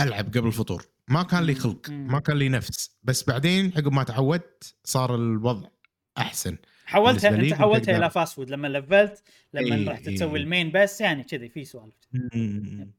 ألعب 0.03 0.25
قبل 0.25 0.47
الفطور. 0.47 0.85
ما 1.07 1.23
كان 1.23 1.43
لي 1.43 1.55
خلق. 1.55 1.89
ما 1.89 2.19
كان 2.19 2.37
لي 2.37 2.49
نفس. 2.49 2.91
بس 3.03 3.23
بعدين 3.23 3.73
عقب 3.77 3.93
ما 3.93 4.03
تعودت 4.03 4.75
صار 4.83 5.15
الوضع 5.15 5.69
أحسن. 6.17 6.57
حولتها 6.85 7.29
أنت 7.29 7.53
حولتها. 7.53 7.97
إلى 7.97 8.09
fast 8.09 8.35
food 8.35 8.49
لما 8.49 8.67
لفلت 8.67 9.23
لما 9.53 9.75
إي، 9.75 9.87
رحت. 9.87 10.09
تسوي 10.09 10.39
الـ 10.39 10.46
main 10.46 10.71
بس 10.71 11.01
يعني 11.01 11.23
كذي 11.23 11.49
في 11.49 11.65
سوالف. 11.65 11.95
مم. 12.13 12.91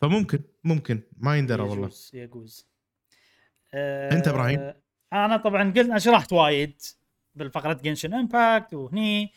فممكن 0.00 0.40
ممكن. 0.64 1.00
ما 1.16 1.38
يندرى 1.38 1.62
والله. 1.62 1.86
يجوز 1.86 2.10
يجوز. 2.14 2.66
آه 3.74 4.12
أنت 4.12 4.28
إبراهيم؟ 4.28 4.72
أنا 5.12 5.36
طبعا 5.36 5.72
قلت 5.76 5.96
شرحت 5.96 6.32
وايد 6.32 6.82
بالفقرة 7.34 7.72
Genshin 7.72 8.14
Impact 8.14 8.74
وهني 8.74 9.32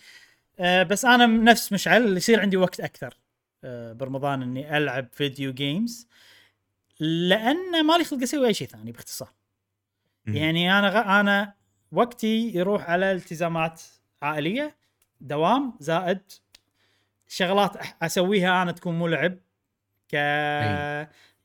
آه 0.59 0.83
بس 0.83 1.05
أنا 1.05 1.25
نفس 1.25 1.73
مشعل 1.73 2.17
يصير 2.17 2.39
عندي 2.39 2.57
وقت 2.57 2.79
أكثر 2.79 3.17
آه 3.63 3.93
برمضان 3.93 4.41
إني 4.41 4.77
ألعب 4.77 5.07
فيديو 5.11 5.53
جيمز 5.53 6.07
لأن 6.99 7.85
مالي 7.85 8.03
خلق 8.03 8.21
أسوي 8.21 8.47
أي 8.47 8.53
شيء 8.53 8.67
ثاني 8.67 8.91
باختصار. 8.91 9.29
يعني 10.35 10.79
أنا 10.79 10.89
غ... 10.89 10.97
أنا 11.19 11.53
وقتي 11.91 12.51
يروح 12.55 12.89
على 12.89 13.11
التزامات 13.11 13.81
عائلية 14.21 14.75
دوام 15.21 15.73
زائد 15.79 16.21
شغلات 17.27 17.71
أسويها 18.01 18.61
أنا 18.61 18.71
تكون 18.71 18.99
مو 18.99 19.07
لعب 19.07 19.37
ك 20.09 20.15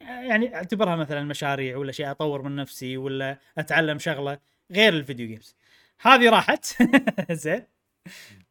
يعني 0.09 0.55
اعتبرها 0.55 0.97
مثلا 0.97 1.25
مشاريع 1.25 1.77
ولا 1.77 1.93
شيء 1.93 2.11
أطور 2.11 2.43
من 2.43 2.57
نفسي 2.57 2.97
ولا 2.97 3.39
أتعلم 3.59 3.99
شغلة 3.99 4.39
غير 4.73 4.93
ال 4.93 4.98
video 4.98 5.27
games 5.27 5.57
هذه 6.01 6.31
راحت. 6.31 6.83
زين. 7.33 7.63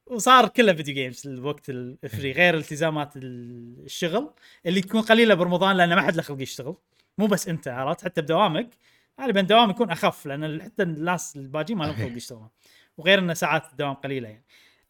وصار 0.05 0.47
كله 0.47 0.73
video 0.73 0.93
games 0.95 1.27
الوقت 1.27 1.69
ال 1.69 1.82
free 1.82 2.31
غير 2.31 2.57
التزامات 2.57 3.13
الشغل 3.15 4.33
اللي 4.65 4.81
تكون 4.81 5.01
قليلة 5.01 5.33
برمضان 5.35 5.77
لأن 5.77 5.93
ما 5.93 6.01
حد 6.01 6.15
له 6.15 6.21
خلق 6.21 6.41
يشتغل. 6.41 6.75
مو 7.17 7.25
بس 7.27 7.47
أنت 7.49 7.67
عرفت؟ 7.67 8.03
حتى 8.05 8.21
بدوامك. 8.21 8.69
غالبا 9.21 9.41
دوام 9.41 9.69
يكون 9.69 9.89
أخف 9.91 10.25
لأن 10.25 10.63
حتى 10.63 10.83
الناس 10.83 11.35
الباجين 11.35 11.77
ما 11.77 11.83
لهم 11.83 11.95
خلق 11.95 12.15
يشتغلون. 12.17 12.49
وغير 12.97 13.19
إن 13.19 13.33
ساعات 13.33 13.71
الدوام 13.71 13.93
قليلة 13.93 14.27
يعني. 14.29 14.43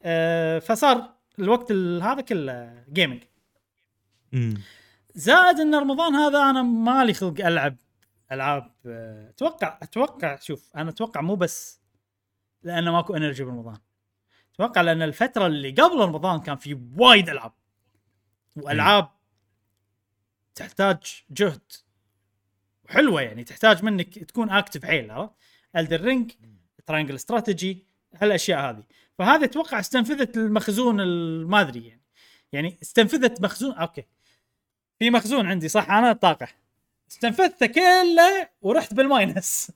أه 0.03 0.59
فصار 0.59 1.09
الوقت 1.39 1.71
ال- 1.71 2.01
هذا 2.03 2.21
كله 2.21 2.83
gaming. 2.93 3.23
زائد 5.17 5.59
إن 5.59 5.75
رمضان 5.75 6.15
هذا 6.15 6.49
أنا 6.49 6.61
مالي 6.61 7.13
خلق 7.13 7.45
ألعب 7.45 7.75
ألعاب 8.31 8.71
أه، 8.85 9.29
أتوقع 9.29 9.79
أتوقع 9.81 10.35
شوف 10.39 10.75
أنا 10.75 10.89
أتوقع 10.89 11.21
مو 11.21 11.35
بس 11.35 11.81
لأنه 12.63 12.91
ماكو 12.91 13.15
energy 13.15 13.43
برمضان. 13.43 13.77
أتوقع 14.53 14.81
لأن 14.81 15.01
الفترة 15.01 15.47
اللي 15.47 15.71
قبل 15.71 15.99
رمضان 15.99 16.39
كان 16.39 16.55
في 16.55 16.79
وايد 16.97 17.29
ألعاب. 17.29 17.53
وألعاب 18.55 19.09
تحتاج 20.55 21.23
جهد 21.29 21.71
حلوة 22.87 23.21
يعني 23.21 23.43
تحتاج 23.43 23.83
منك 23.83 24.19
تكون 24.19 24.49
active 24.49 24.85
حيل 24.85 25.11
عرفت؟ 25.11 25.33
Elden 25.75 26.01
Ring 26.01 26.31
Triangle 26.85 27.15
Strategy 27.15 27.85
هالأشياء 28.15 28.69
هذه. 28.69 28.83
فهذه 29.17 29.43
أتوقع 29.43 29.79
استنفذت 29.79 30.37
المخزون 30.37 31.01
ال- 31.01 31.47
ما 31.47 31.61
أدري 31.61 31.87
يعني. 31.87 32.01
يعني 32.51 32.77
استنفذت 32.81 33.41
مخزون 33.41 33.73
okay. 33.75 34.05
في 34.99 35.09
مخزون 35.09 35.45
عندي 35.45 35.67
صح؟ 35.67 35.91
أنا 35.91 36.11
الطاقة. 36.11 36.47
استنفذته 37.11 37.65
كله 37.65 38.49
ورحت 38.61 38.93
بال 38.93 39.13
minus. 39.13 39.71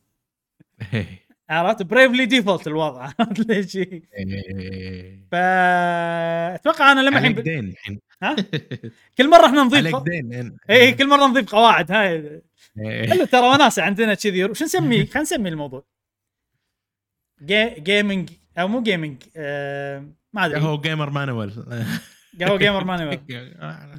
عرفت؟ 1.49 1.83
briefly 1.83 2.25
default 2.25 2.67
الوضع. 2.67 3.03
عرفت 3.19 3.39
ليش؟ 3.39 3.75
إيه. 3.77 5.19
فاتوقع 5.31 6.91
أنا 6.91 6.99
لما 6.99 7.19
الحين 7.19 7.99
ها؟ 8.23 8.35
كل 9.17 9.29
مرة 9.29 9.45
إحنا 9.45 9.63
نضيف 9.63 9.95
اي 10.69 10.91
كل 10.91 11.07
مرة 11.07 11.27
نضيف 11.27 11.49
قواعد 11.49 11.91
هاي. 11.91 12.41
إيه. 12.79 13.09
حلو 13.09 13.25
ترى 13.25 13.47
وناسة 13.47 13.83
عندنا 13.83 14.13
كذي. 14.13 14.55
شو 14.55 14.65
نسميه؟ 14.65 15.05
خلينا 15.05 15.21
نسمي 15.21 15.49
الموضوع. 15.49 15.83
جي... 17.41 17.69
gaming 17.69 18.29
أو 18.57 18.67
مو 18.67 18.83
جيمنج 18.83 19.23
آه... 19.37 20.05
ما 20.33 20.45
أدري. 20.45 20.61
هو 20.61 20.81
gamer 20.81 21.09
manual 21.09 21.85
قهوة 22.39 22.57
gamer 22.57 22.83
manual 22.83 23.19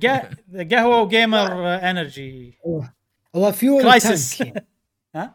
قا- 0.04 0.62
قهوة 0.74 1.00
و 1.02 1.13
gamer 1.13 1.66
آه، 1.68 1.90
energy 1.90 2.58
هو- 3.36 3.52
fuel 3.52 3.82
crisis 3.82 4.38
tank 4.38 4.54
يعني. 4.54 4.66
ها؟ 5.16 5.34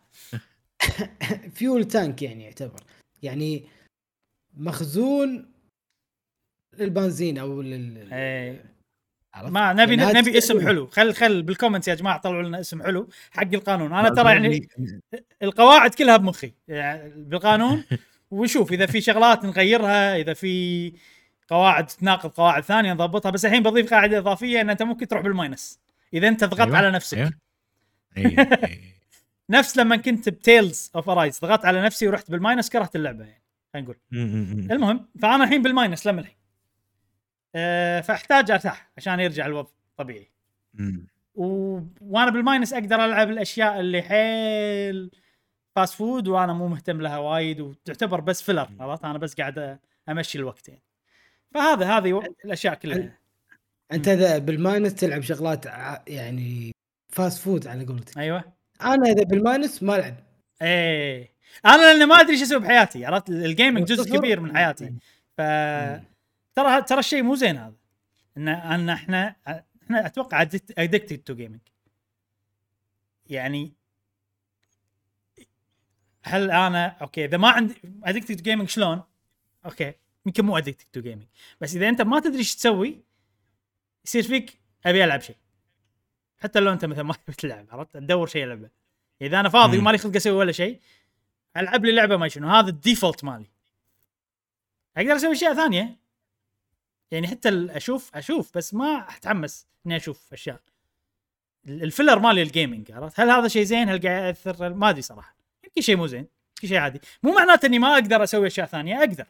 fuel 1.56 1.86
tank 1.86 2.22
يعني 2.22 2.44
يعتبر. 2.44 2.80
يعني 3.24 3.64
مخزون 4.58 5.52
للبنزين 6.80 7.38
أو 7.38 7.62
لل 7.62 8.14
إيه. 8.14 8.78
ما 9.44 9.74
نبي 9.74 9.96
يعني 9.98 10.20
نبي 10.20 10.38
اسم. 10.38 10.62
حلو. 10.68 10.88
خل 10.88 11.14
خل 11.14 11.42
بال 11.44 11.52
comments 11.52 11.88
يا 11.88 11.96
جماعة 11.96 12.18
طلعوا 12.22 12.44
لنا 12.44 12.60
اسم 12.60 12.84
حلو 12.84 13.10
حق 13.32 13.54
القانون. 13.54 13.94
أنا 13.94 14.10
ترى 14.10 14.30
يعني 14.30 14.68
القواعد 15.44 15.94
كلها 15.96 16.18
بمخي. 16.18 16.54
يعني 16.68 17.10
بالقانون. 17.24 17.84
وشوف 18.32 18.72
إذا 18.72 18.86
في 18.86 19.02
شغلات 19.02 19.46
نغيرها 19.46 20.16
إذا 20.18 20.34
في 20.34 20.94
قواعد 21.48 21.88
تناقض 21.88 22.30
قواعد 22.30 22.64
ثانية 22.64 22.94
نضبطها 22.94 23.30
بس 23.30 23.46
الحين 23.46 23.64
بضيف 23.64 23.94
قاعدة 23.94 24.18
إضافية 24.18 24.62
إن 24.62 24.70
أنت 24.70 24.84
ممكن 24.84 25.08
تروح 25.08 25.24
بال 25.24 25.38
minus. 25.38 25.80
إذا 26.14 26.28
أنت 26.28 26.44
ضغطت 26.44 26.62
أيوة، 26.62 26.78
على 26.78 26.92
نفسك. 26.92 27.38
أيوة. 28.18 28.48
نفس 29.50 29.78
لما 29.78 29.96
كنت 29.96 30.30
ب 30.30 30.40
Tales 30.40 30.92
of 30.96 31.10
Arise 31.10 31.40
ضغطت 31.40 31.66
على 31.66 31.82
نفسي 31.82 32.08
ورحت 32.08 32.32
بال 32.32 32.43
minus 32.43 32.70
كرهت 32.70 32.96
اللعبة 32.96 33.26
يعني 33.26 33.44
خلينا 33.74 33.88
نقول. 33.88 33.98
المهم 34.72 35.10
فأنا 35.22 35.44
الحين 35.44 35.62
بال 35.62 35.75
minus 35.75 36.08
لما 36.08 36.22
الحين. 36.22 36.38
أه 37.56 38.02
فأحتاج 38.02 38.52
أرتاح 38.52 38.92
عشان 38.98 39.20
يرجع 39.20 39.46
الوضع 39.46 39.70
طبيعي. 39.98 40.32
و... 41.36 41.80
وأنا 42.02 42.32
بال 42.32 42.44
minus 42.44 42.74
أقدر 42.74 43.06
ألعب 43.06 43.30
الأشياء 43.30 43.80
اللي 43.80 44.02
حيل 44.02 45.12
fast 45.76 45.94
food 45.94 46.28
وأنا 46.28 46.54
مو 46.54 46.68
مهتم 46.68 47.02
لها 47.02 47.18
وايد 47.18 47.62
وتعتبر 47.62 48.20
بس 48.20 48.42
filler 48.42 48.70
عرفت؟ 48.80 49.06
أنا 49.06 49.18
بس 49.18 49.36
قاعد 49.36 49.80
أمشي 50.10 50.38
الوقت 50.38 50.70
يعني. 50.70 50.87
فهذا 51.58 51.98
هذه 51.98 52.34
الأشياء 52.46 52.76
كلها. 52.76 53.18
أنت 53.92 54.08
إذا 54.08 54.38
بال 54.38 54.54
minus 54.54 54.96
تلعب 54.96 55.22
شغلات 55.22 55.66
يعني 56.08 56.72
fast 57.10 57.42
food 57.42 57.68
على 57.68 57.86
قولتك. 57.86 58.18
أيوه. 58.18 58.44
أنا 58.82 59.10
إذا 59.10 59.24
بال 59.24 59.41
minus 59.41 59.84
ما 59.84 59.96
ألعب. 59.96 60.16
إيه. 60.62 61.34
أنا 61.66 61.82
لأني 61.82 62.06
ما 62.06 62.16
أدري 62.16 62.34
إيش 62.34 62.42
أسوي 62.42 62.60
بحياتي 62.60 63.06
عرفت؟ 63.06 63.30
ال 63.30 63.38
gaming 63.38 63.88
جزء 63.88 64.18
كبير 64.18 64.40
من 64.40 64.58
حياتي. 64.58 64.94
ف 65.38 65.42
ترى 66.56 66.82
ترى 66.82 67.00
الشيء 67.00 67.24
مو 67.24 67.36
زين 67.36 67.58
هذا. 67.58 67.76
ان 68.38 68.48
إن 68.48 68.90
إحنا 68.90 69.36
إحنا 69.84 70.06
أتوقع 70.06 70.42
addicted 70.78 71.18
to 71.18 71.36
gaming 71.36 71.60
يعني 73.30 73.74
هل 76.24 76.52
أنا 76.52 76.88
okay 76.88 77.26
إذا 77.26 77.38
ما 77.38 77.50
عندي 77.50 77.76
addicted 78.04 78.36
to 78.36 78.44
gaming 78.44 78.70
شلون؟ 78.70 79.02
okay. 79.66 79.94
يمكن 80.28 80.46
مو 80.46 80.58
addicted 80.58 80.86
to 80.94 81.02
gaming 81.02 81.28
بس 81.62 81.76
إذا 81.76 81.90
أنت 81.90 82.02
ما 82.02 82.20
تدري 82.20 82.38
إيش 82.38 82.56
تسوي 82.56 83.02
يصير 84.06 84.24
فيك 84.24 84.60
أبي 84.86 85.04
ألعب 85.04 85.22
شيء. 85.22 85.36
حتى 86.38 86.60
لو 86.60 86.74
أنت 86.74 86.86
مثلا 86.86 87.04
ما 87.04 87.14
تبي 87.14 87.36
تلعب 87.36 87.66
عرفت؟ 87.72 87.94
تدور 87.94 88.28
شيء 88.28 88.44
ألعبه. 88.44 88.70
إذا 89.22 89.40
أنا 89.40 89.50
فاضي 89.50 89.78
مم. 89.78 89.84
ومالي 89.84 89.98
خلق 89.98 90.16
أسوي 90.16 90.34
ولا 90.34 90.52
شيء 90.52 90.80
ألعب 91.58 91.86
لي 91.86 91.92
لعبة 91.92 92.18
ما 92.18 92.28
شنو. 92.28 92.50
هذا 92.50 92.70
ال 92.70 92.76
default 92.76 93.24
مالي. 93.24 93.46
أقدر 94.98 95.16
أسوي 95.16 95.32
أشياء 95.32 95.54
ثانية. 95.54 95.98
يعني 97.12 97.28
حتى 97.28 97.68
أشوف 97.70 98.16
أشوف 98.16 98.58
بس 98.58 98.74
ما 98.74 99.08
أتحمس 99.18 99.68
إني 99.86 99.96
أشوف 99.96 100.34
أشياء. 100.34 100.62
ال- 101.68 101.84
ال 101.84 101.89
filler 101.89 102.20
مالي 102.20 102.42
ال 102.42 102.49
gaming 102.49 102.92
عرفت؟ 102.92 103.20
هل 103.20 103.30
هذا 103.30 103.48
شيء 103.48 103.64
زين؟ 103.64 103.90
هل 103.90 104.08
قاعد 104.08 104.26
يأثر؟ 104.26 104.74
ما 104.74 104.90
أدري 104.90 105.02
صراحة. 105.02 105.36
يمكن 105.64 105.82
شيء 105.82 105.98
مو 105.98 106.08
زين 106.08 106.20
يمكن 106.20 106.68
شيء 106.68 106.78
عادي. 106.78 107.02
مو 107.24 107.32
معناته 107.32 107.66
إني 107.66 107.80
ما 107.80 107.94
أقدر 107.94 108.24
أسوي 108.24 108.48
أشياء 108.48 108.68
ثانية 108.68 109.00
أقدر. 109.00 109.26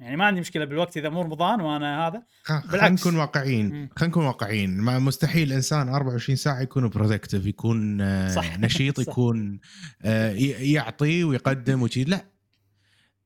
يعني 0.00 0.16
ما 0.16 0.24
عندي 0.24 0.40
مشكلة 0.40 0.64
بالوقت 0.64 0.96
إذا 0.96 1.08
مو 1.08 1.22
رمضان 1.22 1.60
وأنا 1.60 2.08
هذا 2.08 2.22
خلينا. 2.42 2.88
نكون 2.88 3.16
واقعيين. 3.16 3.68
خلينا 3.70 3.88
نكون 4.10 4.24
واقعيين 4.24 4.70
ما 4.80 4.98
مستحيل 4.98 5.52
إنسان 5.52 5.88
24 5.88 6.36
ساعة 6.36 6.60
يكون 6.60 6.88
productive 6.88 7.46
يكون 7.46 8.00
آه، 8.00 8.34
صح. 8.34 8.58
نشيط 8.64 9.00
صح. 9.00 9.08
يكون 9.08 9.60
آه، 10.02 10.30
يعطي 10.60 11.24
ويقدم 11.24 11.82
وشي 11.82 12.04
لا 12.04 12.24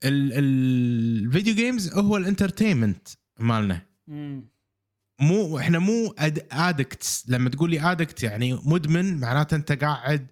ال- 0.04 0.32
ال 0.32 0.53
video 0.53 1.54
games 1.54 1.92
هو 1.94 2.16
ال 2.16 2.23
entertainment 2.23 3.08
مالنا 3.38 3.82
مم. 4.08 4.50
مو 5.20 5.58
إحنا 5.58 5.78
مو 5.78 6.14
addicts 6.52 7.24
لما 7.28 7.50
تقول 7.50 7.70
لي 7.70 7.80
addict 7.92 8.22
يعني 8.22 8.58
مدمن 8.64 9.20
معناته 9.20 9.54
أنت 9.54 9.72
قاعد 9.72 10.26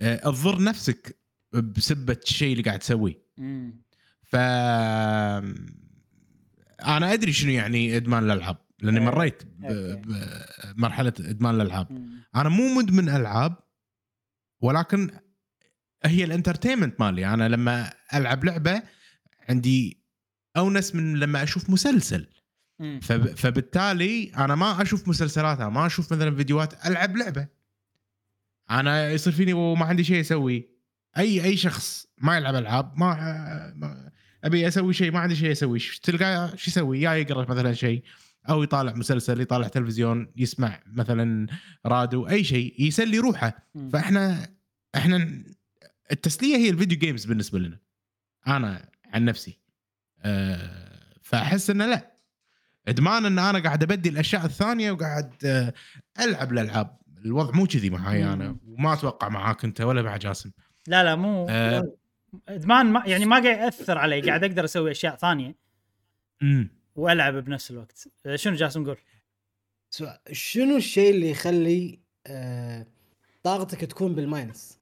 آه، 0.00 0.16
تضر 0.16 0.62
نفسك 0.62 1.18
بسبة 1.52 2.16
الشيء 2.22 2.52
اللي 2.52 2.62
قاعد 2.62 2.78
تسويه. 2.78 3.22
ف 4.28 4.36
أنا 6.86 7.12
أدري 7.12 7.32
شنو 7.32 7.50
يعني 7.50 7.96
إدمان 7.96 8.24
الالعاب 8.24 8.56
لأني 8.80 8.98
إيه. 8.98 9.04
مريت 9.04 9.42
بمرحله 10.76 11.12
إدمان 11.20 11.54
الالعاب. 11.54 11.88
أنا 12.36 12.48
مو 12.48 12.74
مدمن 12.74 13.08
ألعاب 13.08 13.56
ولكن 14.60 15.10
هي 16.04 16.24
الإنترتينمنت 16.24 17.00
مالي 17.00 17.26
أنا 17.26 17.48
لما 17.48 17.92
ألعب 18.14 18.44
لعبة 18.44 18.82
عندي 19.48 20.04
أونس 20.56 20.94
من 20.94 21.16
لما 21.16 21.42
أشوف 21.42 21.70
مسلسل. 21.70 22.26
فبالتالي 23.36 24.32
أنا 24.36 24.54
ما 24.54 24.82
أشوف 24.82 25.08
مسلسلات 25.08 25.60
ما 25.60 25.86
أشوف 25.86 26.12
مثلا 26.12 26.36
فيديوهات 26.36 26.86
ألعب 26.86 27.16
لعبة 27.16 27.48
أنا 28.70 29.10
يصير 29.10 29.32
فيني 29.32 29.52
وما 29.52 29.84
عندي 29.84 30.04
شيء 30.04 30.20
أسوي 30.20 30.70
أي 31.18 31.44
أي 31.44 31.56
شخص 31.56 32.06
ما 32.18 32.36
يلعب 32.36 32.54
ألعاب 32.54 32.98
ما, 32.98 33.14
ما 33.76 34.10
أبي 34.44 34.68
أسوي 34.68 34.92
شيء 34.92 35.12
ما 35.12 35.18
عندي 35.18 35.36
شيء 35.36 35.52
أسوي. 35.52 35.78
تلقاه 36.02 36.56
شو 36.56 36.70
يسوي؟ 36.70 37.00
يا 37.00 37.12
يقرأ 37.12 37.50
مثلا 37.50 37.72
شيء 37.72 38.02
أو 38.48 38.62
يطالع 38.62 38.92
مسلسل 38.92 39.40
يطالع 39.40 39.68
تلفزيون 39.68 40.32
يسمع 40.36 40.80
مثلا 40.86 41.46
راديو 41.86 42.28
أي 42.28 42.44
شيء 42.44 42.74
يسلي 42.78 43.18
روحه. 43.18 43.66
فإحنا 43.92 44.48
إحنا 44.96 45.42
التسلية 46.12 46.56
هي 46.56 46.70
الفيديو 46.70 46.98
جيمز 46.98 47.24
بالنسبة 47.24 47.58
لنا. 47.58 47.78
أنا 48.46 48.88
عن 49.12 49.24
نفسي. 49.24 49.58
أه 50.22 51.08
فأحس 51.22 51.70
إنه 51.70 51.86
لا. 51.86 52.18
إدمان 52.88 53.24
إن 53.24 53.38
أنا 53.38 53.58
قاعد 53.58 53.82
ابدي 53.82 54.08
الأشياء 54.08 54.44
الثانية 54.44 54.90
وقاعد 54.90 55.32
آه، 55.44 55.74
ألعب 56.20 56.52
الألعاب. 56.52 56.98
الوضع 57.24 57.56
مو 57.56 57.66
كذي 57.66 57.90
معي 57.90 58.32
أنا. 58.32 58.56
وما 58.66 58.92
أتوقع 58.92 59.28
معاك 59.28 59.64
أنت 59.64 59.80
ولا 59.80 60.02
مع 60.02 60.16
جاسم. 60.16 60.50
لا 60.86 61.04
لا 61.04 61.16
مو 61.16 61.46
أه 61.50 61.92
إدمان 62.48 62.86
ما 62.86 63.02
يعني 63.06 63.24
ما 63.26 63.36
قاعد 63.42 63.58
يأثر 63.58 63.98
علي 63.98 64.20
قاعد 64.20 64.44
أقدر 64.44 64.64
أسوي 64.64 64.90
أشياء 64.90 65.16
ثانية 65.16 65.54
أمم. 66.42 66.70
وألعب 66.96 67.34
بنفس 67.34 67.70
الوقت 67.70 68.08
أه، 68.26 68.36
شنو 68.36 68.54
جاسم 68.56 68.86
قول 68.86 68.98
سؤال 69.90 70.18
شنو 70.32 70.76
الشيء 70.76 71.10
اللي 71.10 71.30
يخلي 71.30 71.98
آه 72.26 72.86
طاقتك 73.42 73.80
تكون 73.80 74.14
بال 74.14 74.30
minus؟ 74.30 74.78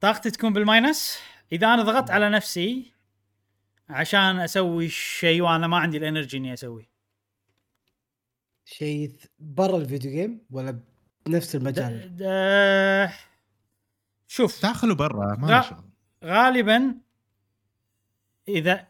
طاقتي 0.00 0.30
تكون 0.30 0.52
بال 0.52 0.71
minus 0.71 1.18
إذا 1.52 1.66
أنا 1.74 1.82
ضغطت 1.82 2.10
على 2.10 2.30
نفسي 2.30 2.92
عشان 3.88 4.38
أسوي 4.38 4.88
شيء 4.88 5.42
وأنا 5.42 5.66
ما 5.66 5.78
عندي 5.78 5.96
ال 5.98 6.03
energy 6.03 6.36
إني 6.36 6.52
أسوي 6.52 6.88
شيء 8.64 9.12
برا 9.38 9.76
ال 9.76 9.82
video 9.82 10.10
game 10.10 10.40
ولا 10.50 10.80
بنفس 11.26 11.56
المجال؟ 11.56 12.16
د- 12.16 13.10
شوف 14.28 14.62
داخل 14.62 14.90
وبرا 14.90 15.36
ما. 15.36 15.46
له 15.46 15.60
شغل 15.62 15.84
غالبا 16.26 16.94
إذا 18.48 18.88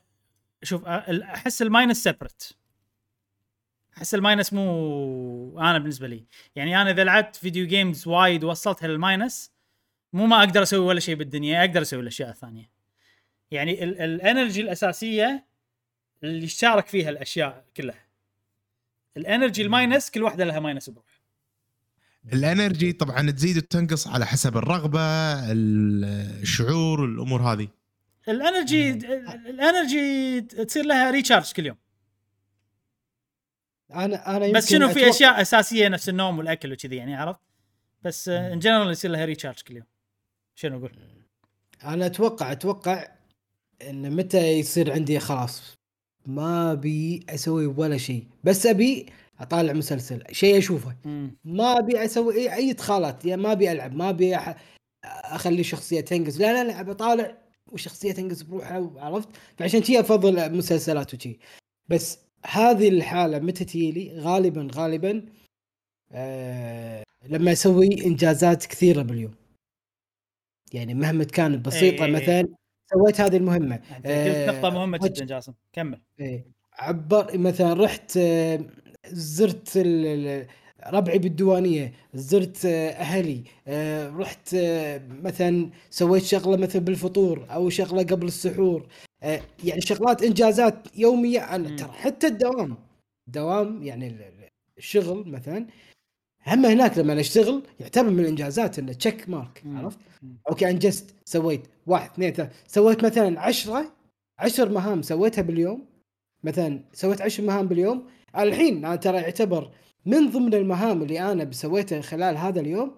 شوف 0.63 0.85
أحس 0.85 1.63
ال 1.63 1.69
minus 1.69 2.03
separate 2.03 2.57
أحس 3.97 4.15
ال 4.15 4.21
minus 4.21 4.53
مو 4.53 5.61
أنا 5.61 5.79
بالنسبة 5.79 6.09
لي. 6.09 6.25
يعني 6.57 6.83
أنا 6.83 6.91
إذا 6.91 7.05
لعبت 7.05 7.37
video 7.37 7.67
games 7.67 8.09
وايد 8.09 8.45
ووصلتها 8.45 8.89
لل 8.89 9.07
minus 9.07 9.53
مو 10.13 10.27
ما 10.27 10.39
أقدر 10.39 10.63
أسوي 10.63 10.87
ولا 10.87 11.01
شيء 11.01 11.15
بالدنيا 11.15 11.61
أقدر 11.61 11.83
أسوي 11.83 12.01
الأشياء 12.01 12.31
الثانية. 12.31 12.71
يعني 13.51 13.85
ال- 13.85 14.01
ال 14.01 14.09
energy 14.09 14.61
الأساسية 14.61 15.47
اللي 16.25 16.45
يشترك 16.45 16.87
فيها 16.87 17.11
الأشياء 17.11 17.65
كلها. 17.77 18.07
ال 19.17 19.23
energy 19.23 19.63
ال 19.63 19.71
minus 19.71 20.11
كل 20.11 20.23
واحدة 20.23 20.45
لها 20.45 20.61
minus 20.61 20.91
بروح 20.91 21.16
ال 22.33 22.41
energy 22.41 22.93
طبعا 22.93 23.31
تزيد 23.31 23.57
وتنقص 23.57 24.09
على 24.09 24.27
حسب 24.27 24.57
الرغبة 24.57 25.01
ال- 25.53 26.05
الشعور 26.43 27.05
الأمور 27.05 27.43
هذه. 27.43 27.69
ال 28.29 28.38
energy 28.38 28.91
ال 29.51 29.64
energy 29.64 30.41
تصير 30.41 30.85
لها 30.87 31.11
recharge 31.11 31.53
كل 31.53 31.67
يوم. 31.67 31.77
أنا 33.95 34.37
أنا 34.37 34.47
يمكن 34.47 34.59
بس 34.59 34.71
شنو 34.71 34.89
في 34.89 35.05
أتوقع- 35.05 35.09
أشياء 35.09 35.41
أساسية 35.41 35.89
نفس 35.89 36.09
النوم 36.09 36.39
والأكل 36.39 36.73
وكذي 36.73 36.97
يعني 36.97 37.15
عرفت؟ 37.17 37.41
بس 38.03 38.29
in 38.29 38.59
general 38.59 38.91
يصير 38.91 39.11
لها 39.11 39.25
recharge 39.25 39.61
كل 39.61 39.77
يوم. 39.77 39.87
شنو 40.55 40.79
أقول؟ 40.79 40.93
أنا 41.85 42.07
أتوقع 42.07 42.53
أتوقع 42.53 43.09
إن 43.83 44.17
متى 44.17 44.53
يصير 44.53 44.93
عندي 44.93 45.21
خلاص 45.21 45.63
ما 46.27 46.73
أبي 46.73 47.27
أسوي 47.29 47.67
ولا 47.67 47.97
شيء. 47.99 48.27
بس 48.45 48.67
أبي 48.67 49.07
أطالع 49.41 49.73
مسلسل 49.73 50.23
شيء 50.33 50.59
أشوفه. 50.59 50.97
ما 51.45 51.79
أبي 51.79 52.05
أسوي 52.05 52.53
اي 52.55 52.71
إدخالات 52.71 53.25
يعني 53.25 53.43
ما 53.43 53.53
أبي 53.53 53.73
ألعب 53.73 53.95
ما 53.95 54.11
أبي 54.11 54.37
أح... 54.37 54.57
أخلي 55.05 55.65
شخصية 55.65 56.01
تنقز. 56.01 56.43
لا 56.43 56.53
لا 56.53 56.69
لا 56.69 56.81
أبي 56.81 56.91
أطالع 56.91 57.39
وشخصية 57.73 58.13
تنقز 58.13 58.43
بروحها 58.43 58.91
عرفت 58.97 59.29
فعشان 59.59 59.81
كذي 59.81 60.01
أفضل 60.01 60.57
مسلسلات 60.57 61.15
وشي. 61.15 61.39
بس 61.89 62.19
هذه 62.47 62.89
الحالة 62.89 63.39
متى 63.39 63.65
تجيلي 63.65 64.19
غالبا 64.21 64.69
غالبا 64.75 65.27
آه 66.13 67.03
لما 67.29 67.53
أسوي 67.53 68.07
إنجازات 68.07 68.67
كثيرة 68.67 69.03
باليوم. 69.03 69.35
يعني 70.73 70.95
مهما 70.95 71.25
كانت 71.25 71.67
بسيطة 71.67 72.05
إيه. 72.05 72.11
مثلا 72.13 72.49
سويت 72.93 73.21
هذه 73.21 73.37
المهمة. 73.37 73.81
آه، 74.07 74.47
نقطة 74.51 74.71
مهمة 74.71 74.99
وجه- 75.03 75.13
جدا 75.13 75.25
جاسم. 75.25 75.53
كمل. 75.73 76.01
إيه. 76.21 76.47
عبر 76.73 77.39
مثلا 77.39 77.73
رحت 77.85 78.17
آه، 78.17 78.61
زرت 79.13 79.77
ربعي 80.87 81.19
بالديوانية 81.19 81.93
زرت 82.15 82.65
آه، 82.65 82.91
أهلي 82.91 83.43
آه، 83.67 84.09
رحت 84.11 84.55
آه، 84.55 85.01
مثلا 85.23 85.71
سويت 85.91 86.23
شغلة 86.23 86.57
مثلا 86.57 86.83
بالفطور 86.83 87.47
أو 87.51 87.69
شغلة 87.71 88.03
قبل 88.03 88.27
السحور 88.27 88.87
يعني 89.65 89.81
شغلات 89.81 90.23
إنجازات 90.23 90.75
يومية 90.99 91.55
أنا. 91.55 91.77
ترى 91.77 91.93
حتى 91.93 92.27
الدوام 92.27 92.77
دوام 93.27 93.83
يعني 93.83 94.07
ال- 94.07 94.23
ال- 94.23 94.49
الشغل 94.79 95.29
مثلا 95.29 95.67
هم 96.47 96.67
هناك 96.67 96.99
لما 96.99 97.21
أشتغل 97.21 97.63
يعتبر 97.81 98.11
من 98.11 98.21
الإنجازات 98.21 98.79
إنه 98.79 98.93
check 98.93 99.29
mark. 99.29 99.63
عرفت؟ 99.67 99.99
okay 100.51 100.71
انجزت 100.71 101.15
سويت 101.25 101.61
واحد 101.87 102.11
اثنين 102.11 102.33
ثلاثة 102.33 102.53
سويت 102.67 103.05
مثلا 103.05 103.41
عشرة 103.41 103.93
عشر 104.39 104.69
مهام 104.69 105.03
سويتها 105.03 105.43
باليوم 105.43 105.85
مثلا 106.45 106.81
سويت 106.93 107.23
عشر 107.23 107.43
مهام 107.43 107.67
باليوم 107.69 108.05
الحين 108.43 108.85
أنا 108.85 108.97
ترى 108.97 109.17
يعتبر 109.17 109.71
من 110.07 110.31
ضمن 110.31 110.55
المهام 110.55 111.03
اللي 111.03 111.33
أنا 111.33 111.53
سويتها 111.53 112.01
خلال 112.01 112.37
هذا 112.37 112.61
اليوم 112.61 112.95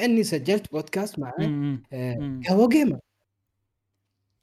إني 0.00 0.22
سجلت 0.22 0.72
بودكاست 0.72 1.18
مع 1.18 1.32
مم. 1.38 1.82
آه،. 1.92 2.40
قهوة 2.48 2.68
gamer 2.68 2.98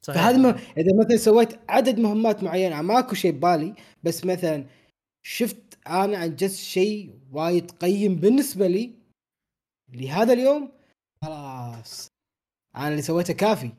صحيح. 0.02 0.22
فهذا 0.22 0.36
ما 0.38 0.50
إذا 0.76 0.98
مثلا 0.98 1.16
سويت 1.16 1.48
عدد 1.68 1.98
مهمات 2.00 2.42
معينة 2.42 2.82
ماكو 2.82 3.14
شيء 3.14 3.32
ببالي 3.32 3.74
بس 4.02 4.24
مثلا 4.24 4.66
شفت 5.22 5.78
أنا 5.86 6.24
انجزت 6.24 6.56
شيء 6.58 7.14
وايد 7.32 7.70
قيم 7.70 8.16
بالنسبة 8.16 8.66
لي 8.66 8.94
لهذا 9.92 10.32
اليوم 10.32 10.72
خلاص. 11.24 12.08
أنا 12.76 12.88
اللي 12.88 13.02
سويته 13.02 13.34
كافي. 13.34 13.72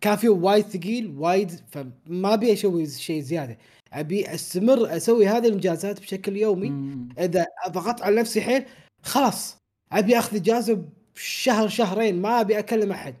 كان 0.00 0.16
فيه 0.16 0.28
وايد 0.28 0.64
ثقيل 0.64 1.10
وايد 1.18 1.50
فما 1.50 2.34
أبي 2.34 2.52
أسوي 2.52 2.86
شيء 2.86 3.20
زيادة. 3.20 3.58
أبي 3.92 4.34
أستمر 4.34 4.96
أسوي 4.96 5.26
هذه 5.28 5.46
الانجازات 5.46 6.00
بشكل 6.00 6.36
يومي. 6.36 6.70
مم. 6.70 7.08
إذا 7.18 7.46
ضغطت 7.68 8.02
على 8.02 8.16
نفسي 8.16 8.40
حيل 8.40 8.64
خلاص. 9.02 9.56
أبي 9.92 10.18
أخذ 10.18 10.36
إجازة 10.36 10.84
بشهر 11.14 11.68
شهرين 11.68 12.22
ما 12.22 12.40
أبي 12.40 12.58
أكلم 12.58 12.92
أحد. 12.92 13.14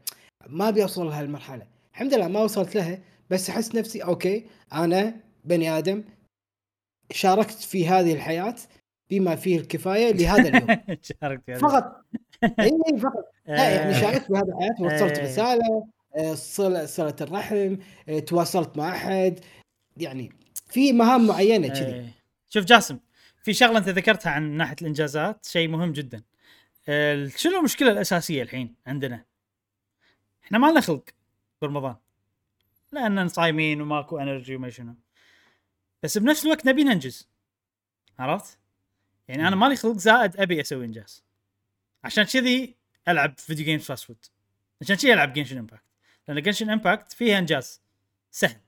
ما 0.46 0.68
أبي 0.68 0.82
أوصل 0.82 1.06
لهالمرحلة. 1.06 1.66
الحمد 1.92 2.14
لله 2.14 2.28
ما 2.28 2.40
وصلت 2.40 2.74
لها 2.74 2.98
بس 3.30 3.50
أحس 3.50 3.74
نفسي 3.74 4.04
okay 4.04 4.46
أنا 4.72 5.14
بني 5.44 5.78
آدم 5.78 6.04
شاركت 7.10 7.50
في 7.54 7.88
هذه 7.88 8.12
الحياة 8.12 8.54
بما 9.10 9.36
فيه 9.36 9.58
الكفاية 9.58 10.12
لهذا 10.12 10.48
اليوم. 10.48 10.80
شاركت 11.20 11.44
في. 11.46 11.58
فقط. 11.58 12.04
إي 12.60 12.98
فقط. 13.02 13.24
لا 13.46 13.70
يعني 13.70 13.96
آه، 13.96 14.00
شاركت 14.00 14.30
بهذه 14.30 14.48
الحياة 14.48 14.74
وصلت 14.80 15.18
إيه. 15.18 15.24
رسالة 15.24 15.86
آه، 16.16 16.34
صل 16.34 16.88
صلة 16.88 17.16
الرحم 17.20 17.76
آه، 18.08 18.18
تواصلت 18.18 18.76
مع 18.76 18.88
أحد. 18.88 19.40
يعني 19.96 20.32
في 20.68 20.92
مهام 20.92 21.26
معينة 21.26 21.68
كذي. 21.68 21.94
إيه. 21.94 22.12
شوف 22.48 22.64
جاسم 22.64 22.98
في 23.42 23.54
شغلة 23.54 23.78
أنت 23.78 23.88
ذكرتها 23.88 24.30
عن 24.30 24.50
ناحية 24.50 24.76
الإنجازات 24.82 25.46
شيء 25.46 25.68
مهم 25.68 25.92
جدا. 25.92 26.22
شنو 27.36 27.58
المشكلة 27.58 27.92
الأساسية 27.92 28.42
الحين 28.42 28.74
عندنا؟ 28.86 29.24
إحنا 30.44 30.58
ما 30.58 30.70
لنا 30.70 30.80
خلق 30.80 31.04
برمضان. 31.62 31.96
لاننا 32.92 33.28
صايمين 33.28 33.80
وماكو 33.80 34.18
انرجي 34.18 34.56
وما 34.56 34.70
شنو. 34.70 34.94
بس 36.02 36.18
بنفس 36.18 36.44
الوقت 36.44 36.66
نبي 36.66 36.84
ننجز. 36.84 37.28
عرفت؟ 38.18 38.58
يعني 39.28 39.48
أنا 39.48 39.56
مالي 39.56 39.76
خلق 39.76 39.96
زائد 39.96 40.36
أبي 40.36 40.60
أسوي 40.60 40.84
إنجاز. 40.84 41.24
عشان 42.04 42.24
كذي 42.24 42.76
ألعب 43.08 43.38
video 43.38 43.64
games 43.64 43.84
fast 43.84 44.04
food 44.04 44.26
عشان 44.80 44.96
كذي 44.96 45.12
ألعب 45.12 45.32
Genshin 45.32 45.58
Impact 45.58 45.82
لأن 46.28 46.42
Genshin 46.42 46.70
Impact 46.70 47.12
فيها 47.12 47.38
إنجاز 47.38 47.82
سهل. 48.30 48.60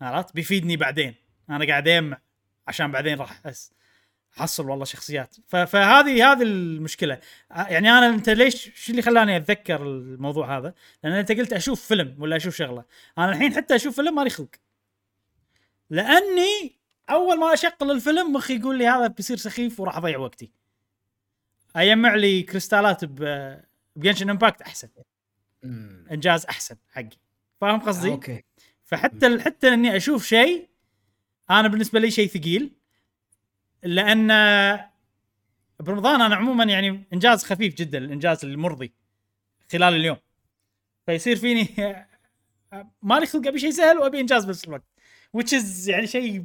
عرفت؟ 0.00 0.34
بيفيدني 0.34 0.76
بعدين. 0.76 1.14
أنا 1.50 1.66
قاعد 1.66 1.88
اجمع 1.88 2.18
عشان 2.68 2.92
بعدين 2.92 3.18
راح 3.18 3.46
أس... 3.46 3.72
احصل 4.40 4.70
والله 4.70 4.84
شخصيات. 4.84 5.36
ف... 5.46 5.56
فهذه 5.56 6.32
هذه 6.32 6.42
المشكلة. 6.42 7.20
يعني 7.50 7.90
أنا 7.90 8.08
أنت 8.08 8.30
ليش 8.30 8.70
شو 8.74 8.90
اللي 8.90 9.02
خلاني 9.02 9.36
أتذكر 9.36 9.82
الموضوع 9.82 10.58
هذا؟ 10.58 10.74
لأن 11.04 11.12
أنت 11.12 11.32
قلت 11.32 11.52
أشوف 11.52 11.86
فيلم 11.86 12.16
ولا 12.18 12.36
أشوف 12.36 12.56
شغلة. 12.56 12.84
أنا 13.18 13.32
الحين 13.32 13.54
حتى 13.54 13.74
أشوف 13.74 13.96
فيلم 13.96 14.14
مالي 14.14 14.30
خلق 14.30 14.48
لأني 15.90 16.78
أول 17.10 17.38
ما 17.38 17.52
أشغل 17.52 17.90
الفيلم 17.90 18.32
مخي 18.32 18.56
يقول 18.56 18.78
لي 18.78 18.86
هذا 18.86 19.06
بيصير 19.06 19.36
سخيف 19.36 19.80
وراح 19.80 19.96
أضيع 19.96 20.18
وقتي. 20.18 20.52
اجمع 21.76 22.14
لي 22.14 22.42
كريستالات 22.42 23.04
ب 23.04 23.56
ب 23.96 24.00
Genshin 24.00 24.30
Impact 24.30 24.62
أحسن. 24.62 24.88
إنجاز 26.10 26.46
أحسن 26.46 26.76
حقي. 26.90 27.18
فاهم 27.60 27.80
قصدي؟ 27.80 28.08
okay. 28.08 28.44
فحتى 28.92 29.40
حتى 29.40 29.68
إني 29.68 29.96
أشوف 29.96 30.26
شيء 30.26 30.68
أنا 31.50 31.68
بالنسبة 31.68 32.00
لي 32.00 32.10
شيء 32.10 32.28
ثقيل 32.28 32.72
لأن 33.82 34.28
برمضان 35.80 36.20
أنا 36.20 36.36
عموما 36.36 36.64
يعني 36.64 37.04
إنجاز 37.12 37.44
خفيف 37.44 37.74
جدا 37.74 37.98
الإنجاز 37.98 38.44
المرضي 38.44 38.92
خلال 39.72 39.94
اليوم. 39.94 40.16
فيصير 41.06 41.36
فيني 41.36 41.68
مالي 43.02 43.26
خلق 43.26 43.46
أبي 43.46 43.58
شيء 43.58 43.70
سهل 43.70 43.98
وأبي 43.98 44.20
إنجاز 44.20 44.44
بنفس 44.44 44.64
الوقت 44.64 44.84
which 45.36 45.58
is 45.58 45.88
يعني 45.88 46.06
شيء 46.06 46.44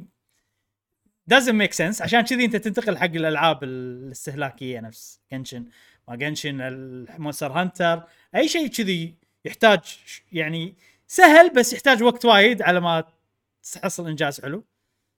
doesn't 1.34 1.58
make 1.62 1.72
sense. 1.72 2.02
عشان 2.02 2.20
كذي 2.20 2.44
أنت 2.44 2.56
تنتقل 2.56 2.98
حق 2.98 3.04
الألعاب 3.04 3.64
الاستهلاكية 3.64 4.80
نفس 4.80 5.20
Genshin 5.32 5.64
ما 6.08 6.16
Genshin 6.16 6.56
Monster 7.18 7.52
Hunter 7.52 8.02
أي 8.34 8.48
شيء 8.48 8.66
كذي 8.66 9.14
يحتاج 9.44 9.98
يعني 10.32 10.74
سهل 11.10 11.52
بس 11.54 11.72
يحتاج 11.72 12.02
وقت 12.02 12.24
وايد 12.24 12.62
على 12.62 12.80
ما 12.80 13.04
تحصل 13.72 14.08
إنجاز 14.08 14.40
حلو. 14.40 14.64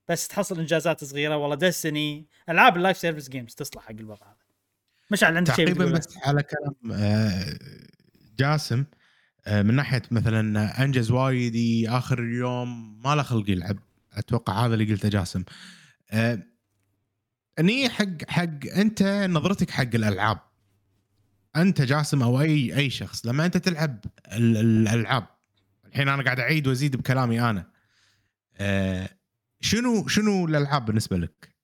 بس 0.09 0.29
تحصل 0.29 0.59
إنجازات 0.61 1.05
صغيرة. 1.05 1.37
والله 1.37 1.57
Destiny 1.57 2.29
ألعاب 2.49 2.77
ال 2.77 2.81
live 2.81 2.97
service 2.97 3.29
games 3.29 3.55
تصلح 3.55 3.83
حق 3.83 3.91
الوضع 3.91 4.27
هذا. 4.27 4.37
مشعل 5.11 5.37
عندك 5.37 5.55
شيء 5.55 5.67
تقريبا؟ 5.67 5.99
بس 5.99 6.17
على 6.17 6.43
كلام 6.43 6.93
آه، 6.93 7.59
جاسم 8.39 8.85
آه، 9.47 9.63
من 9.63 9.75
ناحية 9.75 10.03
مثلا 10.11 10.85
أنجز 10.85 11.11
وايد 11.11 11.87
آخر 11.89 12.19
اليوم 12.19 13.03
ما 13.03 13.15
له 13.15 13.23
خلق 13.23 13.51
يلعب. 13.51 13.79
أتوقع 14.13 14.67
هذا 14.67 14.75
اللي 14.75 14.93
قلته 14.93 15.09
جاسم. 15.09 15.45
آه، 16.11 16.43
إني 17.59 17.89
حق 17.89 18.29
حق 18.29 18.67
أنت 18.77 19.03
نظرتك 19.31 19.71
حق 19.71 19.95
الألعاب. 19.95 20.39
أنت 21.57 21.83
جاسم 21.83 22.23
أو 22.23 22.41
أي 22.41 22.77
أي 22.77 22.91
شخص 22.91 23.27
لما 23.27 23.47
أنت 23.47 23.57
تلعب 23.57 24.05
ال- 24.33 24.57
ال- 24.57 24.89
الألعاب 24.89 25.27
الحين 25.93 26.09
أنا 26.09 26.23
قاعد 26.23 26.41
أعيد 26.41 26.67
وأزيد 26.67 26.97
بكلامي 26.97 27.41
أنا. 27.51 27.71
آه، 28.57 29.09
شنو 29.61 30.09
شنو 30.09 30.45
الألعاب 30.47 30.85
بالنسبة 30.87 31.17
لك؟ 31.17 31.55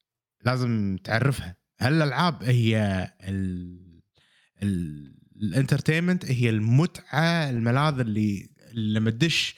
لازم 0.45 0.97
تعرفها. 1.05 1.57
هل 1.79 1.93
الألعاب 1.93 2.43
هي 2.43 2.77
ال 3.21 3.77
ال- 4.63 5.17
الإنترتينمنت 5.37 6.25
هي 6.25 6.51
المتعة 6.51 7.51
الملاذ 7.51 8.01
اللي 8.01 8.51
لما 8.73 9.11
تدش 9.11 9.55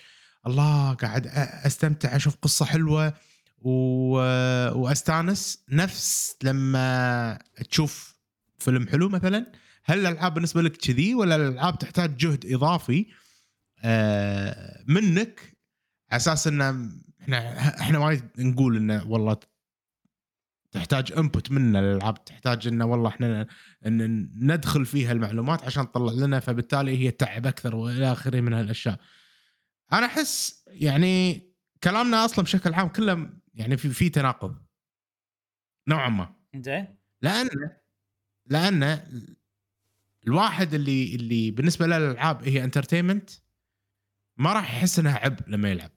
الله 0.47 0.95
قاعد 0.95 1.27
أستمتع 1.65 2.16
أشوف 2.16 2.36
قصة 2.36 2.65
حلوة 2.65 3.15
و... 3.59 3.70
وأستانس 4.78 5.65
نفس 5.69 6.36
لما 6.43 7.39
تشوف 7.70 8.15
فيلم 8.59 8.89
حلو 8.89 9.09
مثلا؟ 9.09 9.53
هل 9.85 9.99
الألعاب 9.99 10.35
بالنسبة 10.35 10.62
لك 10.62 10.77
كذي 10.77 11.15
ولا 11.15 11.36
الألعاب 11.36 11.78
تحتاج 11.78 12.16
جهد 12.16 12.53
إضافي؟ 12.53 13.07
منك 14.86 15.56
على 16.10 16.16
أساس 16.16 16.46
ان 16.46 16.60
إحنا 17.20 17.59
إحنا 17.80 17.98
وايد 17.98 18.24
نقول 18.38 18.76
إنه 18.76 19.06
والله 19.10 19.36
تحتاج 20.70 21.12
input 21.12 21.51
منا 21.50 21.80
الالعاب 21.80 22.24
تحتاج 22.24 22.66
إنه 22.66 22.84
والله 22.86 23.09
إحنا 23.09 23.46
ان 23.86 24.30
ندخل 24.46 24.86
فيها 24.86 25.12
المعلومات 25.12 25.64
عشان 25.64 25.90
تطلع 25.92 26.12
لنا 26.12 26.40
فبالتالي 26.40 26.98
هي 26.98 27.10
تعب 27.10 27.46
أكثر 27.46 27.76
وإلى 27.76 28.12
آخره 28.12 28.40
من 28.40 28.52
هالأشياء. 28.52 29.00
أنا 29.92 30.06
أحس 30.06 30.64
يعني 30.66 31.42
كلامنا 31.84 32.24
أصلا 32.24 32.44
بشكل 32.44 32.74
عام 32.74 32.88
كله 32.88 33.30
يعني 33.55 33.76
في 33.76 33.88
في 33.88 34.09
تناقض. 34.09 34.56
نوعا 35.88 36.09
ما. 36.09 36.34
زين 36.56 36.98
لأن 37.22 37.48
لأن 38.46 39.00
الواحد 40.26 40.74
اللي 40.74 41.14
اللي 41.14 41.50
بالنسبة 41.50 41.86
له 41.86 41.96
الالعاب 41.96 42.42
هي 42.44 42.64
entertainment 42.64 43.30
ما 44.39 44.52
راح 44.52 44.74
يحس 44.74 44.98
انها 44.98 45.19
عبء 45.19 45.48
لما 45.48 45.70
يلعب. 45.70 45.90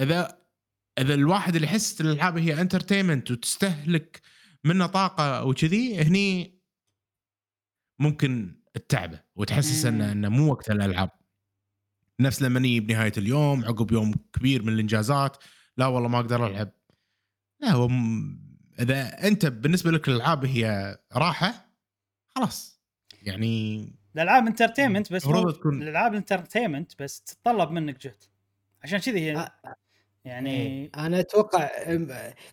إذا 0.00 0.38
إذا 0.98 1.14
الواحد 1.14 1.54
اللي 1.54 1.66
يحس 1.66 2.00
الألعاب 2.00 2.38
هي 2.38 2.60
انترتينمنت 2.60 3.30
وتستهلك 3.30 4.20
منه 4.64 4.86
طاقة 4.86 5.44
وكذي 5.44 6.02
هني 6.02 6.58
ممكن 7.98 8.60
التعبه 8.76 9.20
وتحسس. 9.36 9.86
إنه 9.86 10.12
إنه 10.12 10.28
مو 10.28 10.52
وقت 10.52 10.70
الألعاب. 10.70 11.10
نفس 12.20 12.42
لما 12.42 12.60
نيجي 12.60 12.80
بنهاية 12.80 13.12
اليوم 13.16 13.64
عقب 13.64 13.92
يوم 13.92 14.14
كبير 14.32 14.62
من 14.62 14.72
الإنجازات 14.72 15.36
لا 15.76 15.86
والله 15.86 16.08
ما 16.08 16.18
أقدر 16.18 16.46
ألعب. 16.46 16.72
لا 17.60 17.70
هو 17.70 17.88
م- 17.88 18.48
إذا 18.80 19.26
أنت 19.28 19.46
بالنسبة 19.46 19.90
لك 19.90 20.08
الألعاب 20.08 20.44
هي 20.44 20.98
راحة 21.12 21.68
خلاص 22.28 22.82
يعني 23.22 23.84
الألعاب 24.18 24.46
entertainment 24.46 25.12
بس 25.12 25.24
المفروض 25.24 25.44
مو 25.46 25.50
تكون- 25.50 25.82
الألعاب 25.82 26.14
entertainment 26.14 27.02
بس 27.02 27.20
تتطلب 27.20 27.70
منك 27.70 28.00
جهد. 28.00 28.16
عشان 28.82 28.98
كذي 28.98 29.20
هي 29.20 29.36
آه، 29.36 29.50
يعني 30.24 30.50
إيه. 30.50 30.90
أنا 30.96 31.20
أتوقع 31.20 31.70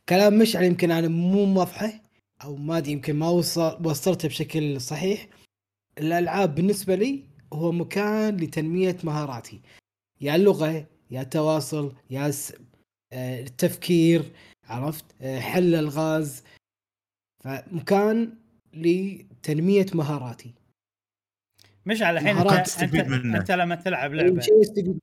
كلام 0.10 0.38
مشعل 0.38 0.64
يمكن 0.64 0.92
أنا 0.92 1.08
مو 1.08 1.46
موضحه 1.46 1.92
أو 2.44 2.56
ما 2.56 2.78
أدري 2.78 2.92
يمكن 2.92 3.16
ما 3.16 3.30
وصل 3.30 3.88
وصلته 3.88 4.28
بشكل 4.28 4.82
صحيح. 4.82 5.28
الألعاب 5.98 6.56
بالنسبة 6.56 6.96
لي 6.96 7.24
هو 7.54 7.72
مكان 7.72 8.38
لتنمية 8.38 8.98
مهاراتي. 9.04 9.62
يا 10.22 10.36
اللغة 10.36 10.88
يا 11.12 11.22
التواصل 11.22 11.94
يا 12.10 12.32
س... 12.32 12.54
آه، 13.14 13.42
التفكير 13.42 14.24
عرفت؟ 14.66 15.06
آه، 15.22 15.40
حل 15.40 15.76
الغاز. 15.76 16.44
فمكان 17.44 18.34
لتنمية 18.74 19.86
مهاراتي. 19.94 20.54
مشعل 21.86 22.18
الحين 22.18 22.36
مهارات 22.36 22.82
انت 22.82 22.95
انت, 22.95 23.07
منه. 23.07 23.38
انت 23.38 23.52
لما 23.52 23.76
تلعب 23.76 24.14
لعبة 24.14 24.38
يستفيد 24.38 24.88
منه. 24.88 24.99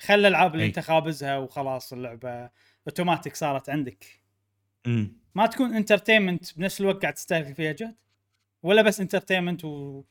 خلى 0.00 0.14
الالعاب 0.14 0.52
اللي 0.52 0.62
أي. 0.62 0.68
انت 0.68 0.80
خابزها 0.80 1.38
وخلاص 1.38 1.92
اللعبة 1.92 2.50
اوتوماتيك 2.88 3.36
صارت 3.36 3.70
عندك 3.70 4.04
امم 4.86 5.16
ما 5.34 5.46
تكون 5.46 5.74
entertainment 5.74 6.58
بنفس 6.58 6.80
الوقت 6.80 7.02
قاعد 7.02 7.14
تستهلك 7.14 7.54
فيها 7.54 7.72
جهد 7.72 7.94
ولا 8.62 8.82
بس 8.82 9.00
entertainment 9.00 9.64
و 9.64 10.04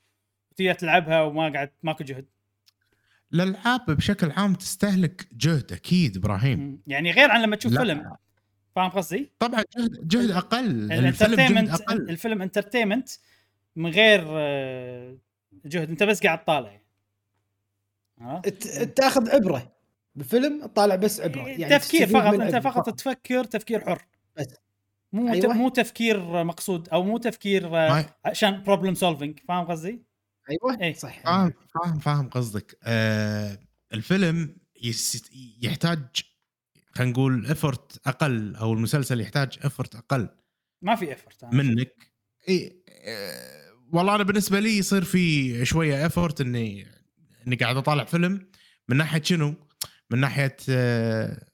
وتقدر 0.52 0.74
تلعبها 0.74 1.22
وما 1.22 1.50
قاعد 1.50 1.72
ماكو 1.84 2.04
جهد 2.04 2.26
الألعاب 3.34 3.86
بشكل 3.86 4.32
عام 4.32 4.54
تستهلك 4.56 5.28
جهد 5.34 5.74
أكيد 5.74 6.18
إبراهيم 6.18 6.60
مم. 6.60 6.82
يعني 6.88 7.12
غير 7.12 7.32
عن 7.32 7.42
لما 7.42 7.56
تشوف 7.56 7.72
لا. 7.72 7.80
فيلم 7.80 8.16
فاهم 8.76 8.90
قصدي؟ 8.90 9.32
طبعا 9.40 9.64
جهد 9.78 10.08
جهد 10.08 10.32
أقل 10.32 10.66
الفيلم 10.66 10.90
جهد 10.90 11.00
ال 11.00 11.05
entertainment 11.05 11.70
أقل 11.70 12.10
الفيلم 12.10 12.42
entertainment 12.42 13.10
من 13.76 13.90
غير 13.90 14.26
آه، 14.30 15.18
جهد 15.66 15.90
انت 15.90 16.04
بس 16.04 16.24
قاعد 16.24 16.46
طالع 16.46 16.82
تاخذ 18.96 19.30
عبرة. 19.30 19.74
بفيلم 20.16 20.66
تطالع 20.66 20.96
بس 20.96 21.22
عبرة. 21.22 21.48
يعني 21.48 21.66
إيه، 21.66 21.78
تفكير 21.78 22.06
تستفيد 22.06 22.22
فقط 22.22 22.34
انت 22.34 22.56
فقط 22.56 22.90
تفكر 23.00 23.44
تفكير 23.44 23.82
حر. 23.82 24.06
بس. 24.38 24.48
مو 25.14 25.34
أيوة. 25.34 25.54
مو 25.54 25.70
تفكير 25.70 26.44
مقصود 26.44 26.90
أو 26.90 27.04
مو 27.04 27.18
تفكير 27.18 27.78
آه، 27.78 28.06
عشان 28.26 28.64
problem 28.64 28.94
solving 28.96 29.40
فاهم 29.48 29.66
قصدي؟ 29.66 30.04
أيوه 30.50 30.82
إيه. 30.82 30.94
صح 30.94 31.20
فاهم 31.24 31.54
فاهم 31.74 32.00
فاهم 32.00 32.30
قصدك. 32.30 32.78
آه 32.84 33.58
الفيلم 33.94 34.58
yes 34.82 35.32
يحتاج 35.62 36.06
خلينا 36.92 37.12
نقول 37.12 37.46
effort 37.46 38.08
أقل 38.08 38.56
أو 38.56 38.74
المسلسل 38.74 39.22
يحتاج 39.22 39.60
effort 39.62 39.96
أقل. 39.96 40.30
ما 40.82 40.96
في 40.96 41.14
effort 41.14 41.46
منك. 41.46 42.12
إي 42.50 42.84
آه 42.90 43.63
والله 43.94 44.16
أنا 44.16 44.24
بالنسبة 44.24 44.60
لي 44.60 44.78
يصير 44.78 45.04
في 45.04 45.66
شوية 45.66 46.06
effort 46.06 46.42
اني 46.42 46.88
إني 47.48 47.56
قاعد 47.56 47.78
أطالع 47.78 48.04
فيلم. 48.04 48.48
من 48.90 48.98
ناحية 48.98 49.22
شنو؟ 49.22 49.56
من 50.12 50.20
ناحية 50.20 50.58
آه 50.70 51.46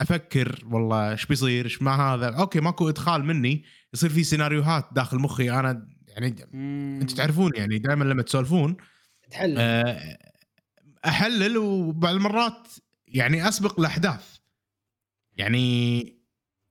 أفكر 0.00 0.64
والله 0.70 1.10
إيش 1.10 1.26
بيصير؟ 1.26 1.64
إيش 1.64 1.82
مع 1.82 2.14
هذا؟ 2.14 2.28
okay 2.28 2.60
ماكو 2.60 2.88
إدخال 2.88 3.24
مني. 3.24 3.64
يصير 3.94 4.10
في 4.10 4.24
سيناريوهات 4.24 4.88
داخل 4.92 5.18
مخي. 5.18 5.50
أنا 5.50 5.88
يعني 6.08 6.36
أنتم 7.02 7.16
تعرفون 7.16 7.52
يعني 7.54 7.78
دائما 7.78 8.04
لما 8.04 8.22
تسولفون 8.22 8.76
تحل 9.30 9.54
آه، 9.58 10.18
أحلل 11.04 11.58
وبعض 11.58 12.14
المرات 12.14 12.68
يعني 13.08 13.48
أسبق 13.48 13.80
الأحداث. 13.80 14.36
يعني 15.36 16.16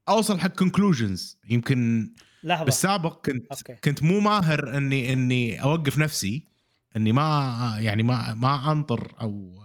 أوصل 0.10 0.40
حق 0.40 0.48
conclusions 0.56 1.40
يمكن 1.50 2.10
لحظة. 2.46 2.66
بالسابق 2.66 3.26
كنت 3.26 3.46
okay. 3.52 3.76
كنت 3.76 4.04
مو 4.04 4.20
ماهر 4.20 4.78
اني 4.78 5.14
إني 5.14 5.64
أوقف 5.64 5.98
نفسي 5.98 6.48
إني 6.96 7.12
ما 7.12 7.78
يعني 7.80 8.04
ما 8.04 8.34
ما 8.34 8.72
أنطر 8.72 9.14
أو 9.22 9.64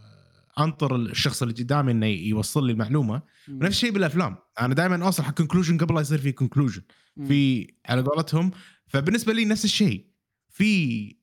أنطر 0.58 0.96
الشخص 0.96 1.42
اللي 1.42 1.54
قدامي 1.54 1.92
إنه 1.92 2.06
يوصل 2.06 2.66
لي 2.66 2.72
المعلومة. 2.72 3.22
مم. 3.48 3.58
نفس 3.62 3.76
الشيء 3.76 3.90
بالأفلام. 3.90 4.36
أنا 4.60 4.74
دائما 4.74 5.06
أوصل 5.06 5.22
حق 5.22 5.34
conclusion 5.34 5.78
قبل 5.78 5.94
لا 5.94 6.00
يصير 6.00 6.18
في 6.18 6.32
conclusion. 6.32 6.82
في 7.28 7.72
على 7.86 8.02
قولتهم. 8.02 8.50
فبالنسبة 8.86 9.32
لي 9.32 9.44
نفس 9.44 9.64
الشيء. 9.64 10.06
في 10.48 11.16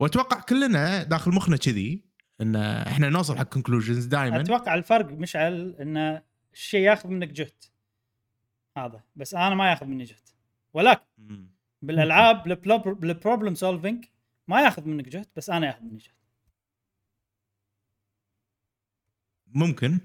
وأتوقع 0.00 0.40
كلنا 0.40 1.02
داخل 1.02 1.30
مخنا 1.30 1.56
كذي 1.56 2.04
إن 2.40 2.56
إحنا 2.56 3.08
نوصل 3.08 3.38
حق 3.38 3.44
conclusions 3.44 4.04
دائما 4.04 4.40
أتوقع 4.40 4.74
الفرق 4.74 5.12
مشعل 5.12 5.76
إن 5.80 6.22
الشيء 6.52 6.80
ياخذ 6.80 7.08
منك 7.08 7.28
جهد. 7.28 7.64
هذا. 8.76 9.02
بس 9.16 9.34
أنا 9.34 9.54
ما 9.54 9.70
ياخذ 9.70 9.86
مني 9.86 10.04
جهد. 10.04 10.28
ولكن 10.72 11.46
بالألعاب 11.82 12.46
ال 13.04 13.10
problem 13.10 13.54
solving 13.54 14.04
ما 14.48 14.62
ياخذ 14.62 14.88
منك 14.88 15.08
جهد 15.08 15.28
بس 15.36 15.50
أنا 15.50 15.66
ياخذ 15.66 15.82
مني 15.82 15.98
جهد. 15.98 16.14
ممكن. 19.46 19.98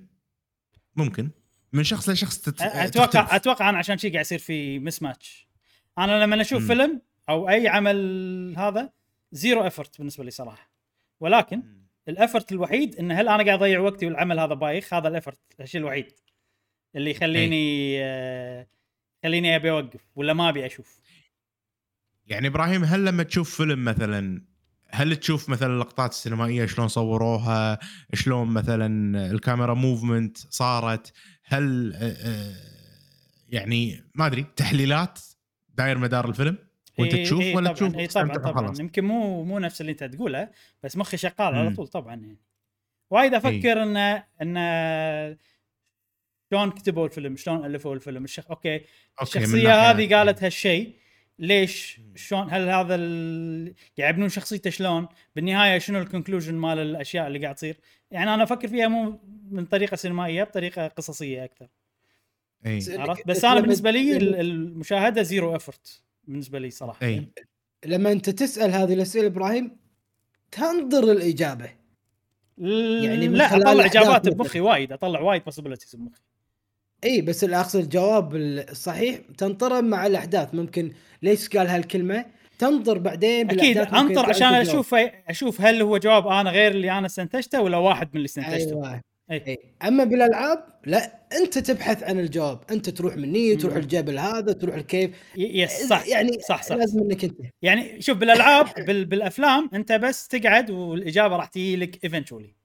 ممكن. 0.95 1.29
من 1.73 1.83
شخص 1.83 2.09
لشخص 2.09 2.41
تت... 2.41 2.61
أتوقع 2.61 3.05
تختلف. 3.05 3.33
أتوقع 3.33 3.69
أنا 3.69 3.77
عشان 3.77 3.97
شي 3.97 4.09
قاعد 4.09 4.25
يصير 4.25 4.39
في 4.39 4.79
mismatch 4.79 5.47
أنا 5.97 6.23
لما 6.23 6.41
أشوف 6.41 6.61
مم. 6.61 6.67
فيلم 6.67 7.01
أو 7.29 7.49
أي 7.49 7.67
عمل 7.67 8.55
هذا 8.57 8.93
zero 9.31 9.61
effort 9.61 9.97
بالنسبة 9.97 10.23
لي 10.23 10.31
صراحة. 10.31 10.71
ولكن 11.19 11.63
ال 12.07 12.13
effort 12.13 12.51
الوحيد 12.51 12.95
إن 12.95 13.11
هل 13.11 13.27
أنا 13.27 13.43
قاعد 13.43 13.49
أضيع 13.49 13.79
وقتي 13.79 14.05
والعمل 14.05 14.39
هذا 14.39 14.53
بايخ؟ 14.53 14.93
هذا 14.93 15.07
ال 15.07 15.12
effort 15.12 15.39
الشيء 15.59 15.81
الوحيد. 15.81 16.11
اللي 16.95 17.11
يخليني 17.11 17.95
آه، 18.03 18.67
يخليني 19.23 19.55
أبي 19.55 19.71
أوقف 19.71 20.01
ولا 20.15 20.33
ما 20.33 20.49
أبي 20.49 20.65
أشوف؟ 20.65 20.99
يعني 22.27 22.47
إبراهيم 22.47 22.83
هل 22.83 23.05
لما 23.05 23.23
تشوف 23.23 23.57
فيلم 23.57 23.83
مثلا 23.85 24.41
هل 24.89 25.15
تشوف 25.15 25.49
مثلا 25.49 25.73
اللقطات 25.73 26.11
السينمائية 26.11 26.65
شلون 26.65 26.87
صوروها؟ 26.87 27.79
شلون 28.13 28.47
مثلا 28.47 29.31
ال 29.31 29.37
camera 29.37 29.73
movement 29.73 30.37
صارت؟ 30.37 31.13
هل 31.45 31.93
آه، 31.95 31.99
آه، 31.99 32.55
يعني 33.49 34.03
ما 34.15 34.25
أدري 34.25 34.45
تحليلات 34.55 35.19
داير 35.69 35.97
مدار 35.97 36.29
الفيلم؟ 36.29 36.57
وأنت 36.99 37.13
إيه 37.13 37.23
تشوف 37.23 37.41
إيه 37.41 37.55
ولا 37.55 37.65
طبعاً 37.73 37.75
تشوف؟ 37.75 37.97
اي 37.97 38.07
طبعا 38.07 38.37
طبعا. 38.37 38.51
وخلاص؟ 38.51 38.79
يمكن 38.79 39.03
مو 39.05 39.43
مو 39.43 39.59
نفس 39.59 39.81
اللي 39.81 39.91
أنت 39.91 40.03
تقوله 40.03 40.49
بس 40.83 40.97
مخي 40.97 41.17
شغال 41.17 41.33
على. 41.39 41.75
طول 41.75 41.87
طبعا 41.87 42.15
يعني. 42.15 42.39
وايد 43.09 43.33
أفكر 43.33 43.83
إن 43.83 43.97
إن 44.41 44.57
شلون 46.53 46.71
كتبوا 46.71 47.05
الفيلم؟ 47.05 47.35
شلون 47.35 47.65
ألفوا 47.65 47.95
الفيلم؟ 47.95 48.23
الشخ... 48.23 48.51
okay. 48.51 48.75
Okay، 48.75 49.39
الشخصية 49.39 49.91
هذه 49.91 50.15
قالت 50.15 50.43
هالشيء. 50.43 50.93
ليش؟ 51.39 51.99
شلون؟ 52.15 52.47
هل 52.51 52.69
هذا 52.69 52.95
ال... 52.95 53.73
يبنون 53.97 54.29
شخصيته 54.29 54.69
شلون؟ 54.69 55.07
بالنهاية 55.35 55.79
شنو 55.79 55.99
ال 55.99 56.04
conclusion 56.04 56.55
مال 56.55 56.79
الأشياء 56.79 57.27
اللي 57.27 57.39
قاعد 57.39 57.55
تصير؟ 57.55 57.77
يعني 58.11 58.33
أنا 58.33 58.43
أفكر 58.43 58.67
فيها 58.67 58.87
مو 58.87 59.19
من 59.51 59.65
طريقة 59.65 59.95
سينمائية 59.95 60.43
بطريقة 60.43 60.87
قصصية 60.87 61.43
أكثر. 61.43 61.67
اي 62.65 62.81
س- 62.81 62.89
عرفت؟ 62.89 63.27
بس 63.27 63.45
أنا 63.45 63.59
بالنسبة 63.59 63.91
لي 63.91 64.17
ال- 64.17 64.35
المشاهدة 64.39 65.21
zero 65.21 65.55
effort 65.55 66.01
بالنسبة 66.23 66.59
لي 66.59 66.69
صراحة. 66.69 67.05
اي 67.05 67.27
لما 67.85 68.11
أنت 68.11 68.29
تسأل 68.29 68.71
هذه 68.71 68.93
الأسئلة 68.93 69.27
إبراهيم 69.27 69.77
تنظر 70.51 71.11
الاجابه 71.11 71.69
يعني 72.57 73.27
لا 73.27 73.55
أطلع 73.57 73.85
إجابات. 73.85 74.29
بمخي 74.29 74.59
وايد 74.59 74.91
أطلع 74.91 75.19
وايد 75.19 75.43
possibilities 75.43 75.95
بمخي. 75.95 76.21
إي 77.03 77.21
بس 77.21 77.43
اقصد 77.43 77.79
الجواب 77.79 78.35
الصحيح 78.35 79.19
تنطره 79.37 79.81
مع 79.81 80.07
الأحداث. 80.07 80.53
ممكن 80.53 80.91
ليش 81.21 81.49
قال 81.49 81.67
هالكلمة؟ 81.67 82.25
تنطر 82.59 82.97
بعدين 82.97 83.51
أكيد 83.51 83.77
أنطر 83.77 84.29
عشان. 84.29 84.53
أشوف 84.53 84.95
أشوف 85.29 85.61
هل 85.61 85.81
هو 85.81 85.97
جواب 85.97 86.27
أنا 86.27 86.49
غير 86.49 86.71
اللي 86.71 86.91
أنا 86.91 87.05
استنتجته 87.05 87.61
ولا 87.61 87.77
واحد 87.77 88.07
من 88.07 88.15
اللي 88.15 88.25
استنتجته. 88.25 88.85
أيوه. 88.85 89.01
أي. 89.31 89.59
أما 89.87 90.03
بالألعاب 90.03 90.65
لا 90.85 91.19
أنت 91.37 91.57
تبحث 91.57 92.03
عن 92.03 92.19
الجواب. 92.19 92.59
أنت 92.71 92.89
تروح 92.89 93.17
مني 93.17 93.55
تروح. 93.55 93.75
الجبل 93.75 94.19
هذا 94.19 94.53
تروح 94.53 94.75
ال 94.75 94.81
cave. 94.81 95.11
Yes 95.37 95.71
صح 95.71 96.07
يعني 96.07 96.39
صح 96.49 96.63
صح. 96.63 96.75
لازم 96.75 96.99
إنك 96.99 97.23
أنت. 97.23 97.39
يعني 97.61 98.01
شوف 98.01 98.17
بالألعاب 98.17 98.67
بال 98.77 99.05
بالأفلام 99.05 99.69
أنت 99.73 99.91
بس 99.91 100.27
تقعد 100.27 100.71
والإجابة 100.71 101.35
راح 101.35 101.45
تجي 101.45 101.75
لك 101.75 102.03
eventually 102.03 102.55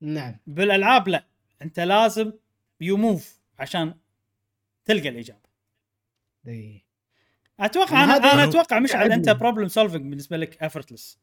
نعم. 0.00 0.36
بالألعاب 0.46 1.08
لا. 1.08 1.24
أنت 1.62 1.80
لازم 1.80 2.32
you 2.80 2.96
move 2.96 3.40
عشان 3.58 3.94
تلقى 4.84 5.08
الإجابة. 5.08 5.48
اي 6.46 6.84
أتوقع 7.60 8.04
أنا 8.04 8.16
أنا 8.16 8.44
أتوقع 8.44 8.78
مشعل 8.78 9.12
أنت. 9.12 9.30
problem 9.30 9.68
solving 9.68 10.02
بالنسبة 10.02 10.36
لك 10.36 10.62
effortless 10.62 11.18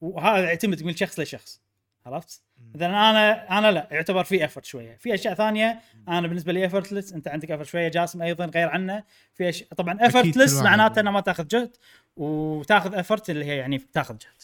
وهذا 0.00 0.44
يعتمد 0.44 0.82
من 0.82 0.96
شخص 0.96 1.20
لشخص. 1.20 1.60
عرفت؟ 2.06 2.42
اذا 2.74 2.86
أنا 2.86 3.58
أنا 3.58 3.72
لا 3.72 3.88
يعتبر 3.90 4.24
في 4.24 4.44
effort 4.44 4.66
شوية. 4.66 4.96
في 4.96 5.14
أشياء 5.14 5.34
ثانية 5.34 5.80
أنا 6.08 6.26
بالنسبة 6.26 6.52
لي 6.52 6.66
effortless 6.66 7.12
أنت 7.12 7.28
عندك 7.28 7.50
effort 7.50 7.68
شوية 7.68 7.88
جاسم 7.88 8.22
أيضا 8.22 8.46
غير 8.46 8.68
عنه. 8.68 9.04
في 9.34 9.48
أشياء 9.48 9.68
طبعا 9.74 9.98
effortless. 10.00 10.54
معناته 10.54 11.00
أنه 11.00 11.10
ما 11.10 11.20
تاخذ 11.20 11.46
جهد 11.48 11.76
وتاخذ 12.16 12.94
effort 12.94 13.30
اللي 13.30 13.44
هي 13.44 13.56
يعني 13.56 13.78
تاخذ 13.78 14.16
جهد. 14.18 14.42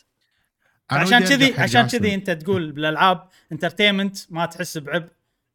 عشان 0.91 1.21
كذي 1.25 1.55
عشان. 1.61 1.87
كذي 1.87 2.15
أنت 2.15 2.31
تقول 2.31 2.73
بالألعاب 2.73 3.29
entertainment 3.53 4.33
ما 4.33 4.47
تحس 4.47 4.79
بعبء 4.79 5.09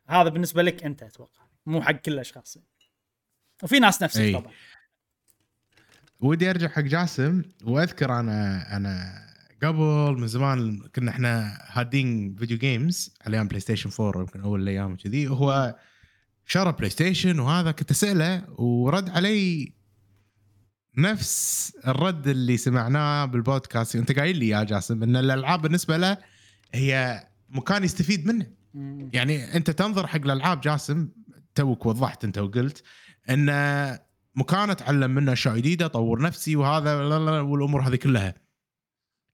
هذا 0.08 0.30
بالنسبة 0.30 0.64
لك 0.64 0.84
أنت 0.84 1.04
أتوقع. 1.04 1.47
مو 1.68 1.82
حق 1.82 1.92
كل 1.92 2.14
الأشخاص. 2.14 2.58
وفي 3.64 3.80
ناس 3.80 4.04
نفسك 4.04 4.22
أي. 4.22 4.34
طبعا 4.34 4.52
ودي 6.20 6.50
أرجع 6.50 6.68
حق 6.68 6.82
جاسم 6.82 7.42
وأذكر 7.64 8.20
أنا 8.20 8.76
أنا 8.78 9.24
قبل 9.64 10.16
من 10.20 10.28
زمان 10.28 10.80
كنا 10.96 11.12
إحنا 11.12 11.60
هادين 11.72 12.36
video 12.36 12.58
games 12.58 13.14
على 13.22 13.38
أيام 13.38 13.48
بلاي 13.48 13.60
ستيشن 13.60 13.90
4 14.00 14.22
يمكن 14.22 14.42
أول 14.42 14.62
الأيام 14.62 14.96
كذي 14.96 15.28
هو 15.28 15.76
شرى 16.46 16.72
بلاي 16.72 16.90
ستيشن 16.90 17.40
وهذا 17.40 17.72
كنت 17.72 17.92
أسأله 17.92 18.62
ورد 18.62 19.10
علي 19.10 19.74
نفس 20.98 21.74
الرد 21.88 22.28
اللي 22.28 22.58
سمعناه 22.58 23.26
بالبودكاست. 23.26 23.96
أنت 23.96 24.20
قايل 24.20 24.38
لي 24.38 24.48
يا 24.48 24.64
جاسم 24.64 25.04
إن 25.04 25.16
الألعاب 25.16 25.62
بالنسبة 25.62 25.98
له 25.98 26.18
هي 26.74 27.24
مكان 27.50 27.84
يستفيد 27.84 28.28
منه. 28.28 28.52
يعني 29.14 29.56
أنت 29.56 29.70
تنظر 29.70 30.08
حق 30.08 30.16
الألعاب 30.16 30.62
جاسم 30.62 31.10
توك 31.58 31.86
وضحت 31.86 32.24
انت 32.24 32.38
وقلت 32.38 32.84
ان 33.30 33.46
مكان 34.36 34.70
اتعلم 34.70 35.12
منه 35.12 35.34
أشياء 35.34 35.56
جديدة 35.58 35.86
اطور 35.86 36.22
نفسي 36.22 36.56
وهذا 36.56 37.04
لا 37.10 37.20
لا 37.20 37.40
والأمور 37.42 37.82
هذه 37.82 37.96
كلها. 37.96 38.34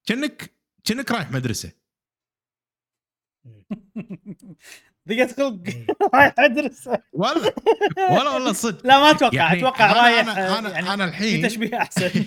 كأنك 0.06 0.52
كأنك 0.84 1.12
رايح 1.12 1.32
مدرسة. 1.32 1.72
ضيقت 5.10 5.38
خلق 5.38 5.64
رايح 6.16 6.34
ادرس 6.40 6.90
ولا 7.14 7.54
ولا 8.12 8.30
والله 8.30 8.54
صدق. 8.54 8.88
لا 8.88 9.00
ما 9.00 9.12
أتوقع 9.12 9.34
يعني 9.38 9.60
أتوقع 9.60 9.94
أنا- 9.94 9.98
رايح 9.98 10.38
آه، 10.38 10.62
أنا- 10.62 10.70
يعني 10.70 10.94
أنا 10.94 11.06
الحين- 11.06 11.42
في 11.42 11.48
تشبيه 11.50 11.78
أحسن. 11.78 12.10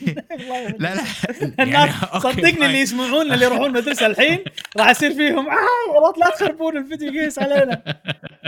لا 0.78 0.94
لا 0.94 1.02
الناس 1.02 1.22
يعني 1.58 1.76
okay، 2.14 2.20
صدقني. 2.20 2.66
اللي 2.66 2.80
يسمعون 2.80 3.32
اللي 3.32 3.44
يروحون 3.44 3.66
المدرسة 3.66 4.06
الحين 4.06 4.44
راح 4.76 4.90
يصير 4.90 5.14
فيهم 5.14 5.48
آه 5.48 5.90
والله 5.94 6.14
لا 6.18 6.30
تخربون 6.36 6.76
ال 6.76 6.82
video 6.82 7.12
games 7.12 7.38
علينا. 7.38 7.82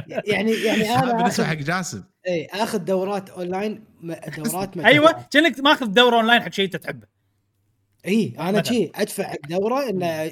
يعني 0.06 0.52
يعني 0.52 0.90
أنا 0.98 1.12
بالنسبة 1.12 1.44
اخذ 1.44 1.56
حق 1.56 1.62
جاسم. 1.62 2.04
اي 2.28 2.46
آخذ 2.46 2.78
دورات 2.78 3.30
أونلاين 3.30 3.84
دورات 4.02 4.68
مدفوعة. 4.76 4.86
أيوه 4.86 5.24
كأنك 5.30 5.60
ماخذ 5.60 5.86
دورة 5.86 6.16
أونلاين 6.16 6.42
حق 6.42 6.52
شيء 6.52 6.64
أنت 6.64 6.76
تحبه. 6.76 7.06
اي 8.06 8.32
أنا 8.38 8.50
مثلاً. 8.50 8.62
شي 8.62 8.90
أدفع 8.94 9.24
حق 9.24 9.46
دورة 9.48 9.88
إنه 9.90 10.30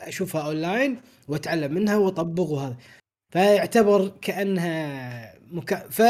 أشوفها 0.00 0.40
أونلاين 0.42 1.00
وأتعلم 1.28 1.74
منها 1.74 1.96
واطبق 1.96 2.42
وهذا. 2.50 2.76
فيعتبر 3.30 4.08
كأنها 4.22 5.34
مكا... 5.50 5.76
ف 5.90 6.02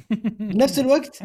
بنفس 0.40 0.78
الوقت 0.78 1.18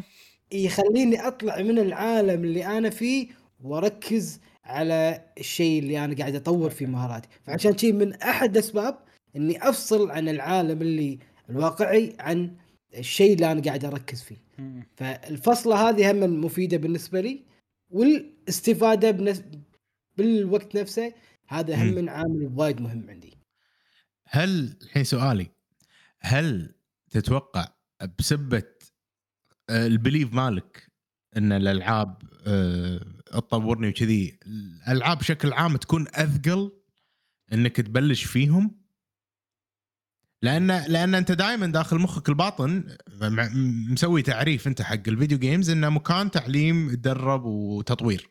يخليني 0.51 1.27
أطلع 1.27 1.57
من 1.61 1.79
العالم 1.79 2.43
اللي 2.43 2.65
أنا 2.65 2.89
فيه 2.89 3.27
وأركز 3.63 4.39
على 4.65 5.21
الشيء 5.39 5.79
اللي 5.79 6.05
أنا 6.05 6.15
قاعد 6.15 6.35
أطور 6.35 6.69
فيه 6.69 6.85
مهاراتي. 6.85 7.27
فعشان 7.43 7.77
شيء 7.77 7.93
من 7.93 8.13
أحد 8.13 8.57
الاسباب 8.57 8.97
إني 9.35 9.69
أفصل 9.69 10.11
عن 10.11 10.29
العالم 10.29 10.81
اللي 10.81 11.19
الواقعي 11.49 12.15
عن 12.19 12.55
الشيء 12.97 13.33
اللي 13.33 13.51
أنا 13.51 13.61
قاعد 13.61 13.85
أركز 13.85 14.21
فيه. 14.21 14.37
فالفصلة 14.95 15.89
هذه 15.89 16.11
هم 16.11 16.45
مفيده 16.45 16.77
بالنسبة 16.77 17.21
لي 17.21 17.43
والاستفادة 17.89 19.11
بنس... 19.11 19.43
بالوقت 20.17 20.75
نفسه 20.75 21.13
هذا 21.47 21.75
هم. 21.75 21.87
من 21.87 22.09
عامل 22.09 22.51
وايد 22.55 22.81
مهم 22.81 23.09
عندي 23.09 23.37
هل 24.27 24.77
الحين 24.81 25.03
سؤالي 25.03 25.47
هل 26.19 26.75
تتوقع 27.09 27.67
بسبة 28.19 28.63
آه، 29.69 29.87
ال 29.87 29.94
belief 29.94 30.33
مالك 30.33 30.91
إن 31.37 31.51
الألعاب 31.51 32.21
آه، 32.47 32.99
تطورني 33.25 33.87
وكذي 33.87 34.39
الألعاب 34.87 35.17
بشكل 35.17 35.53
عام 35.53 35.77
تكون 35.77 36.07
أثقل 36.07 36.71
إنك 37.53 37.75
تبلش 37.75 38.23
فيهم 38.23 38.82
لأن 40.43 40.67
لأن 40.67 41.15
أنت 41.15 41.31
دائما 41.31 41.67
داخل 41.67 41.99
مخك 41.99 42.29
الباطن 42.29 42.97
مسوي 43.91 44.21
تعريف 44.21 44.67
أنت 44.67 44.81
حق 44.81 45.07
ال 45.07 45.13
video 45.13 45.39
games 45.39 45.69
إنه 45.69 45.89
مكان 45.89 46.31
تعليم 46.31 46.95
تدرب 46.95 47.45
وتطوير. 47.45 48.29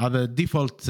هذا 0.00 0.24
ال 0.24 0.32
default 0.32 0.88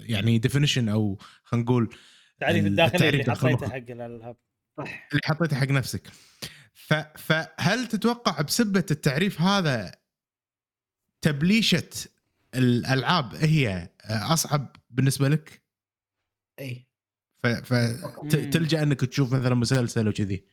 يعني 0.00 0.38
definition 0.38 0.88
أو 0.88 1.18
خلينا 1.44 1.64
نقول 1.64 1.94
التعريف 2.34 2.66
الداخلي 2.66 3.08
اللي 3.08 3.34
حطيته. 3.34 3.68
حق 3.68 3.74
الالعاب 3.76 4.36
صح. 4.78 5.08
اللي 5.12 5.22
حطيته 5.24 5.56
حق 5.56 5.68
نفسك. 5.68 6.10
ف... 6.74 6.94
فهل 6.94 7.86
تتوقع 7.86 8.42
بسبة 8.42 8.86
التعريف 8.90 9.40
هذا 9.40 9.94
تبليشة 11.24 11.88
الألعاب 12.54 13.34
هي 13.34 13.88
أصعب 14.04 14.76
بالنسبة 14.90 15.28
لك؟ 15.28 15.62
اي. 16.60 16.91
فتلجا 17.42 18.82
انك 18.82 19.00
تشوف 19.00 19.34
مثلا 19.34 19.54
مسلسل 19.54 20.08
وكذي. 20.08 20.44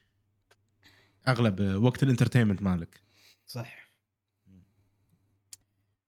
أغلب 1.27 1.83
وقت 1.83 2.03
ال 2.03 2.07
entertainment 2.07 2.61
مالك. 2.61 3.01
صح. 3.47 3.89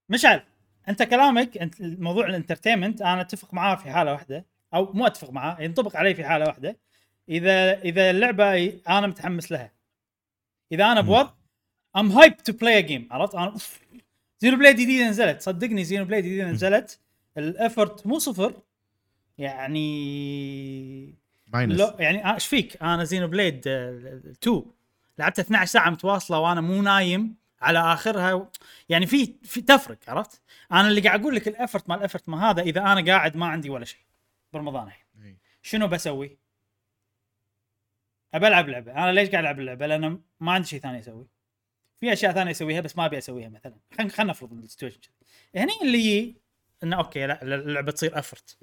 مشعل 0.09 0.43
أنت 0.89 1.03
كلامك 1.03 1.57
أنت 1.57 1.81
موضوع 1.81 2.27
ال 2.27 2.33
entertainment 2.33 3.01
أنا 3.01 3.21
أتفق 3.21 3.53
معاه 3.53 3.75
في 3.75 3.91
حالة 3.91 4.11
واحدة 4.11 4.45
أو 4.73 4.93
مو 4.93 5.07
أتفق 5.07 5.29
معاه 5.29 5.61
ينطبق 5.61 5.95
علي 5.95 6.15
في 6.15 6.23
حالة 6.23 6.45
واحدة. 6.45 6.79
إذا 7.29 7.81
إذا 7.81 8.09
اللعبة 8.11 8.79
أنا 8.89 9.07
متحمس 9.07 9.51
لها. 9.51 9.71
إذا 10.71 10.91
أنا. 10.91 11.01
بوضع 11.01 11.33
I'm 11.95 12.11
hyped 12.11 12.37
to 12.37 12.53
play 12.53 12.77
a 12.77 12.81
game 12.81 13.07
عرفت؟ 13.11 13.35
أنا 13.35 13.51
أوف. 13.51 13.79
Xenoblade 14.39 14.75
جديدة 14.75 15.09
نزلت. 15.09 15.41
صدقني 15.41 15.83
Xenoblade 15.83 16.25
جديده 16.25 16.51
نزلت. 16.51 16.99
ال 17.37 17.47
effort 17.47 18.07
مو 18.07 18.19
صفر. 18.19 18.61
يعني 19.41 21.15
minus 21.47 21.79
لا 21.79 21.95
يعني 21.99 22.25
آه، 22.25 22.33
إيش 22.33 22.47
فيك؟ 22.47 22.83
أنا 22.83 23.03
Xenoblade 23.03 23.63
آه، 23.67 24.21
2 24.43 24.63
لعبت 25.19 25.39
12 25.39 25.71
ساعة 25.71 25.89
متواصلة 25.89 26.39
وأنا 26.39 26.61
مو 26.61 26.81
نايم 26.81 27.35
على 27.61 27.79
آخرها 27.79 28.33
و... 28.33 28.47
يعني 28.89 29.05
في 29.05 29.33
في 29.43 29.61
تفرق 29.61 29.97
عرفت؟ 30.07 30.41
أنا 30.71 30.87
اللي 30.87 31.01
قاعد 31.01 31.21
أقول 31.21 31.35
لك 31.35 31.47
ال 31.47 31.53
effort 31.53 31.89
مال 31.89 31.97
ال 31.97 32.02
effort 32.02 32.29
ما 32.29 32.49
هذا 32.49 32.61
إذا 32.61 32.81
أنا 32.81 33.05
قاعد 33.05 33.37
ما 33.37 33.45
عندي 33.45 33.69
ولا 33.69 33.85
شيء 33.85 34.01
برمضان 34.53 34.87
الحين. 34.87 35.37
شنو 35.61 35.87
بسوي؟ 35.87 36.37
ابى 38.33 38.47
ألعب 38.47 38.69
لعبة. 38.69 38.91
أنا 38.91 39.11
ليش 39.11 39.29
قاعد 39.29 39.43
ألعب 39.43 39.59
اللعبة؟ 39.59 39.87
لأن 39.87 40.21
ما 40.39 40.51
عندي 40.51 40.67
شيء 40.67 40.79
ثاني 40.79 40.99
أسوي 40.99 41.27
في 41.99 42.13
أشياء 42.13 42.31
ثانية 42.31 42.51
أسويها 42.51 42.81
بس 42.81 42.97
ما 42.97 43.05
أبي 43.05 43.17
أسويها 43.17 43.49
مثلا. 43.49 43.75
خلينا 43.97 44.11
خلينا 44.11 44.31
نفرض 44.31 44.53
ال 44.53 44.58
situation 44.58 44.99
هني 45.55 45.71
اللي 45.81 45.97
يجي 45.97 46.41
إنه 46.83 46.97
أوكي 46.97 47.27
لا 47.27 47.43
اللعبة 47.43 47.91
تصير 47.91 48.19
effort 48.19 48.57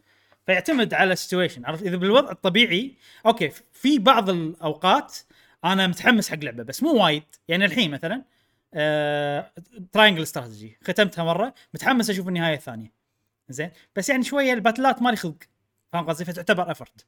فيعتمد 0.49 0.95
على 0.95 1.13
ال 1.13 1.18
situation 1.18 1.65
عرفت؟ 1.65 1.83
إذا 1.83 1.97
بالوضع 1.97 2.31
الطبيعي 2.31 2.95
أوكي 3.27 3.51
في 3.73 3.99
بعض 3.99 4.31
الأوقات 4.31 5.17
أنا 5.65 5.87
متحمس 5.87 6.31
حق 6.31 6.37
لعبة 6.37 6.63
بس 6.63 6.83
مو 6.83 7.05
وايد. 7.05 7.23
يعني 7.49 7.65
الحين 7.65 7.91
مثلا 7.91 8.23
آه... 8.75 9.53
Triangle 9.93 10.23
Strategy 10.23 10.79
ختمتها 10.83 11.25
مرة 11.25 11.55
متحمس 11.75 12.11
أشوف 12.11 12.29
النهاية 12.29 12.55
الثانية. 12.55 12.93
زين؟ 13.49 13.71
بس 13.97 14.09
يعني 14.09 14.25
شوية 14.25 14.53
ال 14.53 14.59
battleات 14.59 15.03
مالي 15.03 15.17
خلق 15.17 15.37
فاهم 15.93 16.07
قصدي؟ 16.07 16.25
فتعتبر 16.25 16.71
effort 16.71 17.07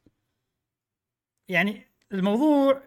يعني 1.49 1.87
الموضوع 2.11 2.81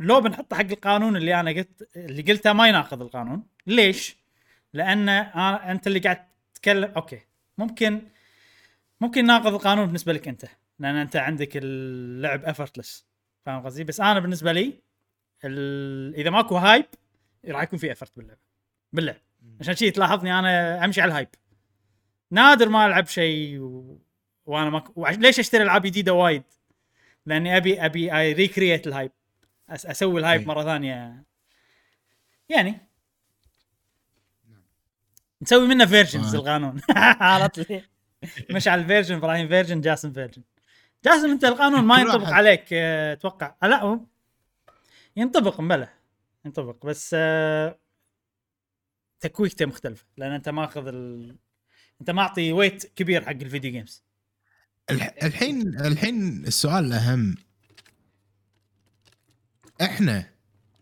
لو 0.00 0.20
بنحطه 0.20 0.56
حق 0.56 0.64
القانون 0.70 1.16
اللي 1.16 1.40
أنا 1.40 1.50
قلت 1.50 1.88
اللي 1.96 2.22
قلته 2.22 2.52
ما 2.52 2.68
يناقض 2.68 3.02
القانون. 3.02 3.46
ليش؟ 3.66 4.16
لأن 4.72 5.08
أنت 5.08 5.86
اللي 5.86 5.98
قاعد 5.98 6.24
تتكلم 6.54 6.92
أوكي. 6.96 7.20
ممكن 7.58 8.02
ممكن 9.02 9.26
ناقض 9.26 9.54
القانون 9.54 9.86
بالنسبة 9.86 10.12
لك 10.12 10.28
أنت 10.28 10.44
لأن 10.78 10.96
أنت 10.96 11.16
عندك 11.16 11.50
اللعب 11.54 12.44
effortless 12.44 13.06
فاهم 13.46 13.64
قصدي؟ 13.64 13.84
بس 13.84 14.00
أنا 14.00 14.20
بالنسبة 14.20 14.52
لي. 14.52 14.82
إذا 16.14 16.30
ماكو 16.30 16.56
hype 16.56 16.84
راح 17.48 17.62
يكون 17.62 17.78
في 17.78 17.92
effort 17.92 18.16
باللعب 18.16 18.38
باللعب 18.92 19.16
عشان 19.60 19.76
شي 19.76 19.90
تلاحظني 19.90 20.38
أنا 20.38 20.84
أمشي 20.84 21.00
على 21.00 21.08
ال 21.08 21.12
hype 21.12 21.28
نادر 22.30 22.68
ما 22.68 22.86
ألعب 22.86 23.06
شيء 23.06 23.58
و... 23.58 23.98
وأنا 24.46 24.70
ما 24.70 24.84
وعش... 24.96 25.16
ليش 25.16 25.38
أشتري 25.38 25.62
ألعاب 25.62 25.82
جديدة 25.82 26.12
وايد؟ 26.12 26.42
لأني 27.26 27.56
أبي 27.56 27.84
أبي 27.84 28.16
I 28.18 28.32
recreate 28.32 28.86
ال 28.86 28.91
hype 28.91 29.12
أس... 29.68 29.86
أسوي 29.86 30.20
ال 30.20 30.24
hype 30.24 30.40
أي. 30.40 30.46
مرة 30.46 30.64
ثانية 30.64 31.24
يعني 32.48 32.80
نسوي 35.42 35.68
منه 35.68 35.86
versions 35.86 36.34
آه. 36.34 36.38
القانون 36.38 36.80
عرفت 37.20 37.70
لي؟ 37.70 37.91
مشعل 38.50 38.86
version 38.86 39.14
إبراهيم 39.16 39.48
version 39.48 39.80
جاسم 39.80 40.12
version. 40.12 40.42
جاسم 41.04 41.30
أنت 41.30 41.44
القانون 41.44 41.84
ما 41.84 42.00
ينطبق. 42.00 42.28
عليك 42.28 42.64
آه، 42.72 43.12
أتوقع 43.12 43.54
آه، 43.62 43.66
لا 43.66 43.82
هو 43.82 44.00
ينطبق 45.16 45.60
مبلا 45.60 45.88
ينطبق. 46.44 46.86
بس 46.86 47.10
آه، 47.18 47.78
تكويكته 49.20 49.66
مختلفة 49.66 50.04
لأن 50.16 50.32
أنت 50.32 50.48
ماخذ 50.48 50.86
ال... 50.86 51.36
أنت 52.00 52.10
معطي 52.10 52.52
weight 52.52 52.86
كبير 52.96 53.24
حق 53.24 53.30
ال 53.30 53.37
video 53.37 53.72
games 53.72 54.02
الح- 54.90 55.14
الحين 55.22 55.80
الحين 55.80 56.44
السؤال 56.46 56.84
الأهم. 56.84 57.34
إحنا 59.82 60.30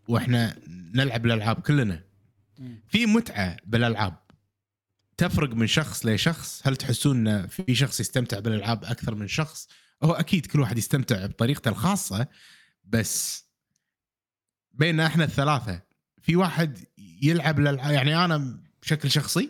وإحنا 0.07 0.55
نلعب 0.67 1.25
الألعاب 1.25 1.61
كلنا 1.61 2.03
في 2.89 3.05
متعة 3.05 3.57
بالألعاب. 3.65 4.15
تفرق 5.21 5.53
من 5.53 5.67
شخص 5.67 6.05
لشخص؟ 6.05 6.61
هل 6.67 6.75
تحسون 6.75 7.27
إن 7.27 7.47
في 7.47 7.75
شخص 7.75 7.99
يستمتع 7.99 8.39
بالألعاب 8.39 8.83
أكثر 8.83 9.15
من 9.15 9.27
شخص؟ 9.27 9.67
هو 10.03 10.13
أكيد 10.13 10.45
كل 10.45 10.59
واحد 10.59 10.77
يستمتع 10.77 11.25
بطريقته 11.25 11.69
الخاصة 11.69 12.27
بس 12.83 13.45
بيننا 14.71 15.05
إحنا 15.05 15.23
الثلاثة 15.23 15.81
في 16.21 16.35
واحد 16.35 16.79
يلعب 16.97 17.59
الالعاب 17.59 17.91
يعني 17.93 18.25
أنا 18.25 18.63
بشكل 18.81 19.11
شخصي 19.11 19.49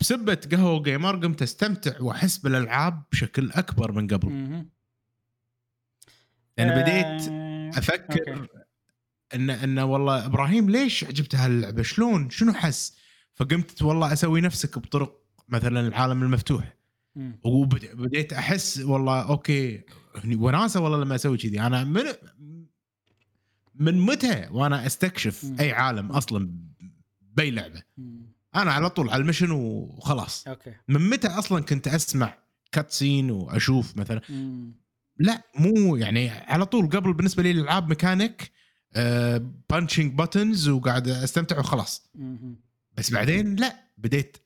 بسبة 0.00 0.38
قهوة 0.52 0.82
جيمر 0.82 1.16
قمت 1.16 1.42
أستمتع 1.42 2.00
وأحس 2.00 2.38
بالألعاب 2.38 3.02
بشكل 3.12 3.50
أكبر 3.50 3.92
من 3.92 4.06
قبل. 4.06 4.28
مهم. 4.28 4.70
يعني 6.56 6.70
بديت 6.70 7.28
آه، 7.30 7.70
أفكر. 7.78 8.48
ان 9.34 9.50
إن 9.50 9.78
والله 9.78 10.26
إبراهيم 10.26 10.70
ليش 10.70 11.04
عجبته 11.04 11.44
هاللعبة؟ 11.44 11.82
شلون؟ 11.82 12.30
شنو 12.30 12.52
حس؟ 12.52 13.03
فقمت 13.34 13.82
والله 13.82 14.12
أسوي 14.12 14.40
نفسك 14.40 14.78
بطرق 14.78 15.20
مثلا 15.48 15.88
العالم 15.88 16.22
المفتوح. 16.22 16.76
وبديت 17.44 18.32
أحس 18.32 18.78
والله 18.78 19.22
أوكي 19.22 19.82
وناسة 20.36 20.80
والله 20.80 21.04
لما 21.04 21.14
أسوي 21.14 21.36
كذي 21.36 21.60
أنا 21.60 21.84
من 21.84 22.02
من 23.74 24.00
متى 24.00 24.48
وأنا 24.50 24.86
أستكشف 24.86 25.44
مم. 25.44 25.56
أي 25.60 25.72
عالم 25.72 26.12
أصلا 26.12 26.50
بأي 27.20 27.50
لعبة 27.50 27.82
مم. 27.96 28.26
أنا 28.54 28.72
على 28.72 28.90
طول 28.90 29.08
على 29.10 29.22
ال 29.22 29.26
mission 29.26 29.50
وخلاص 29.50 30.48
أوكي 30.48 30.74
من 30.88 31.10
متى 31.10 31.28
أصلا 31.28 31.64
كنت 31.64 31.88
أسمع 31.88 32.38
cutscene 32.72 33.30
وأشوف 33.30 33.96
مثلا 33.96 34.20
مم. 34.28 34.74
لا 35.18 35.42
مو 35.56 35.96
يعني 35.96 36.30
على 36.30 36.66
طول 36.66 36.90
قبل 36.90 37.12
بالنسبة 37.12 37.42
لي 37.42 37.50
الألعاب 37.50 37.88
mechanic 37.88 38.52
punching 39.70 40.14
buttons 40.14 40.68
وقاعد 40.68 41.08
أستمتع 41.08 41.58
وخلاص 41.58 42.10
مم. 42.14 42.63
بس 42.94 43.10
بعدين 43.10 43.56
لا 43.56 43.90
بديت 43.98 44.36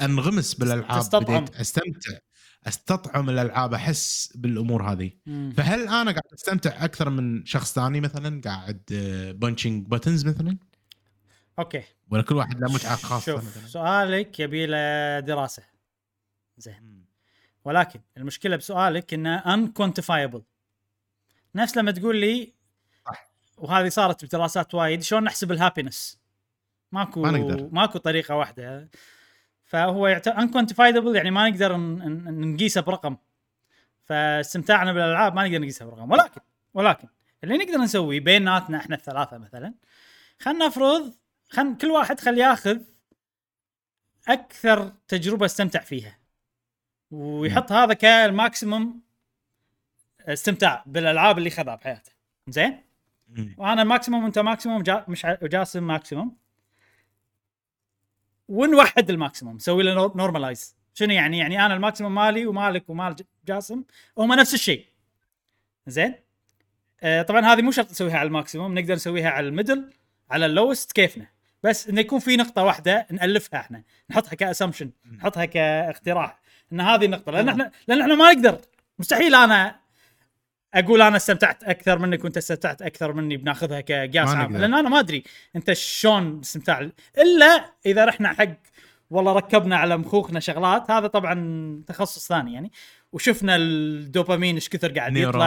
أنغمس 0.00 0.54
بالألعاب 0.54 1.00
أستطعم. 1.00 1.44
بديت 1.44 1.56
أستمتع 1.56 2.18
أستطعم 2.66 3.30
الألعاب 3.30 3.74
أحس 3.74 4.32
بالأمور 4.34 4.92
هذه. 4.92 5.10
مم. 5.26 5.52
فهل 5.56 5.80
أنا 5.80 6.10
قاعد 6.10 6.32
أستمتع 6.34 6.84
أكثر 6.84 7.10
من 7.10 7.46
شخص 7.46 7.74
ثاني 7.74 8.00
مثلا؟ 8.00 8.40
قاعد 8.44 8.82
punching 9.36 9.86
buttons 9.86 10.26
مثلا؟ 10.26 10.58
أوكي. 11.58 11.82
ولا 12.10 12.22
كل 12.22 12.34
واحد 12.34 12.60
له 12.60 12.74
متعة 12.74 12.96
خاصة 12.96 13.32
شوف 13.32 13.44
مثلا؟ 13.44 13.66
سؤالك 13.66 14.40
يبي 14.40 14.66
له 14.66 15.20
دراسة. 15.20 15.62
زين. 16.58 17.04
ولكن 17.64 18.00
المشكلة 18.16 18.56
بسؤالك 18.56 19.14
إنه 19.14 19.40
unquantifiable. 19.40 20.42
نفس 21.54 21.76
لما 21.76 21.90
تقول 21.90 22.16
لي. 22.16 22.54
وهذه 23.56 23.88
صارت 23.88 24.24
بدراسات 24.24 24.74
وايد 24.74 25.02
شلون 25.02 25.24
نحسب 25.24 25.52
الهابينس 25.52 26.18
ماكو 26.96 27.22
ما 27.22 27.30
نقدر. 27.30 27.68
ماكو 27.72 27.98
طريقة 27.98 28.34
واحدة. 28.34 28.88
فهو 29.64 30.06
يعتبر 30.06 30.34
unquantifiable 30.36 31.16
يعني 31.16 31.30
ما 31.30 31.48
نقدر 31.48 31.76
نقيسه 31.76 32.80
برقم. 32.80 33.16
فاستمتاعنا 34.04 34.92
بالألعاب 34.92 35.34
ما 35.34 35.48
نقدر 35.48 35.58
نقيسها 35.58 35.86
برقم. 35.86 36.10
ولكن 36.10 36.40
ولكن 36.74 37.08
اللي 37.44 37.58
نقدر 37.58 37.78
نسويه 37.78 38.20
بيناتنا 38.20 38.78
إحنا 38.78 38.96
الثلاثة 38.96 39.38
مثلا 39.38 39.74
خلينا 40.38 40.66
نفرض 40.66 41.14
خل 41.50 41.76
كل 41.76 41.90
واحد 41.90 42.20
خل 42.20 42.38
ياخذ 42.38 42.78
أكثر 44.28 44.92
تجربة 45.08 45.46
استمتع 45.46 45.80
فيها. 45.80 46.18
ويحط 47.10 47.72
هذا 47.72 47.94
كال 47.94 48.18
maximum 48.18 49.00
استمتاع 50.20 50.84
بالألعاب 50.86 51.38
اللي 51.38 51.50
خذها 51.50 51.74
بحياته. 51.74 52.12
زين. 52.48 52.82
وأنا 53.56 53.84
maximum 53.84 54.24
وأنت 54.24 54.38
maximum 54.38 54.82
جا 54.82 55.04
مش 55.08 55.26
وجاسم 55.42 55.86
maximum. 55.86 56.36
ونوحد 58.48 59.10
ال 59.10 59.15
maximum؟ 59.15 59.56
نسوي 59.56 59.82
له 59.82 60.12
normalize 60.16 60.76
شنو 60.94 61.12
يعني؟ 61.12 61.38
يعني 61.38 61.66
أنا 61.66 61.74
ال 61.74 61.79
maximum 61.79 62.14
مالي 62.14 62.46
ومالك 62.46 62.90
ومال 62.90 63.16
جاسم 63.46 63.82
هم 64.18 64.32
نفس 64.32 64.54
الشيء. 64.54 64.84
زين؟ 65.86 66.14
آه 67.02 67.22
طبعا 67.22 67.40
هذه 67.40 67.62
مو 67.62 67.70
شرط 67.70 67.90
نسويها 67.90 68.18
على 68.18 68.26
ال 68.26 68.32
maximum 68.32 68.78
نقدر 68.78 68.94
نسويها 68.94 69.30
على 69.30 69.48
ال 69.48 69.54
middle 69.54 69.92
على 70.30 70.46
ال 70.46 70.53
lowest 70.53 70.92
كيفنا. 70.92 71.26
بس 71.62 71.88
انه 71.88 72.00
يكون 72.00 72.18
في 72.18 72.36
نقطة 72.36 72.64
واحدة 72.64 73.06
نألفها 73.10 73.60
إحنا 73.60 73.82
نحطها 74.10 74.34
ك 74.34 74.39
assumption 74.39 74.90
نحطها 75.16 75.44
كاقتراح. 75.44 76.40
إن 76.72 76.80
هذه 76.80 77.04
النقطة 77.04 77.32
لأن 77.32 77.48
إحنا 77.48 77.70
لأن 77.88 78.00
إحنا 78.00 78.14
ما 78.14 78.32
نقدر. 78.32 78.60
مستحيل 78.98 79.34
أنا 79.34 79.80
أقول 80.74 81.02
أنا 81.02 81.16
استمتعت 81.16 81.64
أكثر 81.64 81.98
منك 81.98 82.24
وأنت 82.24 82.36
استمتعت 82.36 82.82
أكثر 82.82 83.12
مني 83.12 83.36
بناخذها 83.36 83.80
كقياس 83.80 84.28
عام. 84.28 84.56
لأن 84.56 84.74
أنا 84.74 84.88
ما 84.88 84.98
أدري 84.98 85.22
أنت 85.56 85.72
شلون 85.72 86.40
استمتاع 86.40 86.90
إلا 87.18 87.72
إذا 87.86 88.04
رحنا 88.04 88.32
حق 88.32 88.56
والله 89.10 89.32
ركبنا 89.32 89.76
على 89.76 89.96
مخوخنا 89.96 90.40
شغلات 90.40 90.90
هذا 90.90 91.06
طبعا 91.06 91.82
تخصص 91.86 92.28
ثاني 92.28 92.54
يعني. 92.54 92.72
وشفنا 93.12 93.56
الدوبامين 93.56 94.54
إيش 94.54 94.68
كثر 94.68 94.92
قاعد 94.92 95.16
يطلع. 95.28 95.46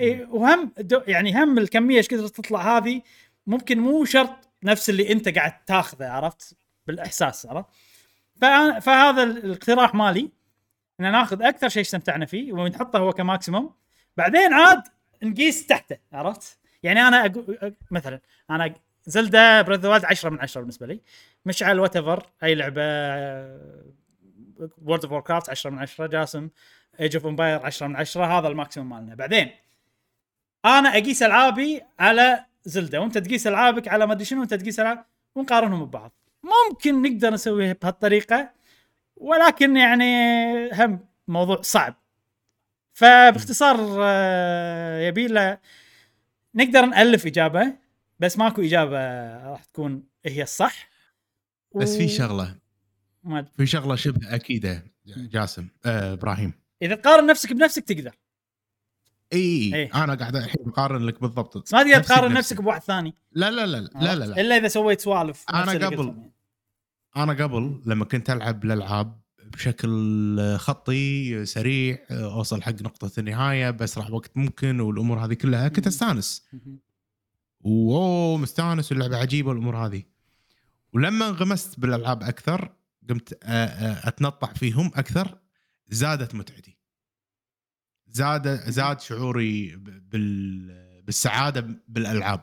إيه 0.00 0.26
وهم 0.30 0.72
يعني 1.06 1.42
هم 1.42 1.58
الكمية 1.58 1.96
إيش 1.96 2.08
كثر 2.08 2.28
تطلع 2.28 2.76
هذه 2.76 3.02
ممكن 3.46 3.78
مو 3.78 4.04
شرط 4.04 4.48
نفس 4.62 4.90
اللي 4.90 5.12
أنت 5.12 5.28
قاعد 5.28 5.64
تاخذه 5.64 6.08
عرفت؟ 6.08 6.56
بالإحساس 6.86 7.46
عرفت؟ 7.46 7.68
فهذا 8.82 9.22
الاقتراح 9.22 9.94
مالي 9.94 10.30
إن 11.00 11.12
ناخذ 11.12 11.42
أكثر 11.42 11.68
شيء 11.68 11.82
استمتعنا 11.82 12.26
فيه 12.26 12.52
ونحطه 12.52 12.98
هو 12.98 13.12
ك 13.12 13.19
maximum. 13.19 13.74
بعدين 14.18 14.52
عاد 14.52 14.82
نقيس 15.22 15.66
تحته 15.66 15.98
عرفت؟ 16.12 16.58
يعني 16.82 17.08
أنا 17.08 17.26
أقول 17.26 17.74
مثلا 17.90 18.20
أنا 18.50 18.74
Zelda 19.04 19.62
Breath 19.62 19.84
Wild 19.84 20.04
10 20.04 20.30
من 20.30 20.40
10 20.40 20.60
بالنسبة 20.60 20.86
لي. 20.86 21.00
مشعل 21.46 21.80
whatever 21.80 22.26
أي 22.42 22.54
لعبة 22.54 22.82
World 24.84 25.04
of 25.04 25.26
Warcraft 25.26 25.50
10 25.50 25.70
من 25.70 25.78
10 25.78 26.06
جاسم 26.06 26.48
Age 27.00 27.16
of 27.16 27.26
Empires 27.26 27.66
10 27.66 27.86
من 27.86 27.96
10 27.96 28.38
هذا 28.38 28.48
ال 28.48 28.53
maximum 28.53 28.90
مالنا. 28.90 29.14
بعدين 29.14 29.50
أنا 30.64 30.88
أقيس 30.88 31.22
ألعابي 31.22 31.82
على 31.98 32.44
Zelda 32.64 32.98
وأنت 32.98 33.18
تقيس 33.18 33.46
ألعابك 33.46 33.88
على 33.88 34.06
ما 34.06 34.12
أدري 34.12 34.24
شنو 34.24 34.40
وأنت 34.40 34.54
تقيس 34.54 34.80
ألعاب 34.80 35.04
ونقارنهم 35.34 35.84
ببعض. 35.84 36.12
ممكن 36.42 37.02
نقدر 37.02 37.30
نسويها 37.30 37.72
بهالطريقة 37.82 38.50
ولكن 39.16 39.76
يعني 39.76 40.72
هم 40.72 41.00
موضوع 41.28 41.60
صعب. 41.60 41.94
فباختصار 42.98 43.96
آه، 44.02 45.00
يبي 45.00 45.26
له 45.26 45.58
نقدر 46.54 46.86
نألف 46.86 47.26
إجابة 47.26 47.74
بس 48.18 48.38
ماكو 48.38 48.62
إجابة 48.62 48.98
راح 49.50 49.64
تكون 49.64 50.02
هي 50.26 50.42
الصح 50.42 50.88
بس 51.74 51.94
و- 51.94 51.98
في 51.98 52.08
شغلة 52.08 52.54
ما. 53.24 53.42
في 53.56 53.66
شغلة 53.66 53.96
شبه 53.96 54.34
أكيدة 54.34 54.84
جاسم 55.06 55.68
آه 55.86 56.12
إبراهيم 56.12 56.52
إذا 56.82 56.94
تقارن 56.94 57.26
نفسك 57.26 57.52
بنفسك 57.52 57.84
تقدر 57.84 58.14
إي 59.32 59.74
إيه. 59.74 60.04
أنا 60.04 60.14
قاعد 60.14 60.36
الحين 60.36 60.68
أقارن 60.68 61.02
لك 61.06 61.20
بالضبط 61.20 61.58
بس 61.58 61.72
ما 61.74 61.82
تقدر 61.82 62.02
تقارن 62.02 62.28
بنفسي. 62.28 62.38
نفسك 62.38 62.60
بواحد 62.62 62.82
ثاني 62.82 63.14
لا 63.32 63.50
لا 63.50 63.66
لا 63.66 63.76
لا 63.80 64.14
لا, 64.14 64.24
لا. 64.24 64.40
إلا 64.40 64.56
إذا 64.56 64.68
سويت 64.68 65.00
سوالف 65.00 65.44
اللي 65.50 65.86
قبل. 65.86 66.30
أنا 67.16 67.32
قبل 67.32 67.82
لما 67.86 68.04
كنت 68.04 68.30
ألعب 68.30 68.64
الالعاب 68.64 69.20
بشكل 69.52 70.56
خطي 70.56 71.44
سريع 71.46 71.98
أوصل 72.10 72.62
حق 72.62 72.82
نقطة 72.82 73.10
النهاية 73.18 73.70
باسرع 73.70 74.08
وقت 74.10 74.36
ممكن 74.36 74.80
والأمور 74.80 75.18
هذه 75.24 75.34
كلها 75.34 75.68
كنت 75.68 75.86
أستانس. 75.86 76.48
واوه 77.60 78.38
مستانس 78.38 78.92
واللعبة 78.92 79.16
عجيبة 79.16 79.48
والأمور 79.48 79.76
هذه. 79.76 80.02
ولما 80.92 81.28
انغمست 81.28 81.80
بالألعاب 81.80 82.22
أكثر 82.22 82.72
قمت 83.10 83.34
أ- 83.34 83.36
أ- 83.36 84.06
أتنطع 84.06 84.52
فيهم 84.52 84.86
أكثر 84.94 85.38
زادت 85.88 86.34
متعتي. 86.34 86.76
زاد 88.06 88.48
زاد 88.70 89.00
شعوري 89.00 89.76
بال 89.76 91.02
بالسعادة 91.02 91.82
بالألعاب. 91.88 92.40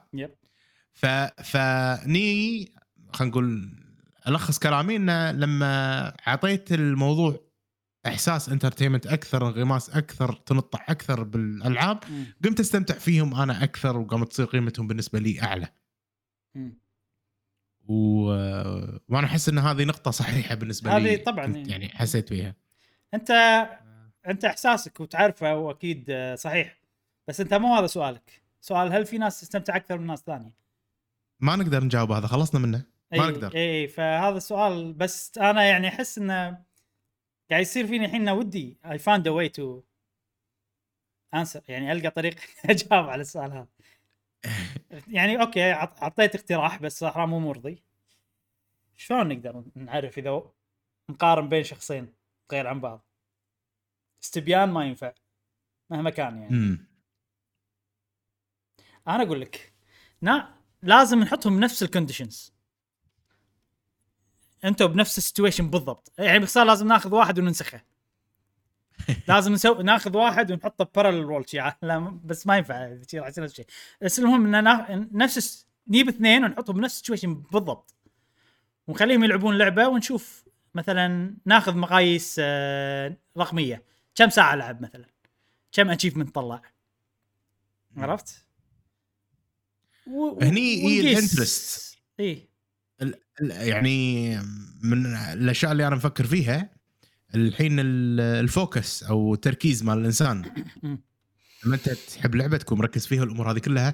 ف 0.94 1.06
فني 1.44 2.72
خلينا 3.14 3.32
نقول 3.32 3.72
ألخص 4.28 4.60
كلامي 4.60 4.96
انه 4.96 5.32
لما 5.32 6.08
أعطيت 6.28 6.72
الموضوع 6.72 7.40
إحساس 8.06 8.50
انترتينمنت 8.50 9.08
أكثر 9.08 9.48
انغماس 9.48 9.90
أكثر 9.90 10.34
تنطع 10.34 10.86
أكثر 10.90 11.24
بالألعاب. 11.24 12.04
قمت 12.44 12.60
أستمتع 12.60 12.96
فيهم 12.96 13.36
أنا 13.36 13.64
أكثر 13.64 13.98
وقامت 13.98 14.30
تصير 14.30 14.46
قيمتهم 14.46 14.88
بالنسبة 14.88 15.20
لي 15.20 15.42
أعلى. 15.42 15.68
و... 17.88 18.26
وأنا 19.10 19.28
أحس 19.28 19.50
إن 19.50 19.58
هذه 19.58 19.84
نقطة 19.84 20.12
صحيحة 20.12 20.56
بالنسبة 20.56 20.98
لي 20.98 21.16
هذه 21.16 21.24
طبعاً 21.24 21.46
يعني. 21.46 21.90
حسيت 21.90 22.30
فيها 22.30 22.56
أنت 23.14 23.32
أنت 24.28 24.46
إحساسك 24.46 25.00
وتعرفه 25.00 25.56
واكيد 25.56 26.34
صحيح 26.38 26.80
بس 27.28 27.42
أنت 27.42 27.54
مو 27.54 27.76
هذا 27.76 27.88
سؤالك 27.88 28.44
سؤال 28.62 28.94
هل 28.94 29.06
في 29.06 29.18
ناس 29.18 29.42
تستمتع 29.42 29.76
أكثر 29.76 29.98
من 29.98 30.08
ناس 30.08 30.20
ثانية 30.20 30.54
ما 31.40 31.56
نقدر 31.56 31.84
نجاوب 31.84 32.12
هذا 32.12 32.28
خلصنا 32.28 32.60
منه 32.60 32.95
ما 33.12 33.26
إي 33.26 33.32
نقدر. 33.32 33.56
إي 33.56 33.88
فهذا 33.88 34.38
السؤال 34.38 34.94
بس 34.94 35.38
أنا 35.38 35.64
يعني 35.64 35.88
أحس 35.88 36.18
إنه 36.18 36.64
قاعد 37.50 37.62
يصير 37.62 37.88
فيني 37.88 38.06
الحين 38.06 38.30
ودي 38.30 38.78
I 38.86 38.98
find 38.98 39.28
a 39.28 39.32
way 39.32 39.50
to 39.50 39.82
answer 41.34 41.62
يعني 41.68 41.92
ألقى 41.92 42.10
طريقه 42.10 42.42
أجاوب 42.72 43.10
على 43.10 43.22
السؤال 43.22 43.52
هذا. 43.52 43.68
يعني 45.08 45.42
أوكي 45.42 45.72
عط- 45.72 46.04
عطيت 46.04 46.36
اقتراح 46.36 46.82
بس 46.82 47.00
صراحة 47.00 47.26
مو 47.26 47.40
مرضي. 47.40 47.84
شلون 48.96 49.28
نقدر 49.28 49.64
نعرف 49.76 50.18
إذا 50.18 50.42
نقارن 51.10 51.50
بين 51.50 51.64
شخصين 51.64 52.14
غير 52.52 52.68
عن 52.68 52.80
بعض؟ 52.82 53.06
استبيان 54.24 54.70
ما 54.70 54.86
ينفع 54.86 55.14
مهما 55.90 56.10
كان 56.10 56.42
يعني. 56.42 56.78
أنا 59.08 59.24
أقول 59.24 59.42
لك 59.42 59.74
نا 60.22 60.56
لازم 60.82 61.20
نحطهم 61.20 61.58
بنفس 61.58 61.84
ال 61.84 61.90
conditions 61.90 62.55
أنتم 64.66 64.88
بنفس 64.88 65.18
ال 65.18 65.23
situation 65.23 65.70
بالضبط. 65.70 66.12
يعني 66.18 66.40
باختصار 66.40 66.66
لازم 66.66 66.88
ناخذ 66.88 67.14
واحد 67.14 67.40
وننسخه. 67.40 67.82
لازم 69.28 69.54
نسوي 69.54 69.84
ناخذ 69.84 70.18
واحد 70.18 70.52
ونحطه 70.52 70.90
parallel 70.96 71.26
world 71.26 71.50
شي 71.50 71.58
لا 71.82 72.00
بس 72.24 72.48
ما 72.48 72.58
ينفع. 72.58 72.98
شي 73.12 73.20
راح 73.20 73.28
يصير 73.28 73.44
نفس 73.44 73.52
الشيء 73.54 73.66
بس 74.02 74.20
المهم 74.20 74.56
إن 74.56 75.10
نفس 75.12 75.68
نجيب 75.88 76.10
اثنين 76.10 76.44
ونحطهم 76.44 76.76
بنفس 76.76 76.94
ال 76.94 76.98
situation 76.98 77.34
بالضبط. 77.34 77.96
ونخليهم 78.88 79.24
يلعبون 79.24 79.58
لعبة 79.58 79.88
ونشوف. 79.88 80.46
مثلا 80.76 81.36
ناخذ 81.46 81.78
مقاييس 81.78 82.36
آه، 82.40 83.18
رقمية. 83.38 83.84
كم 84.16 84.30
ساعة 84.30 84.56
لعب 84.56 84.82
مثلا؟ 84.82 85.06
كم 85.72 85.90
achievement 85.90 86.36
طلع؟ 86.36 86.62
عرفت؟ 87.98 88.46
و... 90.08 90.40
هني 90.44 90.88
هي 90.88 91.02
ال 91.02 91.11
interest. 91.11 91.98
اي 92.20 92.32
ال- 92.34 92.48
يعني 93.42 94.38
من 94.84 95.06
الأشياء 95.16 95.72
اللي 95.72 95.88
أنا 95.88 95.96
مفكر 95.96 96.26
فيها 96.26 96.70
الحين 97.36 97.80
ال- 97.80 98.20
ال 98.20 98.34
focus 98.34 99.04
أو 99.04 99.34
التركيز 99.34 99.84
مال 99.84 99.98
الإنسان. 99.98 100.66
لما 101.66 101.76
أنت 101.76 101.90
تحب 101.90 102.36
لعبة 102.36 102.58
تكون 102.58 102.78
مركز 102.80 103.06
فيها 103.08 103.24
الأمور 103.24 103.52
هذه 103.52 103.60
كلها 103.60 103.94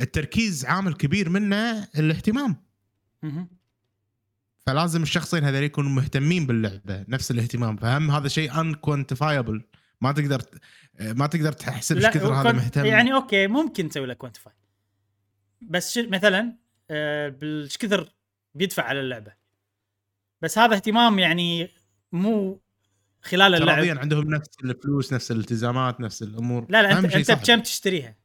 التركيز 0.00 0.64
عامل 0.64 0.94
كبير 0.94 1.28
منه 1.28 1.88
الاهتمام. 1.98 2.56
فلازم 4.66 5.02
الشخصين 5.02 5.44
هذول 5.44 5.62
يكونوا 5.62 5.90
مهتمين 5.90 6.46
باللعبة 6.46 7.04
نفس 7.08 7.30
الاهتمام 7.30 7.76
فهم 7.76 8.10
هذا 8.10 8.28
شيء 8.28 8.60
unquantifiable 8.60 9.62
ما 10.00 10.12
تقدر 10.12 10.42
ما 11.00 11.26
تقدر 11.26 11.52
تحسب 11.52 11.96
إيش 11.96 12.06
كثر 12.06 12.34
هذا 12.34 12.52
مهتم 12.52 12.84
يعني 12.84 13.14
okay 13.14 13.46
ممكن 13.46 13.88
تسوي 13.88 14.06
له 14.06 14.14
quantify 14.14 14.52
بس. 15.60 15.98
مثلا 15.98 16.56
آه، 16.90 17.28
بالش 17.28 17.76
كثر 17.76 18.12
بيدفع 18.54 18.82
على 18.82 19.00
اللعبة. 19.00 19.32
بس 20.42 20.58
هذا 20.58 20.74
اهتمام 20.74 21.18
يعني 21.18 21.68
مو 22.12 22.60
خلال 23.22 23.54
اللعب. 23.54 23.98
عندهم 23.98 24.30
نفس 24.30 24.48
الفلوس 24.64 25.12
نفس 25.12 25.30
الالتزامات 25.30 26.00
نفس 26.00 26.22
الأمور. 26.22 26.66
لا 26.68 26.82
لا 26.82 26.98
انت 26.98 27.14
أنت. 27.14 27.30
بكم 27.30 27.60
تشتريها؟ 27.60 28.16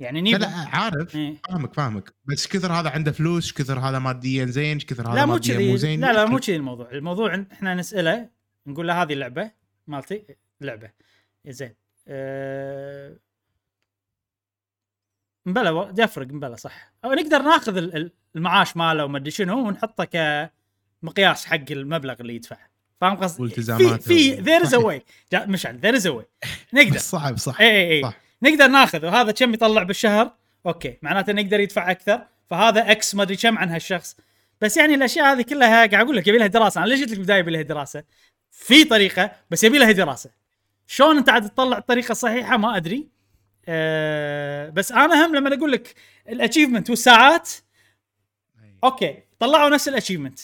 يعني 0.00 0.18
لا 0.20 0.24
نيبو. 0.24 0.38
لا 0.38 0.48
عارف 0.48 1.16
إيه. 1.16 1.36
فاهمك 1.48 1.74
فاهمك. 1.74 2.14
بس 2.24 2.46
كثر 2.46 2.72
هذا 2.72 2.90
عنده 2.90 3.12
فلوس 3.12 3.52
كثر 3.52 3.78
هذا 3.78 3.98
ماديا 3.98 4.46
زين 4.46 4.78
كثر 4.78 5.08
هذا 5.08 5.14
لا 5.14 5.26
مو 5.26 5.32
ماديا 5.32 5.58
مو 5.58 5.76
زين 5.76 6.00
لا 6.00 6.12
لا. 6.12 6.26
مو 6.26 6.38
كذي 6.38 6.56
الموضوع. 6.56 6.90
الموضوع 6.90 7.46
إحنا 7.52 7.74
نسأله 7.74 8.30
نقول 8.66 8.88
له 8.88 9.02
هذه 9.02 9.12
اللعبة 9.12 9.50
مالتي 9.86 10.24
لعبة. 10.60 10.90
زين. 11.46 11.74
أه... 12.08 13.18
مبلا 15.46 15.94
يفرق 15.98 16.26
مبلا 16.26 16.56
صح. 16.56 16.92
أو 17.04 17.12
نقدر 17.12 17.42
ناخذ 17.42 17.76
ال- 17.76 17.96
ال- 17.96 18.12
المعاش 18.36 18.76
ماله 18.76 19.04
وما 19.04 19.18
أدري 19.18 19.30
شنو 19.30 19.66
ونحطه 19.68 20.04
كمقياس 21.02 21.46
حق 21.46 21.60
المبلغ 21.70 22.14
اللي 22.20 22.34
يدفعه 22.34 22.68
فاهم 23.00 23.16
قصدي؟ 23.16 23.42
والتزاماته 23.42 23.96
في 23.96 24.30
there 24.34 24.62
is 24.62 24.68
صحيح. 24.74 24.84
way 24.84 25.02
مشعل 25.34 25.76
there 25.78 25.94
is 25.96 26.06
way 26.06 26.24
نقدر. 26.72 26.98
صعب 27.14 27.38
صح. 27.38 27.60
اي 27.60 27.66
اي 27.70 27.92
اي 27.96 28.02
صح. 28.02 28.16
نقدر 28.42 28.66
ناخذ 28.66 29.06
وهذا 29.06 29.32
كم 29.32 29.54
يطلع 29.54 29.82
بالشهر؟ 29.82 30.32
okay. 30.66 30.98
معناته 31.02 31.32
نقدر 31.32 31.60
يدفع 31.60 31.90
أكثر. 31.90 32.20
فهذا 32.50 32.90
X 32.90 33.14
ما 33.14 33.22
أدري 33.22 33.36
كم 33.36 33.58
عن 33.58 33.68
هالشخص. 33.70 34.16
بس 34.60 34.76
يعني 34.76 34.94
الأشياء 34.94 35.32
هذه 35.32 35.42
كلها 35.42 35.86
قاعد 35.86 35.94
أقول 35.94 36.16
لك 36.16 36.26
يبي 36.28 36.38
لها 36.38 36.46
دراسة. 36.46 36.80
أنا 36.80 36.86
ليش 36.88 37.00
قلت 37.00 37.10
لك 37.10 37.16
بالبدايه 37.16 37.38
يبي 37.38 37.50
لها 37.50 37.62
دراسة؟ 37.62 38.04
في 38.50 38.84
طريقة 38.84 39.30
بس 39.50 39.64
يبي 39.64 39.78
لها 39.78 39.92
دراسة. 39.92 40.30
شلون 40.86 41.16
أنت 41.16 41.28
عاد 41.28 41.50
تطلع 41.50 41.78
الطريقة 41.78 42.12
الصحيحه 42.12 42.56
ما 42.56 42.76
أدري. 42.76 43.08
أه 43.68 44.70
بس 44.70 44.92
أنا 44.92 45.26
هم 45.26 45.36
لما 45.36 45.54
أقول 45.54 45.72
لك 45.72 45.94
ال 46.28 46.33
achievement 46.33 46.90
والساعات 46.90 47.50
okay 48.84 49.22
طلعوا 49.38 49.68
نفس 49.68 49.88
ال 49.88 49.92
achievement 49.92 50.40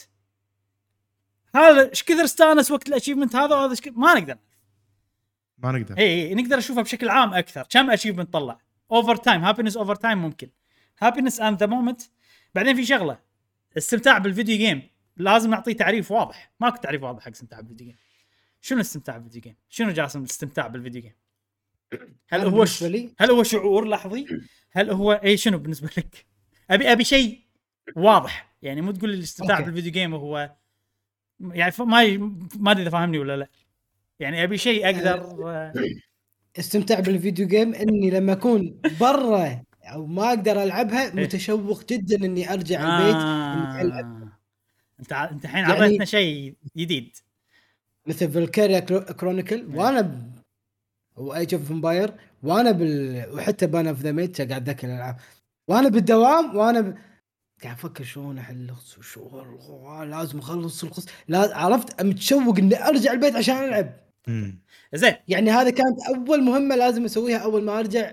هذا 1.55 1.91
إيش 1.91 2.03
كثر 2.03 2.25
استانس 2.25 2.71
وقت 2.71 2.89
ال 2.89 2.93
achievement 2.93 3.37
هذا 3.37 3.55
وهذا 3.57 3.75
ك- 3.75 3.93
ما 3.99 4.15
نقدر. 4.15 4.39
ما 5.59 5.73
نقدر. 5.73 5.99
إي 5.99 6.29
إي 6.29 6.35
نقدر 6.35 6.57
نشوفها 6.57 6.83
بشكل 6.83 7.09
عام 7.09 7.35
أكثر. 7.35 7.67
كم 7.71 7.91
achievement 7.91 8.33
طلع؟ 8.33 8.59
over 8.93 9.17
time 9.17 9.45
happiness 9.45 9.77
over 9.77 9.95
time 9.95 10.19
ممكن. 10.19 10.51
happiness 10.99 11.41
in 11.41 11.61
the 11.61 11.67
moment 11.67 12.03
بعدين 12.55 12.77
في 12.77 12.85
شغلة 12.87 13.19
استمتاع 13.79 14.19
بال 14.19 14.30
video 14.30 14.57
game 14.57 14.83
لازم 15.17 15.51
نعطيه 15.51 15.73
تعريف 15.73 16.11
واضح. 16.11 16.53
ماكو 16.61 16.77
تعريف 16.77 17.03
واضح 17.03 17.23
حق 17.25 17.31
استمتاع 17.31 17.61
بال 17.61 17.68
video 17.68 17.87
game 17.87 17.97
شنو 18.61 18.77
الاستمتاع 18.77 19.17
بال 19.17 19.24
video 19.24 19.41
game 19.43 19.57
شنو 19.69 19.91
جاسم 19.91 20.19
الاستمتاع 20.21 20.67
بال 20.67 20.77
video 20.77 21.03
game 21.03 21.13
هل 22.29 22.41
هو 22.41 22.65
ش... 22.65 22.83
لي 22.83 23.11
هل 23.19 23.31
هو 23.31 23.43
شعور 23.43 23.89
لحظي؟ 23.89 24.27
هل 24.73 24.91
هو 24.91 25.13
اي 25.13 25.37
شنو 25.37 25.59
بالنسبة 25.59 25.91
لك؟ 25.97 26.27
ابي 26.71 26.93
أبي 26.93 27.05
شيء 27.05 27.41
واضح. 27.97 28.51
يعني 28.63 28.81
مو 28.81 28.91
تقول 28.91 29.11
الاستمتاع. 29.15 29.61
بال 29.61 29.70
video 29.70 29.93
game 29.93 30.15
هو 30.15 30.55
يعني 31.41 31.73
ما. 31.79 32.17
ما 32.57 32.71
أدري 32.71 32.83
إذا 32.83 32.91
فاهمني 32.91 33.19
ولا 33.19 33.37
لا. 33.37 33.49
يعني 34.21 34.45
أبي 34.45 34.59
شيء 34.59 34.87
أقدر 34.87 35.49
آه، 35.51 35.73
استمتع 36.59 37.01
بال 37.01 37.14
video 37.14 37.47
game 37.47 37.75
إني 37.75 38.11
لما 38.11 38.33
أكون 38.33 38.81
برا 39.01 39.63
أو 39.85 40.07
ما 40.07 40.29
أقدر 40.29 40.63
ألعبها 40.63 41.15
متشوق 41.15 41.85
جدا 41.87 42.25
إني 42.27 42.53
أرجع 42.53 42.81
البيت 42.81 43.17
إني 43.17 43.83
ألعب. 43.83 44.05
آه. 44.05 44.39
انت 45.01 45.13
أنت 45.13 45.45
الحين 45.45 45.65
يعني- 45.65 45.73
عطيتنا 45.73 46.05
شيء 46.05 46.55
جديد. 46.77 47.17
مثل 48.07 48.31
Valkyria 48.31 48.81
Chronicle 49.13 49.67
وأنا 49.75 50.01
ب... 50.01 50.30
و 51.21 51.29
Age 51.29 51.55
of 51.55 51.71
Empire 51.71 52.15
وأنا 52.43 52.71
بال 52.71 53.27
وحتى 53.35 53.67
بان 53.67 53.87
اوف 53.87 54.01
ذا 54.01 54.13
ميت 54.13 54.41
قاعد 54.41 54.67
ذاكر 54.67 54.89
الألعاب. 54.89 55.17
وأنا 55.69 55.89
بالدوام 55.89 56.57
وأنا 56.57 56.81
ب... 56.81 56.97
قاعد 57.63 57.75
أفكر 57.75 58.05
شلون 58.05 58.39
احل 58.39 58.75
شو 59.01 59.43
لازم 60.05 60.39
أخلص 60.39 60.85
القصة 60.85 61.13
لا 61.29 61.57
عرفت؟ 61.57 62.03
متشوق 62.03 62.59
إني 62.59 62.89
أرجع 62.89 63.13
البيت 63.13 63.37
عشان 63.37 63.57
ألعب. 63.57 63.93
زين. 64.95 65.15
يعني 65.29 65.51
هذا 65.51 65.71
كانت 65.71 65.99
أول 66.09 66.43
مهمة 66.43 66.77
لازم 66.77 67.05
أسويها 67.05 67.39
أول 67.39 67.63
ما 67.65 67.79
أرجع 67.79 68.13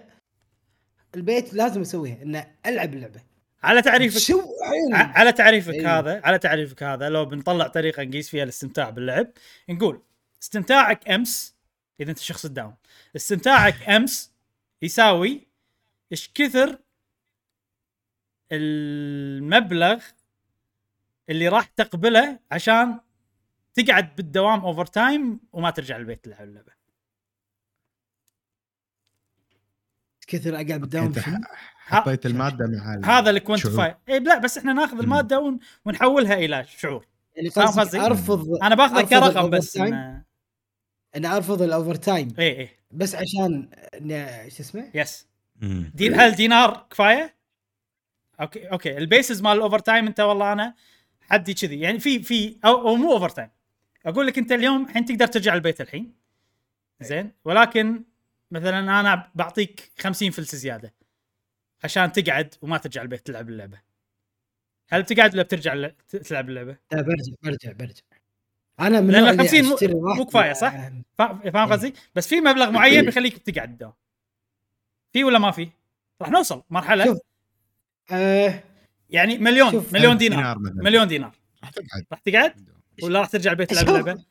البيت 1.15 1.53
لازم 1.53 1.81
أسويها 1.81 2.23
إن 2.23 2.43
ألعب 2.65 2.93
اللعبة. 2.93 3.21
على 3.63 3.81
تعريفك 3.81 4.17
شو 4.17 4.41
على 4.93 5.31
تعريفك 5.31 5.73
أيوه. 5.73 5.99
هذا 5.99 6.21
على 6.23 6.39
تعريفك 6.39 6.83
هذا 6.83 7.09
لو 7.09 7.25
بنطلع 7.25 7.67
طريقة 7.67 8.03
نقيس 8.03 8.29
فيها 8.29 8.43
الاستمتاع 8.43 8.89
باللعب 8.89 9.27
نقول 9.69 10.01
استمتاعك 10.41 11.09
أمس 11.09 11.55
إذا 11.99 12.09
أنت 12.09 12.19
شخص 12.19 12.41
تداوم 12.41 12.73
استمتاعك 13.15 13.89
أمس 13.89 14.33
يساوي 14.81 15.47
إيش 16.11 16.31
كثر 16.33 16.79
المبلغ 18.51 20.03
اللي 21.29 21.47
راح 21.47 21.65
تقبله 21.65 22.39
عشان 22.51 22.99
تقعد 23.73 24.15
بالدوام 24.15 24.59
overtime 24.59 25.39
وما 25.53 25.69
ترجع 25.69 25.97
البيت 25.97 26.25
تلعب 26.25 26.47
اللعبة 26.47 26.77
كثر 30.27 30.55
أقعد 30.55 30.81
بالدوام؟ 30.81 31.13
حطيت 31.77 32.25
المادة 32.25 32.67
مع 32.67 33.17
هذا. 33.19 33.29
ال 33.29 33.37
quantify 33.37 33.97
اي 34.09 34.19
لا 34.19 34.37
بس 34.37 34.57
إحنا 34.57 34.73
ناخذ 34.73 34.99
المادة 34.99 35.39
ون... 35.39 35.59
ونحولها 35.85 36.33
إلى 36.33 36.65
شعور 36.67 37.05
يعني 37.35 37.49
فاهم 37.49 37.67
قصدي 37.67 37.81
قصدي؟ 37.81 37.99
ارفض 37.99 38.63
أنا 38.63 38.75
باخذه 38.75 39.01
كرقم 39.01 39.49
بس. 39.49 39.79
أنا 41.15 41.37
أرفض 41.37 41.61
ال 41.61 41.95
overtime 41.95 42.33
اي 42.39 42.59
اي 42.59 42.69
بس 42.91 43.15
عشان 43.15 43.69
شو 44.49 44.63
اسمه؟ 44.63 44.91
yes. 44.93 45.27
then 45.93 46.19
هل 46.19 46.31
دينار 46.31 46.87
كفاية؟ 46.89 47.35
okay 48.41 48.71
okay. 48.71 48.97
ال 48.97 49.05
basis 49.05 49.41
مال 49.41 49.51
ال 49.51 49.79
overtime 49.79 50.07
أنت 50.07 50.19
والله 50.19 50.53
أنا 50.53 50.73
حدي 51.21 51.53
كذي. 51.53 51.79
يعني 51.79 51.99
في 51.99 52.23
في 52.23 52.57
أو, 52.65 52.87
أو 52.87 52.95
مو 52.95 53.13
overtime 53.13 53.49
أقول 54.05 54.27
لك 54.27 54.37
أنت 54.37 54.51
اليوم 54.51 54.85
الحين 54.85 55.05
تقدر 55.05 55.27
ترجع 55.27 55.53
البيت 55.53 55.81
الحين. 55.81 56.13
زين؟ 57.01 57.31
ولكن 57.45 58.03
مثلا 58.51 58.79
أنا 58.79 59.31
بعطيك 59.35 59.91
50 59.99 60.31
فلس 60.31 60.55
زيادة 60.55 60.93
عشان 61.83 62.11
تقعد 62.11 62.55
وما 62.61 62.77
ترجع 62.77 63.01
البيت 63.01 63.27
تلعب 63.27 63.49
اللعبة. 63.49 63.81
هل 64.89 65.03
بتقعد 65.03 65.33
ولا 65.33 65.43
بترجع 65.43 65.89
تلعب 66.09 66.49
اللعبة؟ 66.49 66.77
لا 66.91 67.01
برجع 67.01 67.33
برجع 67.43 67.71
برجع. 67.71 68.01
أنا 68.79 69.01
من 69.01 69.15
اللي 69.15 69.37
50 69.37 69.63
مو-. 69.65 70.25
كفاية، 70.25 70.53
صح؟ 70.53 70.73
فا- 71.17 71.51
فاهم 71.53 71.71
قصدي؟ 71.71 71.93
بس 72.15 72.27
في 72.27 72.41
مبلغ 72.41 72.71
معين 72.71 73.05
بيخليك 73.05 73.35
بتقعد 73.35 73.69
الدوام 73.69 73.93
في 75.13 75.23
ولا 75.23 75.39
ما 75.39 75.51
في؟ 75.51 75.69
راح 76.21 76.29
نوصل 76.29 76.63
مرحلة 76.69 77.05
شوف. 77.05 77.17
آه 78.11 78.63
يعني 79.09 79.37
مليون 79.37 79.71
شوف. 79.71 79.93
مليون 79.93 80.17
دينار 80.17 80.59
مثلاً. 80.59 80.83
مليون 80.83 81.07
دينار 81.07 81.31
راح 81.63 81.69
تقعد 81.71 82.03
راح 82.11 82.19
تقعد 82.19 82.53
ولا 83.03 83.19
راح 83.19 83.29
ترجع 83.29 83.51
البيت 83.51 83.69
تلعب. 83.73 83.89
اللعبه؟ 83.89 84.23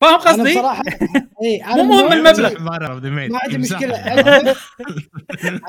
فاهم 0.00 0.14
أنا 0.14 0.16
قصدي؟ 0.30 0.60
أنا 1.64 1.82
مو 1.82 1.92
مهم 1.94 2.12
المبلغ. 2.12 2.60
ما 3.32 3.38
عندي 3.42 3.58
مشكلة 3.64 3.96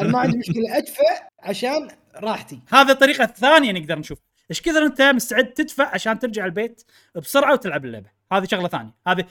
أنا 0.01 0.11
ما 0.11 0.19
عندي 0.19 0.37
مشكلة 0.37 0.77
أدفع 0.77 1.29
عشان 1.39 1.87
راحتي 2.15 2.59
هذه 2.73 2.91
الطريقة 2.91 3.23
الثانية 3.23 3.71
نقدر 3.71 3.99
نشوف 3.99 4.19
إيش 4.49 4.61
كثر 4.61 4.85
انت 4.85 5.01
مستعد 5.01 5.45
تدفع 5.53 5.93
عشان 5.93 6.19
ترجع 6.19 6.45
البيت 6.45 6.83
بسرعة 7.15 7.53
وتلعب 7.53 7.85
اللعبة؟ 7.85 8.09
هذه 8.31 8.45
شغلة 8.45 8.67
ثانية. 8.67 8.91
هذه 9.07 9.25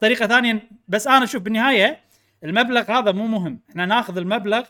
طريقة 0.00 0.26
ثانية 0.26 0.70
بس 0.88 1.06
أنا 1.06 1.24
أشوف 1.24 1.42
بالنهاية 1.42 2.00
المبلغ 2.44 2.90
هذا 2.92 3.12
مو 3.12 3.26
مهم. 3.26 3.60
إحنا 3.70 3.86
ناخذ 3.86 4.18
المبلغ 4.18 4.64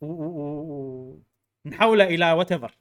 ونحوله 0.00 2.04
إلى 2.04 2.32
whatever 2.32 2.74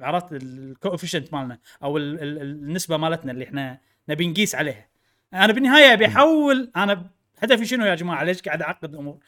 عرفت؟ 0.00 0.26
ال 0.32 0.41
coefficient 0.41 1.34
مالنا 1.34 1.58
أو 1.82 1.96
ال- 1.96 2.22
ال- 2.22 2.42
النسبة 2.42 2.96
مالتنا 2.96 3.32
اللي 3.32 3.44
إحنا 3.44 3.78
نبي 4.08 4.26
نقيس 4.26 4.54
عليها. 4.54 4.88
أنا 5.34 5.52
بالنهاية 5.52 5.92
أبي 5.92 6.06
أحول 6.06 6.70
أنا 6.76 7.06
هدفي 7.42 7.64
شنو 7.66 7.84
يا 7.86 7.94
جماعة؟ 7.94 8.24
ليش 8.24 8.42
قاعد 8.42 8.62
أعقد 8.62 8.94
الأمور؟ 8.94 9.18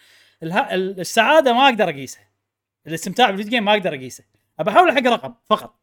السعادة 0.43 1.53
ما 1.53 1.65
أقدر 1.65 1.89
أقيسها. 1.89 2.29
الاستمتاع 2.87 3.27
بال 3.31 3.36
video 3.36 3.51
game 3.51 3.65
ما 3.65 3.73
أقدر 3.73 3.95
أقيسه. 3.95 4.25
ابي 4.61 4.71
احوله 4.71 4.95
حق 4.95 5.07
رقم 5.07 5.35
فقط. 5.47 5.80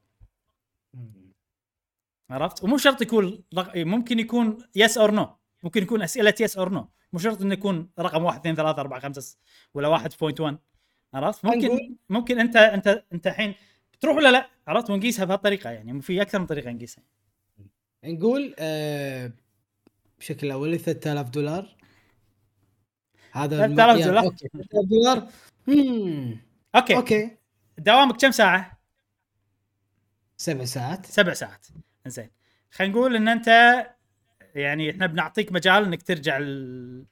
عرفت؟ 2.29 2.63
ومو 2.63 2.77
شرط 2.77 3.01
يكون 3.01 3.43
رق... 3.57 3.77
ممكن 3.77 4.19
يكون 4.19 4.57
yes 4.75 4.97
or 4.97 5.11
no 5.11 5.35
ممكن 5.63 5.83
يكون 5.83 6.01
أسئلة 6.01 6.33
yes 6.39 6.57
or 6.57 6.69
no 6.69 6.89
مو 7.13 7.19
شرط 7.19 7.41
إنه 7.41 7.53
يكون 7.53 7.89
رقم 7.99 8.23
1 8.23 8.39
2 8.39 8.55
3 8.55 8.81
4 8.81 8.99
5 8.99 9.37
ولا 9.73 9.97
1.1 9.97 10.55
عرفت؟ 11.13 11.45
ممكن 11.45 11.95
ممكن 12.09 12.39
انت 12.39 12.55
انت 12.55 13.03
أنت 13.13 13.27
الحين 13.27 13.55
تروح 13.99 14.15
ولا 14.17 14.31
لا؟ 14.31 14.49
عرفت؟ 14.67 14.89
ونقيسها 14.89 15.25
بهالطريقة 15.25 15.69
يعني. 15.69 16.01
في 16.01 16.21
أكثر 16.21 16.39
من 16.39 16.45
طريقة 16.45 16.71
نقيسها. 16.71 17.03
نقول 18.03 18.55
آه 18.59 19.31
بشكل 20.19 20.51
اولي 20.51 20.77
3000 20.77 21.29
دولار. 21.29 21.75
هذا 23.31 23.57
3000 23.57 23.71
المعيار. 23.71 24.07
دولار. 24.07 24.23
okay 24.23 24.47
3000 24.47 24.85
دولار. 24.89 25.27
مم. 25.67 26.39
okay. 26.75 26.95
okay. 26.95 27.37
دوامك 27.77 28.21
كم 28.21 28.31
ساعة؟ 28.31 28.79
سبع 30.37 30.65
ساعات. 30.65 31.05
سبع 31.05 31.33
ساعات. 31.33 31.67
زين. 32.09 32.31
خلينا 32.71 32.93
نقول 32.93 33.15
إن 33.15 33.27
أنت 33.27 33.47
يعني 34.55 34.91
إحنا 34.91 35.05
بنعطيك 35.05 35.51
مجال 35.51 35.83
إنك 35.83 36.01
ترجع 36.01 36.37
ال... 36.37 37.05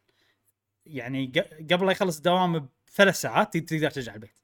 يعني 0.86 1.32
قبل 1.72 1.86
لا 1.86 1.92
يخلص 1.92 2.18
الدوام 2.18 2.70
بثلاث 2.88 3.16
ساعات 3.16 3.58
تقدر 3.58 3.92
ترجع 3.92 4.14
البيت. 4.16 4.40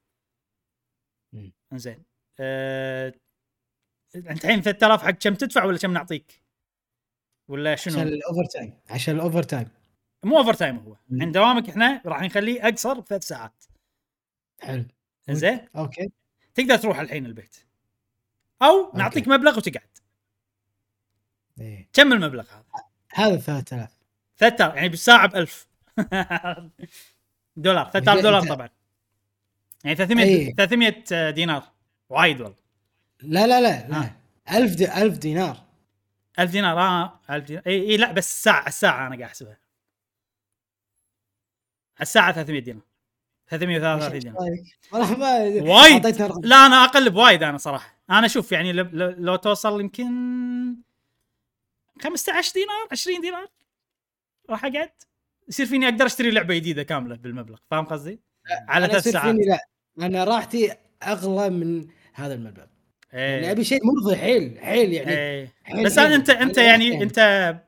زين 1.73 2.03
أه... 2.40 3.14
انت 4.15 4.45
الحين 4.45 4.61
3000 4.61 5.03
حق 5.03 5.10
كم 5.10 5.36
تدفع 5.36 5.64
ولا 5.64 5.78
كم 5.78 5.94
نعطيك؟ 5.94 6.44
ولا 7.48 7.72
عشان 7.72 7.94
شنو؟ 7.94 8.02
ال 8.01 8.10
over 8.10 8.45
time 8.45 8.73
عشان 8.90 9.15
ال 9.15 9.43
overtime 9.43 9.69
مو 10.23 10.38
overtime 10.38 10.77
هو. 10.78 10.95
مم. 11.10 11.22
عند 11.22 11.34
دوامك 11.34 11.69
إحنا 11.69 12.02
راح 12.06 12.22
نخليه 12.22 12.68
أقصر 12.68 12.99
بثلاث 12.99 13.23
ساعات. 13.23 13.64
حلو. 14.61 14.86
زين 15.30 15.68
okay 15.76 16.11
تقدر 16.56 16.78
تروح 16.78 16.99
الحين 16.99 17.26
البيت. 17.26 17.56
أو 18.61 18.91
نعطيك 18.94 19.28
مبلغ 19.28 19.57
وتقعد. 19.57 19.90
إيه. 21.61 21.89
كم 21.93 22.13
المبلغ 22.13 22.45
هذا؟ 22.51 22.63
هذا 23.13 23.38
3000 23.38 23.89
3000 24.38 24.75
يعني 24.75 24.89
بالساعة 24.89 25.27
ب 25.27 25.35
1000 25.35 25.67
دولار 27.55 27.89
3000 27.89 28.15
زين، 28.15 28.23
دولار 28.23 28.47
طبعا. 28.47 28.69
يعني 29.83 29.95
300 29.95 30.25
أي. 30.25 30.53
300 30.57 31.29
دينار. 31.29 31.63
وايد 32.09 32.41
والله. 32.41 32.55
لا 33.21 33.47
لا 33.47 33.61
لا 33.61 33.88
لا. 33.88 33.97
آه. 33.97 34.15
1000 34.57 34.75
دي 34.75 35.01
1000 35.01 35.17
دينار. 35.17 35.57
1000 36.39 36.51
دينار 36.51 36.79
آه 36.79 37.19
1000 37.29 37.43
دينار. 37.45 37.63
اي 37.67 37.89
اي 37.91 37.97
لا 37.97 38.11
بس 38.11 38.31
الساعة 38.31 38.67
الساعة 38.67 39.07
أنا 39.07 39.15
قاعد 39.15 39.21
أحسبها. 39.29 39.57
الساعة 42.01 42.31
300 42.31 42.59
دينار. 42.61 42.81
333 43.47 44.19
دينار. 44.19 44.38
والله 44.91 45.17
ما 45.17 45.73
وايد. 45.73 46.07
لا 46.45 46.55
أنا 46.65 46.83
أقل 46.83 47.09
بوايد 47.09 47.43
أنا 47.43 47.57
صراحة. 47.57 47.97
أنا 48.09 48.25
أشوف 48.25 48.51
يعني 48.51 48.73
لو 48.73 49.35
توصل 49.35 49.79
يمكن 49.81 50.11
15 51.99 52.53
دينار؟ 52.53 52.88
20 52.91 53.22
دينار؟ 53.22 53.47
راح 54.49 54.65
اقعد 54.65 54.91
يصير 55.49 55.65
فيني 55.65 55.85
أقدر 55.85 56.05
أشتري 56.05 56.31
لعبة 56.31 56.55
جديدة 56.55 56.84
كاملة 56.84 57.15
بالمبلغ 57.15 57.57
فاهم 57.72 57.85
قصدي؟ 57.85 58.19
على 58.68 58.88
ثلاث 58.88 59.07
ساعات. 59.07 59.35
لا 59.35 59.68
أنا 60.05 60.23
راحتي 60.23 60.73
أغلى 61.03 61.49
من 61.49 61.88
هذا 62.13 62.34
المبلغ. 62.34 62.65
يعني 63.13 63.45
إيه 63.45 63.51
أبي 63.51 63.63
شيء 63.63 63.80
مرضي 63.85 64.15
حيل 64.15 64.59
حيل 64.59 64.93
يعني. 64.93 65.11
إيه. 65.11 65.53
حيل 65.63 65.85
بس 65.85 65.99
حيل. 65.99 66.13
أنت 66.13 66.30
أنت 66.30 66.57
يعني 66.57 66.89
يعني. 66.89 67.03
أنت 67.03 67.61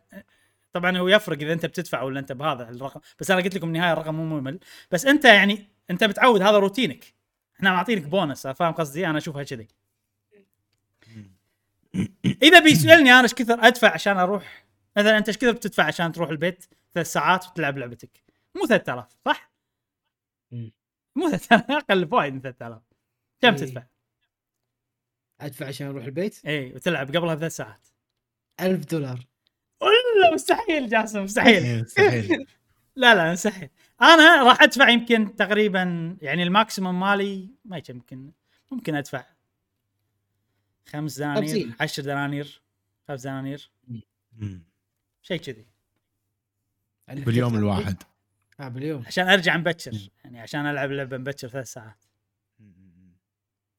طبعا 0.74 0.98
هو 0.98 1.08
يفرق 1.08 1.38
إذا 1.42 1.54
أنت 1.54 1.66
بتدفع 1.66 2.02
ولا 2.02 2.20
أنت 2.20 2.32
بهذا 2.32 2.70
الرقم 2.70 3.00
بس 3.20 3.32
أنا 3.32 3.42
قلت 3.42 3.56
لكم 3.56 3.68
النهاية 3.68 3.94
الرقم 3.94 4.16
مو 4.16 4.40
مهم. 4.40 4.60
بس 4.92 5.06
أنت 5.06 5.26
يعني 5.26 5.68
أنت 5.90 6.04
متعود 6.04 6.42
هذا 6.42 6.58
روتينك. 6.58 7.14
إحنا 7.56 7.72
معطينك 7.72 8.04
بونس 8.04 8.48
فاهم 8.48 8.74
قصدي؟ 8.74 9.08
أنا 9.08 9.18
أشوفها 9.18 9.44
كذي. 9.44 9.68
إذا 12.44 12.60
بيسألني 12.60 13.12
أنا 13.12 13.24
إيش 13.24 13.34
كثر 13.34 13.68
أدفع 13.68 13.94
عشان 13.94 14.18
أروح؟ 14.18 14.66
مثلا 14.98 15.18
أنت 15.18 15.28
إيش 15.28 15.38
كثر 15.38 15.52
بتدفع 15.52 15.84
عشان 15.84 16.12
تروح 16.12 16.30
البيت 16.30 16.66
ثلاث 16.94 17.12
ساعات 17.12 17.48
وتلعب 17.48 17.78
لعبتك؟ 17.78 18.24
مو 18.56 18.66
3000 18.66 19.06
صح؟ 19.26 19.52
مو 21.16 21.30
3000 21.30 21.72
أقل 21.72 22.06
بوايد 22.06 22.34
من 22.34 22.42
3000 22.42 22.82
كم 23.42 23.50
إيه. 23.50 23.58
تدفع؟ 23.58 23.84
أدفع 25.42 25.68
عشان 25.68 25.88
أروح 25.88 26.04
البيت؟ 26.06 26.46
اي 26.46 26.74
وتلعب 26.74 27.16
قبلها 27.16 27.36
بثلاث 27.36 27.56
ساعات. 27.56 27.88
1000 28.62 28.86
دولار. 28.86 29.20
ولا 29.82 30.34
مستحيل 30.34 30.90
جاسم 30.90 31.24
مستحيل. 31.24 31.64
إيه، 31.64 31.82
مستحيل. 31.82 32.48
لا 32.96 33.16
لا 33.16 33.32
مستحيل. 33.32 33.70
أنا 34.02 34.44
راح 34.44 34.62
أدفع 34.62 34.90
يمكن 34.90 35.36
تقريبا 35.36 36.18
يعني 36.22 36.44
ال 36.44 36.51
maximum 36.51 37.00
مالي 37.00 37.50
ما 37.66 37.78
يمكن 37.78 37.96
ممكن 37.96 38.32
ممكن 38.72 38.96
أدفع 38.96 39.26
خمس 40.86 41.18
دنانير 41.20 41.42
خمسين. 41.42 41.76
عشر 41.80 42.04
دنانير 42.04 42.62
خمس 43.08 43.22
دنانير. 43.22 43.72
شيء 45.22 45.38
كذي. 45.38 45.66
باليوم 47.08 47.56
الواحد. 47.56 48.04
آه 48.60 48.68
باليوم. 48.68 49.04
عشان 49.08 49.30
أرجع 49.30 49.58
مبكر 49.58 50.10
يعني 50.24 50.40
عشان 50.40 50.66
ألعب 50.66 50.92
لعبة 50.92 51.18
مبكر 51.18 51.48
ثلاث 51.48 51.72
ساعات. 51.72 52.06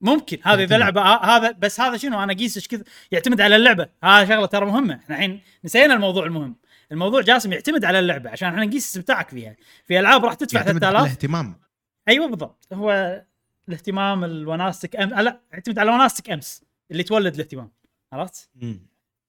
ممكن. 0.01 0.39
هذا 0.43 0.63
إذا. 0.63 0.79
لعبة 0.79 1.01
آه، 1.01 1.25
هذا 1.25 1.51
بس 1.51 1.81
هذا 1.81 1.97
شنو 1.97 2.23
أنا 2.23 2.33
اقيس 2.33 2.57
إيش 2.57 2.69
كذا 2.69 2.85
يعتمد 3.13 3.41
على 3.41 3.57
اللعبة. 3.57 3.89
هذا 4.05 4.29
شغلة 4.29 4.47
ترى 4.47 4.67
مهمة. 4.67 4.95
إحنا 4.95 5.17
الحين 5.17 5.41
نسينا 5.65 5.95
الموضوع 5.95 6.27
المهم. 6.27 6.57
الموضوع 6.93 7.21
جاسم 7.21 7.53
يعتمد 7.53 7.85
على 7.85 7.99
اللعبة 7.99 8.31
عشان 8.31 8.49
إحنا 8.49 8.65
نقيس 8.65 8.87
استمتاعك 8.87 9.29
فيها. 9.29 9.57
في 9.85 10.01
ألعاب 10.01 10.25
راح 10.25 10.35
تدفع 10.35 10.59
يعتمد 10.59 10.85
على 10.85 10.99
3000 10.99 11.07
الاهتمام. 11.07 11.61
أيوه 12.09 12.29
بالضبط. 12.29 12.67
هو 12.73 13.23
الاهتمام 13.69 14.25
الوناستك 14.25 14.97
أم... 14.97 15.09
لا 15.15 15.41
يعتمد 15.53 15.79
على 15.79 15.91
وناستك 15.91 16.31
أمس. 16.31 16.64
اللي 16.91 17.03
تولد 17.03 17.35
الاهتمام 17.35 17.73
عرفت؟ 18.13 18.51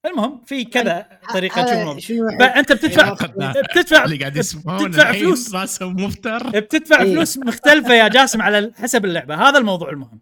المهم 0.06 0.42
في 0.44 0.64
كذا 0.64 1.20
طريقة 1.32 1.62
هذا 1.62 1.94
تشوف 1.94 2.20
أنت 2.40 2.72
بتدفع 2.72 3.12
بتدفع 3.70 4.04
اللي 4.04 4.16
قاعد 4.16 4.36
يسمعون 4.36 4.90
تدفع 4.90 5.10
الحين 5.10 5.24
فلوس. 5.24 5.54
راسهم 5.54 6.04
مفتر. 6.04 6.60
بتدفع 6.60 7.02
إيه. 7.02 7.14
فلوس 7.14 7.38
مختلفة 7.38 7.94
يا 7.94 8.08
جاسم 8.08 8.42
على 8.42 8.72
حسب 8.76 9.04
اللعبة. 9.04 9.34
هذا 9.48 9.58
الموضوع 9.58 9.90
المهم. 9.90 10.20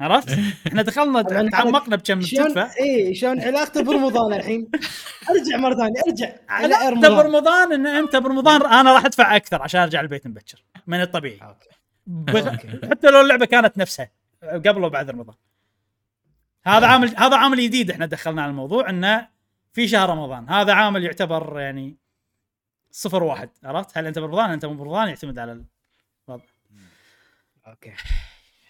عرفت؟ 0.00 0.38
إحنا 0.66 0.82
دخلنا 0.82 1.22
تعمقنا 1.22 1.96
بكم 1.96 2.20
شلون 2.20 2.44
بتدفع 2.44 2.70
اي 2.80 3.14
شلون 3.14 3.40
علاقته 3.40 3.82
برمضان 3.82 4.32
الحين؟ 4.32 4.70
أرجع 5.30 5.56
مرة 5.56 5.74
ثانية 5.74 6.00
أرجع 6.08 6.32
على 6.48 6.74
علاقته 6.74 7.16
برمضان 7.16 7.72
إن 7.72 7.86
أنت 7.86 8.16
برمضان 8.16 8.62
أنا 8.62 8.92
راح 8.92 9.04
أدفع 9.04 9.36
أكثر 9.36 9.62
عشان 9.62 9.80
أرجع 9.80 10.00
البيت 10.00 10.26
مبكر. 10.26 10.64
من 10.86 11.00
الطبيعي. 11.00 11.40
بغ... 12.06 12.56
حتى 12.90 13.10
لو 13.10 13.20
اللعبة 13.20 13.46
كانت 13.46 13.78
نفسها 13.78 14.10
قبل 14.42 14.84
وبعد 14.84 15.10
رمضان. 15.10 15.36
هذا 16.66 16.86
عامل 16.86 17.16
هذا 17.16 17.36
عامل 17.36 17.60
جديد 17.60 17.90
إحنا 17.90 18.06
دخلنا 18.06 18.42
على 18.42 18.50
الموضوع 18.50 18.90
إنه 18.90 19.28
في 19.72 19.88
شهر 19.88 20.10
رمضان. 20.10 20.48
هذا 20.48 20.72
عامل 20.72 21.04
يعتبر 21.04 21.60
يعني 21.60 21.96
صفر 22.90 23.22
واحد 23.22 23.50
عرفت؟ 23.64 23.98
هل 23.98 24.06
أنت 24.06 24.18
برمضان؟ 24.18 24.50
أنت 24.50 24.64
مو 24.64 24.74
برمضان 24.74 25.08
يعتمد 25.08 25.38
على 25.38 25.64
الوضع 26.28 26.44
أوكي. 27.66 27.92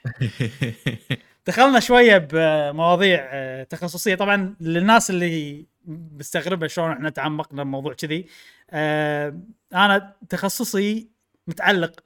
دخلنا 1.47 1.81
شوية 1.81 2.18
بمواضيع 2.32 3.28
آه، 3.32 3.62
تخصصية. 3.62 4.14
طبعا 4.14 4.55
للناس 4.60 5.10
اللي 5.10 5.66
مستغربة 5.86 6.66
شلون 6.66 6.93
إحنا 6.93 7.10
تعمقنا 7.10 7.64
بموضوع 7.64 7.94
كذي 7.94 8.27
آه، 8.70 9.40
أنا 9.74 10.16
تخصصي 10.28 11.09
متعلق 11.47 12.01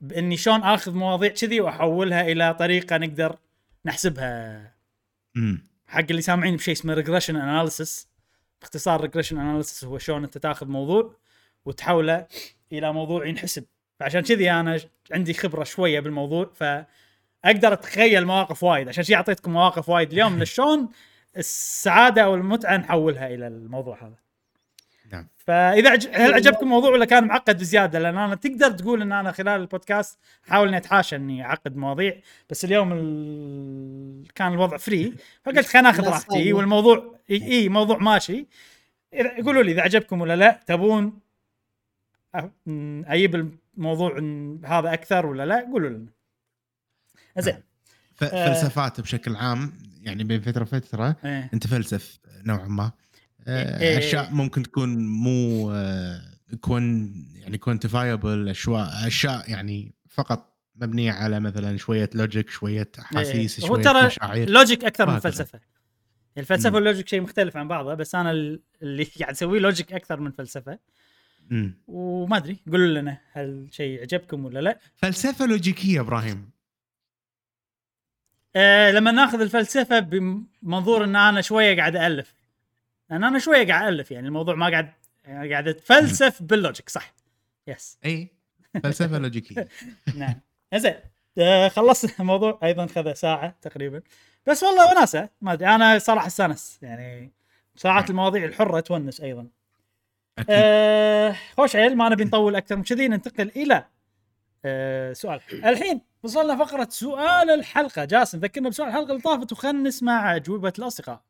بإني 0.00 0.36
شلون 0.36 0.62
آخذ 0.62 0.94
مواضيع 0.94 1.30
كذي 1.30 1.60
وأحولها 1.60 2.20
إلى 2.20 2.54
طريقة 2.54 2.96
نقدر 2.96 3.38
نحسبها. 3.84 4.73
حق 5.86 6.04
اللي 6.10 6.22
سامعين 6.22 6.56
بشيء 6.56 6.74
اسمه 6.74 6.94
regression 6.94 7.36
analysis 7.36 8.08
باختصار 8.60 9.00
regression 9.00 9.38
analysis 9.38 9.84
هو 9.84 9.98
شلون 9.98 10.24
أنت 10.24 10.38
تاخذ 10.38 10.66
موضوع 10.66 11.16
وتحوله 11.64 12.26
إلى 12.72 12.92
موضوع 12.92 13.26
ينحسب. 13.26 13.64
فعشان 14.00 14.20
كذي 14.20 14.50
أنا 14.50 14.80
عندي 15.12 15.34
خبرة 15.34 15.64
شوية 15.64 16.00
بالموضوع 16.00 16.50
فأقدر 16.54 17.72
أتخيل 17.72 18.26
مواقف 18.26 18.62
وايد. 18.62 18.88
عشان 18.88 19.04
شي 19.04 19.14
أعطيتكم 19.14 19.52
مواقف 19.52 19.88
وايد. 19.88 20.12
اليوم 20.12 20.38
لشلون 20.42 20.88
السعادة 21.36 22.22
أو 22.22 22.34
المتعة 22.34 22.76
نحولها 22.76 23.34
إلى 23.34 23.46
الموضوع 23.46 24.02
هذا. 24.02 24.23
نعم 25.14 25.26
فإذا 25.36 25.90
عج... 25.90 26.08
هل 26.12 26.34
عجبكم 26.34 26.66
الموضوع 26.66 26.90
ولا 26.90 27.04
كان 27.04 27.24
معقد 27.24 27.58
بزيادة 27.58 27.98
لأن 27.98 28.18
أنا 28.18 28.34
تقدر 28.34 28.70
تقول 28.70 29.02
إن 29.02 29.12
أنا 29.12 29.32
خلال 29.32 29.60
البودكاست 29.60 30.18
احاول 30.48 30.68
إني 30.68 30.76
أتحاشى 30.76 31.16
إني 31.16 31.44
أعقد 31.44 31.76
مواضيع 31.76 32.20
بس 32.50 32.64
اليوم 32.64 32.92
ال... 32.92 34.32
كان 34.34 34.52
الوضع 34.52 34.76
فري 34.76 35.14
فقلت 35.44 35.66
خلينا 35.66 35.90
ناخذ 35.90 36.08
راحتي. 36.08 36.52
والموضوع 36.52 37.14
اي 37.30 37.68
موضوع 37.68 37.98
ماشي 37.98 38.46
إذا- 39.14 39.44
قولوا 39.44 39.62
لي 39.62 39.72
إذا 39.72 39.82
عجبكم 39.82 40.20
ولا 40.20 40.36
لا 40.36 40.60
تبون 40.66 41.18
أجيب 43.06 43.58
الموضوع 43.76 44.18
هذا 44.64 44.92
أكثر 44.92 45.26
ولا 45.26 45.46
لا 45.46 45.60
قولوا 45.60 45.88
لنا 45.90 46.06
زين 47.38 47.62
آه. 48.22 48.46
فلسفات 48.46 49.00
بشكل 49.00 49.36
عام 49.36 49.72
يعني 50.02 50.24
بين 50.24 50.40
فترة 50.40 50.62
وفترة 50.62 51.16
إيه. 51.24 51.50
أنت 51.54 51.66
فلسف 51.66 52.18
نوعا 52.44 52.66
ما 52.66 52.84
إيه. 52.84 53.03
اشياء 53.48 54.30
ممكن 54.30 54.62
تكون 54.62 55.06
مو 55.06 55.70
آه، 55.72 56.20
كون 56.60 57.12
يعني 57.34 57.58
quantifiable 57.58 58.48
اشياء 58.48 59.06
أشياء 59.06 59.50
يعني 59.50 59.94
فقط 60.08 60.54
مبنية 60.76 61.12
على 61.12 61.40
مثلا 61.40 61.76
شوية 61.76 62.10
logic 62.14 62.50
شوية 62.50 62.90
أحاسيس 62.98 63.58
إيه. 63.58 63.64
هو 63.70 63.74
شوية 63.74 63.84
ترى 63.84 64.06
مشاعر 64.06 64.48
logic 64.50 64.84
أكثر 64.84 65.10
من. 65.10 65.18
فلسفة 65.18 65.60
الفلسفة. 66.38 66.74
وال 66.74 66.84
logic 66.84 67.08
شيء 67.08 67.20
مختلف 67.20 67.56
عن 67.56 67.68
بعضه 67.68 67.94
بس 67.94 68.14
أنا 68.14 68.30
ال- 68.30 68.62
اللي 68.82 69.04
قاعد 69.20 69.30
أسويه 69.32 69.60
logic 69.60 69.92
أكثر 69.92 70.20
من 70.20 70.30
فلسفة. 70.30 70.78
وما 71.86 72.36
أدري 72.36 72.56
قولوا 72.72 73.00
لنا 73.00 73.18
هل 73.32 73.68
شيء 73.70 74.00
عجبكم 74.00 74.44
ولا 74.44 74.60
لا 74.60 74.78
فلسفة 74.94 75.46
لوجيكية 75.46 76.00
إبراهيم 76.00 76.50
أه 78.56 78.90
لما 78.90 79.10
ناخذ 79.10 79.40
الفلسفة 79.40 79.98
بمنظور 79.98 81.04
إن 81.04 81.16
أنا 81.16 81.40
شوية 81.40 81.76
قاعد 81.76 81.96
الف 81.96 82.34
لأن 83.10 83.24
أنا 83.24 83.38
شوية 83.38 83.66
قاعد 83.66 83.92
ألف 83.92 84.10
يعني 84.10 84.26
الموضوع 84.28 84.54
ما 84.54 84.70
قاعد 84.70 84.92
يعني 85.24 85.50
قاعد 85.52 85.68
أتفلسف 85.68 86.42
بال 86.42 86.55
logic 86.55 86.88
صح؟ 86.88 87.14
yes 87.66 87.98
إي 88.04 88.28
فلسفة 88.82 89.18
لوجيكية. 89.18 89.68
نعم. 90.18 90.34
زين. 90.74 90.94
أه 91.38 91.68
خلصنا 91.68 92.10
الموضوع. 92.20 92.58
أيضا 92.62 92.86
خذ 92.86 93.12
ساعة 93.12 93.54
تقريبا. 93.62 94.02
بس 94.46 94.62
والله 94.62 94.90
وناسة 94.90 95.28
ما 95.40 95.52
أدري. 95.52 95.68
أنا 95.74 95.98
صراحة 95.98 96.26
استانس 96.26 96.78
يعني. 96.82 97.32
ساعات 97.76 98.10
المواضيع 98.10 98.44
الحرة 98.44 98.80
تونس 98.80 99.20
أيضا. 99.20 99.48
أكيد. 100.38 100.46
آه 100.50 101.36
خوش 101.56 101.76
عيل 101.76 101.96
ما 101.96 102.08
نبي 102.08 102.24
نطول 102.24 102.56
أكثر. 102.56 102.76
من 102.76 102.82
كذي 102.82 103.08
ننتقل 103.08 103.48
إلى 103.56 103.84
آه 104.64 105.12
سؤال. 105.12 105.40
الحين 105.52 106.00
وصلنا 106.22 106.64
فقرة 106.64 106.88
سؤال 106.90 107.50
الحلقة. 107.50 108.04
جاسم 108.04 108.38
ذكرنا 108.38 108.68
بسؤال 108.68 108.88
الحلقة 108.88 109.10
اللي 109.10 109.22
طافت 109.22 109.52
وخلنا 109.52 109.88
نسمع 109.88 110.36
أجوبة 110.36 110.72
الأصدقاء. 110.78 111.22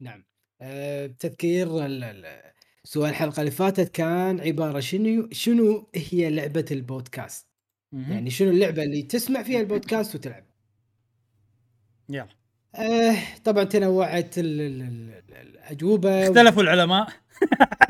نعم. 0.00 0.27
آه، 0.60 1.06
بتذكير 1.06 1.86
ال- 1.86 2.04
ال- 2.04 2.52
سؤال 2.84 3.10
الحلقة 3.10 3.40
اللي 3.40 3.50
فاتت 3.50 3.88
كان 3.92 4.40
عبارة 4.40 4.80
شنو 4.80 5.28
شنو 5.32 5.86
هي 5.94 6.30
لعبة 6.30 6.64
البودكاست؟ 6.70 7.46
يعني 7.92 8.30
شنو 8.30 8.50
اللعبة 8.50 8.82
اللي 8.82 9.02
تسمع 9.02 9.42
فيها 9.42 9.60
البودكاست 9.60 10.14
وتلعب؟ 10.14 10.44
يلا. 12.08 12.28
آه 12.74 13.16
طبعا 13.44 13.64
تنوعت 13.64 14.38
ال- 14.38 14.60
ال- 14.60 14.82
ال- 14.82 15.34
الأجوبة 15.48 16.22
اختلفوا 16.28 16.62
العلماء. 16.62 17.08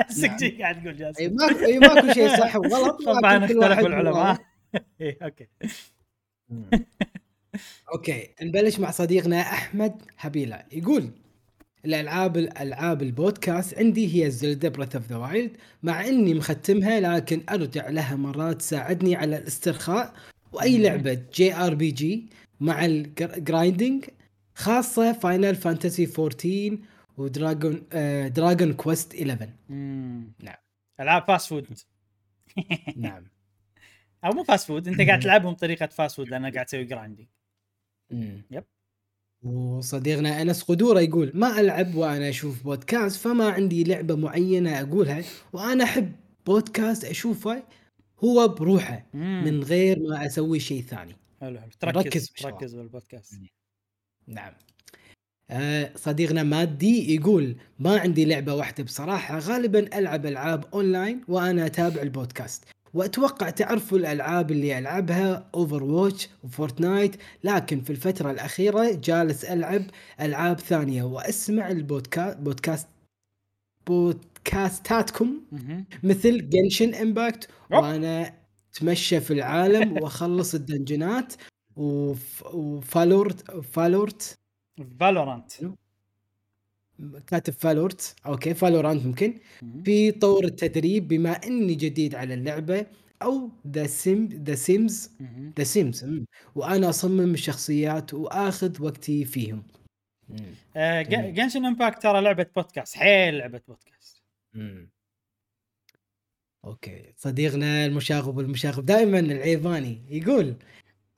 احسك 0.00 0.30
نعم. 0.42 0.58
قاعد 0.60 0.82
تقول 0.82 0.96
جاسم. 0.96 1.20
أي 1.22 1.28
ماكو 1.28 1.64
أي 1.66 1.78
ماكو 1.78 2.12
شيء 2.12 2.28
صح 2.36 2.56
وغلط 2.56 3.02
طبعا 3.06 3.38
لكن 3.38 3.46
كل 3.54 3.58
واحد 3.58 3.70
اختلفوا 3.72 3.88
العلماء 4.00 4.38
إيه 5.00 5.18
أوكي. 5.22 5.46
أوكي 7.94 8.28
نبلش 8.42 8.78
مع 8.78 8.90
صديقنا 8.90 9.40
أحمد 9.40 10.02
حبيلة. 10.16 10.64
يقول 10.72 11.10
الألعاب 11.88 12.36
الالعاب 12.36 13.02
البودكاست 13.02 13.78
عندي 13.78 14.24
هي 14.24 14.30
Zelda 14.30 14.68
Breath 14.68 14.96
of 14.96 15.06
the 15.08 15.16
Wild 15.16 15.56
مع 15.82 16.06
إني 16.06 16.34
مختمها 16.34 17.00
لكن 17.00 17.42
أرجع 17.50 17.88
لها 17.88 18.16
مرات 18.16 18.56
تساعدني 18.56 19.16
على 19.16 19.36
الاسترخاء 19.36 20.14
وأي. 20.52 20.78
لعبة 20.82 21.22
JRPG 21.34 22.26
مع 22.60 22.84
ال 22.84 22.98
grinding 22.98 24.04
خاصة 24.54 25.12
Final 25.12 25.54
Fantasy 25.54 26.08
14 26.18 26.78
و 27.16 27.26
Dragon 27.26 27.82
آه 27.92 28.28
Dragon 28.28 28.72
Quest 28.72 29.14
11 29.14 29.48
مم. 29.68 30.32
نعم. 30.42 30.56
ألعاب 31.00 31.24
fast 31.24 31.48
food 31.48 31.66
نعم 32.96 33.26
أو 34.24 34.32
مو 34.32 34.44
fast 34.44 34.66
food 34.66 34.88
أنت 34.88 35.00
قاعد 35.00 35.20
تلعبهم 35.24 35.52
بطريقة 35.52 35.86
fast 35.86 36.16
food 36.16 36.28
لانك 36.28 36.54
قاعد 36.54 36.66
تسوي 36.66 36.84
grinding. 36.84 37.26
yep. 38.50 38.64
وصديقنا 39.42 40.42
انس 40.42 40.62
قدورة 40.62 41.00
يقول 41.00 41.32
ما 41.34 41.60
ألعب 41.60 41.94
وأنا 41.94 42.28
أشوف 42.28 42.62
بودكاست 42.64 43.20
فما 43.20 43.48
عندي 43.48 43.84
لعبة 43.84 44.14
معينة 44.14 44.80
أقولها 44.80 45.24
وأنا 45.52 45.84
أحب 45.84 46.12
بودكاست 46.46 47.04
أشوفه 47.04 47.62
هو 48.24 48.48
بروحه 48.48 49.06
من 49.14 49.62
غير 49.62 49.98
ما 50.00 50.26
أسوي 50.26 50.60
شيء 50.60 50.82
ثاني. 50.82 51.16
حلو 51.40 51.58
حلو. 51.60 51.70
ركز 51.84 52.00
تركز. 52.00 52.30
تركز 52.30 52.74
بالبودكاست. 52.74 53.34
نعم. 54.26 54.52
آه 55.50 55.92
صديقنا 55.96 56.42
مادي 56.42 57.14
يقول 57.14 57.56
ما 57.78 57.98
عندي 57.98 58.24
لعبة 58.24 58.54
واحدة 58.54 58.84
بصراحة 58.84 59.38
غالبا 59.38 59.98
ألعب 59.98 60.26
ألعاب 60.26 60.64
أونلاين 60.74 61.24
وأنا 61.28 61.66
أتابع 61.66 62.02
البودكاست. 62.02 62.64
وأتوقع 62.94 63.50
تعرفوا 63.50 63.98
الألعاب 63.98 64.50
اللي 64.50 64.78
ألعبها 64.78 65.50
Overwatch 65.54 65.82
و 65.82 66.28
Fortnite 66.44 67.16
لكن 67.44 67.80
في 67.80 67.90
الفترة 67.90 68.30
الأخيرة 68.30 68.92
جالس 68.92 69.44
ألعب 69.44 69.82
ألعاب 70.20 70.60
ثانية 70.60 71.02
وأسمع 71.02 71.70
ال 71.70 71.79
podcast 71.79 72.38
podcast 72.38 72.88
بودكاستاتكم. 73.86 75.40
مثل 76.02 76.48
Genshin 76.50 76.94
Impact. 76.94 77.48
وأنا 77.70 78.34
أتمشى 78.74 79.20
في 79.20 79.32
العالم 79.32 80.02
وأخلص 80.02 80.54
الدنجنات 80.54 81.32
وف... 81.76 82.46
و 82.54 82.68
Valort 82.68 83.50
Valort 83.60 84.38
Valorant 85.00 85.52
كاتب 87.26 87.52
Valort. 87.52 88.16
okay 88.26 88.54
Valorant 88.54 89.06
ممكن. 89.06 89.34
في 89.84 90.12
طور 90.12 90.44
التدريب 90.44 91.08
بما 91.08 91.30
إني 91.30 91.74
جديد 91.74 92.14
على 92.14 92.34
اللعبة 92.34 92.86
أو 93.22 93.50
The 93.68 93.86
Sim 93.86 94.28
The 94.28 94.54
Sims. 94.54 95.10
The 95.58 95.64
Sims 95.64 96.06
وأنا 96.54 96.88
أصمم 96.88 97.34
الشخصيات 97.34 98.14
وآخذ 98.14 98.82
وقتي 98.82 99.24
فيهم. 99.24 99.62
آه،. 100.76 101.02
Genshin 101.02 101.64
Impact 101.64 102.02
ترى 102.02 102.20
لعبة 102.20 102.46
بودكاست. 102.56 102.96
حيل 102.96 103.38
لعبة 103.38 103.60
بودكاست. 103.68 104.22
مم. 104.54 104.90
okay. 106.64 107.12
صديقنا 107.16 107.86
المشاغب 107.86 108.40
المشاغب 108.40 108.86
دائما 108.86 109.18
العيباني 109.18 110.02
يقول 110.08 110.54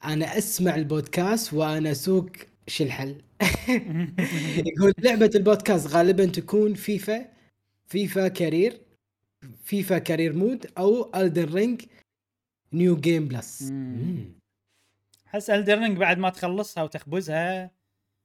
أنا 0.05 0.39
أسمع 0.39 0.75
البودكاست 0.75 1.55
وأنا 1.55 1.91
أسوق 1.91 2.31
شو 2.71 2.85
الحل؟ 2.85 3.23
يقول 4.71 4.93
لعبة 4.99 5.31
البودكاست 5.35 5.87
غالبا 5.87 6.27
تكون 6.27 6.75
FIFA 6.75 7.33
FIFA 7.87 8.29
career 8.29 8.81
FIFA 9.65 9.99
career 9.99 10.33
mode 10.33 10.67
أو 10.79 11.15
Elden 11.15 11.55
Ring 11.55 11.83
new 12.73 12.97
game 12.97 13.29
plus. 13.29 13.73
أحس 15.27 15.51
Elden 15.51 15.76
Ring 15.76 15.97
بعد 15.97 16.19
ما 16.19 16.31
تخلصها 16.31 16.83
وتخبزها 16.83 17.71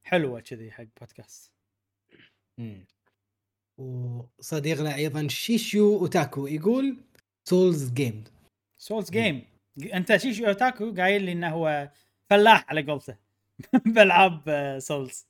حلوة 0.04 0.40
كذي 0.40 0.72
حق 0.72 0.86
بودكاست 1.00 1.52
وصديقنا 3.78 4.96
أيضا 4.96 5.28
شيشيو 5.28 5.98
أوتاكو 5.98 6.48
يقول 6.48 6.98
souls 7.50 7.92
game 7.92 8.24
souls 8.78 9.12
game 9.12 9.44
أنت 9.94 10.16
شيشو 10.18 10.46
أوتاكو 10.46 10.96
قايل 10.96 11.24
لي 11.24 11.32
إنه 11.32 11.50
هو 11.50 11.90
فلاح 12.30 12.66
على 12.70 12.82
قولته. 12.82 13.25
بالعاب 13.96 14.42
آه، 14.48 14.80
souls 14.80 15.28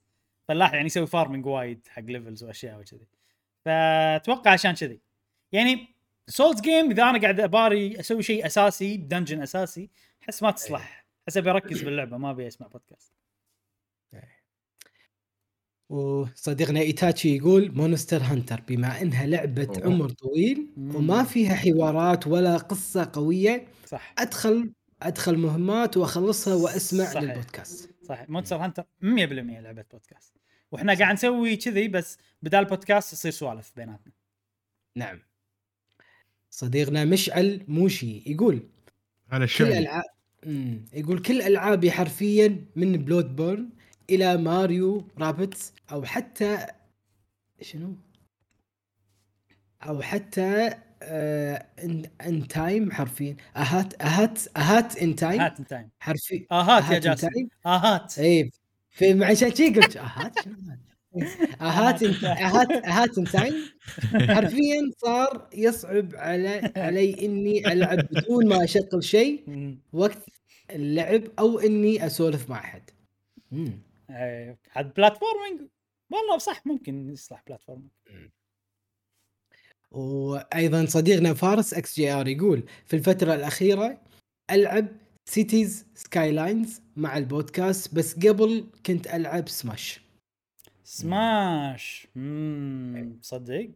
فلاح 0.47 0.73
يعني 0.73 0.85
يسوي 0.85 1.07
farming 1.07 1.45
وايد 1.45 1.87
حق 1.87 2.01
levels 2.03 2.43
وأشياء 2.43 2.79
وكذي. 2.79 3.07
فأتوقع 3.65 4.51
عشان 4.51 4.73
كذي. 4.73 4.99
يعني 5.51 5.95
souls 6.27 6.61
game 6.61 6.91
إذا 6.91 7.03
أنا 7.03 7.21
قاعد 7.21 7.39
أباري 7.39 7.99
أسوي 7.99 8.23
شيء 8.23 8.45
أساسي 8.45 8.97
ب 8.97 9.03
dungeon 9.03 9.41
أساسي 9.41 9.89
أحس 10.23 10.43
ما 10.43 10.51
تصلح. 10.51 11.05
أحس 11.27 11.37
أبي 11.37 11.49
أركز 11.51 11.81
باللعبة 11.83 12.17
ما 12.17 12.31
أبي 12.31 12.47
أسمع 12.47 12.67
بودكاست 12.67 13.13
وصديقنا 15.89 16.79
ايتاتشي 16.79 17.35
يقول 17.35 17.71
Monster 17.75 18.17
Hunter 18.23 18.61
بما 18.67 19.01
إنها 19.01 19.25
لعبة 19.25 19.67
أوه. 19.77 19.85
عمر 19.85 20.09
طويل. 20.09 20.67
وما 20.77 21.23
فيها 21.23 21.55
حوارات 21.55 22.27
ولا 22.27 22.57
قصة 22.57 23.09
قوية 23.13 23.67
صح. 23.85 24.13
أدخل 24.19 24.73
أدخل 25.01 25.37
مهمات 25.37 25.97
وأخلصها 25.97 26.53
وأسمع 26.55 27.05
صحيح. 27.05 27.23
للبودكاست. 27.23 27.94
صح 28.05 28.29
Monster 28.29 28.55
Hunter 28.55 28.83
100% 29.01 29.03
لعبة 29.03 29.85
بودكاست. 29.91 30.33
وإحنا 30.71 30.93
قاعد 30.93 31.13
نسوي 31.13 31.55
كذي 31.55 31.87
بس 31.87 32.17
بدال 32.41 32.65
بودكاست 32.65 33.13
يصير 33.13 33.31
سوالف 33.31 33.71
بيناتنا. 33.75 34.13
نعم. 34.95 35.19
صديقنا 36.49 37.05
مشعل 37.05 37.65
موشي 37.67 38.23
يقول 38.25 38.69
كل 39.31 39.43
الشعر. 39.43 39.67
العاب 39.67 40.03
مم. 40.45 40.85
يقول 40.93 41.21
كل 41.21 41.41
ألعابي 41.41 41.91
حرفيا 41.91 42.65
من 42.75 42.91
Bloodborne 42.91 43.69
إلى 44.09 44.37
ماريو 44.37 45.07
رابتس 45.17 45.73
أو 45.91 46.03
حتى 46.03 46.65
شنو؟ 47.61 47.95
أو 49.83 50.01
حتى 50.01 50.77
ان, 51.05 52.03
ان 52.27 52.47
تايم 52.47 52.91
حرفيا. 52.91 53.35
اهات 53.57 54.01
اهات 54.01 54.39
اهات 54.57 54.97
ان 54.97 55.15
تايم 55.15 55.41
هات 55.41 55.59
ان 55.59 55.65
تايم 55.67 55.89
حرفيا. 55.99 56.45
اهات 56.51 56.91
يا 56.91 56.95
إن 56.97 57.01
جاسم. 57.01 57.27
تايم. 57.27 57.49
اهات 57.65 58.19
اي 58.19 58.51
في 58.91 59.23
عشان 59.25 59.55
شي 59.55 59.69
قلت 59.69 59.97
اهات 59.97 60.47
هذا؟ 60.47 60.77
اهات 61.61 62.03
إن- 62.03 62.23
اهات 62.25 62.71
اهات 62.71 63.17
ان 63.17 63.23
تايم 63.23 63.53
حرفيا 64.13 64.81
صار 64.97 65.49
يصعب 65.53 66.15
على 66.15 66.71
علي 66.77 67.25
إني 67.25 67.71
ألعب 67.71 67.97
بدون 68.11 68.47
ما 68.47 68.63
أشغل 68.63 69.03
شيء. 69.03 69.43
وقت 69.93 70.25
اللعب 70.71 71.21
أو 71.39 71.59
إني 71.59 72.05
أسولف 72.05 72.49
مع 72.49 72.59
أحد. 72.59 72.81
مم. 73.51 73.79
إيه، 74.09 74.57
عاد 74.75 74.93
platforming 74.93 75.61
والله 76.09 76.37
صح 76.37 76.67
ممكن 76.67 77.09
يصلح 77.09 77.43
platforming 77.47 77.89
وأيضا 79.95 80.85
صديقنا 80.85 81.33
فارس 81.33 81.73
XGR 81.73 82.27
يقول 82.27 82.63
في 82.85 82.95
الفترة 82.95 83.33
الأخيرة 83.35 84.01
ألعب 84.51 84.87
Cities 85.25 85.85
Skylines 85.95 86.81
مع 86.95 87.17
البودكاست 87.17 87.95
بس 87.95 88.15
قبل 88.27 88.71
كنت 88.85 89.07
ألعب 89.07 89.49
Smash 89.49 89.99
Smash 90.83 92.07
امم 92.17 93.19
صدق؟ 93.21 93.71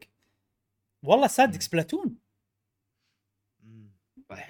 والله 1.03 1.27
صدق 1.27 1.59
Splatoon 1.59 2.15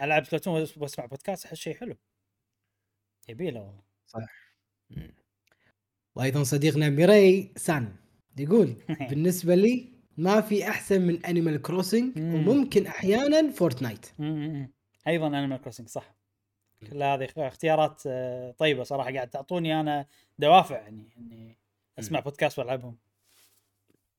ألعب 0.01 0.25
Splatoon 0.25 0.67
وأسمع 0.77 1.05
بودكاست 1.05 1.45
أحس 1.45 1.57
شيء 1.57 1.75
حلو. 1.75 1.95
يبيله 3.29 3.59
والله. 4.13 4.29
وأيضا 6.15 6.43
صديقنا 6.43 6.89
ميري 6.89 7.53
سان 7.55 7.95
يقول 8.37 8.75
بالنسبة 9.09 9.55
لي 9.55 9.98
ما 10.19 10.41
في 10.41 10.69
أحسن 10.69 11.01
من 11.01 11.25
Animal 11.25 11.61
Crossing 11.61 12.19
مم. 12.19 12.33
وممكن 12.33 12.87
أحيانا 12.87 13.51
Fortnite 13.51 14.05
مم. 14.19 14.71
أيضا 15.07 15.27
Animal 15.27 15.61
Crossing 15.61 15.87
صح. 15.87 16.15
كل 16.91 17.03
هذه 17.03 17.27
اختيارات 17.37 18.01
آه، 18.07 18.51
طيبة 18.51 18.83
صراحة. 18.83 19.13
قاعد 19.13 19.29
تعطوني 19.29 19.79
أنا 19.79 20.05
دوافع 20.39 20.75
يعني 20.75 21.09
إني 21.17 21.57
أسمع 21.99 22.19
بودكاست 22.19 22.59
وألعبهم. 22.59 22.97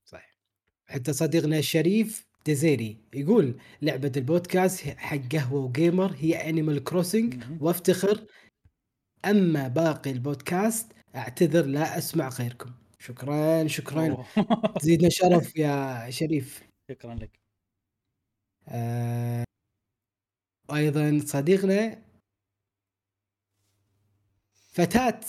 صح 0.05 0.39
حتى 0.87 1.13
صديقنا 1.13 1.59
الشريف 1.59 2.27
ديزيري 2.47 2.97
يقول 3.15 3.55
لعبة 3.83 4.13
البودكاست 4.17 4.89
حق 4.89 5.19
قهوة 5.33 5.61
وجيمر 5.65 6.15
هي 6.19 6.49
Animal 6.49 6.85
Crossing. 6.85 7.45
وافتخر. 7.61 8.27
أما 9.25 9.69
باقي 9.69 10.11
البودكاست 10.11 10.93
أعتذر 11.17 11.67
لا 11.67 11.99
أسمع 11.99 12.29
غيركم. 12.29 12.80
شكرا 13.01 13.67
شكرا. 13.69 14.25
تزيدنا 14.81 15.09
شرف 15.19 15.57
يا 15.57 16.11
شريف. 16.11 16.63
شكرا 16.91 17.15
لك. 17.15 17.41
آه، 18.69 19.45
أيضا 20.75 21.21
صديقنا 21.27 22.03
فتاة 24.73 25.21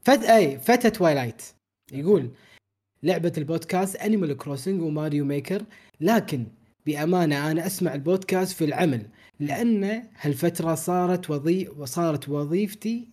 فت 0.00 0.22
أي 0.24 0.58
فتى 0.60 0.90
Twilight 0.90 1.42
يقول 1.92 2.30
لعبة 3.02 3.32
البودكاست 3.38 3.96
Animal 3.96 4.36
Crossing 4.36 4.82
و 4.82 4.89
Mario 4.89 5.24
Maker 5.24 5.64
لكن 6.00 6.46
بأمانة 6.86 7.50
أنا 7.50 7.66
أسمع 7.66 7.94
البودكاست 7.94 8.56
في 8.56 8.64
العمل 8.64 9.10
لأن 9.40 10.08
هالفترة 10.20 10.74
صارت 10.74 11.30
وظي 11.30 11.68
وصارت 11.68 12.28
وظيفتي 12.28 13.08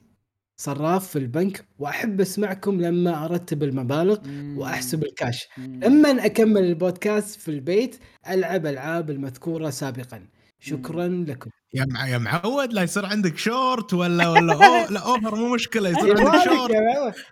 صراف 0.63 1.07
في 1.07 1.15
البنك 1.15 1.65
وأحب 1.79 2.21
أسمعكم 2.21 2.81
لما 2.81 3.25
أرتب 3.25 3.63
المبالغ 3.63 4.17
وأحسب 4.57 5.03
الكاش. 5.03 5.47
لما 5.57 6.25
أكمل 6.25 6.63
البودكاست 6.63 7.39
في 7.39 7.51
البيت 7.51 7.95
ألعب 8.29 8.65
ألعاب 8.65 9.09
المذكورة 9.09 9.69
سابقا. 9.69 10.27
شكرا 10.59 11.25
لكم. 11.27 11.49
يا 11.73 11.85
مع 11.85 12.07
يا 12.07 12.17
معود 12.17 12.73
لا 12.73 12.81
يصير 12.81 13.05
عندك 13.05 13.37
شورت 13.37 13.93
ولا 13.93 14.29
ولا 14.29 14.53
أو 14.53 14.89
لا 14.89 14.99
over 14.99 15.35
مو 15.35 15.53
مشكلة 15.53 15.89
يصير 15.89 16.17
عندك 16.19 16.43
شورت. 16.43 16.73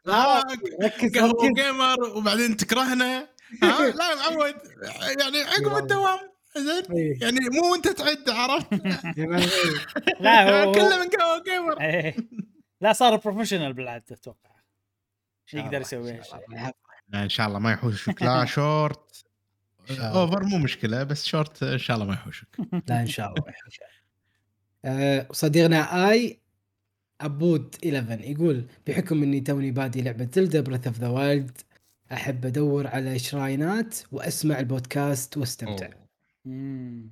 لا 0.05 0.43
ركز 0.83 1.17
قهوة 1.17 1.53
جيمر 1.55 2.17
وبعدين 2.17 2.57
تكرهنا. 2.57 3.27
لا 3.99 4.09
يا 4.09 4.15
معود 4.15 4.55
يعني 5.19 5.41
عقب 5.41 5.77
الدوام 5.77 6.19
زين؟ 6.57 6.97
إيه. 6.97 7.21
يعني 7.21 7.39
مو 7.51 7.75
انت 7.75 7.87
تعد 7.87 8.29
عرفت؟ 8.29 8.67
لا 10.21 10.63
هو 10.63 10.71
كله 10.75 10.99
من 10.99 11.09
قهوة 11.09 11.43
جيمر 11.43 11.81
إيه. 11.81 12.15
لا 12.81 12.93
صار 12.93 13.15
professional 13.15 13.73
بالعادة 13.73 14.05
أتوقع. 14.11 14.51
يقدر 15.53 15.81
يسوي؟ 15.81 16.11
هالشيء. 16.11 16.39
إن 17.13 17.29
شاء 17.29 17.47
الله 17.47 17.59
ما 17.59 17.71
يحوشك. 17.71 18.21
لا 18.23 18.45
short. 18.55 19.25
over 19.89 20.43
مو 20.43 20.57
مشكلة 20.57 21.03
بس 21.03 21.25
شورت 21.25 21.63
إن 21.63 21.77
شاء 21.77 21.95
الله 21.97 22.07
ما 22.07 22.13
يحوشك. 22.13 22.47
لا 22.89 23.01
إن 23.01 23.07
شاء 23.07 23.27
الله 23.27 23.43
آه، 24.85 25.27
صديقنا 25.31 26.09
آي 26.11 26.41
ابود 27.21 27.75
11 27.85 28.21
يقول 28.21 28.67
بحكم 28.87 29.23
إني 29.23 29.41
توني 29.41 29.71
بادي 29.71 30.01
لعبة 30.01 30.29
Zelda 30.33 30.61
Breath 30.61 30.87
of 30.87 30.97
the 30.99 31.07
Wild 31.07 31.57
أحب 32.11 32.45
أدور 32.45 32.87
على 32.87 33.19
shrine 33.19 33.86
ات 33.86 33.97
وأسمع 34.11 34.59
البودكاست 34.59 35.37
وأستمتع. 35.37 35.89
نعم. 36.45 37.11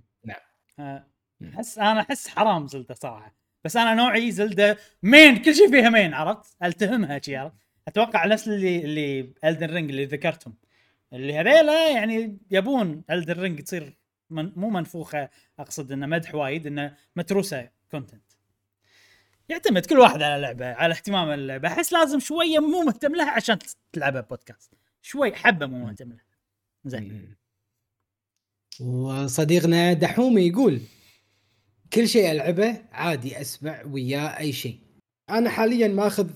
آه، 0.79 1.07
أحس 1.55 1.77
أنا 1.77 2.01
أحس 2.01 2.27
حرام 2.27 2.67
Zelda 2.67 2.95
صراحة. 2.95 3.38
بس 3.63 3.77
أنا 3.77 3.93
نوعي 3.93 4.31
Zelda 4.31 4.77
main؟ 5.03 5.37
كل 5.37 5.55
شيء 5.55 5.71
فيها 5.71 5.89
main 5.89 6.13
عرفت؟ 6.13 6.55
ألتهمها 6.63 7.19
شي 7.23 7.35
عرفت؟ 7.35 7.55
أتوقع 7.87 8.25
نفس 8.25 8.47
اللي 8.47 8.79
اللي 8.79 9.33
Elden 9.45 9.67
Ring 9.73 9.89
اللي 9.89 10.05
ذكرتهم. 10.05 10.57
اللي 11.13 11.33
هذيلا 11.33 11.91
يعني 11.91 12.37
يبون 12.51 13.03
Elden 13.11 13.41
Ring 13.41 13.61
تصير 13.61 13.97
من 14.29 14.51
مو 14.55 14.69
منفوخة 14.69 15.29
أقصد 15.59 15.91
إنه 15.91 16.05
مدح 16.05 16.35
وايد 16.35 16.67
إنه 16.67 16.95
متروسة 17.15 17.69
content 17.91 18.23
يعتمد 19.49 19.85
كل 19.85 19.97
واحد 19.97 20.21
على 20.21 20.41
لعبة 20.41 20.65
على 20.65 20.93
اهتمام 20.93 21.29
اللعبة. 21.29 21.67
أحس 21.67 21.93
لازم 21.93 22.19
شوية 22.19 22.59
مو 22.59 22.81
مهتم 22.81 23.15
لها 23.15 23.31
عشان 23.31 23.57
تلعبها 23.93 24.21
بودكاست 24.21 24.73
شوي 25.01 25.35
حبة 25.35 25.65
مو 25.65 25.85
مهتم 25.85 26.09
لها. 26.09 26.25
زين. 26.85 27.35
وصديقنا 28.79 29.93
دحومي 29.93 30.47
يقول 30.47 30.81
كل 31.93 32.07
شيء 32.07 32.31
ألعبه 32.31 32.81
عادي 32.91 33.41
اسمع 33.41 33.83
وياه 33.85 34.39
أي 34.39 34.53
شيء. 34.53 34.79
أنا 35.29 35.49
حاليا 35.49 35.87
ماخذ 35.87 36.29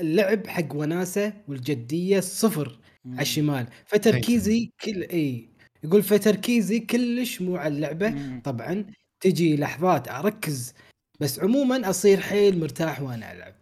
اللعب 0.00 0.46
حق 0.46 0.74
وناسة 0.74 1.32
والجدية 1.48 2.20
صفر 2.20 2.78
على 3.06 3.22
الشمال. 3.22 3.66
فتركيزي 3.86 4.70
كل 4.84 5.02
إي. 5.02 5.48
يقول 5.84 6.02
فتركيزي 6.02 6.80
كلش 6.80 7.40
مو 7.42 7.56
على 7.56 7.74
اللعبة. 7.74 8.10
مم. 8.10 8.40
طبعا 8.44 8.84
تجي 9.20 9.56
لحظات 9.56 10.08
أركز 10.08 10.74
بس 11.20 11.40
عموما 11.40 11.90
أصير 11.90 12.20
حيل 12.20 12.60
مرتاح 12.60 13.02
وأنا 13.02 13.32
ألعب. 13.32 13.54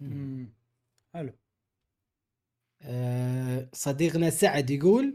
مم. 0.00 0.48
حلو. 1.14 1.32
أه 2.82 3.68
صديقنا 3.72 4.30
سعد 4.30 4.70
يقول 4.70 5.14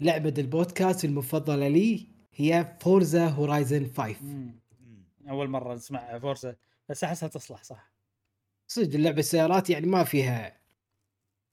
لعبة 0.00 0.34
البودكاست 0.38 1.04
المفضلة 1.04 1.68
لي 1.68 2.06
هي 2.34 2.76
Forza 2.80 3.26
Horizon 3.28 3.90
5 3.96 4.16
مم. 4.22 4.60
أول 5.30 5.48
مرة 5.48 5.74
نسمع 5.74 6.18
Forza 6.18 6.56
بس 6.88 7.04
أحسها 7.04 7.28
تصلح 7.28 7.62
صح. 7.62 7.92
صدق 8.68 8.94
اللعبة 8.94 9.18
السيارات 9.18 9.70
يعني 9.70 9.86
ما 9.86 10.04
فيها 10.04 10.60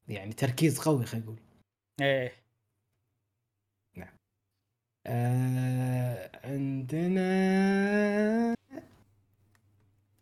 يعني 0.07 0.33
تركيز 0.33 0.79
قوي 0.79 1.05
خلينا 1.05 1.25
نقول. 1.25 1.39
إيه. 2.01 2.43
آه 5.07 6.31
عندنا 6.43 7.23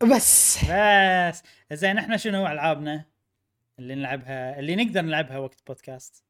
بس. 0.01 0.57
بس. 0.63 1.43
زين 1.71 1.97
إحنا 1.97 2.17
شنو 2.17 2.47
ألعابنا 2.47 3.05
اللي 3.79 3.95
نلعبها 3.95 4.59
اللي 4.59 4.75
نقدر 4.75 5.01
نلعبها 5.01 5.37
وقت 5.37 5.67
بودكاست؟ 5.67 6.23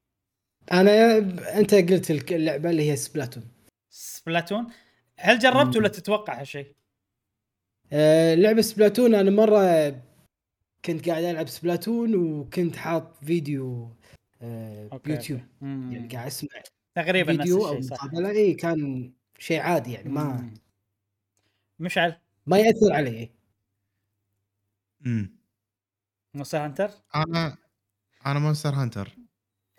أنا 0.72 1.18
أنت 1.58 1.74
قلت 1.76 2.32
اللعبة 2.32 2.70
اللي 2.70 2.92
هي 2.92 2.96
Splatoon 2.96 3.44
Splatoon 3.90 4.68
هل 5.18 5.40
جربت. 5.40 5.78
ولا 5.78 5.88
تتوقع 5.88 6.40
هالشيء؟ 6.40 6.76
آه 7.94 8.36
لعبة 8.36 8.62
Splatoon 8.62 9.16
أنا 9.16 9.32
مرة 9.32 9.90
كنت 10.86 11.10
قاعد 11.10 11.24
ألعب 11.24 11.48
Splatoon 11.48 12.16
وكنت 12.16 12.76
حاط 12.76 13.24
فيديو 13.26 13.96
آه 14.42 14.90
okay، 14.92 15.10
بيوتيوب. 15.12 15.40
okay. 15.40 15.96
يعني 15.96 16.08
قاعد 16.08 16.28
أسمع 16.28 16.50
تقريبا 16.96 17.34
نفس 17.34 17.42
فيديو 17.42 17.68
أو 17.68 17.80
مقابلة. 17.80 18.30
اي 18.30 18.54
كان 18.54 19.12
شيء 19.40 19.60
عادي 19.60 19.92
يعني 19.94 20.10
ما. 20.10 20.54
مشعل؟ 21.80 22.16
ما 22.46 22.58
يأثر 22.58 22.94
علي. 22.94 23.30
امم 25.06 25.38
Monster 26.34 26.58
Hunter؟ 26.66 26.92
أنا 27.16 27.58
أنا 28.26 28.40
Monster 28.40 28.70
Hunter. 28.70 29.16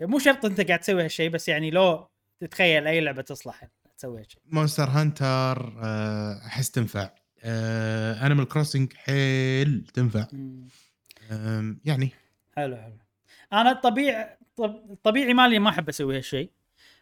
مو 0.01 0.19
شرط 0.19 0.45
أنت 0.45 0.61
قاعد 0.61 0.79
تسوي 0.79 1.03
هالشيء 1.03 1.29
بس 1.29 1.47
يعني 1.47 1.71
لو 1.71 2.07
تتخيل 2.39 2.87
أي 2.87 3.01
لعبة 3.01 3.21
تصلح 3.21 3.67
تسوي 3.97 4.19
هالشيء. 4.21 4.41
Monster 4.45 4.83
Hunter 4.89 5.73
آه، 5.83 6.37
أحس 6.45 6.71
تنفع. 6.71 7.09
Animal 7.45 8.47
Crossing 8.47 8.93
حيل 8.93 9.85
تنفع. 9.93 10.27
يعني. 11.85 12.09
حلو 12.55 12.75
حلو. 12.77 12.97
أنا 13.53 13.71
الطبيعي 13.71 14.37
طب- 14.55 14.91
الطبيعي 14.91 15.33
مالي 15.33 15.59
ما 15.59 15.69
أحب 15.69 15.89
أسوي 15.89 16.17
هالشيء 16.17 16.51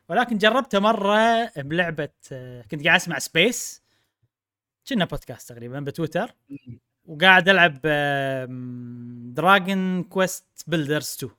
ولكن 0.09 0.37
جربته 0.37 0.79
مرة 0.79 1.45
بلعبة 1.57 2.09
آه، 2.31 2.61
كنت 2.71 2.83
قاعد 2.83 2.99
أسمع 2.99 3.19
Space 3.19 3.81
كنا 4.89 5.05
بودكاست 5.05 5.49
تقريبا 5.49 5.79
بتويتر. 5.79 6.35
وقاعد 7.05 7.49
ألعب 7.49 7.79
Dragon 9.33 10.03
Quest 10.03 10.45
Builders 10.67 11.15
2 11.19 11.31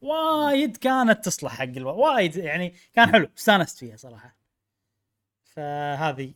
وايد 0.00 0.76
كانت 0.76 1.24
تصلح 1.24 1.52
حق 1.54 1.62
ألو... 1.64 1.88
وايد 1.96 2.36
يعني 2.36 2.74
كان 2.94 3.12
حلو 3.12 3.28
استانست 3.38 3.78
فيها 3.78 3.96
صراحة. 3.96 4.36
فهذه 5.44 6.34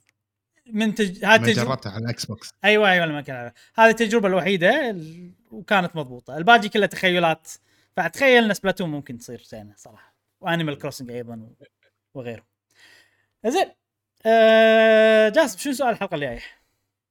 من 0.72 0.94
تج... 0.94 1.24
هذه 1.24 1.42
تجربة- 1.52 1.56
جربتها 1.56 1.92
على 1.92 2.04
ال 2.04 2.24
Xbox 2.26 2.50
أيوه 2.64 2.90
أيوه 2.90 3.06
لما 3.06 3.20
كان. 3.20 3.52
هذه 3.74 3.90
التجربة 3.90 4.28
الوحيدة 4.28 4.90
ال- 4.90 5.32
وكانت 5.50 5.96
مضبوطة. 5.96 6.36
الباقي 6.36 6.68
كله 6.68 6.86
تخيلات. 6.86 7.48
فاتخيل 7.96 8.44
إن 8.44 8.54
Splatoon 8.54 8.90
ممكن 8.90 9.18
تصير 9.18 9.42
زينة 9.42 9.74
صراحة. 9.76 10.14
و 10.40 10.46
Animal 10.46 10.78
Crossing 10.78 11.10
أيضا 11.10 11.34
و- 11.36 11.64
وغيره. 12.14 12.46
زين. 13.46 13.66
آه 14.26 15.28
جاسم 15.28 15.58
شنو 15.58 15.72
سؤال 15.72 15.90
الحلقة 15.90 16.14
الجاية؟ 16.14 16.40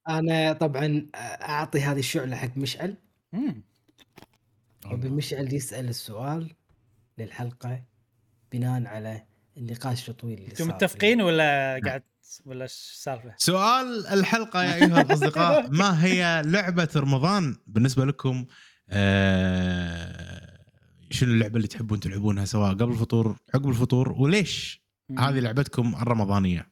أنا 0.08 0.52
طبعا 0.52 1.06
أعطي 1.42 1.80
هذه 1.80 1.98
الشعلة 1.98 2.36
حق 2.36 2.56
مشعل. 2.56 2.94
مم. 3.32 3.62
وبمشعل 4.92 5.54
يسأل 5.54 5.88
السؤال 5.88 6.54
للحلقة 7.18 7.82
بناء 8.52 8.86
على 8.86 9.22
النقاش 9.56 10.08
الطويل 10.08 10.38
اللي 10.38 10.48
أنتم 10.50 10.68
متفقين 10.68 11.22
ولا 11.22 11.80
قاعد 11.84 12.02
ولا 12.46 12.62
إيش 12.62 12.72
السالفه؟ 12.72 13.34
سؤال 13.36 14.06
الحلقة 14.06 14.64
يا 14.64 14.74
أيها 14.74 15.00
الأصدقاء 15.02 15.70
ما 15.80 16.04
هي 16.04 16.42
لعبة 16.46 16.88
رمضان 16.96 17.56
بالنسبة 17.66 18.04
لكم 18.04 18.46
آه، 18.90 20.58
شنو 21.10 21.32
اللعبة 21.34 21.56
اللي 21.56 21.68
تحبون 21.68 22.00
تلعبونها 22.00 22.44
سواء 22.44 22.70
قبل 22.70 22.92
الفطور 22.92 23.36
عقب 23.54 23.68
الفطور 23.68 24.12
وليش 24.12 24.82
هذه 25.18 25.38
لعبتكم 25.40 25.94
الرمضانية. 26.02 26.70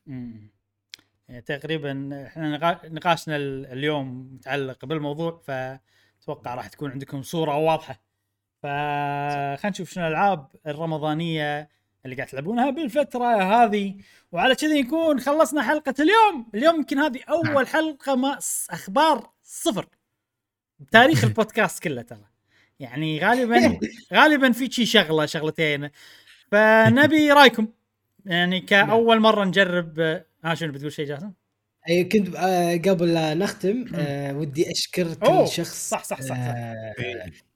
يعني 1.29 1.43
تقريبا 1.47 2.25
إحنا 2.27 2.59
نقا- 2.59 2.87
نقاشنا 2.87 3.37
ال- 3.37 3.67
اليوم 3.67 4.35
متعلق 4.35 4.85
بالموضوع 4.85 5.43
فأتوقع 5.47 6.55
راح 6.55 6.67
تكون 6.69 6.91
عندكم 6.91 7.23
صورة 7.23 7.57
واضحة 7.57 8.03
فخلينا 8.63 9.59
نشوف 9.71 9.91
شنو 9.91 10.07
الألعاب 10.07 10.49
الرمضانية 10.67 11.69
اللي 12.05 12.17
قاعد 12.17 12.29
تلعبونها 12.29 12.71
بالفترة 12.71 13.43
هذه. 13.43 13.95
وعلى 14.33 14.55
كذا 14.55 14.75
يكون 14.75 15.21
خلصنا 15.21 15.63
حلقة 15.63 15.95
اليوم. 16.01 16.47
اليوم 16.55 16.77
يمكن 16.77 16.99
هذه 16.99 17.19
نعم. 17.29 17.47
أول 17.47 17.67
حلقة 17.77 18.15
ما 18.15 18.39
أخبار 18.71 19.31
صفر. 19.43 19.87
بتاريخ 20.81 21.25
البودكاست 21.25 21.83
كله 21.83 22.03
ترى. 22.03 22.25
يعني 22.81 23.19
غالبا 23.21 23.79
غالبا 24.15 24.53
في 24.53 24.71
شي 24.71 24.87
شغلة 24.87 25.27
شغلتين. 25.27 25.91
فنبي 26.53 27.33
رأيكم. 27.39 27.69
يعني 28.27 28.61
كأول 28.61 29.21
مرة 29.21 29.45
نجرب 29.45 30.01
ها 30.01 30.25
آه 30.45 30.55
شنو 30.55 30.73
بتقول 30.73 30.93
شيء 30.93 31.07
جاسم؟ 31.07 31.33
اي 31.89 32.05
كنت 32.05 32.37
آه 32.37 32.77
قبل 32.77 33.15
لا 33.15 33.35
نختم 33.35 33.85
آه 33.95 34.37
ودي 34.37 34.71
اشكر 34.73 35.15
كل 35.15 35.49
شخص 35.49 35.89
صح 35.89 36.05
صح 36.05 36.21
صح, 36.21 36.29
صح. 36.29 36.37
آه 36.39 36.95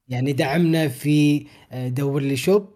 يعني 0.09 0.33
دعمنا 0.33 0.89
في 0.89 1.47
دور 1.73 2.23
لي 2.23 2.37
شوب 2.37 2.72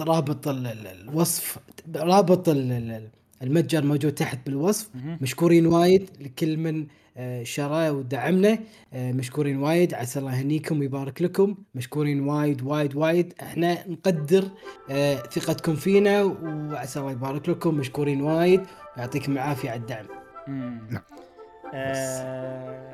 رابط 0.00 0.48
ال- 0.48 0.66
ال- 0.66 0.86
الوصف 0.86 1.58
رابط 1.96 2.48
ال- 2.48 2.72
ال- 2.72 3.08
المتجر 3.42 3.84
موجود 3.84 4.12
تحت 4.12 4.38
بالوصف. 4.46 4.90
مشكورين 5.20 5.66
وايد 5.66 6.10
لكل 6.20 6.56
من 6.56 6.86
آه، 7.16 7.42
شرى 7.42 7.90
ودعمنا. 7.90 8.58
آه، 8.92 9.12
مشكورين 9.12 9.56
وايد. 9.58 9.94
عسى 9.94 10.18
الله 10.18 10.38
يهنيكم 10.38 10.80
ويبارك 10.80 11.22
لكم. 11.22 11.54
مشكورين 11.74 12.20
وايد 12.28 12.62
وايد 12.62 12.96
وايد. 12.96 13.34
إحنا 13.42 13.88
نقدر 13.88 14.44
آه، 14.90 15.14
ثقتكم 15.16 15.74
فينا 15.74 16.22
وعسى 16.22 17.00
الله 17.00 17.12
يبارك 17.12 17.48
لكم. 17.48 17.74
مشكورين 17.74 18.22
وايد. 18.22 18.60
ويعطيكم 18.96 19.32
العافية 19.32 19.70
على 19.70 19.80
الدعم. 19.80 20.06
نعم. 20.90 21.02
آه... 21.74 22.92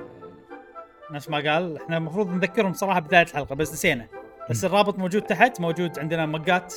نفس 1.13 1.29
ما 1.31 1.37
قال. 1.53 1.77
إحنا 1.77 1.97
المفروض 1.97 2.29
نذكرهم 2.29 2.73
صراحة 2.73 3.01
بداية 3.01 3.23
الحلقة 3.23 3.55
بس 3.55 3.73
نسينا. 3.73 4.07
بس 4.51 4.65
الرابط 4.65 4.99
موجود 4.99 5.23
تحت 5.23 5.61
موجود 5.61 5.99
عندنا 5.99 6.27
مقات 6.27 6.75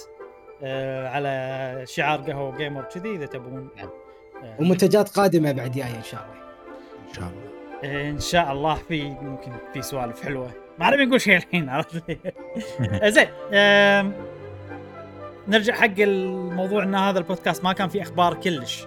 آه 0.63 1.07
على 1.07 1.83
شعار 1.87 2.21
قهوة 2.21 2.57
جيمر 2.57 2.83
كذي 2.83 3.15
إذا 3.15 3.25
تبون. 3.25 3.69
نعم. 3.77 3.89
آه 4.43 4.55
ومنتجات 4.59 5.09
قادمة 5.09 5.51
بعد 5.51 5.71
جاية 5.71 5.95
إن 5.97 6.03
شاء 6.03 6.25
الله. 6.25 6.43
إن 7.09 7.13
شاء 7.13 7.23
الله. 7.23 7.47
آه، 7.83 8.09
إن 8.09 8.19
شاء 8.19 8.51
الله 8.51 8.75
في 8.75 9.03
ممكن 9.03 9.51
في 9.73 9.81
سوالف 9.81 10.23
حلوة. 10.23 10.51
ما 10.79 10.89
نبي 10.89 11.05
نقول 11.05 11.21
شيء 11.21 11.37
الحين 11.37 11.69
عرفت؟ 11.69 12.03
لي؟ 12.09 12.17
زين 13.15 13.27
نرجع 15.47 15.73
حق 15.73 15.99
الموضوع 15.99 16.83
إن 16.83 16.95
هذا 16.95 17.19
البودكاست 17.19 17.63
ما 17.63 17.73
كان 17.73 17.89
فيه 17.89 18.01
أخبار 18.01 18.33
كلش. 18.33 18.85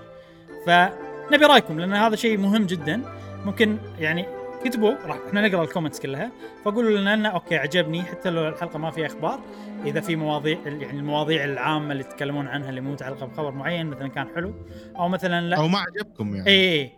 فنبي 0.67 1.45
رأيكم 1.47 1.81
لأن 1.81 1.95
هذا 1.95 2.17
شيء 2.17 2.39
مهم 2.39 2.67
جدا. 2.67 3.03
ممكن 3.45 3.79
يعني 3.99 4.27
كتبوا 4.65 4.95
راح 5.07 5.19
إحنا 5.29 5.49
نقرأ 5.49 5.65
ال 5.65 5.69
comments 5.69 6.01
كلها. 6.01 6.31
فقولوا 6.65 6.99
لنا 6.99 7.15
إنه 7.15 7.29
okay 7.29 7.57
عجبني 7.57 8.03
حتى 8.03 8.31
لو 8.31 8.49
الحلقة 8.49 8.79
ما 8.79 8.91
فيها 8.91 9.07
أخبار. 9.07 9.41
إذا 9.85 10.01
في 10.01 10.17
مواضيع 10.17 10.59
يعني 10.67 10.99
المواضيع 10.99 11.45
العامة 11.45 11.93
اللي 11.93 12.05
يتكلمون 12.05 12.47
عنها 12.47 12.69
اللي 12.71 12.81
مو 12.81 12.93
متعلقة 12.93 13.27
بخبر 13.27 13.51
معين 13.51 13.87
مثلا 13.87 14.09
كان 14.09 14.29
حلو. 14.35 14.55
أو 14.97 15.09
مثلا 15.09 15.41
لا. 15.41 15.57
أو 15.57 15.69
ما 15.69 15.79
عجبكم 15.79 16.35
يعني. 16.35 16.49
اي 16.51 16.93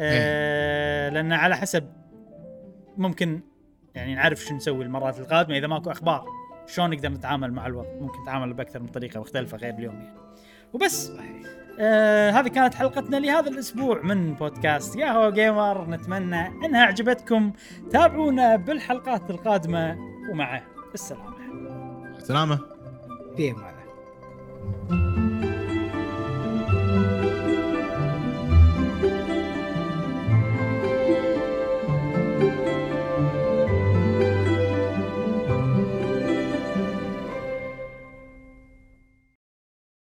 آه 0.00 1.08
لأن 1.08 1.32
على 1.32 1.56
حسب 1.56 1.92
ممكن 2.96 3.40
يعني 3.94 4.14
نعرف 4.14 4.44
شو 4.44 4.54
نسوي 4.54 4.84
المرات 4.84 5.18
القادمة. 5.18 5.58
إذا 5.58 5.66
ماكو 5.66 5.90
أخبار 5.90 6.24
شلون 6.66 6.90
نقدر 6.90 7.08
نتعامل 7.08 7.52
مع 7.52 7.66
الوضع؟ 7.66 7.88
ممكن 8.00 8.22
نتعامل 8.22 8.52
بأكثر 8.52 8.80
من 8.80 8.88
طريقة 8.88 9.20
مختلفة 9.20 9.56
غير 9.56 9.74
اليوم 9.74 9.94
يعني. 9.94 10.16
وبس. 10.72 11.12
آه 11.80 12.30
هذه 12.30 12.48
كانت 12.48 12.74
حلقتنا 12.74 13.16
لهذا 13.16 13.48
الأسبوع 13.48 14.02
من 14.02 14.34
بودكاست 14.34 14.96
ياهو 14.96 15.30
جيمر. 15.30 15.90
نتمنى 15.90 16.46
انها 16.46 16.84
عجبتكم 16.84 17.52
تابعونا 17.90 18.56
بالحلقات 18.56 19.30
القادمة 19.30 19.98
ومع 20.30 20.62
السلامة. 20.94 21.32
سلامة. 22.18 22.58
في 23.36 23.50
أمان 23.50 25.11